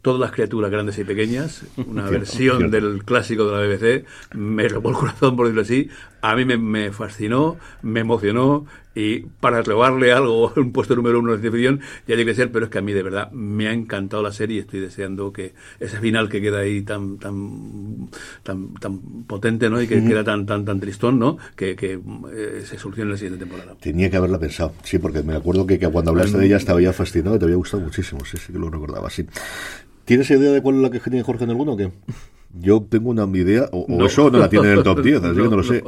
todas 0.06 0.20
las 0.20 0.30
criaturas 0.30 0.70
grandes 0.70 0.96
y 0.98 1.02
pequeñas, 1.02 1.64
una 1.84 2.08
versión 2.08 2.70
del 2.70 3.02
clásico 3.04 3.50
de 3.50 3.52
la 3.52 3.66
BBC, 3.66 4.04
me 4.36 4.68
robó 4.68 4.90
el 4.90 4.94
corazón, 4.94 5.34
por 5.34 5.46
decirlo 5.46 5.62
así, 5.62 5.88
a 6.22 6.36
mí 6.36 6.44
me, 6.44 6.92
fascinó, 6.92 7.56
me 7.82 8.00
emocionó, 8.00 8.66
y 8.94 9.22
para 9.40 9.62
robarle 9.62 10.12
algo, 10.12 10.52
un 10.56 10.70
puesto 10.70 10.94
número 10.94 11.18
uno 11.18 11.32
de 11.32 11.38
la 11.38 11.42
ficción, 11.42 11.80
ya 11.80 12.14
tiene 12.14 12.24
que 12.24 12.36
ser, 12.36 12.52
pero 12.52 12.66
es 12.66 12.70
que 12.70 12.78
a 12.78 12.82
mí 12.82 12.92
de 12.92 13.02
verdad 13.02 13.32
me 13.32 13.66
ha 13.66 13.72
encantado 13.72 14.22
la 14.22 14.30
serie 14.30 14.58
y 14.58 14.60
estoy 14.60 14.78
deseando 14.78 15.32
que 15.32 15.54
ese 15.80 15.98
final 15.98 16.28
que 16.28 16.40
queda 16.40 16.60
ahí 16.60 16.82
tan 16.82 17.18
tan 17.18 18.08
tan, 18.44 18.74
tan 18.74 18.98
potente, 19.26 19.68
¿no? 19.68 19.82
Y 19.82 19.88
que 19.88 20.02
queda 20.04 20.22
tan 20.22 20.46
tan 20.46 20.64
tan 20.64 20.78
tristón, 20.78 21.18
¿no? 21.18 21.36
Que, 21.56 21.74
que 21.74 21.98
eh, 22.32 22.62
se 22.64 22.78
solucione 22.78 23.08
en 23.08 23.10
la 23.10 23.18
siguiente 23.18 23.44
temporada. 23.44 23.74
Tenía 23.80 24.08
que 24.08 24.16
haberla 24.16 24.38
pensado, 24.38 24.72
sí, 24.84 24.98
porque 24.98 25.22
me 25.22 25.34
acuerdo 25.34 25.66
que, 25.66 25.80
que 25.80 25.88
cuando 25.88 26.12
hablaste 26.12 26.38
de 26.38 26.46
ella 26.46 26.56
estaba 26.56 26.80
ya 26.80 26.92
fascinado 26.92 27.36
y 27.36 27.38
te 27.40 27.44
había 27.44 27.56
gustado 27.56 27.82
muchísimo, 27.82 28.24
sí, 28.24 28.38
sí 28.38 28.52
que 28.52 28.58
lo 28.58 28.70
recordaba, 28.70 29.10
sí. 29.10 29.26
¿Tienes 30.06 30.30
idea 30.30 30.52
de 30.52 30.62
cuál 30.62 30.76
es 30.76 30.82
la 30.82 30.90
que 30.90 31.00
tiene 31.00 31.24
Jorge 31.24 31.44
en 31.44 31.50
1 31.50 31.72
o 31.72 31.76
qué? 31.76 31.90
Yo 32.58 32.82
tengo 32.82 33.10
una 33.10 33.26
idea, 33.36 33.68
o, 33.72 34.06
eso 34.06 34.30
no 34.30 34.38
la 34.38 34.48
tiene 34.48 34.72
en 34.72 34.78
el 34.78 34.82
top 34.82 35.02
10, 35.02 35.24
así 35.24 35.34
que 35.34 35.42
no 35.48 35.56
lo 35.56 35.62
sé. 35.62 35.82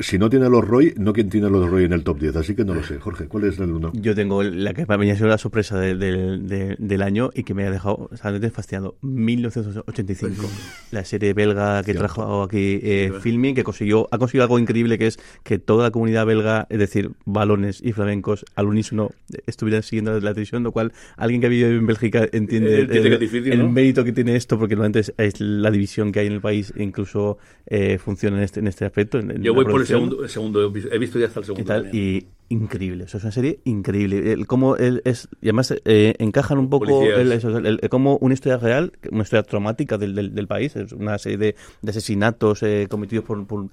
Si 0.00 0.18
no 0.18 0.30
tiene 0.30 0.48
los 0.48 0.66
Roy, 0.66 0.94
no 0.96 1.12
quien 1.12 1.28
tiene 1.28 1.48
los 1.48 1.68
Roy 1.70 1.84
en 1.84 1.92
el 1.92 2.02
top 2.02 2.18
10, 2.18 2.36
así 2.36 2.54
que 2.54 2.64
no 2.64 2.74
lo 2.74 2.82
sé. 2.82 2.98
Jorge, 2.98 3.26
¿cuál 3.26 3.44
es 3.44 3.58
el 3.58 3.70
uno? 3.70 3.92
Yo 3.94 4.14
tengo 4.14 4.42
la 4.42 4.74
que 4.74 4.86
para 4.86 4.98
mí 4.98 5.10
ha 5.10 5.16
sido 5.16 5.28
la 5.28 5.38
sorpresa 5.38 5.78
del 5.78 7.02
año 7.02 7.30
y 7.34 7.44
que 7.44 7.54
me 7.54 7.66
ha 7.66 7.70
dejado 7.70 8.10
realmente 8.22 8.50
fascinado. 8.50 8.96
1985, 9.02 10.48
la 10.90 11.04
serie 11.04 11.32
belga 11.34 11.82
que 11.82 11.94
trajo 11.94 12.42
aquí 12.42 12.80
eh, 12.82 13.12
Filming, 13.20 13.54
que 13.54 13.64
consiguió, 13.64 14.08
ha 14.10 14.18
conseguido 14.18 14.44
algo 14.44 14.58
increíble 14.58 14.98
que 14.98 15.06
es 15.06 15.18
que 15.42 15.58
toda 15.58 15.84
la 15.84 15.90
comunidad 15.90 16.26
belga, 16.26 16.66
es 16.70 16.78
decir, 16.78 17.12
balones 17.24 17.80
y 17.82 17.92
flamencos 17.92 18.44
al 18.54 18.66
unísono 18.66 19.10
estuvieran 19.46 19.82
siguiendo 19.82 20.12
la 20.12 20.30
televisión, 20.30 20.62
lo 20.62 20.72
cual 20.72 20.92
alguien 21.16 21.40
que 21.40 21.46
ha 21.46 21.50
vivido 21.50 21.70
en 21.70 21.86
Bélgica 21.86 22.26
entiende 22.32 22.82
eh, 22.82 23.52
el, 23.52 23.68
mérito 23.68 24.04
que 24.04 24.12
tiene 24.12 24.36
esto, 24.36 24.58
porque 24.58 24.74
normalmente 24.74 25.00
es, 25.00 25.14
es 25.18 25.40
la 25.60 25.70
división 25.70 26.12
que 26.12 26.20
hay 26.20 26.26
en 26.26 26.34
el 26.34 26.40
país 26.40 26.72
incluso 26.76 27.38
eh, 27.66 27.98
funciona 27.98 28.38
en 28.38 28.42
este, 28.42 28.60
en 28.60 28.66
este 28.66 28.84
aspecto. 28.84 29.20
Yo 29.20 29.54
voy 29.54 29.64
por 29.64 29.80
el 29.80 29.86
segundo, 29.86 30.22
el 30.22 30.28
segundo, 30.28 30.72
he 30.90 30.98
visto 30.98 31.18
ya 31.18 31.26
hasta 31.26 31.40
el 31.40 31.46
segundo. 31.46 31.84
Y, 31.92 32.26
increíble, 32.50 33.04
es 33.04 33.14
una 33.14 33.30
serie 33.32 33.60
increíble. 33.64 34.32
El, 34.32 34.46
cómo 34.46 34.76
es, 34.76 35.28
y 35.40 35.46
además 35.46 35.72
eh, 35.84 36.14
encajan 36.18 36.58
un 36.58 36.68
poco 36.68 37.02
el, 37.02 37.88
como 37.88 38.16
una 38.16 38.34
historia 38.34 38.58
real, 38.58 38.92
una 39.10 39.22
historia 39.22 39.44
traumática 39.44 39.96
del, 39.96 40.34
del, 40.34 40.46
país, 40.48 40.74
es 40.76 40.92
una 40.92 41.16
serie 41.18 41.38
de, 41.38 41.56
de 41.80 41.90
asesinatos 41.90 42.62
eh, 42.64 42.88
cometidos 42.90 43.24
por, 43.24 43.46
por, 43.46 43.68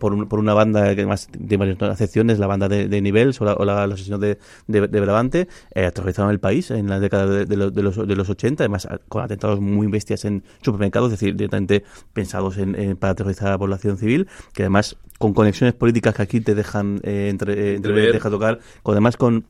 por, 0.00 0.28
por, 0.28 0.38
una 0.40 0.52
banda 0.52 0.82
que 0.96 1.02
además 1.02 1.28
de 1.32 1.56
varias 1.56 1.80
acepciones, 1.80 2.40
la 2.40 2.48
banda 2.48 2.68
de, 2.68 2.88
de 2.88 3.00
Nivels 3.00 3.40
o, 3.40 3.44
la, 3.44 3.54
o 3.54 3.64
la, 3.64 3.86
los 3.86 3.94
asesinos 3.94 4.20
de, 4.20 4.36
de, 4.66 5.00
Brabante, 5.00 5.46
eh, 5.74 5.86
aterrorizaron 5.86 6.32
el 6.32 6.40
país 6.40 6.72
en 6.72 6.88
la 6.88 6.98
década 6.98 7.26
de, 7.26 7.56
los, 7.56 7.72
de 7.72 8.16
los 8.16 8.28
80, 8.28 8.64
además 8.64 8.88
con 9.08 9.22
atentados 9.22 9.60
muy 9.60 9.86
bestias 9.86 10.24
en 10.24 10.42
supermercados, 10.60 11.12
es 11.12 11.20
decir, 11.20 11.36
directamente 11.36 11.84
pensados 12.12 12.58
en, 12.58 12.96
para 12.96 13.12
aterrorizar 13.12 13.46
a 13.46 13.52
la 13.52 13.58
población 13.58 13.96
civil, 13.96 14.26
que 14.54 14.64
además 14.64 14.96
con 15.18 15.34
conexiones 15.34 15.74
políticas 15.74 16.14
que 16.14 16.22
aquí 16.22 16.40
te 16.40 16.54
dejan 16.54 17.00
eh, 17.02 17.28
entre, 17.28 17.74
entre 17.74 18.12
deja 18.12 18.30
tocar, 18.30 18.60
con, 18.82 18.94
además 18.94 19.16
con 19.16 19.44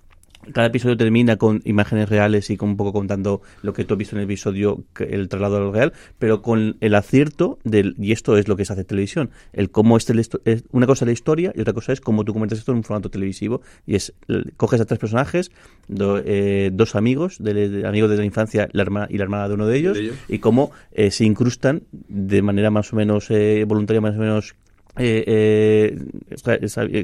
cada 0.53 0.69
episodio 0.69 0.97
termina 0.97 1.37
con 1.37 1.61
imágenes 1.64 2.09
reales 2.09 2.51
y 2.51 2.57
con 2.57 2.71
un 2.71 2.77
poco 2.77 2.93
contando 2.93 3.43
lo 3.62 3.73
que 3.73 3.85
tú 3.85 3.95
has 3.95 3.99
visto 3.99 4.16
en 4.16 4.21
el 4.21 4.25
episodio, 4.25 4.85
el 4.99 5.29
traslado 5.29 5.57
a 5.57 5.61
lo 5.61 5.73
real, 5.73 5.93
pero 6.19 6.43
con 6.43 6.77
el 6.81 6.95
acierto 6.95 7.59
del, 7.64 7.95
y 7.99 8.12
esto 8.12 8.37
es 8.37 8.49
lo 8.49 8.57
que 8.57 8.64
se 8.64 8.73
hace 8.73 8.83
en 8.83 8.87
televisión, 8.87 9.31
el 9.53 9.71
cómo 9.71 9.97
este, 9.97 10.14
es 10.45 10.64
una 10.71 10.87
cosa 10.87 11.05
es 11.05 11.07
la 11.07 11.12
historia 11.12 11.53
y 11.55 11.61
otra 11.61 11.73
cosa 11.73 11.93
es 11.93 12.01
cómo 12.01 12.25
tú 12.25 12.33
comentas 12.33 12.59
esto 12.59 12.73
en 12.73 12.79
un 12.79 12.85
formato 12.85 13.11
televisivo. 13.11 13.61
Y 13.87 13.97
es, 13.97 14.14
coges 14.57 14.81
a 14.81 14.85
tres 14.85 14.99
personajes, 14.99 15.51
eh, 15.89 16.71
dos 16.73 16.95
amigos, 16.95 17.37
de, 17.41 17.85
amigos 17.87 18.11
de 18.11 18.16
la 18.16 18.25
infancia 18.25 18.69
la 18.73 18.83
hermana, 18.83 19.07
y 19.11 19.19
la 19.19 19.25
hermana 19.25 19.49
de 19.49 19.55
uno 19.55 19.66
de 19.66 19.77
ellos, 19.77 19.99
y 20.29 20.39
cómo 20.39 20.71
eh, 20.93 21.11
se 21.11 21.25
incrustan 21.25 21.83
de 21.93 22.43
manera 22.43 22.71
más 22.71 22.93
o 22.93 22.97
menos 22.97 23.31
eh, 23.31 23.64
voluntaria, 23.66 24.01
más 24.01 24.16
o 24.16 24.21
menos 24.21 24.55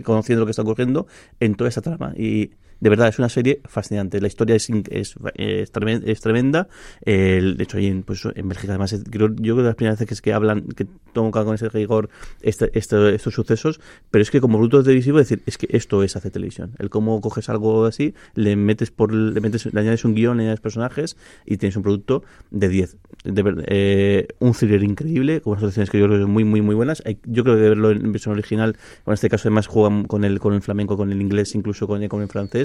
conociendo 0.02 0.40
lo 0.40 0.46
que 0.46 0.50
está 0.50 0.62
ocurriendo 0.62 1.06
en 1.40 1.54
toda 1.54 1.68
esa 1.68 1.80
trama. 1.80 2.12
Y 2.16 2.50
de 2.80 2.90
verdad, 2.90 3.08
es 3.08 3.18
una 3.18 3.28
serie 3.28 3.60
fascinante. 3.64 4.20
La 4.20 4.26
historia 4.26 4.56
es, 4.56 4.68
es, 4.90 5.14
es, 5.36 5.72
tremenda. 6.20 6.68
de 7.04 7.56
hecho, 7.58 7.78
ahí 7.78 7.86
en, 7.86 8.02
pues, 8.02 8.22
en 8.34 8.48
Bélgica, 8.48 8.72
además, 8.72 8.92
yo 8.92 9.04
creo 9.10 9.34
que 9.34 9.62
las 9.62 9.74
primeras 9.74 9.98
veces 9.98 10.20
que, 10.20 10.32
hablan, 10.32 10.62
que 10.68 10.86
tocan 11.12 11.44
con 11.44 11.54
ese 11.54 11.68
rigor 11.68 12.10
este, 12.42 12.70
este, 12.78 13.14
estos 13.14 13.34
sucesos, 13.34 13.80
pero 14.10 14.22
es 14.22 14.30
que 14.30 14.40
como 14.40 14.58
bruto 14.58 14.82
televisivo, 14.82 15.18
decir, 15.18 15.42
es 15.46 15.58
que 15.58 15.68
esto 15.70 16.02
es 16.02 16.16
hacer 16.16 16.32
televisión. 16.32 16.72
El 16.78 16.90
cómo 16.90 17.20
coges 17.20 17.48
algo 17.48 17.86
así, 17.86 18.14
le 18.34 18.56
metes 18.56 18.90
por 18.90 19.12
le 19.12 19.40
metes, 19.40 19.72
le 19.72 19.80
añades 19.80 20.04
un 20.04 20.14
guion, 20.14 20.36
le 20.36 20.44
añades 20.44 20.60
personajes 20.60 21.16
y 21.46 21.56
tienes 21.56 21.76
un 21.76 21.82
producto 21.82 22.22
de 22.50 22.68
10. 22.68 22.96
De, 23.24 23.64
eh, 23.66 24.28
un 24.40 24.52
thriller 24.52 24.82
increíble, 24.82 25.40
con 25.40 25.52
unas 25.52 25.60
selecciones 25.60 25.90
que 25.90 25.98
yo 25.98 26.06
creo 26.06 26.18
que 26.18 26.22
son 26.22 26.30
muy, 26.30 26.44
muy, 26.44 26.60
muy 26.60 26.74
buenas. 26.74 27.02
yo 27.24 27.44
creo 27.44 27.56
que 27.56 27.62
verlo 27.62 27.90
en 27.90 28.12
versión 28.12 28.32
original, 28.32 28.76
en 29.06 29.12
este 29.12 29.28
caso 29.28 29.48
además 29.48 29.66
juegan 29.66 30.04
con 30.04 30.24
el, 30.24 30.40
con 30.40 30.54
el 30.54 30.62
flamenco, 30.62 30.96
con 30.96 31.12
el 31.12 31.20
inglés, 31.20 31.54
incluso 31.54 31.86
con, 31.86 32.06
con 32.08 32.22
el 32.22 32.28
francés 32.28 32.63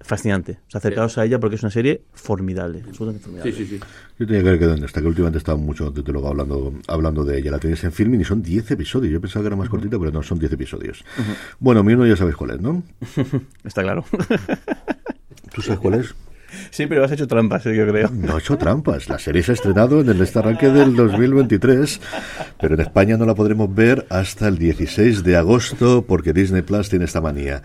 fascinante. 0.00 0.58
O 0.74 0.78
acercaos 0.78 1.16
a 1.18 1.24
ella 1.24 1.40
porque 1.40 1.56
es 1.56 1.62
una 1.62 1.70
serie 1.70 2.02
formidable, 2.12 2.84
Sí, 3.42 3.52
sí, 3.52 3.66
sí. 3.66 3.80
Yo 4.18 4.26
tenía 4.26 4.42
que 4.42 4.50
ver 4.50 4.58
que 4.58 4.66
donde 4.66 4.86
está, 4.86 5.00
que 5.00 5.06
últimamente 5.06 5.38
estaba 5.38 5.58
mucho 5.58 5.92
luego 6.06 6.28
hablando, 6.28 6.74
hablando 6.88 7.24
de 7.24 7.38
ella. 7.38 7.50
La 7.50 7.58
tenéis 7.58 7.82
en 7.84 7.92
filming 7.92 8.20
y 8.20 8.24
son 8.24 8.42
10 8.42 8.70
episodios. 8.72 9.12
Yo 9.12 9.20
pensaba 9.20 9.42
que 9.42 9.46
era 9.48 9.56
más 9.56 9.68
cortita, 9.68 9.98
pero 9.98 10.10
no, 10.10 10.22
son 10.22 10.38
10 10.38 10.52
episodios. 10.52 11.04
Bueno, 11.58 11.82
mi 11.82 11.94
uno 11.94 12.06
ya 12.06 12.16
sabéis 12.16 12.36
cuál 12.36 12.52
es, 12.52 12.60
¿no? 12.60 12.82
está 13.64 13.82
claro. 13.82 14.04
¿Tú 15.54 15.62
sabes 15.62 15.80
cuál 15.80 15.94
es? 15.94 16.14
Sí, 16.70 16.86
pero 16.86 17.04
has 17.04 17.12
hecho 17.12 17.26
trampas, 17.26 17.64
eh, 17.66 17.74
yo 17.74 17.86
creo. 17.86 18.10
No 18.12 18.36
he 18.36 18.40
hecho 18.40 18.56
trampas. 18.56 19.08
La 19.08 19.18
serie 19.18 19.42
se 19.42 19.52
ha 19.52 19.54
estrenado 19.54 20.00
en 20.00 20.08
el 20.08 20.20
este 20.20 20.38
arranque 20.38 20.68
del 20.68 20.94
2023, 20.94 22.00
pero 22.60 22.74
en 22.74 22.80
España 22.80 23.16
no 23.16 23.24
la 23.24 23.34
podremos 23.34 23.74
ver 23.74 24.06
hasta 24.10 24.48
el 24.48 24.58
16 24.58 25.24
de 25.24 25.36
agosto 25.36 26.04
porque 26.06 26.32
Disney 26.32 26.62
Plus 26.62 26.88
tiene 26.88 27.06
esta 27.06 27.20
manía. 27.20 27.62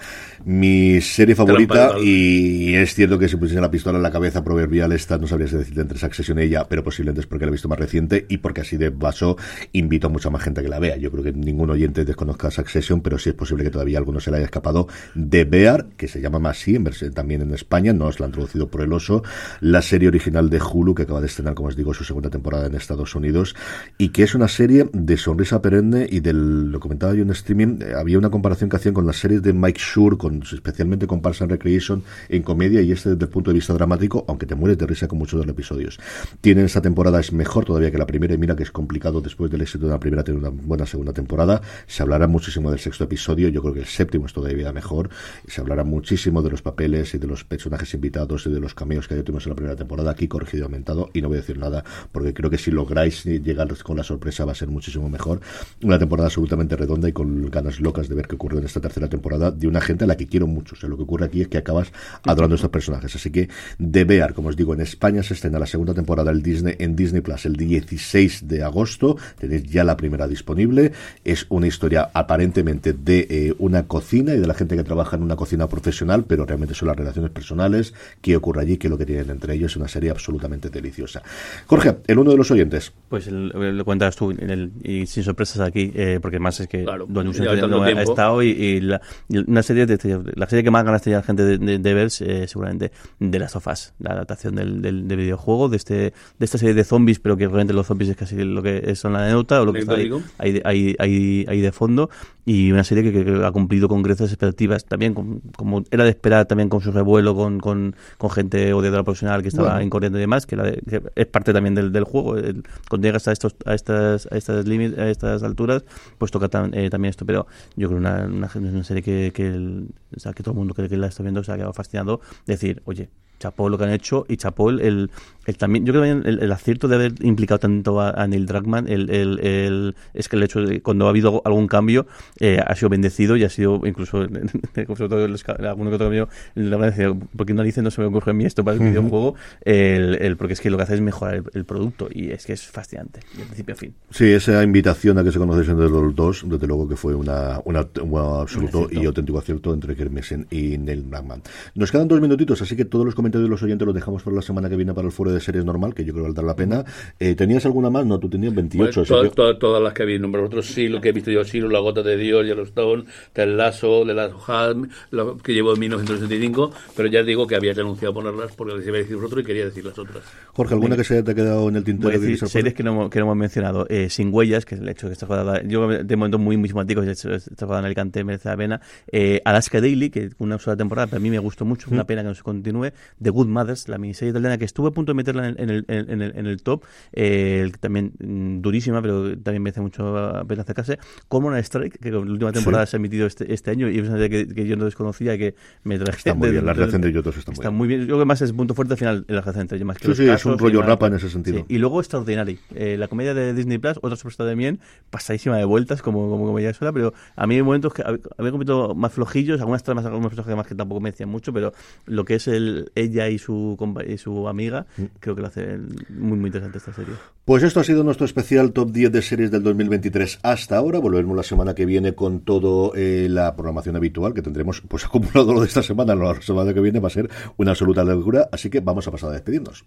Mi 0.49 1.01
serie 1.01 1.35
favorita, 1.35 1.99
y 2.01 2.73
es 2.73 2.95
cierto 2.95 3.19
que 3.19 3.27
si 3.27 3.35
pusiese 3.35 3.59
la 3.59 3.69
pistola 3.69 3.97
en 3.97 4.03
la 4.03 4.11
cabeza 4.11 4.45
proverbial 4.45 4.93
esta, 4.93 5.17
no 5.17 5.27
sabría 5.27 5.49
si 5.49 5.57
decirte 5.57 5.81
entre 5.81 5.97
Succession 5.97 6.39
y 6.39 6.43
ella, 6.43 6.69
pero 6.69 6.85
posiblemente 6.85 7.19
es 7.19 7.27
porque 7.27 7.43
la 7.43 7.49
he 7.49 7.51
visto 7.51 7.67
más 7.67 7.77
reciente 7.77 8.25
y 8.29 8.37
porque 8.37 8.61
así 8.61 8.77
de 8.77 8.89
vaso 8.89 9.35
invito 9.73 10.07
a 10.07 10.09
mucha 10.09 10.29
más 10.29 10.41
gente 10.41 10.61
a 10.61 10.63
que 10.63 10.69
la 10.69 10.79
vea. 10.79 10.95
Yo 10.95 11.11
creo 11.11 11.21
que 11.21 11.33
ningún 11.33 11.69
oyente 11.69 12.05
desconozca 12.05 12.49
Succession, 12.49 13.01
pero 13.01 13.19
sí 13.19 13.27
es 13.27 13.35
posible 13.35 13.65
que 13.65 13.71
todavía 13.71 13.97
alguno 13.97 14.21
se 14.21 14.31
le 14.31 14.37
haya 14.37 14.45
escapado 14.45 14.87
de 15.15 15.43
Bear, 15.43 15.87
que 15.97 16.07
se 16.07 16.21
llama 16.21 16.39
más 16.39 16.65
en 16.65 16.85
también 17.13 17.41
en 17.41 17.53
España, 17.53 17.91
no 17.91 18.05
os 18.05 18.21
la 18.21 18.27
han 18.27 18.29
introducido 18.29 18.69
por 18.69 18.79
el 18.83 18.93
oso, 18.93 19.23
la 19.59 19.81
serie 19.81 20.07
original 20.07 20.49
de 20.49 20.61
Hulu, 20.61 20.95
que 20.95 21.03
acaba 21.03 21.19
de 21.19 21.27
estrenar, 21.27 21.55
como 21.55 21.67
os 21.67 21.75
digo, 21.75 21.93
su 21.93 22.05
segunda 22.05 22.29
temporada 22.29 22.67
en 22.67 22.75
Estados 22.75 23.15
Unidos, 23.15 23.53
y 23.97 24.09
que 24.09 24.23
es 24.23 24.33
una 24.33 24.47
serie 24.47 24.89
de 24.93 25.17
sonrisa 25.17 25.61
perenne 25.61 26.07
y 26.09 26.21
del, 26.21 26.71
lo 26.71 26.79
comentaba 26.79 27.13
yo 27.13 27.23
en 27.23 27.31
streaming, 27.31 27.79
eh, 27.81 27.95
había 27.97 28.17
una 28.17 28.29
comparación 28.29 28.69
que 28.69 28.77
hacían 28.77 28.93
con 28.93 29.05
las 29.05 29.17
series 29.17 29.41
de 29.41 29.51
Mike 29.51 29.81
Schur, 29.81 30.17
con, 30.17 30.36
especialmente 30.43 31.07
con 31.07 31.21
Parks 31.21 31.41
and 31.41 31.51
Recreation 31.51 32.03
en 32.29 32.43
comedia, 32.43 32.81
y 32.81 32.91
este 32.91 33.11
desde 33.11 33.25
el 33.25 33.29
punto 33.29 33.51
de 33.51 33.55
vista 33.55 33.73
dramático, 33.73 34.25
aunque 34.27 34.45
te 34.45 34.55
mueres 34.55 34.77
de 34.77 34.87
risa 34.87 35.07
con 35.07 35.19
muchos 35.19 35.39
de 35.39 35.45
los 35.45 35.53
episodios. 35.53 35.99
Tienen 36.41 36.65
esta 36.65 36.81
temporada, 36.81 37.19
es 37.19 37.31
mejor 37.31 37.65
todavía 37.65 37.91
que 37.91 37.97
la 37.97 38.07
primera, 38.07 38.33
y 38.33 38.37
mira 38.37 38.55
que 38.55 38.63
es 38.63 38.71
complicado 38.71 39.21
después 39.21 39.51
del 39.51 39.61
éxito 39.61 39.85
de 39.85 39.91
la 39.91 39.99
primera 39.99 40.23
tener 40.23 40.39
una 40.39 40.49
buena 40.49 40.85
segunda 40.85 41.13
temporada. 41.13 41.61
Se 41.85 42.01
hablará 42.03 42.27
muchísimo 42.27 42.71
del 42.71 42.79
sexto 42.79 43.03
episodio, 43.03 43.49
yo 43.49 43.61
creo 43.61 43.73
que 43.73 43.81
el 43.81 43.85
séptimo 43.85 44.25
es 44.25 44.33
todavía 44.33 44.71
mejor, 44.73 45.09
se 45.47 45.61
hablará 45.61 45.83
muchísimo 45.83 46.41
de 46.41 46.49
los 46.49 46.61
papeles 46.61 47.13
y 47.13 47.17
de 47.17 47.27
los 47.27 47.43
personajes 47.43 47.93
invitados 47.93 48.45
y 48.47 48.51
de 48.51 48.59
los 48.59 48.73
cameos 48.73 49.07
que 49.07 49.15
ya 49.15 49.23
tuvimos 49.23 49.45
en 49.45 49.51
la 49.51 49.55
primera 49.55 49.75
temporada, 49.75 50.11
aquí 50.11 50.27
corregido 50.27 50.61
y 50.61 50.65
aumentado, 50.65 51.09
y 51.13 51.21
no 51.21 51.27
voy 51.27 51.37
a 51.37 51.41
decir 51.41 51.57
nada, 51.57 51.83
porque 52.11 52.33
creo 52.33 52.49
que 52.49 52.57
si 52.57 52.71
lográis 52.71 53.23
llegar 53.23 53.67
con 53.83 53.97
la 53.97 54.03
sorpresa 54.03 54.45
va 54.45 54.53
a 54.53 54.55
ser 54.55 54.69
muchísimo 54.69 55.09
mejor. 55.09 55.41
Una 55.83 55.99
temporada 55.99 56.27
absolutamente 56.27 56.75
redonda 56.75 57.09
y 57.09 57.11
con 57.11 57.49
ganas 57.49 57.79
locas 57.79 58.07
de 58.07 58.15
ver 58.15 58.27
qué 58.27 58.35
ocurre 58.35 58.59
en 58.59 58.65
esta 58.65 58.79
tercera 58.79 59.09
temporada 59.09 59.51
de 59.51 59.67
una 59.67 59.81
gente 59.81 60.05
a 60.05 60.07
la 60.07 60.15
que 60.15 60.26
quiero 60.27 60.47
mucho. 60.47 60.75
O 60.75 60.77
sea, 60.77 60.89
lo 60.89 60.97
que 60.97 61.03
ocurre 61.03 61.25
aquí 61.25 61.41
es 61.41 61.47
que 61.47 61.57
acabas 61.57 61.91
adorando 62.23 62.55
estos 62.55 62.69
personajes. 62.69 63.15
Así 63.15 63.31
que 63.31 63.49
de 63.77 64.03
Bear, 64.03 64.33
como 64.33 64.49
os 64.49 64.55
digo, 64.55 64.73
en 64.73 64.81
España 64.81 65.23
se 65.23 65.33
estrena 65.33 65.59
la 65.59 65.65
segunda 65.65 65.93
temporada 65.93 66.31
del 66.31 66.41
Disney 66.41 66.75
en 66.79 66.95
Disney 66.95 67.21
Plus 67.21 67.45
el 67.45 67.55
16 67.55 68.47
de 68.47 68.63
agosto. 68.63 69.17
Tenéis 69.39 69.63
ya 69.63 69.83
la 69.83 69.97
primera 69.97 70.27
disponible. 70.27 70.91
Es 71.23 71.45
una 71.49 71.67
historia 71.67 72.09
aparentemente 72.13 72.93
de 72.93 73.27
eh, 73.29 73.55
una 73.59 73.87
cocina 73.87 74.33
y 74.33 74.39
de 74.39 74.47
la 74.47 74.53
gente 74.53 74.75
que 74.75 74.83
trabaja 74.83 75.15
en 75.15 75.23
una 75.23 75.35
cocina 75.35 75.67
profesional, 75.67 76.25
pero 76.25 76.45
realmente 76.45 76.73
son 76.73 76.87
las 76.87 76.97
relaciones 76.97 77.31
personales, 77.31 77.93
qué 78.21 78.35
ocurre 78.35 78.61
allí, 78.61 78.77
qué 78.77 78.87
es 78.87 78.91
lo 78.91 78.97
que 78.97 79.05
tienen 79.05 79.29
entre 79.29 79.53
ellos. 79.53 79.71
Es 79.71 79.77
una 79.77 79.87
serie 79.87 80.09
absolutamente 80.09 80.69
deliciosa. 80.69 81.21
Jorge, 81.65 81.97
el 82.07 82.19
uno 82.19 82.31
de 82.31 82.37
los 82.37 82.49
oyentes. 82.51 82.93
Pues 83.09 83.27
lo 83.27 83.85
cuentas 83.85 84.15
tú 84.15 84.31
el, 84.31 84.71
y 84.83 85.05
sin 85.05 85.23
sorpresas 85.23 85.59
aquí, 85.59 85.91
eh, 85.95 86.19
porque 86.21 86.39
más 86.39 86.59
es 86.59 86.67
que 86.67 86.83
Claro, 86.83 87.05
Don 87.07 87.25
Luis 87.25 87.37
tanto 87.37 87.81
ha 87.81 87.91
estado 87.91 88.43
y, 88.43 88.49
y 88.49 88.81
la, 88.81 89.01
y 89.27 89.37
una 89.37 89.63
serie 89.63 89.85
de 89.85 89.97
la 90.35 90.47
serie 90.47 90.63
que 90.63 90.71
más 90.71 90.83
ganas 90.83 91.01
tenía 91.01 91.17
la 91.17 91.23
gente 91.23 91.43
de, 91.43 91.57
de, 91.57 91.79
de 91.79 91.93
ver 91.93 92.09
eh, 92.21 92.47
seguramente 92.47 92.91
de 93.19 93.39
las 93.39 93.51
sofás, 93.51 93.93
la 93.99 94.11
adaptación 94.11 94.55
del, 94.55 94.81
del, 94.81 95.07
del 95.07 95.17
videojuego, 95.17 95.69
de 95.69 95.77
este 95.77 95.95
de 95.95 96.13
esta 96.45 96.57
serie 96.57 96.73
de 96.73 96.83
zombies, 96.83 97.19
pero 97.19 97.37
que 97.37 97.45
realmente 97.45 97.73
los 97.73 97.87
zombies 97.87 98.09
es 98.11 98.17
casi 98.17 98.35
lo 98.43 98.61
que 98.63 98.95
son 98.95 99.13
la 99.13 99.23
anécdota 99.23 99.61
o 99.61 99.65
lo 99.65 99.73
que 99.73 99.79
está 99.79 99.93
ahí, 99.93 100.01
Anecdótico. 100.07 100.29
ahí, 100.37 100.51
de- 100.53 100.61
ahí, 100.65 100.95
ahí- 100.99 101.45
ahí 101.47 101.61
de 101.61 101.71
fondo 101.71 102.09
y 102.45 102.71
una 102.71 102.83
serie 102.85 103.03
que, 103.03 103.11
que- 103.11 103.25
que 103.25 103.45
ha 103.45 103.51
cumplido 103.51 103.89
con 103.89 104.01
creces 104.03 104.31
expectativas 104.31 104.85
también 104.85 105.13
con- 105.13 105.41
como 105.55 105.83
era 105.91 106.03
de 106.05 106.11
esperar 106.11 106.45
también 106.45 106.69
con 106.69 106.79
su 106.81 106.91
revuelo 106.91 107.35
con, 107.35 107.59
con, 107.59 107.95
con 108.17 108.29
gente 108.29 108.71
odiadora 108.73 109.03
profesional 109.03 109.41
que 109.41 109.49
estaba 109.49 109.69
Bueno. 109.69 109.81
en 109.83 109.89
corriente 109.89 110.17
y 110.17 110.21
demás 110.21 110.45
que, 110.45 110.55
la 110.55 110.63
de- 110.63 110.81
que 110.89 111.01
es 111.15 111.25
parte 111.25 111.51
también 111.53 111.75
del, 111.75 111.91
del 111.91 112.03
juego 112.05 112.37
el- 112.37 112.63
cuando 112.89 113.05
llegas 113.07 113.27
a 113.27 113.31
estos 113.33 113.55
a 113.65 113.73
estas 113.73 114.27
a 114.31 114.37
estas 114.37 114.65
límites 114.65 114.97
a 114.97 115.09
estas 115.09 115.43
alturas 115.43 115.83
pues 116.17 116.31
toca 116.31 116.49
tam- 116.49 116.69
eh, 116.73 116.89
también 116.89 117.09
esto 117.09 117.25
pero 117.25 117.47
yo 117.75 117.87
creo 117.89 117.99
una, 117.99 118.25
una, 118.25 118.49
una 118.55 118.83
serie 118.83 119.03
que, 119.03 119.31
que, 119.33 119.83
o 120.15 120.19
sea, 120.19 120.33
que 120.33 120.43
todo 120.43 120.53
el 120.53 120.57
mundo 120.57 120.73
que, 120.73 120.87
que 120.87 120.97
la 120.97 121.07
está 121.07 121.23
viendo 121.23 121.43
se 121.43 121.51
ha 121.51 121.55
quedado 121.55 121.73
fascinado 121.73 122.21
decir 122.45 122.81
oye 122.85 123.09
chapó 123.39 123.69
lo 123.69 123.77
que 123.77 123.83
han 123.83 123.91
hecho 123.91 124.25
y 124.27 124.37
chapó 124.37 124.69
el, 124.69 125.11
el, 125.47 125.57
también 125.57 125.85
yo 125.85 125.93
creo 125.93 126.03
que 126.03 126.29
el, 126.29 126.39
el 126.43 126.51
acierto 126.51 126.87
de 126.87 126.95
haber 126.95 127.13
implicado 127.21 127.59
tanto 127.59 127.99
a, 127.99 128.11
a 128.11 128.27
Neil 128.27 128.45
Druckmann 128.45 128.87
el, 128.87 129.09
el, 129.09 129.95
es 130.13 130.29
que 130.29 130.35
el 130.35 130.43
hecho 130.43 130.61
de 130.61 130.81
cuando 130.81 131.07
ha 131.07 131.09
habido 131.09 131.41
algún 131.45 131.67
cambio 131.67 132.05
eh, 132.39 132.59
ha 132.65 132.75
sido 132.75 132.89
bendecido 132.89 133.37
y 133.37 133.43
ha 133.43 133.49
sido 133.49 133.81
incluso 133.85 134.27
sobre 134.87 135.09
todo 135.09 135.27
los, 135.27 135.43
alguno 135.47 135.89
que 135.89 135.95
otro 135.95 136.07
cambio 136.07 136.29
le 136.55 136.69
van 136.69 136.83
a 136.83 136.91
decir 136.91 137.13
¿por 137.35 137.45
qué 137.45 137.53
no 137.53 137.63
dice 137.63 137.81
no 137.81 137.91
se 137.91 138.01
me 138.01 138.07
ocurre 138.07 138.31
a 138.31 138.33
mí 138.33 138.45
esto 138.45 138.63
para 138.63 138.77
el 138.77 138.83
videojuego 138.83 139.35
el, 139.61 140.37
porque 140.37 140.53
es 140.53 140.61
que 140.61 140.69
lo 140.69 140.77
que 140.77 140.83
hace 140.83 140.95
es 140.95 141.01
mejorar 141.01 141.43
el, 141.53 141.65
producto 141.65 142.07
y 142.11 142.31
es 142.31 142.45
que 142.45 142.53
es 142.53 142.63
fascinante 142.63 143.21
de 143.35 143.43
principio 143.43 143.73
a 143.73 143.77
fin. 143.77 143.93
Sí, 144.09 144.25
esa 144.25 144.63
invitación 144.63 145.17
a 145.17 145.23
que 145.23 145.31
se 145.31 145.39
conociesen 145.39 145.77
de 145.77 145.89
los 145.89 146.15
dos, 146.15 146.43
desde 146.45 146.67
luego 146.67 146.87
que 146.87 146.95
fue 146.95 147.13
una, 147.13 147.59
una, 147.65 147.85
un 148.01 148.41
absoluto 148.41 148.87
y 148.91 149.05
auténtico 149.05 149.39
acierto 149.39 149.73
entre 149.73 149.95
Kerr 149.95 150.09
Messen 150.09 150.47
y 150.49 150.77
Neil 150.77 151.03
Blackman. 151.03 151.41
Nos 151.75 151.91
quedan 151.91 152.07
dos 152.07 152.21
minutitos, 152.21 152.61
así 152.61 152.75
que 152.75 152.85
todos 152.85 153.05
los 153.05 153.15
comentarios 153.15 153.47
de 153.47 153.49
los 153.49 153.61
oyentes 153.63 153.85
los 153.85 153.95
dejamos 153.95 154.23
para 154.23 154.35
la 154.35 154.41
semana 154.41 154.69
que 154.69 154.75
viene 154.75 154.93
para 154.93 155.07
el 155.07 155.11
foro 155.11 155.31
de 155.31 155.36
series 155.39 155.65
normal, 155.65 155.93
que 155.93 156.03
yo 156.05 156.13
creo 156.13 156.25
que 156.25 156.29
valdrá 156.29 156.43
la 156.45 156.55
pena. 156.55 156.83
Eh, 157.19 157.35
¿Tenías 157.35 157.65
alguna 157.65 157.89
más? 157.89 158.05
No, 158.05 158.19
tú 158.19 158.29
tenías 158.29 158.53
28. 158.53 159.01
Bueno, 159.01 159.07
todas, 159.07 159.29
que- 159.29 159.35
todas- 159.35 159.59
todas 159.59 159.81
las 159.83 159.93
que 159.93 160.05
vi, 160.05 160.19
nombre 160.19 160.41
otros 160.41 160.65
sí, 160.67 160.87
lo 160.87 161.01
que 161.01 161.09
he 161.09 161.11
visto 161.11 161.31
yo 161.31 161.43
sí, 161.43 161.59
La 161.61 161.79
Gota 161.79 162.03
de 162.03 162.17
Dios, 162.17 162.45
Yellowstone, 162.45 163.05
Ted 163.33 163.55
Lasso, 163.55 164.03
The 164.05 164.13
Last 164.13 164.35
Hand, 164.47 164.89
lo 165.11 165.37
que 165.37 165.53
llevo 165.53 165.73
en 165.73 165.79
1965, 165.79 166.71
pero 166.95 167.07
ya 167.09 167.23
digo 167.23 167.47
que 167.47 167.55
había 167.55 167.73
renunciado 167.73 168.11
a 168.11 168.13
ponerlas 168.13 168.51
porque 168.55 168.75
les 168.75 168.87
iba 168.87 168.97
a 168.97 168.99
decir 168.99 169.15
vosotros 169.15 169.41
y 169.41 169.45
quería 169.45 169.65
decir 169.65 169.85
las 169.85 169.97
otras. 169.97 170.23
Jorge, 170.53 170.73
¿alguna 170.73 170.95
que 170.95 171.03
se 171.03 171.21
te 171.23 171.31
ha 171.31 171.35
quedado 171.35 171.67
en 171.69 171.75
el 171.77 171.83
tintero? 171.83 172.09
Voy 172.09 172.15
a 172.15 172.19
que 172.19 172.21
decir 172.21 172.37
quieras 172.37 172.51
series 172.51 172.73
que 172.73 172.83
no, 172.83 172.91
hemos- 172.91 173.09
que 173.09 173.19
no 173.19 173.25
hemos 173.25 173.37
mencionado. 173.37 173.85
Eh, 173.89 174.09
Sin 174.09 174.33
Huellas, 174.33 174.65
que 174.65 174.75
es 174.75 174.81
el 174.81 174.89
hecho 174.89 175.07
que 175.07 175.13
está 175.13 175.25
jugada. 175.25 175.61
Yo, 175.63 175.87
de 175.87 176.15
momento, 176.15 176.37
muy 176.39 176.57
mismático, 176.57 177.01
de 177.01 177.11
está 177.11 177.65
jugada 177.65 177.79
en 177.79 177.85
Alicante, 177.85 178.23
merece 178.23 178.49
la 178.49 178.57
pena. 178.57 178.81
Eh, 179.11 179.41
Alaska 179.45 179.81
Daily, 179.81 180.09
que 180.09 180.29
una 180.39 180.57
sola 180.59 180.75
temporada, 180.77 181.07
pero 181.07 181.17
a 181.17 181.19
mí 181.21 181.29
me 181.29 181.39
gustó 181.39 181.65
mucho, 181.65 181.89
una 181.91 182.05
pena 182.05 182.21
que 182.21 182.27
no 182.29 182.35
se 182.35 182.43
continúe. 182.43 182.91
The 183.21 183.29
Good 183.29 183.47
Mothers, 183.47 183.87
la 183.89 183.97
miniserie 183.97 184.31
italiana, 184.31 184.57
que 184.57 184.65
estuve 184.65 184.89
a 184.89 184.91
punto 184.91 185.11
de 185.11 185.15
meterla 185.27 185.47
en 185.49 185.69
el, 185.69 185.85
en 185.87 185.95
el, 185.97 186.09
en 186.09 186.21
el, 186.21 186.37
en 186.37 186.45
el 186.47 186.61
top, 186.61 186.83
eh, 187.13 187.69
también 187.79 188.13
mm, 188.19 188.61
durísima, 188.61 189.01
pero 189.01 189.37
también 189.39 189.63
merece 189.63 189.81
mucho 189.81 190.13
la 190.15 190.43
pena 190.45 190.61
acercarse. 190.61 190.99
Common 191.27 191.55
Strike, 191.57 191.99
que 191.99 192.11
la 192.11 192.19
última 192.19 192.51
temporada 192.51 192.85
Sí. 192.85 192.91
se 192.91 192.97
ha 192.97 192.99
emitido 192.99 193.27
este, 193.27 193.53
este 193.53 193.71
año 193.71 193.89
y 193.89 193.99
es 193.99 194.07
una 194.09 194.29
que, 194.29 194.47
que 194.47 194.65
yo 194.67 194.75
no 194.75 194.85
desconocía 194.85 195.35
y 195.35 195.37
que 195.37 195.55
me 195.83 195.97
traje. 195.97 196.17
Está 196.19 196.33
muy 196.33 196.47
de- 196.47 196.53
bien, 196.53 196.65
la 196.65 196.73
relación 196.73 197.01
de 197.01 197.09
ellos 197.09 197.23
dos 197.23 197.37
está 197.37 197.51
muy 197.51 197.55
está 197.55 197.69
bien. 197.69 197.77
muy 197.77 197.87
bien. 197.87 198.01
Yo 198.01 198.07
creo 198.07 198.19
que 198.19 198.25
más 198.25 198.41
es 198.41 198.53
punto 198.53 198.73
fuerte 198.73 198.93
al 198.93 198.97
final, 198.99 199.25
la 199.27 199.41
relación 199.41 199.61
entre 199.61 199.77
ellos, 199.77 199.87
más 199.87 199.97
que 199.97 200.03
Sí, 200.03 200.07
los 200.09 200.17
sí, 200.17 200.23
es 200.23 200.29
casos 200.29 200.45
un 200.53 200.53
y 200.53 200.57
rollo 200.63 200.79
más- 200.79 200.87
rapa 200.89 201.07
en 201.07 201.13
ese 201.15 201.29
sentido. 201.29 201.59
Sí, 201.59 201.65
y 201.69 201.77
luego 201.79 201.99
Extraordinary, 201.99 202.59
eh, 202.75 202.95
la 202.97 203.07
comedia 203.07 203.33
de 203.33 203.53
Disney 203.53 203.77
Plus, 203.77 203.97
otra 204.01 204.15
sorpresa 204.15 204.45
de 204.45 204.55
bien, 204.55 204.79
pasadísima 205.09 205.57
de 205.57 205.65
vueltas 205.65 206.01
como, 206.01 206.29
como 206.29 206.45
comedia 206.45 206.73
sola, 206.73 206.91
pero 206.93 207.13
a 207.35 207.47
mí 207.47 207.55
hay 207.55 207.61
momentos 207.63 207.93
que 207.93 208.03
hab- 208.03 208.21
había 208.37 208.51
comido 208.51 208.95
más 208.95 209.13
flojillos, 209.13 209.59
algunas 209.59 209.83
tramas, 209.83 210.05
algunos 210.05 210.29
personajes 210.29 210.55
más 210.57 210.67
que 210.67 210.75
tampoco 210.75 211.01
me 211.01 211.11
decían 211.11 211.29
mucho, 211.29 211.51
pero 211.53 211.73
lo 212.05 212.25
que 212.25 212.35
es 212.35 212.47
el 212.47 212.91
ella 212.95 213.29
y 213.29 213.37
su 213.37 213.77
y 214.07 214.17
su 214.17 214.47
amiga, 214.47 214.85
Mm. 214.97 215.03
Creo 215.19 215.35
que 215.35 215.41
lo 215.41 215.47
hace 215.47 215.77
muy 216.09 216.37
muy 216.37 216.47
interesante 216.47 216.77
esta 216.77 216.93
serie. 216.93 217.13
Pues 217.45 217.63
esto 217.63 217.79
ha 217.79 217.83
sido 217.83 218.03
nuestro 218.03 218.25
especial 218.25 218.71
top 218.71 218.91
10 218.91 219.11
de 219.11 219.21
series 219.21 219.51
del 219.51 219.63
2023 219.63 220.39
hasta 220.43 220.77
ahora. 220.77 220.99
Volveremos 220.99 221.35
la 221.35 221.43
semana 221.43 221.73
que 221.75 221.85
viene 221.85 222.13
con 222.13 222.41
todo 222.41 222.93
eh, 222.95 223.27
la 223.29 223.55
programación 223.55 223.95
habitual 223.95 224.33
que 224.33 224.41
tendremos 224.41 224.81
pues 224.81 225.05
acumulado 225.05 225.53
lo 225.53 225.61
de 225.61 225.67
esta 225.67 225.83
semana. 225.83 226.15
La 226.15 226.41
semana 226.41 226.73
que 226.73 226.81
viene 226.81 226.99
va 226.99 227.07
a 227.07 227.11
ser 227.11 227.29
una 227.57 227.71
absoluta 227.71 228.03
locura, 228.03 228.49
así 228.51 228.69
que 228.69 228.79
vamos 228.79 229.07
a 229.07 229.11
pasar 229.11 229.29
a 229.29 229.33
despedirnos. 229.33 229.85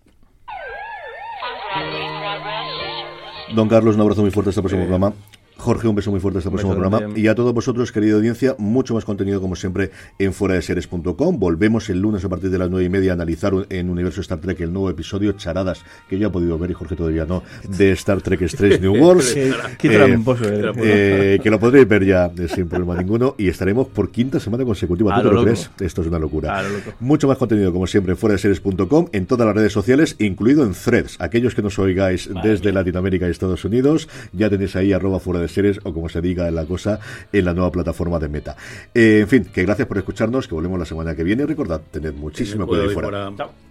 Don 3.55 3.68
Carlos, 3.68 3.97
un 3.97 4.01
abrazo 4.03 4.22
muy 4.22 4.31
fuerte 4.31 4.51
hasta 4.51 4.61
el 4.61 4.62
próximo 4.62 4.83
programa. 4.83 5.12
Jorge, 5.61 5.86
un 5.88 5.94
beso 5.94 6.11
muy 6.11 6.20
fuerte 6.20 6.38
hasta 6.38 6.48
el 6.48 6.54
próximo 6.56 6.74
programa. 6.74 7.16
Y 7.16 7.26
a 7.28 7.34
todos 7.34 7.52
vosotros, 7.54 7.92
querida 7.92 8.16
audiencia, 8.16 8.54
mucho 8.58 8.94
más 8.94 9.04
contenido 9.04 9.40
como 9.40 9.54
siempre 9.56 9.90
en 10.18 10.32
fuera 10.32 10.54
de 10.54 10.62
series.com. 10.62 11.38
Volvemos 11.38 11.88
el 11.90 12.00
lunes 12.00 12.24
a 12.24 12.28
partir 12.28 12.50
de 12.50 12.58
las 12.58 12.70
nueve 12.70 12.86
y 12.86 12.88
media 12.88 13.12
a 13.12 13.14
analizar 13.14 13.52
en 13.68 13.90
Universo 13.90 14.20
Star 14.20 14.38
Trek 14.38 14.61
el 14.61 14.72
nuevo 14.72 14.90
episodio 14.90 15.32
Charadas, 15.32 15.82
que 16.08 16.18
yo 16.18 16.28
he 16.28 16.30
podido 16.30 16.58
ver 16.58 16.70
y 16.70 16.74
Jorge 16.74 16.96
todavía 16.96 17.24
no, 17.26 17.42
de 17.68 17.92
Star 17.92 18.20
Trek 18.22 18.42
Strange 18.42 18.80
New 18.80 18.94
Worlds. 19.00 19.32
Qué- 19.34 19.52
qué 19.78 19.88
Eh, 19.88 19.94
eres. 19.94 20.76
eh, 20.78 21.40
que 21.42 21.50
lo 21.50 21.58
podréis 21.61 21.86
ver 21.88 22.04
ya 22.04 22.30
eh, 22.36 22.48
sin 22.48 22.68
problema 22.68 22.96
ninguno. 22.96 23.34
Y 23.38 23.48
estaremos 23.48 23.88
por 23.88 24.11
quinta 24.11 24.40
semana 24.40 24.64
consecutiva. 24.64 25.14
¿Tú 25.22 25.28
te 25.28 25.34
lo 25.34 25.42
crees? 25.44 25.70
Esto 25.80 26.00
es 26.02 26.06
una 26.08 26.18
locura. 26.18 26.58
A 26.58 26.62
lo 26.62 26.70
loco. 26.70 26.92
Mucho 27.00 27.28
más 27.28 27.36
contenido, 27.38 27.72
como 27.72 27.86
siempre, 27.86 28.12
en 28.12 28.16
fuera 28.18 28.32
de 28.34 28.38
series.com, 28.38 29.06
en 29.12 29.26
todas 29.26 29.46
las 29.46 29.54
redes 29.54 29.72
sociales, 29.72 30.16
incluido 30.18 30.64
en 30.64 30.72
threads. 30.72 31.16
Aquellos 31.20 31.54
que 31.54 31.62
nos 31.62 31.78
oigáis 31.78 32.30
desde 32.42 32.72
Latinoamérica 32.72 33.26
y 33.28 33.30
Estados 33.30 33.64
Unidos, 33.64 34.08
ya 34.32 34.48
tenéis 34.48 34.76
ahí 34.76 34.92
arroba 34.92 35.20
fuera 35.20 35.40
de 35.40 35.48
series 35.53 35.80
o 35.84 35.92
como 35.92 36.09
se 36.09 36.20
diga 36.20 36.48
en 36.48 36.55
la 36.55 36.64
cosa 36.64 37.01
en 37.32 37.44
la 37.44 37.55
nueva 37.55 37.70
plataforma 37.70 38.18
de 38.18 38.28
Meta. 38.28 38.57
Eh, 38.94 39.20
en 39.20 39.28
fin, 39.28 39.44
que 39.44 39.62
gracias 39.62 39.86
por 39.86 39.98
escucharnos, 39.98 40.48
que 40.48 40.55
volvemos 40.55 40.78
la 40.78 40.86
semana 40.86 41.14
que 41.14 41.24
viene. 41.24 41.42
Y 41.42 41.46
recordad, 41.46 41.80
tened 41.90 42.14
muchísimo 42.14 42.66
cuidado 42.66 42.88
ahí 42.88 42.94
fuera. 42.94 43.09
fuera. 43.09 43.70